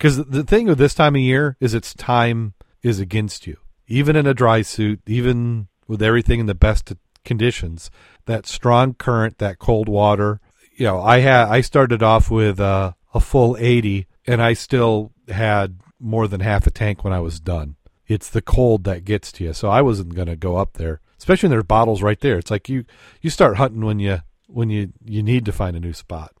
Because 0.00 0.16
the 0.16 0.44
thing 0.44 0.66
with 0.66 0.78
this 0.78 0.94
time 0.94 1.14
of 1.14 1.20
year 1.20 1.58
is 1.60 1.74
its 1.74 1.92
time 1.92 2.54
is 2.82 2.98
against 2.98 3.46
you. 3.46 3.58
Even 3.86 4.16
in 4.16 4.26
a 4.26 4.32
dry 4.32 4.62
suit, 4.62 5.02
even 5.06 5.68
with 5.86 6.00
everything 6.00 6.40
in 6.40 6.46
the 6.46 6.54
best 6.54 6.94
conditions, 7.22 7.90
that 8.24 8.46
strong 8.46 8.94
current, 8.94 9.36
that 9.36 9.58
cold 9.58 9.90
water. 9.90 10.40
You 10.74 10.86
know, 10.86 11.02
I 11.02 11.18
had 11.18 11.48
I 11.48 11.60
started 11.60 12.02
off 12.02 12.30
with 12.30 12.58
uh, 12.58 12.92
a 13.12 13.20
full 13.20 13.58
80, 13.58 14.06
and 14.26 14.40
I 14.40 14.54
still 14.54 15.12
had 15.28 15.80
more 15.98 16.26
than 16.26 16.40
half 16.40 16.66
a 16.66 16.70
tank 16.70 17.04
when 17.04 17.12
I 17.12 17.20
was 17.20 17.38
done. 17.38 17.76
It's 18.06 18.30
the 18.30 18.40
cold 18.40 18.84
that 18.84 19.04
gets 19.04 19.30
to 19.32 19.44
you. 19.44 19.52
So 19.52 19.68
I 19.68 19.82
wasn't 19.82 20.14
going 20.14 20.28
to 20.28 20.36
go 20.36 20.56
up 20.56 20.78
there, 20.78 21.02
especially 21.18 21.48
when 21.48 21.56
there's 21.56 21.64
bottles 21.64 22.02
right 22.02 22.20
there. 22.20 22.38
It's 22.38 22.50
like 22.50 22.70
you 22.70 22.86
you 23.20 23.28
start 23.28 23.58
hunting 23.58 23.84
when 23.84 23.98
you 23.98 24.20
when 24.46 24.70
you 24.70 24.94
you 25.04 25.22
need 25.22 25.44
to 25.44 25.52
find 25.52 25.76
a 25.76 25.80
new 25.80 25.92
spot. 25.92 26.32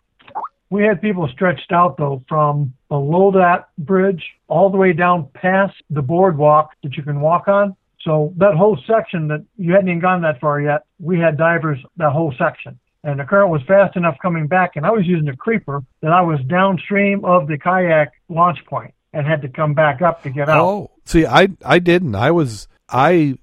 We 0.70 0.84
had 0.84 1.02
people 1.02 1.28
stretched 1.28 1.72
out 1.72 1.98
though 1.98 2.24
from 2.26 2.72
below 2.90 3.30
that 3.30 3.68
bridge 3.78 4.22
all 4.48 4.68
the 4.68 4.76
way 4.76 4.92
down 4.92 5.28
past 5.32 5.74
the 5.88 6.02
boardwalk 6.02 6.72
that 6.82 6.96
you 6.96 7.02
can 7.02 7.20
walk 7.22 7.48
on. 7.48 7.74
So 8.02 8.34
that 8.36 8.54
whole 8.54 8.78
section 8.86 9.28
that 9.28 9.44
you 9.56 9.72
hadn't 9.72 9.88
even 9.88 10.00
gone 10.00 10.22
that 10.22 10.40
far 10.40 10.60
yet, 10.60 10.82
we 10.98 11.18
had 11.18 11.38
divers 11.38 11.78
that 11.96 12.10
whole 12.12 12.34
section. 12.36 12.78
And 13.04 13.20
the 13.20 13.24
current 13.24 13.50
was 13.50 13.62
fast 13.62 13.96
enough 13.96 14.16
coming 14.20 14.46
back, 14.46 14.76
and 14.76 14.84
I 14.84 14.90
was 14.90 15.06
using 15.06 15.28
a 15.28 15.36
creeper 15.36 15.82
that 16.02 16.12
I 16.12 16.20
was 16.20 16.38
downstream 16.48 17.24
of 17.24 17.46
the 17.46 17.56
kayak 17.56 18.12
launch 18.28 18.58
point 18.66 18.92
and 19.14 19.26
had 19.26 19.40
to 19.42 19.48
come 19.48 19.72
back 19.72 20.02
up 20.02 20.22
to 20.24 20.30
get 20.30 20.50
out. 20.50 20.60
Oh, 20.60 20.90
see, 21.06 21.24
I 21.24 21.48
I 21.64 21.78
didn't. 21.78 22.14
I 22.14 22.30
was 22.30 22.68
I, 22.90 23.38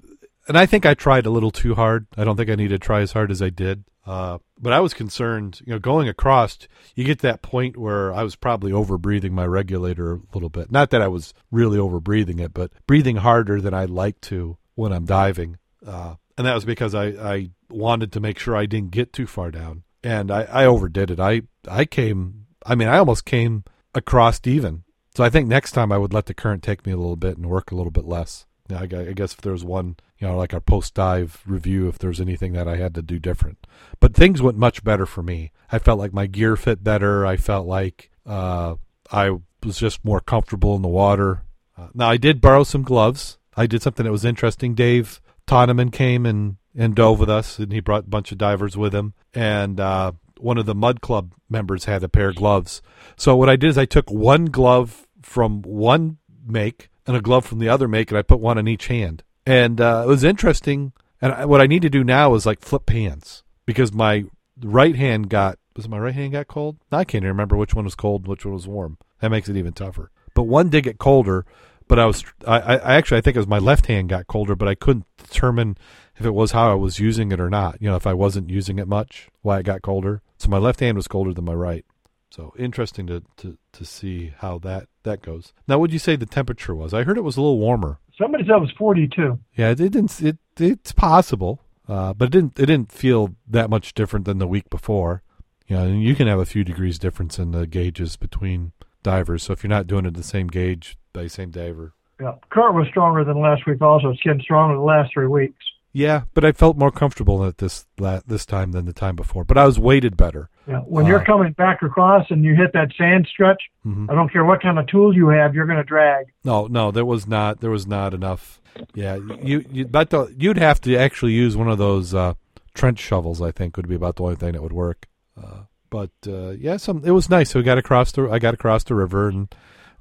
and 0.48 0.58
I 0.58 0.68
think 0.68 0.86
I 0.86 0.94
tried 0.94 1.26
a 1.26 1.32
little 1.32 1.50
too 1.50 1.74
hard. 1.74 2.06
I 2.16 2.24
don't 2.24 2.38
think 2.38 2.52
I 2.52 2.56
needed 2.56 2.82
to 2.82 2.86
try 2.86 3.02
as 3.02 3.14
hard 3.14 3.32
as 3.32 3.42
I 3.42 3.50
did. 3.50 3.84
Uh, 4.08 4.38
but 4.58 4.72
I 4.72 4.80
was 4.80 4.94
concerned. 4.94 5.60
You 5.66 5.74
know, 5.74 5.80
going 5.80 6.08
across, 6.08 6.58
you 6.96 7.04
get 7.04 7.20
that 7.20 7.42
point 7.42 7.76
where 7.76 8.14
I 8.14 8.24
was 8.24 8.36
probably 8.36 8.72
over 8.72 8.98
breathing 8.98 9.34
my 9.34 9.46
regulator 9.46 10.14
a 10.14 10.20
little 10.34 10.50
bit. 10.50 10.72
Not 10.72 10.92
that 10.92 11.02
I 11.02 11.10
was 11.10 11.34
really 11.52 11.78
over 11.78 12.00
breathing 12.00 12.40
it, 12.40 12.54
but 12.54 12.72
breathing 12.88 13.18
harder 13.18 13.60
than 13.60 13.74
I 13.74 13.86
like 13.86 14.22
to 14.22 14.58
when 14.76 14.94
I'm 14.94 15.06
diving. 15.06 15.58
Uh, 15.86 16.16
and 16.38 16.48
that 16.48 16.56
was 16.56 16.66
because 16.66 16.96
I 16.96 17.08
I 17.08 17.50
wanted 17.70 18.12
to 18.14 18.20
make 18.20 18.40
sure 18.40 18.56
I 18.56 18.66
didn't 18.66 18.92
get 18.92 19.12
too 19.12 19.28
far 19.28 19.52
down, 19.52 19.84
and 20.04 20.32
I 20.32 20.44
I 20.44 20.66
overdid 20.66 21.12
it. 21.12 21.20
I 21.20 21.42
I 21.68 21.86
came. 21.86 22.46
I 22.66 22.76
mean, 22.76 22.88
I 22.88 22.98
almost 22.98 23.26
came 23.26 23.66
across 23.94 24.40
even. 24.46 24.84
So 25.16 25.24
I 25.24 25.30
think 25.30 25.48
next 25.48 25.72
time 25.72 25.92
I 25.92 25.98
would 25.98 26.14
let 26.14 26.28
the 26.28 26.34
current 26.34 26.62
take 26.62 26.86
me 26.86 26.92
a 26.92 26.98
little 26.98 27.16
bit 27.16 27.38
and 27.38 27.48
work 27.48 27.72
a 27.72 27.76
little 27.76 27.92
bit 27.92 28.06
less. 28.06 28.46
I 28.72 28.86
guess 28.86 29.34
if 29.34 29.42
there's 29.42 29.64
one, 29.64 29.98
you 30.20 30.28
know, 30.28 30.38
like 30.38 30.54
our 30.54 30.60
post 30.60 30.94
dive 30.94 31.42
review, 31.46 31.88
if 31.88 31.98
there's 31.98 32.22
anything 32.22 32.54
that 32.54 32.68
I 32.68 32.78
had 32.78 32.96
to 32.96 33.02
do 33.02 33.20
different, 33.20 33.66
but 34.00 34.14
things 34.14 34.42
went 34.42 34.58
much 34.58 34.84
better 34.84 35.06
for 35.06 35.24
me. 35.24 35.52
I 35.72 35.80
felt 35.80 36.00
like 36.00 36.14
my 36.14 36.28
gear 36.28 36.56
fit 36.56 36.84
better. 36.84 37.26
I 37.26 37.38
felt 37.38 37.68
like 37.68 38.10
uh, 38.26 38.76
I 39.12 39.38
was 39.64 39.78
just 39.78 40.04
more 40.04 40.20
comfortable 40.20 40.76
in 40.76 40.82
the 40.82 40.88
water. 40.88 41.44
Uh, 41.78 41.88
now 41.94 42.10
I 42.10 42.18
did 42.18 42.42
borrow 42.42 42.64
some 42.64 42.84
gloves. 42.84 43.38
I 43.56 43.68
did 43.68 43.82
something 43.82 44.04
that 44.06 44.12
was 44.12 44.26
interesting. 44.26 44.76
Dave 44.76 45.22
Toneman 45.48 45.92
came 45.92 46.26
and 46.26 46.58
and 46.76 46.94
dove 46.94 47.20
with 47.20 47.30
us, 47.30 47.58
and 47.58 47.74
he 47.74 47.80
brought 47.80 48.06
a 48.06 48.10
bunch 48.10 48.32
of 48.32 48.38
divers 48.38 48.78
with 48.78 48.94
him. 48.94 49.14
And 49.34 49.80
uh, 49.80 50.12
one 50.40 50.60
of 50.60 50.68
the 50.68 50.76
Mud 50.76 51.02
Club 51.02 51.34
members 51.50 51.86
had 51.86 52.04
a 52.04 52.10
pair 52.10 52.30
of 52.30 52.36
gloves. 52.36 52.82
So 53.16 53.36
what 53.36 53.50
I 53.50 53.56
did 53.56 53.72
is 53.72 53.78
I 53.78 53.86
took 53.86 54.12
one 54.12 54.46
glove 54.46 55.08
from 55.24 55.64
one 55.64 56.18
make 56.46 56.90
and 57.08 57.16
a 57.16 57.22
glove 57.22 57.46
from 57.46 57.60
the 57.60 57.70
other 57.70 57.88
make, 57.88 58.12
and 58.12 58.18
I 58.18 58.22
put 58.22 58.40
one 58.40 58.58
in 58.58 58.68
each 58.68 58.88
hand. 58.88 59.24
And 59.46 59.80
uh, 59.80 60.04
it 60.06 60.08
was 60.08 60.24
interesting. 60.26 60.92
And 61.22 61.32
I, 61.32 61.46
what 61.46 61.62
I 61.62 61.68
need 61.68 61.82
to 61.84 61.90
do 61.90 62.04
now 62.04 62.36
is 62.36 62.46
like 62.46 62.62
flip 62.62 62.90
hands 62.90 63.44
because 63.66 63.94
my 63.94 64.26
right 64.62 64.96
hand 64.96 65.30
got 65.30 65.58
was 65.76 65.88
my 65.88 65.98
right 65.98 66.14
hand 66.14 66.34
got 66.34 66.48
cold. 66.48 66.78
I 66.92 67.04
can't 67.06 67.24
even 67.24 67.30
remember 67.30 67.56
which 67.56 67.74
one 67.74 67.86
was 67.86 67.96
cold 67.96 68.28
which 68.28 68.46
one 68.46 68.54
was 68.54 68.68
warm. 68.68 68.98
That 69.22 69.32
makes 69.32 69.48
it 69.48 69.56
even 69.56 69.74
tougher. 69.74 70.12
But 70.34 70.44
one 70.44 70.70
did 70.70 70.84
get 70.84 71.00
colder, 71.00 71.46
but 71.88 71.98
I 71.98 72.06
was 72.06 72.24
I, 72.46 72.60
I 72.60 72.96
actually 72.96 73.18
I 73.18 73.22
think 73.22 73.36
it 73.36 73.40
was 73.40 73.48
my 73.48 73.58
left 73.58 73.88
hand 73.88 74.10
got 74.10 74.28
colder, 74.28 74.56
but 74.56 74.68
I 74.68 74.76
couldn't 74.76 75.06
determine 75.18 75.78
if 76.18 76.26
it 76.26 76.32
was 76.32 76.52
how 76.52 76.72
I 76.72 76.76
was 76.76 77.00
using 77.00 77.32
it 77.32 77.40
or 77.40 77.50
not. 77.50 77.82
You 77.82 77.90
know, 77.90 77.96
if 77.96 78.06
I 78.06 78.14
wasn't 78.14 78.50
using 78.50 78.80
it 78.80 78.88
much, 78.88 79.30
why 79.42 79.60
it 79.60 79.64
got 79.64 79.82
colder. 79.82 80.22
So 80.38 80.50
my 80.50 80.58
left 80.58 80.82
hand 80.82 80.98
was 80.98 81.08
colder 81.08 81.34
than 81.34 81.46
my 81.46 81.54
right. 81.54 81.86
So 82.30 82.54
interesting 82.58 83.08
to, 83.08 83.24
to, 83.38 83.58
to 83.74 83.86
see 83.86 84.34
how 84.40 84.60
that, 84.60 84.88
that 85.04 85.22
goes. 85.22 85.54
Now, 85.68 85.80
would 85.80 85.94
you 85.94 86.00
say 86.00 86.16
the 86.16 86.26
temperature 86.26 86.76
was? 86.76 86.94
I 86.94 87.04
heard 87.04 87.18
it 87.18 87.24
was 87.24 87.38
a 87.38 87.42
little 87.42 87.60
warmer. 87.60 88.00
Somebody 88.18 88.44
said 88.44 88.56
it 88.56 88.62
was 88.62 88.74
42. 88.78 89.40
Yeah, 89.56 89.70
it 89.70 89.76
didn't. 89.76 90.22
It 90.22 90.38
it's 90.60 90.92
possible, 90.92 91.62
uh, 91.88 92.14
but 92.14 92.26
it 92.26 92.32
didn't. 92.32 92.60
It 92.60 92.66
didn't 92.66 92.92
feel 92.92 93.36
that 93.48 93.70
much 93.70 93.94
different 93.94 94.26
than 94.26 94.40
the 94.40 94.48
week 94.48 94.70
before. 94.70 95.22
You 95.68 95.76
know, 95.76 95.84
and 95.84 96.02
you 96.02 96.16
can 96.16 96.28
have 96.28 96.40
a 96.40 96.46
few 96.46 96.64
degrees 96.64 96.98
difference 96.98 97.38
in 97.38 97.52
the 97.52 97.68
gauges 97.68 98.16
between 98.16 98.72
divers. 99.04 99.44
So 99.44 99.54
if 99.54 99.64
you're 99.64 99.70
not 99.70 99.88
doing 99.88 100.06
it 100.06 100.16
the 100.16 100.24
same 100.24 100.48
gauge 100.48 100.98
by 101.14 101.24
the 101.24 101.30
same 101.30 101.52
diver. 101.52 101.94
Yeah, 102.20 102.34
current 102.50 102.76
was 102.76 102.88
stronger 102.90 103.24
than 103.24 103.40
last 103.40 103.68
week. 103.68 103.82
Also, 103.82 104.10
it's 104.10 104.22
getting 104.24 104.42
stronger 104.42 104.76
the 104.76 104.82
last 104.82 105.14
three 105.14 105.28
weeks. 105.28 105.64
Yeah, 105.98 106.26
but 106.36 106.46
I 106.46 106.52
felt 106.52 106.78
more 106.78 106.92
comfortable 106.92 107.44
at 107.44 107.58
this 107.58 107.88
this 107.98 108.46
time 108.46 108.72
than 108.72 108.86
the 108.86 108.94
time 108.94 109.16
before. 109.16 109.44
But 109.44 109.58
I 109.58 109.66
was 109.66 109.80
weighted 109.80 110.16
better. 110.16 110.48
Yeah, 110.68 110.82
when 110.82 111.06
uh, 111.06 111.08
you're 111.08 111.26
coming 111.26 111.54
back 111.54 111.82
across 111.82 112.30
and 112.30 112.46
you 112.46 112.54
hit 112.54 112.72
that 112.74 112.92
sand 112.96 113.28
stretch, 113.28 113.60
mm-hmm. 113.84 114.08
I 114.08 114.14
don't 114.14 114.32
care 114.32 114.46
what 114.46 114.62
kind 114.62 114.78
of 114.78 114.86
tools 114.86 115.16
you 115.16 115.30
have, 115.30 115.56
you're 115.56 115.66
going 115.66 115.80
to 115.80 115.84
drag. 115.84 116.28
No, 116.44 116.68
no, 116.68 116.92
there 116.92 117.04
was 117.04 117.26
not. 117.26 117.62
There 117.62 117.72
was 117.72 117.88
not 117.88 118.14
enough. 118.14 118.62
Yeah, 118.94 119.18
you, 119.42 119.66
you 119.72 119.86
but 119.88 120.12
the, 120.12 120.32
you'd 120.38 120.60
have 120.60 120.80
to 120.82 120.96
actually 120.96 121.32
use 121.32 121.58
one 121.58 121.68
of 121.68 121.80
those 121.80 122.14
uh, 122.14 122.36
trench 122.76 123.00
shovels. 123.00 123.42
I 123.42 123.50
think 123.50 123.76
would 123.76 123.90
be 123.90 123.96
about 123.96 124.18
the 124.18 124.24
only 124.24 124.36
thing 124.36 124.52
that 124.52 124.62
would 124.62 124.74
work. 124.74 125.08
Uh, 125.36 125.62
but 125.90 126.12
uh, 126.28 126.52
yeah, 126.52 126.78
some 126.78 127.04
it 127.06 127.12
was 127.12 127.28
nice. 127.28 127.50
So 127.50 127.60
we 127.60 127.64
got 127.64 127.80
across 127.80 128.12
the 128.12 128.30
I 128.30 128.38
got 128.38 128.54
across 128.54 128.84
the 128.84 128.94
river 128.94 129.30
and 129.30 129.48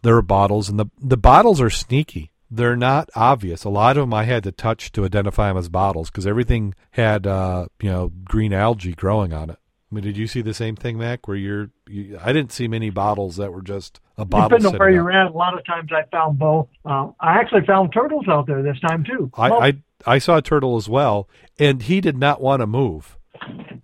there 0.02 0.12
were 0.12 0.20
bottles 0.20 0.68
and 0.68 0.78
the 0.78 0.90
the 1.00 1.16
bottles 1.16 1.58
are 1.58 1.70
sneaky 1.70 2.32
they're 2.50 2.76
not 2.76 3.10
obvious. 3.14 3.64
A 3.64 3.68
lot 3.68 3.96
of 3.96 4.02
them 4.02 4.14
I 4.14 4.24
had 4.24 4.44
to 4.44 4.52
touch 4.52 4.92
to 4.92 5.04
identify 5.04 5.48
them 5.48 5.56
as 5.56 5.68
bottles 5.68 6.10
because 6.10 6.26
everything 6.26 6.74
had 6.92 7.26
uh, 7.26 7.66
you 7.80 7.90
know 7.90 8.12
green 8.24 8.52
algae 8.52 8.94
growing 8.94 9.32
on 9.32 9.50
it. 9.50 9.58
I 9.90 9.94
mean, 9.94 10.04
did 10.04 10.16
you 10.16 10.26
see 10.26 10.42
the 10.42 10.54
same 10.54 10.74
thing, 10.74 10.98
Mac? 10.98 11.28
Where 11.28 11.36
you're, 11.36 11.70
you, 11.88 12.18
I 12.20 12.32
didn't 12.32 12.50
see 12.50 12.66
many 12.66 12.90
bottles 12.90 13.36
that 13.36 13.52
were 13.52 13.62
just 13.62 14.00
a 14.18 14.24
bottle. 14.24 14.48
Depending 14.48 14.74
on 14.74 14.78
where 14.78 14.90
you're 14.90 15.12
at, 15.12 15.30
a 15.30 15.34
lot 15.34 15.56
of 15.56 15.64
times 15.64 15.90
I 15.92 16.02
found 16.10 16.40
both. 16.40 16.68
Uh, 16.84 17.10
I 17.20 17.38
actually 17.38 17.64
found 17.66 17.92
turtles 17.92 18.26
out 18.28 18.48
there 18.48 18.62
this 18.62 18.80
time 18.80 19.04
too. 19.04 19.30
I, 19.34 19.50
I 19.50 19.72
I 20.04 20.18
saw 20.18 20.38
a 20.38 20.42
turtle 20.42 20.76
as 20.76 20.88
well, 20.88 21.28
and 21.58 21.82
he 21.82 22.00
did 22.00 22.18
not 22.18 22.40
want 22.40 22.60
to 22.60 22.66
move. 22.66 23.16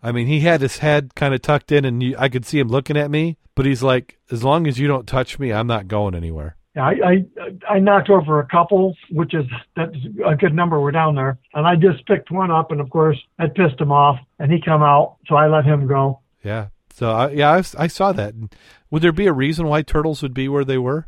I 0.03 0.11
mean, 0.11 0.27
he 0.27 0.41
had 0.41 0.61
his 0.61 0.79
head 0.79 1.15
kind 1.15 1.35
of 1.35 1.43
tucked 1.43 1.71
in, 1.71 1.85
and 1.85 2.03
you, 2.03 2.17
I 2.19 2.29
could 2.29 2.45
see 2.45 2.59
him 2.59 2.69
looking 2.69 2.97
at 2.97 3.11
me. 3.11 3.39
But 3.55 3.67
he's 3.67 3.83
like, 3.83 4.19
as 4.31 4.43
long 4.43 4.67
as 4.67 4.79
you 4.79 4.89
don't 4.89 5.07
touch 5.07 5.39
me, 5.39 5.53
I'm 5.53 5.67
not 5.67 5.87
going 5.87 6.15
anywhere. 6.15 6.57
I, 6.77 6.81
I 6.81 7.75
I 7.75 7.79
knocked 7.81 8.09
over 8.09 8.41
a 8.41 8.47
couple, 8.47 8.97
which 9.11 9.35
is 9.35 9.45
that's 9.77 9.95
a 10.27 10.35
good 10.35 10.55
number. 10.55 10.81
We're 10.81 10.91
down 10.91 11.15
there, 11.15 11.39
and 11.53 11.67
I 11.67 11.77
just 11.77 12.07
picked 12.07 12.31
one 12.31 12.51
up, 12.51 12.71
and 12.71 12.81
of 12.81 12.89
course 12.89 13.19
I 13.39 13.47
pissed 13.49 13.79
him 13.79 13.93
off, 13.93 14.19
and 14.39 14.51
he 14.51 14.61
come 14.61 14.83
out, 14.83 15.17
so 15.29 15.35
I 15.35 15.49
let 15.49 15.65
him 15.65 15.87
go. 15.87 16.21
Yeah. 16.43 16.69
So 16.95 17.11
I, 17.11 17.31
yeah, 17.31 17.51
I, 17.51 17.85
I 17.85 17.87
saw 17.87 18.13
that. 18.13 18.35
Would 18.91 19.03
there 19.03 19.13
be 19.13 19.27
a 19.27 19.33
reason 19.33 19.67
why 19.67 19.83
turtles 19.83 20.23
would 20.23 20.35
be 20.35 20.49
where 20.49 20.65
they 20.65 20.79
were? 20.79 21.07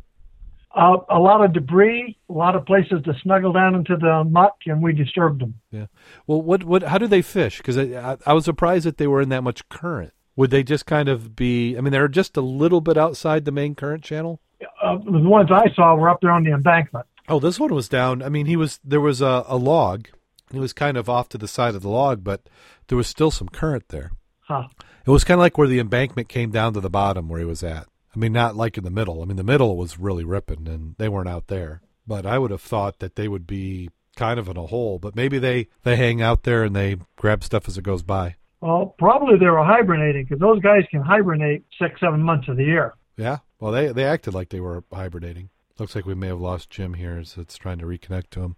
Uh, 0.75 0.97
a 1.09 1.19
lot 1.19 1.43
of 1.43 1.53
debris, 1.53 2.17
a 2.29 2.33
lot 2.33 2.55
of 2.55 2.65
places 2.65 3.01
to 3.05 3.13
snuggle 3.23 3.53
down 3.53 3.75
into 3.75 3.95
the 3.95 4.23
muck, 4.29 4.57
and 4.65 4.83
we 4.83 4.93
disturbed 4.93 5.41
them. 5.41 5.55
Yeah. 5.71 5.85
Well, 6.27 6.41
what 6.41 6.63
what? 6.63 6.83
How 6.83 6.99
do 6.99 7.07
they 7.07 7.23
fish? 7.23 7.57
Because 7.57 7.77
I, 7.77 8.17
I 8.25 8.33
was 8.33 8.45
surprised 8.45 8.85
that 8.85 8.97
they 8.97 9.07
were 9.07 9.21
in 9.21 9.29
that 9.29 9.43
much 9.43 9.67
current. 9.69 10.13
Would 10.35 10.51
they 10.51 10.63
just 10.63 10.85
kind 10.85 11.09
of 11.09 11.35
be? 11.35 11.75
I 11.75 11.81
mean, 11.81 11.91
they're 11.91 12.07
just 12.07 12.37
a 12.37 12.41
little 12.41 12.81
bit 12.81 12.97
outside 12.97 13.45
the 13.45 13.51
main 13.51 13.73
current 13.73 14.03
channel 14.03 14.41
uh, 14.81 14.97
the 14.97 15.19
ones 15.19 15.49
I 15.51 15.73
saw 15.73 15.95
were 15.95 16.09
up 16.09 16.21
there 16.21 16.31
on 16.31 16.43
the 16.43 16.51
embankment. 16.51 17.05
Oh, 17.27 17.39
this 17.39 17.59
one 17.59 17.73
was 17.73 17.89
down. 17.89 18.21
I 18.21 18.29
mean, 18.29 18.45
he 18.45 18.55
was 18.55 18.79
there 18.83 19.01
was 19.01 19.21
a, 19.21 19.43
a 19.47 19.57
log. 19.57 20.07
He 20.51 20.59
was 20.59 20.73
kind 20.73 20.95
of 20.95 21.09
off 21.09 21.29
to 21.29 21.37
the 21.37 21.47
side 21.47 21.75
of 21.75 21.81
the 21.81 21.89
log, 21.89 22.23
but 22.23 22.47
there 22.87 22.97
was 22.97 23.07
still 23.07 23.31
some 23.31 23.49
current 23.49 23.89
there. 23.89 24.11
Huh. 24.41 24.67
It 25.05 25.09
was 25.09 25.23
kind 25.23 25.39
of 25.39 25.41
like 25.41 25.57
where 25.57 25.67
the 25.67 25.79
embankment 25.79 26.29
came 26.29 26.51
down 26.51 26.73
to 26.73 26.81
the 26.81 26.89
bottom 26.89 27.27
where 27.27 27.39
he 27.39 27.45
was 27.45 27.63
at. 27.63 27.87
I 28.15 28.19
mean, 28.19 28.31
not 28.31 28.55
like 28.55 28.77
in 28.77 28.83
the 28.83 28.91
middle. 28.91 29.21
I 29.21 29.25
mean, 29.25 29.37
the 29.37 29.43
middle 29.43 29.75
was 29.75 29.99
really 29.99 30.23
ripping, 30.23 30.67
and 30.67 30.95
they 30.97 31.09
weren't 31.09 31.27
out 31.27 31.47
there. 31.47 31.81
But 32.07 32.25
I 32.25 32.37
would 32.37 32.51
have 32.51 32.61
thought 32.61 32.99
that 32.99 33.15
they 33.15 33.27
would 33.27 33.47
be 33.47 33.89
kind 34.15 34.39
of 34.39 34.47
in 34.47 34.57
a 34.57 34.67
hole. 34.67 34.99
But 34.99 35.15
maybe 35.15 35.39
they 35.39 35.67
they 35.83 35.95
hang 35.95 36.21
out 36.21 36.43
there 36.43 36.63
and 36.63 36.75
they 36.75 36.97
grab 37.17 37.43
stuff 37.43 37.67
as 37.67 37.77
it 37.77 37.83
goes 37.83 38.03
by. 38.03 38.35
Well, 38.61 38.95
probably 38.97 39.37
they 39.37 39.47
were 39.47 39.63
hibernating 39.63 40.23
because 40.23 40.39
those 40.39 40.59
guys 40.61 40.83
can 40.89 41.01
hibernate 41.01 41.65
six, 41.79 41.99
seven 41.99 42.21
months 42.21 42.47
of 42.47 42.57
the 42.57 42.63
year. 42.63 42.93
Yeah. 43.17 43.39
Well, 43.59 43.71
they 43.71 43.91
they 43.91 44.03
acted 44.03 44.33
like 44.33 44.49
they 44.49 44.59
were 44.59 44.83
hibernating. 44.91 45.49
Looks 45.77 45.95
like 45.95 46.05
we 46.05 46.15
may 46.15 46.27
have 46.27 46.39
lost 46.39 46.69
Jim 46.69 46.93
here 46.93 47.17
as 47.17 47.35
it's 47.37 47.57
trying 47.57 47.79
to 47.79 47.85
reconnect 47.85 48.29
to 48.31 48.41
him. 48.41 48.55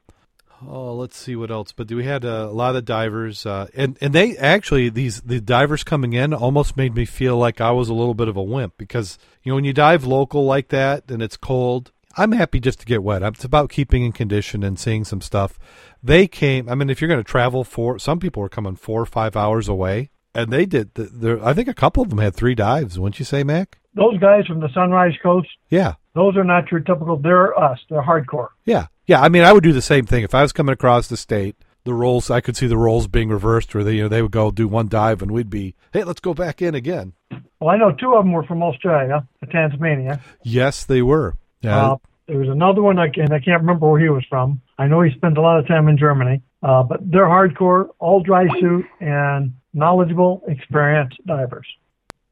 Oh, 0.65 0.95
let's 0.95 1.17
see 1.17 1.35
what 1.35 1.51
else. 1.51 1.71
But 1.71 1.91
we 1.91 2.03
had 2.03 2.23
a, 2.23 2.47
lot 2.49 2.75
of 2.75 2.85
divers, 2.85 3.45
uh, 3.45 3.67
and 3.75 3.97
and 4.01 4.13
they 4.13 4.35
actually 4.37 4.89
these 4.89 5.21
the 5.21 5.39
divers 5.39 5.83
coming 5.83 6.13
in 6.13 6.33
almost 6.33 6.77
made 6.77 6.95
me 6.95 7.05
feel 7.05 7.37
like 7.37 7.61
I 7.61 7.71
was 7.71 7.89
a 7.89 7.93
little 7.93 8.15
bit 8.15 8.27
of 8.27 8.37
a 8.37 8.43
wimp 8.43 8.73
because 8.77 9.19
you 9.43 9.51
know 9.51 9.55
when 9.55 9.65
you 9.65 9.73
dive 9.73 10.03
local 10.03 10.45
like 10.45 10.69
that 10.69 11.09
and 11.09 11.21
it's 11.21 11.37
cold, 11.37 11.91
I'm 12.15 12.31
happy 12.31 12.59
just 12.59 12.79
to 12.79 12.85
get 12.85 13.03
wet. 13.03 13.21
It's 13.21 13.43
about 13.43 13.69
keeping 13.69 14.03
in 14.03 14.11
condition 14.11 14.63
and 14.63 14.79
seeing 14.79 15.05
some 15.05 15.21
stuff. 15.21 15.59
They 16.01 16.27
came. 16.27 16.67
I 16.67 16.75
mean, 16.75 16.89
if 16.89 17.01
you're 17.01 17.07
going 17.07 17.23
to 17.23 17.31
travel 17.31 17.63
for, 17.63 17.99
some 17.99 18.19
people 18.19 18.41
were 18.41 18.49
coming 18.49 18.75
four 18.75 19.01
or 19.01 19.05
five 19.05 19.35
hours 19.35 19.67
away, 19.67 20.09
and 20.33 20.51
they 20.51 20.65
did. 20.65 20.95
The, 20.95 21.39
I 21.43 21.53
think 21.53 21.67
a 21.67 21.73
couple 21.73 22.01
of 22.01 22.09
them 22.09 22.19
had 22.19 22.35
three 22.35 22.55
dives. 22.55 22.97
Wouldn't 22.97 23.19
you 23.19 23.25
say, 23.25 23.43
Mac? 23.43 23.79
Those 23.97 24.17
guys 24.19 24.45
from 24.45 24.59
the 24.59 24.69
Sunrise 24.73 25.13
Coast, 25.21 25.49
yeah, 25.69 25.95
those 26.13 26.37
are 26.37 26.43
not 26.43 26.71
your 26.71 26.79
typical. 26.79 27.17
They're 27.17 27.57
us. 27.57 27.79
They're 27.89 28.01
hardcore. 28.01 28.49
Yeah, 28.65 28.87
yeah. 29.05 29.21
I 29.21 29.29
mean, 29.29 29.43
I 29.43 29.51
would 29.51 29.63
do 29.63 29.73
the 29.73 29.81
same 29.81 30.05
thing 30.05 30.23
if 30.23 30.33
I 30.33 30.41
was 30.41 30.53
coming 30.53 30.73
across 30.73 31.07
the 31.07 31.17
state. 31.17 31.55
The 31.83 31.93
roles, 31.93 32.29
I 32.29 32.41
could 32.41 32.57
see 32.57 32.67
the 32.67 32.77
roles 32.77 33.07
being 33.07 33.29
reversed, 33.29 33.73
where 33.73 33.83
they, 33.83 33.95
you 33.95 34.03
know, 34.03 34.09
they 34.09 34.21
would 34.21 34.31
go 34.31 34.51
do 34.51 34.67
one 34.67 34.89
dive, 34.89 35.21
and 35.21 35.31
we'd 35.31 35.49
be, 35.49 35.73
hey, 35.93 36.03
let's 36.03 36.19
go 36.19 36.33
back 36.33 36.61
in 36.61 36.75
again. 36.75 37.13
Well, 37.59 37.69
I 37.69 37.77
know 37.77 37.91
two 37.91 38.13
of 38.13 38.25
them 38.25 38.33
were 38.33 38.43
from 38.43 38.61
Australia, 38.61 39.25
Tasmania. 39.49 40.21
Yes, 40.43 40.83
they 40.83 41.01
were. 41.01 41.35
Yeah. 41.61 41.91
Uh, 41.91 41.97
there 42.27 42.39
was 42.39 42.49
another 42.49 42.81
one, 42.81 42.99
and 42.99 43.33
I 43.33 43.39
can't 43.39 43.61
remember 43.61 43.89
where 43.89 44.01
he 44.01 44.09
was 44.09 44.25
from. 44.29 44.59
I 44.77 44.87
know 44.87 45.01
he 45.01 45.11
spent 45.15 45.37
a 45.37 45.41
lot 45.41 45.59
of 45.59 45.67
time 45.67 45.87
in 45.87 45.97
Germany, 45.97 46.41
uh, 46.61 46.83
but 46.83 46.99
they're 47.09 47.25
hardcore, 47.25 47.87
all 47.99 48.21
dry 48.21 48.47
suit, 48.59 48.85
and 48.99 49.53
knowledgeable, 49.73 50.43
experienced 50.47 51.25
divers. 51.25 51.67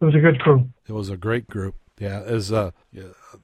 It 0.02 0.06
was 0.06 0.16
a 0.16 0.20
good 0.20 0.40
crew. 0.40 0.70
It 0.88 0.92
was 0.92 1.10
a 1.10 1.18
great 1.18 1.48
group. 1.48 1.76
Yeah, 2.00 2.22
as 2.22 2.52
uh, 2.52 2.72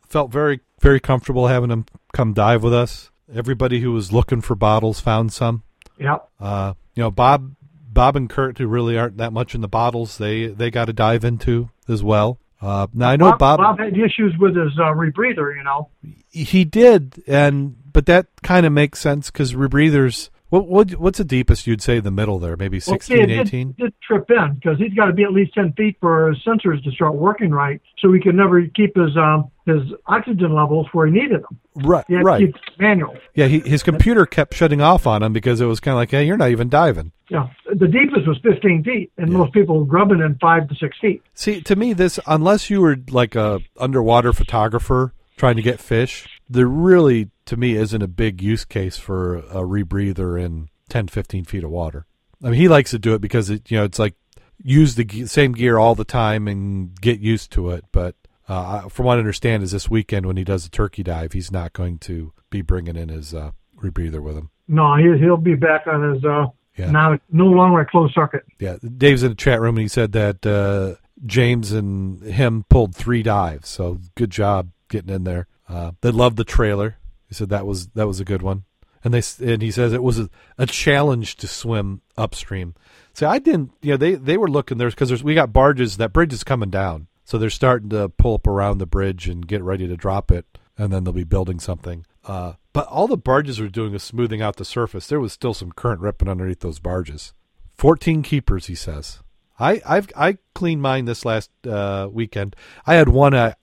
felt 0.07 0.31
very 0.31 0.59
very 0.79 0.99
comfortable 0.99 1.47
having 1.47 1.69
them 1.69 1.85
come 2.13 2.33
dive 2.33 2.63
with 2.63 2.73
us. 2.73 3.11
Everybody 3.33 3.79
who 3.79 3.93
was 3.93 4.11
looking 4.11 4.41
for 4.41 4.55
bottles 4.55 4.99
found 4.99 5.31
some. 5.31 5.63
Yeah. 5.97 6.17
Uh, 6.39 6.73
you 6.95 7.03
know, 7.03 7.11
Bob 7.11 7.55
Bob 7.87 8.15
and 8.15 8.29
Kurt, 8.29 8.57
who 8.57 8.67
really 8.67 8.97
aren't 8.97 9.17
that 9.17 9.31
much 9.31 9.55
in 9.55 9.61
the 9.61 9.67
bottles, 9.67 10.17
they 10.17 10.47
they 10.47 10.69
got 10.69 10.85
to 10.85 10.93
dive 10.93 11.23
into 11.23 11.69
as 11.87 12.03
well. 12.03 12.39
Uh, 12.61 12.87
now 12.93 13.09
I 13.09 13.15
know 13.15 13.31
Bob, 13.31 13.39
Bob, 13.39 13.59
Bob 13.59 13.79
had 13.79 13.97
issues 13.97 14.35
with 14.39 14.55
his 14.55 14.77
uh, 14.77 14.93
rebreather. 14.93 15.55
You 15.55 15.63
know, 15.63 15.89
he 16.29 16.65
did, 16.65 17.23
and 17.27 17.75
but 17.91 18.05
that 18.05 18.27
kind 18.43 18.65
of 18.65 18.73
makes 18.73 18.99
sense 18.99 19.31
because 19.31 19.53
rebreathers 19.53 20.29
what, 20.51 20.67
what 20.67 20.91
what's 20.91 21.17
the 21.17 21.23
deepest 21.23 21.65
you'd 21.65 21.81
say 21.81 21.97
in 21.97 22.03
the 22.03 22.11
middle 22.11 22.37
there? 22.37 22.57
Maybe 22.57 22.81
16, 22.81 23.17
well, 23.17 23.39
18? 23.39 23.67
Did, 23.67 23.77
did 23.77 23.93
trip 24.05 24.29
in 24.29 24.55
because 24.55 24.77
he's 24.77 24.93
got 24.93 25.05
to 25.05 25.13
be 25.13 25.23
at 25.23 25.31
least 25.31 25.53
10 25.53 25.71
feet 25.73 25.95
for 26.01 26.27
his 26.27 26.43
sensors 26.45 26.83
to 26.83 26.91
start 26.91 27.15
working 27.15 27.51
right 27.51 27.81
so 27.99 28.11
he 28.11 28.19
could 28.19 28.35
never 28.35 28.61
keep 28.67 28.93
his 28.97 29.15
um, 29.15 29.49
his 29.65 29.81
oxygen 30.07 30.53
levels 30.53 30.87
where 30.91 31.07
he 31.07 31.13
needed 31.13 31.41
them. 31.43 31.59
Right, 31.75 32.03
right. 32.09 32.53
manual. 32.77 33.15
Yeah, 33.33 33.47
he, 33.47 33.59
his 33.59 33.81
computer 33.81 34.25
kept 34.25 34.53
shutting 34.53 34.81
off 34.81 35.07
on 35.07 35.23
him 35.23 35.31
because 35.31 35.61
it 35.61 35.67
was 35.67 35.79
kind 35.79 35.93
of 35.93 35.99
like, 35.99 36.11
hey, 36.11 36.25
you're 36.25 36.35
not 36.35 36.49
even 36.49 36.67
diving. 36.67 37.13
Yeah, 37.29 37.47
the 37.69 37.87
deepest 37.87 38.27
was 38.27 38.37
15 38.43 38.83
feet, 38.83 39.09
and 39.17 39.31
yeah. 39.31 39.37
most 39.37 39.53
people 39.53 39.79
were 39.79 39.85
grubbing 39.85 40.19
in 40.19 40.37
five 40.41 40.67
to 40.67 40.75
six 40.75 40.97
feet. 40.99 41.23
See, 41.33 41.61
to 41.61 41.77
me, 41.77 41.93
this 41.93 42.19
unless 42.27 42.69
you 42.69 42.81
were 42.81 42.97
like 43.09 43.35
a 43.35 43.61
underwater 43.79 44.33
photographer 44.33 45.13
trying 45.37 45.55
to 45.55 45.61
get 45.61 45.79
fish, 45.79 46.27
there 46.51 46.67
really 46.67 47.29
to 47.45 47.57
me 47.57 47.75
isn't 47.75 48.01
a 48.01 48.07
big 48.07 48.41
use 48.41 48.65
case 48.65 48.97
for 48.97 49.37
a 49.37 49.61
rebreather 49.63 50.41
in 50.41 50.69
10, 50.89 51.07
15 51.07 51.45
feet 51.45 51.63
of 51.63 51.69
water. 51.69 52.05
I 52.43 52.49
mean, 52.49 52.59
he 52.59 52.67
likes 52.67 52.91
to 52.91 52.99
do 52.99 53.13
it 53.13 53.21
because 53.21 53.49
it, 53.49 53.69
you 53.71 53.77
know, 53.77 53.83
it's 53.83 53.99
like 53.99 54.15
use 54.63 54.95
the 54.95 55.03
ge- 55.05 55.27
same 55.29 55.53
gear 55.53 55.77
all 55.77 55.95
the 55.95 56.03
time 56.05 56.47
and 56.47 56.99
get 56.99 57.19
used 57.19 57.51
to 57.53 57.69
it. 57.71 57.85
But 57.91 58.15
uh, 58.49 58.89
from 58.89 59.05
what 59.05 59.15
I 59.17 59.19
understand, 59.19 59.63
is 59.63 59.71
this 59.71 59.89
weekend 59.89 60.25
when 60.25 60.37
he 60.37 60.43
does 60.43 60.63
the 60.63 60.69
turkey 60.69 61.03
dive, 61.03 61.33
he's 61.33 61.51
not 61.51 61.73
going 61.73 61.99
to 61.99 62.33
be 62.49 62.61
bringing 62.61 62.95
in 62.95 63.09
his 63.09 63.33
uh, 63.33 63.51
rebreather 63.77 64.21
with 64.21 64.35
him. 64.37 64.49
No, 64.67 64.95
he, 64.95 65.17
he'll 65.19 65.37
be 65.37 65.55
back 65.55 65.87
on 65.87 66.13
his 66.15 66.23
uh, 66.25 66.47
Yeah. 66.77 66.91
now 66.91 67.19
no 67.31 67.45
longer 67.45 67.81
a 67.81 67.85
closed 67.85 68.13
circuit. 68.13 68.43
Yeah, 68.59 68.77
Dave's 68.97 69.23
in 69.23 69.29
the 69.29 69.35
chat 69.35 69.61
room 69.61 69.75
and 69.77 69.83
he 69.83 69.87
said 69.87 70.11
that 70.13 70.45
uh, 70.45 70.95
James 71.25 71.71
and 71.71 72.21
him 72.23 72.65
pulled 72.69 72.95
three 72.95 73.23
dives. 73.23 73.69
So 73.69 73.99
good 74.15 74.31
job 74.31 74.71
getting 74.89 75.13
in 75.13 75.23
there. 75.23 75.47
Uh, 75.71 75.91
they 76.01 76.11
loved 76.11 76.37
the 76.37 76.43
trailer. 76.43 76.97
He 77.27 77.33
said 77.33 77.49
that 77.49 77.65
was 77.65 77.87
that 77.89 78.07
was 78.07 78.19
a 78.19 78.25
good 78.25 78.41
one. 78.41 78.65
And 79.03 79.13
they 79.13 79.21
and 79.43 79.61
he 79.61 79.71
says 79.71 79.93
it 79.93 80.03
was 80.03 80.19
a, 80.19 80.29
a 80.57 80.65
challenge 80.65 81.37
to 81.37 81.47
swim 81.47 82.01
upstream. 82.17 82.75
See, 83.13 83.25
I 83.25 83.39
didn't. 83.39 83.71
You 83.81 83.91
know, 83.91 83.97
they 83.97 84.15
they 84.15 84.37
were 84.37 84.49
looking 84.49 84.77
there 84.77 84.89
because 84.89 85.09
there's 85.09 85.23
we 85.23 85.33
got 85.33 85.53
barges. 85.53 85.97
That 85.97 86.13
bridge 86.13 86.33
is 86.33 86.43
coming 86.43 86.69
down, 86.69 87.07
so 87.23 87.37
they're 87.37 87.49
starting 87.49 87.89
to 87.89 88.09
pull 88.09 88.35
up 88.35 88.47
around 88.47 88.77
the 88.77 88.85
bridge 88.85 89.27
and 89.27 89.47
get 89.47 89.63
ready 89.63 89.87
to 89.87 89.95
drop 89.95 90.29
it, 90.29 90.45
and 90.77 90.91
then 90.91 91.03
they'll 91.03 91.13
be 91.13 91.23
building 91.23 91.59
something. 91.59 92.05
Uh, 92.25 92.53
but 92.73 92.85
all 92.87 93.07
the 93.07 93.17
barges 93.17 93.59
were 93.59 93.69
doing 93.69 93.93
is 93.93 94.03
smoothing 94.03 94.41
out 94.41 94.57
the 94.57 94.65
surface. 94.65 95.07
There 95.07 95.19
was 95.19 95.33
still 95.33 95.53
some 95.53 95.71
current 95.71 96.01
ripping 96.01 96.29
underneath 96.29 96.59
those 96.59 96.79
barges. 96.79 97.33
Fourteen 97.75 98.21
keepers, 98.21 98.67
he 98.67 98.75
says. 98.75 99.21
I 99.59 99.81
I've 99.85 100.09
I 100.15 100.37
cleaned 100.53 100.81
mine 100.81 101.05
this 101.05 101.25
last 101.25 101.49
uh, 101.65 102.07
weekend. 102.11 102.55
I 102.85 102.95
had 102.95 103.09
one. 103.09 103.33
I 103.33 103.55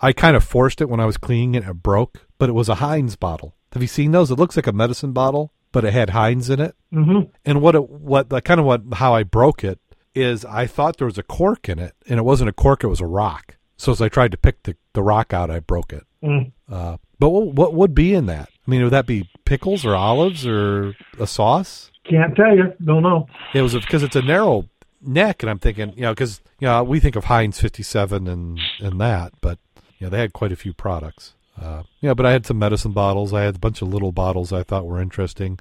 I 0.00 0.12
kind 0.12 0.36
of 0.36 0.44
forced 0.44 0.80
it 0.80 0.88
when 0.88 1.00
I 1.00 1.06
was 1.06 1.16
cleaning 1.16 1.54
it. 1.54 1.68
It 1.68 1.74
broke, 1.74 2.26
but 2.38 2.48
it 2.48 2.52
was 2.52 2.68
a 2.68 2.76
Heinz 2.76 3.16
bottle. 3.16 3.54
Have 3.72 3.82
you 3.82 3.88
seen 3.88 4.12
those? 4.12 4.30
It 4.30 4.38
looks 4.38 4.56
like 4.56 4.66
a 4.66 4.72
medicine 4.72 5.12
bottle, 5.12 5.52
but 5.72 5.84
it 5.84 5.92
had 5.92 6.10
Heinz 6.10 6.48
in 6.50 6.60
it. 6.60 6.74
hmm 6.92 7.22
And 7.44 7.60
what 7.60 7.74
it, 7.74 7.88
what 7.88 8.30
the 8.30 8.40
kind 8.40 8.60
of 8.60 8.66
what 8.66 8.82
how 8.94 9.14
I 9.14 9.22
broke 9.22 9.64
it 9.64 9.78
is 10.14 10.44
I 10.44 10.66
thought 10.66 10.96
there 10.98 11.06
was 11.06 11.18
a 11.18 11.22
cork 11.22 11.68
in 11.68 11.78
it, 11.78 11.94
and 12.08 12.18
it 12.18 12.24
wasn't 12.24 12.50
a 12.50 12.52
cork; 12.52 12.84
it 12.84 12.88
was 12.88 13.00
a 13.00 13.06
rock. 13.06 13.56
So 13.76 13.92
as 13.92 14.02
I 14.02 14.08
tried 14.08 14.32
to 14.32 14.36
pick 14.36 14.64
the, 14.64 14.76
the 14.92 15.02
rock 15.02 15.32
out, 15.32 15.50
I 15.50 15.60
broke 15.60 15.92
it. 15.92 16.04
Mm. 16.22 16.52
Uh, 16.68 16.96
but 17.20 17.30
what, 17.30 17.54
what 17.54 17.74
would 17.74 17.94
be 17.94 18.12
in 18.14 18.26
that? 18.26 18.48
I 18.66 18.70
mean, 18.70 18.82
would 18.82 18.92
that 18.92 19.06
be 19.06 19.28
pickles 19.44 19.84
or 19.84 19.94
olives 19.94 20.46
or 20.46 20.94
a 21.18 21.26
sauce? 21.26 21.90
Can't 22.08 22.34
tell 22.34 22.56
you. 22.56 22.72
Don't 22.84 23.02
know. 23.02 23.26
It 23.54 23.62
was 23.62 23.74
because 23.74 24.02
it's 24.02 24.16
a 24.16 24.22
narrow 24.22 24.68
neck, 25.00 25.42
and 25.42 25.50
I'm 25.50 25.58
thinking, 25.58 25.92
you 25.94 26.02
know, 26.02 26.12
because 26.12 26.40
you 26.58 26.66
know 26.66 26.82
we 26.82 27.00
think 27.00 27.16
of 27.16 27.24
Heinz 27.24 27.60
57 27.60 28.26
and 28.26 28.58
and 28.80 29.00
that, 29.00 29.32
but 29.40 29.58
know 30.06 30.10
they 30.10 30.20
had 30.20 30.32
quite 30.32 30.52
a 30.52 30.56
few 30.56 30.72
products. 30.72 31.34
Uh, 31.60 31.82
yeah, 32.00 32.14
but 32.14 32.24
I 32.24 32.32
had 32.32 32.46
some 32.46 32.58
medicine 32.58 32.92
bottles. 32.92 33.32
I 33.32 33.42
had 33.42 33.56
a 33.56 33.58
bunch 33.58 33.82
of 33.82 33.88
little 33.88 34.12
bottles 34.12 34.52
I 34.52 34.62
thought 34.62 34.86
were 34.86 35.00
interesting. 35.00 35.58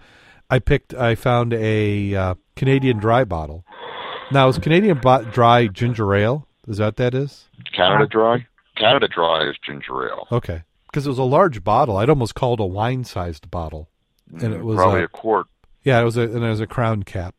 I 0.49 0.59
picked. 0.59 0.93
I 0.93 1.15
found 1.15 1.53
a 1.53 2.15
uh, 2.15 2.35
Canadian 2.55 2.99
Dry 2.99 3.23
bottle. 3.23 3.65
Now, 4.31 4.47
is 4.47 4.57
Canadian 4.57 4.99
bo- 4.99 5.23
Dry 5.23 5.67
ginger 5.67 6.13
ale? 6.13 6.47
Is 6.67 6.77
that 6.77 6.85
what 6.85 6.95
that 6.97 7.13
is? 7.13 7.45
Canada 7.73 8.07
Dry. 8.07 8.45
Canada 8.75 9.07
Dry 9.07 9.49
is 9.49 9.55
ginger 9.65 10.09
ale. 10.09 10.27
Okay, 10.31 10.63
because 10.87 11.05
it 11.05 11.09
was 11.09 11.17
a 11.17 11.23
large 11.23 11.63
bottle. 11.63 11.97
I'd 11.97 12.09
almost 12.09 12.35
called 12.35 12.59
a 12.59 12.65
wine-sized 12.65 13.49
bottle. 13.49 13.89
And 14.41 14.53
it 14.53 14.63
was, 14.63 14.75
probably 14.75 15.01
uh, 15.01 15.05
a 15.05 15.07
quart. 15.07 15.47
Yeah, 15.83 16.01
it 16.01 16.03
was 16.03 16.17
a 16.17 16.23
and 16.23 16.43
it 16.43 16.49
was 16.49 16.59
a 16.59 16.67
crown 16.67 17.03
cap. 17.03 17.33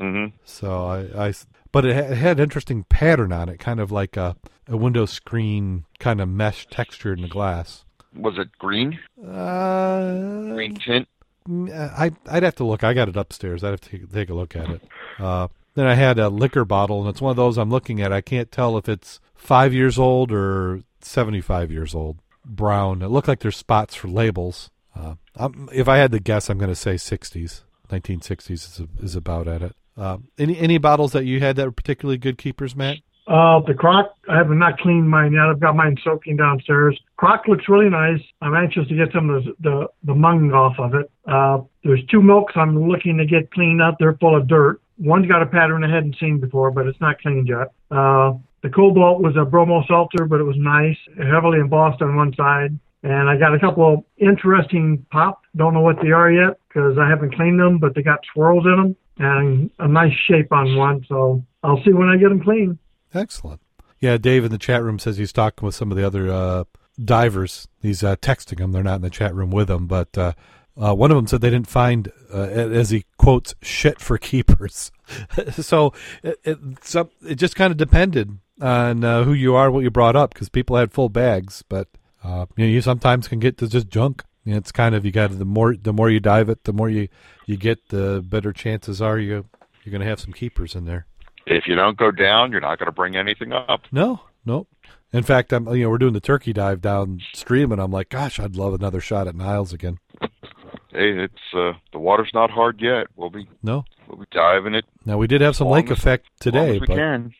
Mm-hmm. 0.00 0.36
So 0.44 0.84
I, 0.86 1.28
I 1.28 1.34
but 1.72 1.84
it 1.84 1.94
had, 1.94 2.12
it 2.12 2.18
had 2.18 2.40
interesting 2.40 2.84
pattern 2.84 3.32
on 3.32 3.48
it, 3.48 3.58
kind 3.58 3.80
of 3.80 3.90
like 3.90 4.16
a, 4.16 4.36
a 4.68 4.76
window 4.76 5.06
screen 5.06 5.86
kind 6.04 6.20
of 6.20 6.28
mesh 6.28 6.66
texture 6.66 7.14
in 7.14 7.22
the 7.22 7.28
glass. 7.28 7.86
Was 8.14 8.34
it 8.38 8.50
green? 8.58 8.98
Uh, 9.18 10.52
Green 10.52 10.74
tint. 10.74 11.08
I 11.50 12.12
I'd 12.30 12.42
have 12.42 12.54
to 12.56 12.64
look. 12.64 12.84
I 12.84 12.92
got 12.92 13.08
it 13.08 13.16
upstairs. 13.16 13.64
I'd 13.64 13.70
have 13.70 13.80
to 13.80 13.90
take, 13.90 14.12
take 14.12 14.28
a 14.30 14.34
look 14.34 14.54
at 14.54 14.68
it. 14.68 14.82
Uh, 15.18 15.48
then 15.74 15.86
I 15.86 15.94
had 15.94 16.18
a 16.18 16.28
liquor 16.28 16.64
bottle, 16.66 17.00
and 17.00 17.08
it's 17.08 17.22
one 17.22 17.30
of 17.30 17.36
those 17.36 17.56
I'm 17.56 17.70
looking 17.70 18.02
at. 18.02 18.12
I 18.12 18.20
can't 18.20 18.52
tell 18.52 18.76
if 18.76 18.88
it's 18.88 19.18
five 19.34 19.72
years 19.72 19.98
old 19.98 20.30
or 20.30 20.82
seventy 21.00 21.40
five 21.40 21.72
years 21.72 21.94
old. 21.94 22.18
Brown. 22.44 23.00
It 23.00 23.08
looked 23.08 23.26
like 23.28 23.40
there's 23.40 23.56
spots 23.56 23.94
for 23.94 24.08
labels. 24.08 24.70
Uh, 24.94 25.14
I'm, 25.34 25.70
if 25.72 25.88
I 25.88 25.96
had 25.96 26.12
to 26.12 26.20
guess, 26.20 26.50
I'm 26.50 26.58
going 26.58 26.68
to 26.68 26.76
say 26.76 26.94
60s. 26.94 27.62
1960s 27.88 28.50
is, 28.50 28.82
is 29.02 29.16
about 29.16 29.48
at 29.48 29.62
it. 29.62 29.74
Uh, 29.96 30.18
any 30.38 30.58
any 30.58 30.76
bottles 30.78 31.12
that 31.12 31.24
you 31.24 31.40
had 31.40 31.56
that 31.56 31.64
were 31.64 31.72
particularly 31.72 32.18
good 32.18 32.36
keepers, 32.36 32.76
Matt? 32.76 32.98
Uh, 33.26 33.60
the 33.66 33.72
crock, 33.72 34.14
I 34.28 34.36
have 34.36 34.50
not 34.50 34.78
cleaned 34.78 35.08
mine 35.08 35.32
yet. 35.32 35.46
I've 35.46 35.60
got 35.60 35.74
mine 35.74 35.96
soaking 36.04 36.36
downstairs. 36.36 36.98
Crock 37.16 37.48
looks 37.48 37.68
really 37.68 37.88
nice. 37.88 38.20
I'm 38.42 38.54
anxious 38.54 38.86
to 38.88 38.94
get 38.94 39.12
some 39.12 39.30
of 39.30 39.44
the 39.44 39.54
the, 39.60 39.86
the 40.04 40.14
mung 40.14 40.52
off 40.52 40.78
of 40.78 40.94
it. 40.94 41.10
Uh, 41.26 41.60
there's 41.84 42.04
two 42.10 42.20
milks 42.20 42.52
I'm 42.56 42.88
looking 42.88 43.16
to 43.16 43.24
get 43.24 43.50
cleaned 43.50 43.80
up. 43.80 43.96
They're 43.98 44.14
full 44.14 44.36
of 44.36 44.46
dirt. 44.46 44.80
One's 44.98 45.26
got 45.26 45.42
a 45.42 45.46
pattern 45.46 45.84
I 45.84 45.94
hadn't 45.94 46.16
seen 46.20 46.38
before, 46.38 46.70
but 46.70 46.86
it's 46.86 47.00
not 47.00 47.20
cleaned 47.20 47.48
yet. 47.48 47.72
Uh, 47.90 48.34
the 48.62 48.70
cobalt 48.70 49.22
was 49.22 49.34
a 49.36 49.44
bromo 49.44 49.84
seltzer, 49.88 50.26
but 50.26 50.40
it 50.40 50.44
was 50.44 50.56
nice, 50.58 50.96
heavily 51.18 51.60
embossed 51.60 52.02
on 52.02 52.16
one 52.16 52.34
side. 52.34 52.78
And 53.02 53.28
I 53.28 53.36
got 53.36 53.54
a 53.54 53.58
couple 53.58 53.92
of 53.92 54.04
interesting 54.16 55.04
pop. 55.10 55.42
Don't 55.56 55.74
know 55.74 55.80
what 55.80 55.96
they 56.02 56.10
are 56.10 56.30
yet 56.30 56.58
because 56.68 56.96
I 56.98 57.08
haven't 57.08 57.34
cleaned 57.34 57.60
them, 57.60 57.78
but 57.78 57.94
they 57.94 58.02
got 58.02 58.20
swirls 58.32 58.64
in 58.64 58.76
them 58.76 58.96
and 59.18 59.70
a 59.78 59.88
nice 59.88 60.14
shape 60.26 60.52
on 60.52 60.76
one. 60.76 61.04
So 61.08 61.44
I'll 61.62 61.82
see 61.84 61.92
when 61.92 62.08
I 62.08 62.16
get 62.16 62.30
them 62.30 62.42
clean. 62.42 62.78
Excellent. 63.14 63.60
Yeah, 64.00 64.18
Dave 64.18 64.44
in 64.44 64.50
the 64.50 64.58
chat 64.58 64.82
room 64.82 64.98
says 64.98 65.16
he's 65.16 65.32
talking 65.32 65.64
with 65.64 65.74
some 65.74 65.90
of 65.90 65.96
the 65.96 66.06
other 66.06 66.30
uh, 66.30 66.64
divers. 67.02 67.68
He's 67.80 68.02
uh, 68.02 68.16
texting 68.16 68.58
them. 68.58 68.72
They're 68.72 68.82
not 68.82 68.96
in 68.96 69.02
the 69.02 69.10
chat 69.10 69.34
room 69.34 69.50
with 69.50 69.70
him, 69.70 69.86
but 69.86 70.16
uh, 70.18 70.32
uh, 70.76 70.94
one 70.94 71.10
of 71.10 71.16
them 71.16 71.26
said 71.26 71.40
they 71.40 71.50
didn't 71.50 71.68
find, 71.68 72.10
uh, 72.32 72.42
as 72.42 72.90
he 72.90 73.04
quotes, 73.16 73.54
"shit 73.62 74.00
for 74.00 74.18
keepers." 74.18 74.90
so 75.52 75.92
it, 76.22 76.38
it, 76.44 76.58
some, 76.82 77.10
it 77.26 77.36
just 77.36 77.56
kind 77.56 77.70
of 77.70 77.76
depended 77.76 78.38
on 78.60 79.04
uh, 79.04 79.22
who 79.24 79.32
you 79.32 79.54
are, 79.54 79.70
what 79.70 79.84
you 79.84 79.90
brought 79.90 80.16
up, 80.16 80.34
because 80.34 80.48
people 80.48 80.76
had 80.76 80.92
full 80.92 81.08
bags, 81.08 81.62
but 81.68 81.88
you 82.24 82.30
know, 82.30 82.64
you 82.64 82.80
sometimes 82.80 83.28
can 83.28 83.38
get 83.38 83.58
to 83.58 83.68
just 83.68 83.88
junk. 83.88 84.24
It's 84.46 84.72
kind 84.72 84.94
of 84.94 85.06
you 85.06 85.12
got 85.12 85.38
the 85.38 85.44
more 85.44 85.74
the 85.76 85.92
more 85.92 86.10
you 86.10 86.20
dive 86.20 86.48
it, 86.50 86.64
the 86.64 86.72
more 86.72 86.90
you 86.90 87.08
you 87.46 87.56
get, 87.56 87.88
the 87.88 88.22
better 88.26 88.52
chances 88.52 89.00
are 89.00 89.18
you 89.18 89.46
you're 89.82 89.90
going 89.90 90.02
to 90.02 90.08
have 90.08 90.20
some 90.20 90.32
keepers 90.32 90.74
in 90.74 90.84
there. 90.84 91.06
If 91.46 91.66
you 91.66 91.74
don't 91.74 91.96
go 91.96 92.10
down, 92.10 92.52
you're 92.52 92.60
not 92.60 92.78
going 92.78 92.86
to 92.86 92.92
bring 92.92 93.16
anything 93.16 93.52
up. 93.52 93.82
No, 93.92 94.20
nope. 94.44 94.68
In 95.12 95.22
fact, 95.22 95.52
I'm 95.52 95.68
you 95.74 95.84
know 95.84 95.90
we're 95.90 95.98
doing 95.98 96.12
the 96.12 96.20
turkey 96.20 96.52
dive 96.52 96.80
downstream, 96.80 97.70
and 97.70 97.80
I'm 97.80 97.92
like, 97.92 98.08
gosh, 98.08 98.40
I'd 98.40 98.56
love 98.56 98.74
another 98.74 99.00
shot 99.00 99.28
at 99.28 99.36
Niles 99.36 99.72
again. 99.72 99.98
Hey, 100.20 101.10
it's 101.10 101.54
uh, 101.54 101.72
the 101.92 101.98
water's 101.98 102.30
not 102.34 102.50
hard 102.50 102.80
yet. 102.80 103.06
We'll 103.16 103.30
be 103.30 103.48
No, 103.62 103.84
we'll 104.08 104.18
be 104.18 104.26
diving 104.32 104.74
it 104.74 104.84
now 105.06 105.18
we 105.18 105.26
did 105.26 105.40
have 105.40 105.56
some 105.56 105.68
lake 105.68 105.90
as- 105.90 105.98
effect 105.98 106.26
today, 106.40 106.78
but 106.78 106.88
can. 106.88 107.34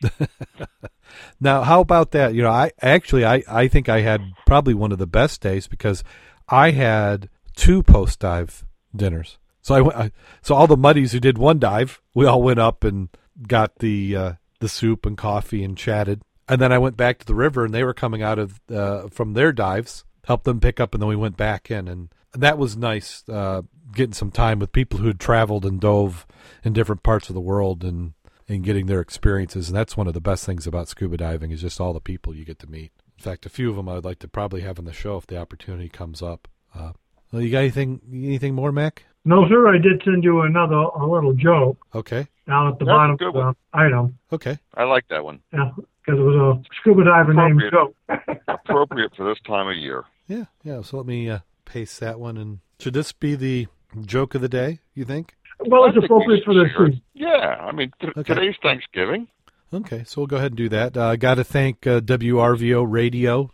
now 1.39 1.63
how 1.63 1.81
about 1.81 2.11
that? 2.11 2.33
You 2.33 2.43
know, 2.43 2.49
I 2.51 2.71
actually 2.81 3.25
I 3.25 3.43
I 3.49 3.67
think 3.67 3.89
I 3.89 4.01
had 4.01 4.21
probably 4.45 4.73
one 4.73 4.91
of 4.91 4.97
the 4.97 5.07
best 5.07 5.41
days 5.41 5.67
because 5.67 6.03
I 6.47 6.71
had 6.71 7.29
two 7.55 7.81
post 7.81 8.19
dive 8.19 8.65
dinners. 8.95 9.37
So 9.61 9.73
I 9.73 9.81
went. 9.81 9.97
I, 9.97 10.11
so 10.41 10.53
all 10.53 10.67
the 10.67 10.77
muddies 10.77 11.11
who 11.11 11.19
did 11.19 11.37
one 11.37 11.57
dive, 11.57 12.01
we 12.13 12.25
all 12.25 12.41
went 12.41 12.59
up 12.59 12.83
and 12.83 13.09
got 13.41 13.79
the 13.79 14.15
uh, 14.15 14.33
the 14.59 14.69
soup 14.69 15.05
and 15.05 15.17
coffee 15.17 15.63
and 15.63 15.77
chatted, 15.77 16.21
and 16.47 16.61
then 16.61 16.71
I 16.71 16.77
went 16.77 16.97
back 16.97 17.19
to 17.19 17.25
the 17.25 17.35
river, 17.35 17.65
and 17.65 17.73
they 17.73 17.83
were 17.83 17.93
coming 17.93 18.21
out 18.21 18.39
of 18.39 18.59
uh, 18.71 19.07
from 19.09 19.33
their 19.33 19.51
dives, 19.51 20.05
helped 20.25 20.45
them 20.45 20.59
pick 20.59 20.79
up, 20.79 20.93
and 20.93 21.01
then 21.01 21.09
we 21.09 21.15
went 21.15 21.37
back 21.37 21.69
in, 21.71 21.87
and 21.87 22.09
that 22.33 22.57
was 22.57 22.77
nice. 22.77 23.23
Uh, 23.27 23.63
getting 23.93 24.13
some 24.13 24.31
time 24.31 24.59
with 24.59 24.71
people 24.71 24.99
who 24.99 25.07
had 25.07 25.19
traveled 25.19 25.65
and 25.65 25.79
dove 25.79 26.27
in 26.63 26.73
different 26.73 27.03
parts 27.03 27.29
of 27.29 27.35
the 27.35 27.41
world, 27.41 27.83
and 27.83 28.13
and 28.47 28.63
getting 28.63 28.85
their 28.85 29.01
experiences, 29.01 29.69
and 29.69 29.77
that's 29.77 29.97
one 29.97 30.07
of 30.07 30.13
the 30.13 30.21
best 30.21 30.45
things 30.45 30.67
about 30.67 30.87
scuba 30.87 31.17
diving 31.17 31.51
is 31.51 31.61
just 31.61 31.81
all 31.81 31.93
the 31.93 31.99
people 31.99 32.35
you 32.35 32.45
get 32.45 32.59
to 32.59 32.67
meet. 32.67 32.91
In 33.17 33.23
fact, 33.23 33.45
a 33.45 33.49
few 33.49 33.69
of 33.69 33.75
them 33.75 33.89
I 33.89 33.95
would 33.95 34.05
like 34.05 34.19
to 34.19 34.27
probably 34.27 34.61
have 34.61 34.77
on 34.77 34.85
the 34.85 34.93
show 34.93 35.17
if 35.17 35.25
the 35.25 35.37
opportunity 35.37 35.89
comes 35.89 36.21
up. 36.21 36.47
Uh, 36.73 36.91
well, 37.31 37.41
you 37.41 37.51
got 37.51 37.59
anything 37.59 38.01
anything 38.11 38.53
more, 38.55 38.71
Mac? 38.71 39.03
No, 39.25 39.47
sir. 39.49 39.67
I 39.67 39.77
did 39.79 40.01
send 40.05 40.23
you 40.23 40.41
another 40.41 40.75
a 40.75 41.05
little 41.05 41.33
joke 41.33 41.77
Okay, 41.95 42.27
down 42.47 42.67
at 42.67 42.79
the 42.79 42.85
That's 42.85 42.93
a 42.93 42.97
bottom 42.97 43.15
good 43.17 43.27
of 43.29 43.33
the 43.33 43.39
one. 43.39 43.55
item. 43.73 44.17
okay. 44.31 44.59
I 44.75 44.83
like 44.83 45.07
that 45.09 45.23
one. 45.23 45.39
Yeah, 45.51 45.71
because 45.75 46.19
it 46.19 46.23
was 46.23 46.35
a 46.63 46.75
scuba 46.79 47.03
diver 47.05 47.33
named 47.33 47.61
Appropriate. 47.63 48.31
Joe. 48.31 48.43
Appropriate 48.47 49.15
for 49.15 49.27
this 49.27 49.39
time 49.47 49.67
of 49.67 49.75
year. 49.75 50.03
Yeah, 50.27 50.45
yeah. 50.63 50.81
So 50.81 50.97
let 50.97 51.05
me 51.07 51.29
uh, 51.29 51.39
paste 51.65 51.99
that 52.01 52.19
one. 52.19 52.37
And 52.37 52.59
should 52.79 52.93
this 52.93 53.11
be 53.13 53.35
the 53.35 53.67
joke 54.05 54.35
of 54.35 54.41
the 54.41 54.49
day? 54.49 54.79
You 54.93 55.05
think? 55.05 55.35
well, 55.65 55.83
I 55.83 55.87
it's 55.87 55.95
think 55.97 56.01
we 56.09 56.15
appropriate 56.15 56.43
for 56.45 56.53
this 56.53 56.71
season. 56.77 57.01
Yeah, 57.13 57.57
I 57.61 57.71
mean 57.71 57.91
th- 58.01 58.13
Okay. 58.17 58.33
today's 58.35 58.55
Thanksgiving. 58.61 59.27
Okay, 59.73 60.03
so 60.05 60.21
we'll 60.21 60.27
go 60.27 60.37
ahead 60.37 60.51
and 60.51 60.57
do 60.57 60.69
that. 60.69 60.95
Uh, 60.95 61.07
I 61.07 61.15
got 61.15 61.35
to 61.35 61.43
thank 61.43 61.87
uh, 61.87 61.99
WRVO 61.99 62.85
Radio, 62.87 63.49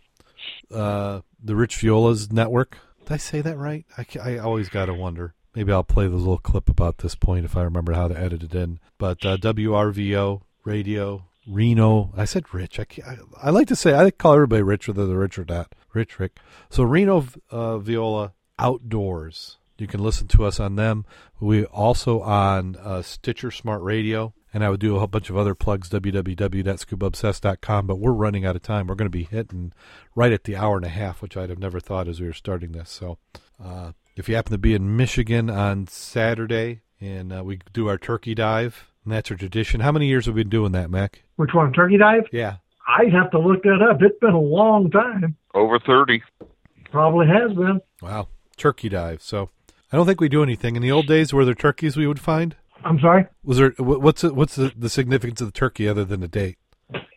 uh, 0.72 1.20
the 1.42 1.56
Rich 1.56 1.76
Viola's 1.76 2.30
network. 2.30 2.76
Did 3.12 3.16
I 3.16 3.18
say 3.18 3.40
that 3.42 3.58
right? 3.58 3.84
I, 3.98 4.06
I 4.22 4.38
always 4.38 4.70
got 4.70 4.86
to 4.86 4.94
wonder. 4.94 5.34
Maybe 5.54 5.70
I'll 5.70 5.84
play 5.84 6.06
the 6.06 6.16
little 6.16 6.38
clip 6.38 6.70
about 6.70 6.96
this 6.96 7.14
point 7.14 7.44
if 7.44 7.58
I 7.58 7.62
remember 7.62 7.92
how 7.92 8.08
to 8.08 8.18
edit 8.18 8.42
it 8.42 8.54
in. 8.54 8.80
But 8.96 9.22
uh, 9.26 9.36
WRVO 9.36 10.40
Radio, 10.64 11.26
Reno. 11.46 12.10
I 12.16 12.24
said 12.24 12.54
Rich. 12.54 12.80
I, 12.80 12.86
I, 13.06 13.16
I 13.42 13.50
like 13.50 13.68
to 13.68 13.76
say, 13.76 13.92
I 13.92 14.10
call 14.12 14.32
everybody 14.32 14.62
Rich 14.62 14.88
whether 14.88 15.06
they're 15.06 15.18
Rich 15.18 15.38
or 15.38 15.44
not. 15.44 15.74
Rich 15.92 16.18
Rick. 16.18 16.38
So 16.70 16.84
Reno 16.84 17.26
uh, 17.50 17.76
Viola 17.76 18.32
Outdoors. 18.58 19.58
You 19.76 19.86
can 19.86 20.02
listen 20.02 20.26
to 20.28 20.46
us 20.46 20.58
on 20.58 20.76
them. 20.76 21.04
We 21.38 21.66
also 21.66 22.22
on 22.22 22.76
uh, 22.76 23.02
Stitcher 23.02 23.50
Smart 23.50 23.82
Radio 23.82 24.32
and 24.52 24.64
I 24.64 24.70
would 24.70 24.80
do 24.80 24.96
a 24.96 24.98
whole 24.98 25.06
bunch 25.08 25.30
of 25.30 25.36
other 25.36 25.54
plugs, 25.54 25.88
www.scubaobsessed.com, 25.88 27.86
but 27.86 27.98
we're 27.98 28.12
running 28.12 28.44
out 28.44 28.56
of 28.56 28.62
time. 28.62 28.86
We're 28.86 28.94
going 28.94 29.10
to 29.10 29.10
be 29.10 29.24
hitting 29.24 29.72
right 30.14 30.32
at 30.32 30.44
the 30.44 30.56
hour 30.56 30.76
and 30.76 30.84
a 30.84 30.90
half, 30.90 31.22
which 31.22 31.36
I'd 31.36 31.50
have 31.50 31.58
never 31.58 31.80
thought 31.80 32.08
as 32.08 32.20
we 32.20 32.26
were 32.26 32.32
starting 32.32 32.72
this. 32.72 32.90
So 32.90 33.18
uh, 33.62 33.92
if 34.16 34.28
you 34.28 34.34
happen 34.34 34.52
to 34.52 34.58
be 34.58 34.74
in 34.74 34.96
Michigan 34.96 35.48
on 35.48 35.86
Saturday 35.86 36.82
and 37.00 37.32
uh, 37.32 37.42
we 37.42 37.58
do 37.72 37.88
our 37.88 37.98
turkey 37.98 38.34
dive, 38.34 38.92
and 39.04 39.12
that's 39.12 39.30
a 39.30 39.36
tradition. 39.36 39.80
How 39.80 39.92
many 39.92 40.06
years 40.06 40.26
have 40.26 40.34
we 40.34 40.42
been 40.42 40.50
doing 40.50 40.72
that, 40.72 40.90
Mac? 40.90 41.24
Which 41.36 41.54
one, 41.54 41.72
turkey 41.72 41.98
dive? 41.98 42.24
Yeah. 42.32 42.56
I'd 42.86 43.12
have 43.12 43.30
to 43.32 43.38
look 43.38 43.62
that 43.62 43.80
up. 43.82 44.02
It's 44.02 44.18
been 44.20 44.34
a 44.34 44.40
long 44.40 44.90
time. 44.90 45.36
Over 45.54 45.78
30. 45.78 46.22
Probably 46.90 47.26
has 47.26 47.52
been. 47.56 47.80
Wow. 48.00 48.28
Turkey 48.56 48.88
dive. 48.88 49.22
So 49.22 49.50
I 49.92 49.96
don't 49.96 50.06
think 50.06 50.20
we 50.20 50.28
do 50.28 50.42
anything. 50.42 50.76
In 50.76 50.82
the 50.82 50.92
old 50.92 51.06
days, 51.06 51.32
were 51.32 51.44
there 51.44 51.54
turkeys 51.54 51.96
we 51.96 52.06
would 52.06 52.20
find? 52.20 52.56
I'm 52.84 52.98
sorry? 53.00 53.26
Was 53.44 53.58
there 53.58 53.70
what's 53.78 54.22
the, 54.22 54.34
what's 54.34 54.56
the, 54.56 54.72
the 54.76 54.88
significance 54.88 55.40
of 55.40 55.48
the 55.48 55.52
turkey 55.52 55.88
other 55.88 56.04
than 56.04 56.20
the 56.20 56.28
date? 56.28 56.58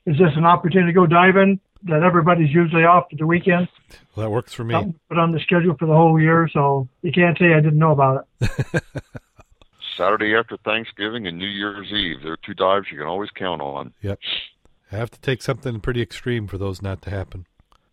Is 0.05 0.17
this 0.17 0.31
an 0.35 0.45
opportunity 0.45 0.91
to 0.91 0.95
go 0.95 1.07
diving 1.07 1.59
that 1.83 2.03
everybody's 2.03 2.53
usually 2.53 2.83
off 2.83 3.05
for 3.09 3.15
the 3.15 3.27
weekend? 3.27 3.67
Well, 4.15 4.25
that 4.25 4.29
works 4.29 4.53
for 4.53 4.63
me. 4.63 4.73
Something 4.73 4.99
put 5.09 5.17
on 5.17 5.31
the 5.31 5.39
schedule 5.39 5.75
for 5.77 5.85
the 5.85 5.93
whole 5.93 6.19
year, 6.19 6.49
so 6.51 6.87
you 7.01 7.11
can't 7.11 7.37
say 7.37 7.53
I 7.53 7.61
didn't 7.61 7.79
know 7.79 7.91
about 7.91 8.27
it. 8.41 8.83
Saturday 9.97 10.35
after 10.35 10.57
Thanksgiving 10.57 11.25
and 11.25 11.37
New 11.37 11.47
Year's 11.47 11.91
Eve. 11.91 12.17
There 12.21 12.33
are 12.33 12.37
two 12.37 12.53
dives 12.53 12.87
you 12.91 12.97
can 12.97 13.07
always 13.07 13.29
count 13.31 13.61
on. 13.61 13.93
Yep. 14.01 14.19
I 14.91 14.97
have 14.97 15.11
to 15.11 15.19
take 15.21 15.41
something 15.41 15.79
pretty 15.79 16.01
extreme 16.01 16.47
for 16.47 16.57
those 16.57 16.81
not 16.81 17.01
to 17.03 17.09
happen. 17.09 17.45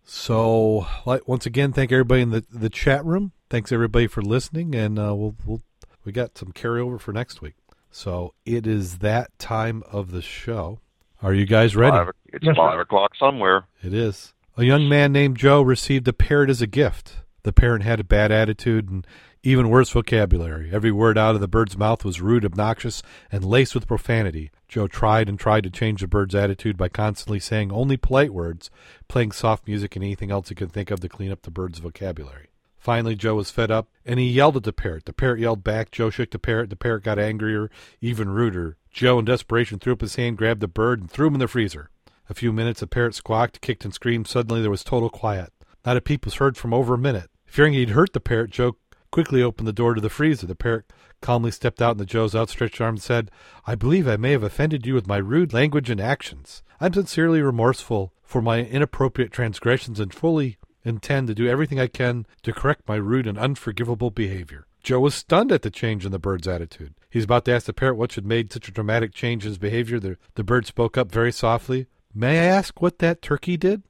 So, 0.04 0.86
once 1.26 1.46
again, 1.46 1.72
thank 1.72 1.92
everybody 1.92 2.22
in 2.22 2.30
the 2.30 2.44
the 2.52 2.68
chat 2.68 3.04
room. 3.04 3.32
Thanks 3.48 3.70
everybody 3.70 4.08
for 4.08 4.20
listening, 4.20 4.74
and 4.74 4.98
uh, 4.98 5.14
we'll 5.14 5.36
we'll 5.46 5.62
we 6.04 6.10
got 6.12 6.36
some 6.36 6.52
carryover 6.52 7.00
for 7.00 7.12
next 7.12 7.40
week. 7.40 7.54
So 7.92 8.34
it 8.44 8.66
is 8.66 8.98
that 8.98 9.38
time 9.38 9.82
of 9.92 10.10
the 10.10 10.22
show. 10.22 10.80
Are 11.22 11.34
you 11.34 11.46
guys 11.46 11.76
ready? 11.76 11.96
Five, 11.96 12.08
it's 12.32 12.44
Yes, 12.44 12.56
sir. 12.56 12.60
five 12.60 12.80
o'clock 12.80 13.12
somewhere. 13.16 13.66
It 13.82 13.92
is. 13.94 14.32
A 14.56 14.64
young 14.64 14.88
man 14.88 15.12
named 15.12 15.36
Joe 15.36 15.62
received 15.62 16.08
a 16.08 16.12
parrot 16.12 16.50
as 16.50 16.60
a 16.60 16.66
gift. 16.66 17.18
The 17.44 17.52
parrot 17.52 17.82
had 17.82 18.00
a 18.00 18.04
bad 18.04 18.32
attitude 18.32 18.88
and 18.90 19.06
even 19.42 19.68
worse 19.68 19.90
vocabulary. 19.90 20.70
Every 20.72 20.92
word 20.92 21.18
out 21.18 21.34
of 21.34 21.40
the 21.40 21.48
bird's 21.48 21.76
mouth 21.76 22.04
was 22.04 22.20
rude, 22.20 22.44
obnoxious, 22.44 23.02
and 23.30 23.44
laced 23.44 23.74
with 23.74 23.86
profanity. 23.88 24.50
Joe 24.68 24.86
tried 24.86 25.28
and 25.28 25.38
tried 25.38 25.64
to 25.64 25.70
change 25.70 26.00
the 26.00 26.06
bird's 26.06 26.34
attitude 26.34 26.76
by 26.76 26.88
constantly 26.88 27.40
saying 27.40 27.72
only 27.72 27.96
polite 27.96 28.32
words, 28.32 28.70
playing 29.08 29.32
soft 29.32 29.66
music, 29.66 29.96
and 29.96 30.04
anything 30.04 30.30
else 30.30 30.48
he 30.48 30.54
could 30.54 30.72
think 30.72 30.90
of 30.90 31.00
to 31.00 31.08
clean 31.08 31.32
up 31.32 31.42
the 31.42 31.50
bird's 31.50 31.78
vocabulary. 31.80 32.48
Finally, 32.82 33.14
Joe 33.14 33.36
was 33.36 33.52
fed 33.52 33.70
up, 33.70 33.88
and 34.04 34.18
he 34.18 34.28
yelled 34.28 34.56
at 34.56 34.64
the 34.64 34.72
parrot. 34.72 35.04
The 35.04 35.12
parrot 35.12 35.38
yelled 35.38 35.62
back. 35.62 35.92
Joe 35.92 36.10
shook 36.10 36.32
the 36.32 36.38
parrot. 36.40 36.68
The 36.68 36.74
parrot 36.74 37.04
got 37.04 37.16
angrier, 37.16 37.70
even 38.00 38.28
ruder. 38.28 38.76
Joe, 38.90 39.20
in 39.20 39.24
desperation, 39.24 39.78
threw 39.78 39.92
up 39.92 40.00
his 40.00 40.16
hand, 40.16 40.36
grabbed 40.36 40.58
the 40.58 40.66
bird, 40.66 41.00
and 41.00 41.08
threw 41.08 41.28
him 41.28 41.34
in 41.34 41.38
the 41.38 41.46
freezer. 41.46 41.90
A 42.28 42.34
few 42.34 42.52
minutes, 42.52 42.80
the 42.80 42.88
parrot 42.88 43.14
squawked, 43.14 43.60
kicked, 43.60 43.84
and 43.84 43.94
screamed. 43.94 44.26
Suddenly, 44.26 44.62
there 44.62 44.70
was 44.70 44.82
total 44.82 45.10
quiet. 45.10 45.52
Not 45.86 45.96
a 45.96 46.00
peep 46.00 46.24
was 46.24 46.34
heard 46.34 46.56
from 46.56 46.74
over 46.74 46.94
a 46.94 46.98
minute. 46.98 47.30
Fearing 47.46 47.72
he'd 47.72 47.90
hurt 47.90 48.14
the 48.14 48.18
parrot, 48.18 48.50
Joe 48.50 48.74
quickly 49.12 49.44
opened 49.44 49.68
the 49.68 49.72
door 49.72 49.94
to 49.94 50.00
the 50.00 50.10
freezer. 50.10 50.48
The 50.48 50.56
parrot 50.56 50.92
calmly 51.20 51.52
stepped 51.52 51.80
out 51.80 51.92
into 51.92 52.04
Joe's 52.04 52.34
outstretched 52.34 52.80
arm 52.80 52.96
and 52.96 53.02
said, 53.02 53.30
I 53.64 53.76
believe 53.76 54.08
I 54.08 54.16
may 54.16 54.32
have 54.32 54.42
offended 54.42 54.86
you 54.86 54.94
with 54.94 55.06
my 55.06 55.18
rude 55.18 55.52
language 55.52 55.88
and 55.88 56.00
actions. 56.00 56.64
I'm 56.80 56.94
sincerely 56.94 57.42
remorseful 57.42 58.12
for 58.24 58.42
my 58.42 58.64
inappropriate 58.64 59.30
transgressions 59.30 60.00
and 60.00 60.12
fully 60.12 60.58
intend 60.84 61.28
to 61.28 61.34
do 61.34 61.48
everything 61.48 61.78
I 61.80 61.86
can 61.86 62.26
to 62.42 62.52
correct 62.52 62.88
my 62.88 62.96
rude 62.96 63.26
and 63.26 63.38
unforgivable 63.38 64.10
behavior. 64.10 64.66
Joe 64.82 65.00
was 65.00 65.14
stunned 65.14 65.52
at 65.52 65.62
the 65.62 65.70
change 65.70 66.04
in 66.04 66.10
the 66.12 66.18
bird's 66.18 66.48
attitude. 66.48 66.94
He's 67.08 67.24
about 67.24 67.44
to 67.44 67.52
ask 67.52 67.66
the 67.66 67.72
parrot 67.72 67.96
what 67.96 68.14
had 68.14 68.26
made 68.26 68.52
such 68.52 68.68
a 68.68 68.72
dramatic 68.72 69.14
change 69.14 69.44
in 69.44 69.50
his 69.50 69.58
behavior. 69.58 70.00
The, 70.00 70.16
the 70.34 70.42
bird 70.42 70.66
spoke 70.66 70.98
up 70.98 71.12
very 71.12 71.30
softly. 71.30 71.86
May 72.14 72.40
I 72.40 72.44
ask 72.44 72.82
what 72.82 72.98
that 72.98 73.22
turkey 73.22 73.56
did? 73.56 73.82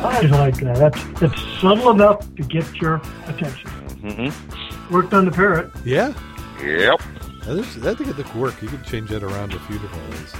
I 0.00 0.20
like 0.22 0.56
that. 0.60 0.76
That's 0.76 1.22
it's 1.22 1.60
subtle 1.60 1.90
enough 1.90 2.20
to 2.36 2.42
get 2.42 2.74
your 2.80 3.00
attention. 3.26 3.70
hmm 3.70 4.92
Worked 4.92 5.12
on 5.14 5.24
the 5.26 5.30
parrot. 5.30 5.70
Yeah. 5.84 6.12
Yep. 6.62 7.00
I 7.42 7.62
think 7.62 7.84
I 7.86 7.94
think 7.94 8.10
it 8.10 8.16
could 8.16 8.34
work. 8.34 8.60
You 8.60 8.68
could 8.68 8.84
change 8.84 9.10
that 9.10 9.22
around 9.22 9.52
a 9.54 9.60
few 9.60 9.78
different 9.78 10.10
ways. 10.10 10.34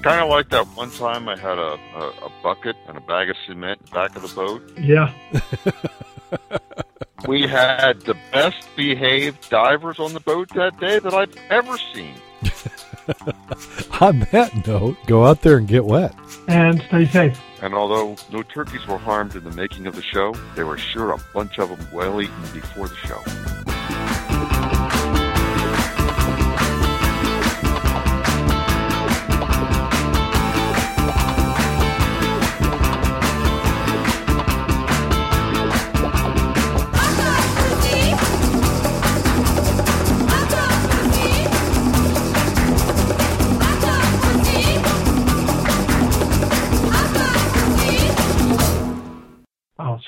It's 0.00 0.06
kind 0.06 0.22
of 0.22 0.30
like 0.30 0.48
that 0.48 0.66
one 0.78 0.90
time 0.92 1.28
I 1.28 1.38
had 1.38 1.58
a, 1.58 1.78
a, 1.94 2.08
a 2.24 2.32
bucket 2.42 2.74
and 2.88 2.96
a 2.96 3.02
bag 3.02 3.28
of 3.28 3.36
cement 3.46 3.80
in 3.80 3.84
the 3.84 3.90
back 3.90 4.16
of 4.16 4.22
the 4.22 4.34
boat. 4.34 4.62
Yeah. 4.78 5.12
We 7.28 7.42
had 7.42 8.00
the 8.00 8.16
best 8.32 8.66
behaved 8.76 9.50
divers 9.50 9.98
on 9.98 10.14
the 10.14 10.20
boat 10.20 10.48
that 10.54 10.80
day 10.80 10.98
that 11.00 11.12
I've 11.12 11.36
ever 11.50 11.76
seen. 11.92 12.14
On 14.00 14.20
that 14.32 14.66
note, 14.66 14.96
go 15.06 15.26
out 15.26 15.42
there 15.42 15.58
and 15.58 15.68
get 15.68 15.84
wet. 15.84 16.14
And 16.48 16.82
stay 16.88 17.04
safe. 17.06 17.40
And 17.60 17.74
although 17.74 18.16
no 18.32 18.42
turkeys 18.42 18.86
were 18.86 18.96
harmed 18.96 19.36
in 19.36 19.44
the 19.44 19.50
making 19.50 19.86
of 19.86 19.96
the 19.96 20.02
show, 20.02 20.32
there 20.54 20.64
were 20.64 20.78
sure 20.78 21.12
a 21.12 21.18
bunch 21.34 21.58
of 21.58 21.68
them 21.68 21.86
well 21.92 22.22
eaten 22.22 22.42
before 22.54 22.88
the 22.88 22.96
show. 22.96 24.19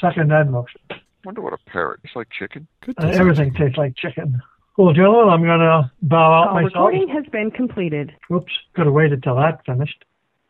Second 0.02 0.30
that 0.30 0.50
motion. 0.50 0.80
Wonder 1.24 1.40
what 1.40 1.52
a 1.54 1.70
parrot. 1.70 2.00
It's 2.04 2.14
like 2.16 2.28
chicken. 2.38 2.66
Good. 2.84 2.96
Uh, 2.98 3.06
everything 3.08 3.54
tastes 3.54 3.78
like 3.78 3.94
chicken. 3.96 4.40
Well, 4.76 4.92
gentlemen, 4.92 5.32
I'm 5.32 5.42
going 5.42 5.60
to 5.60 5.90
bow 6.02 6.16
out 6.42 6.44
Call 6.46 6.54
myself. 6.54 6.72
recording 6.74 7.08
has 7.08 7.24
been 7.30 7.50
completed. 7.50 8.12
Oops, 8.32 8.52
could 8.74 8.86
have 8.86 8.94
waited 8.94 9.22
till 9.22 9.36
that 9.36 9.60
finished. 9.64 10.04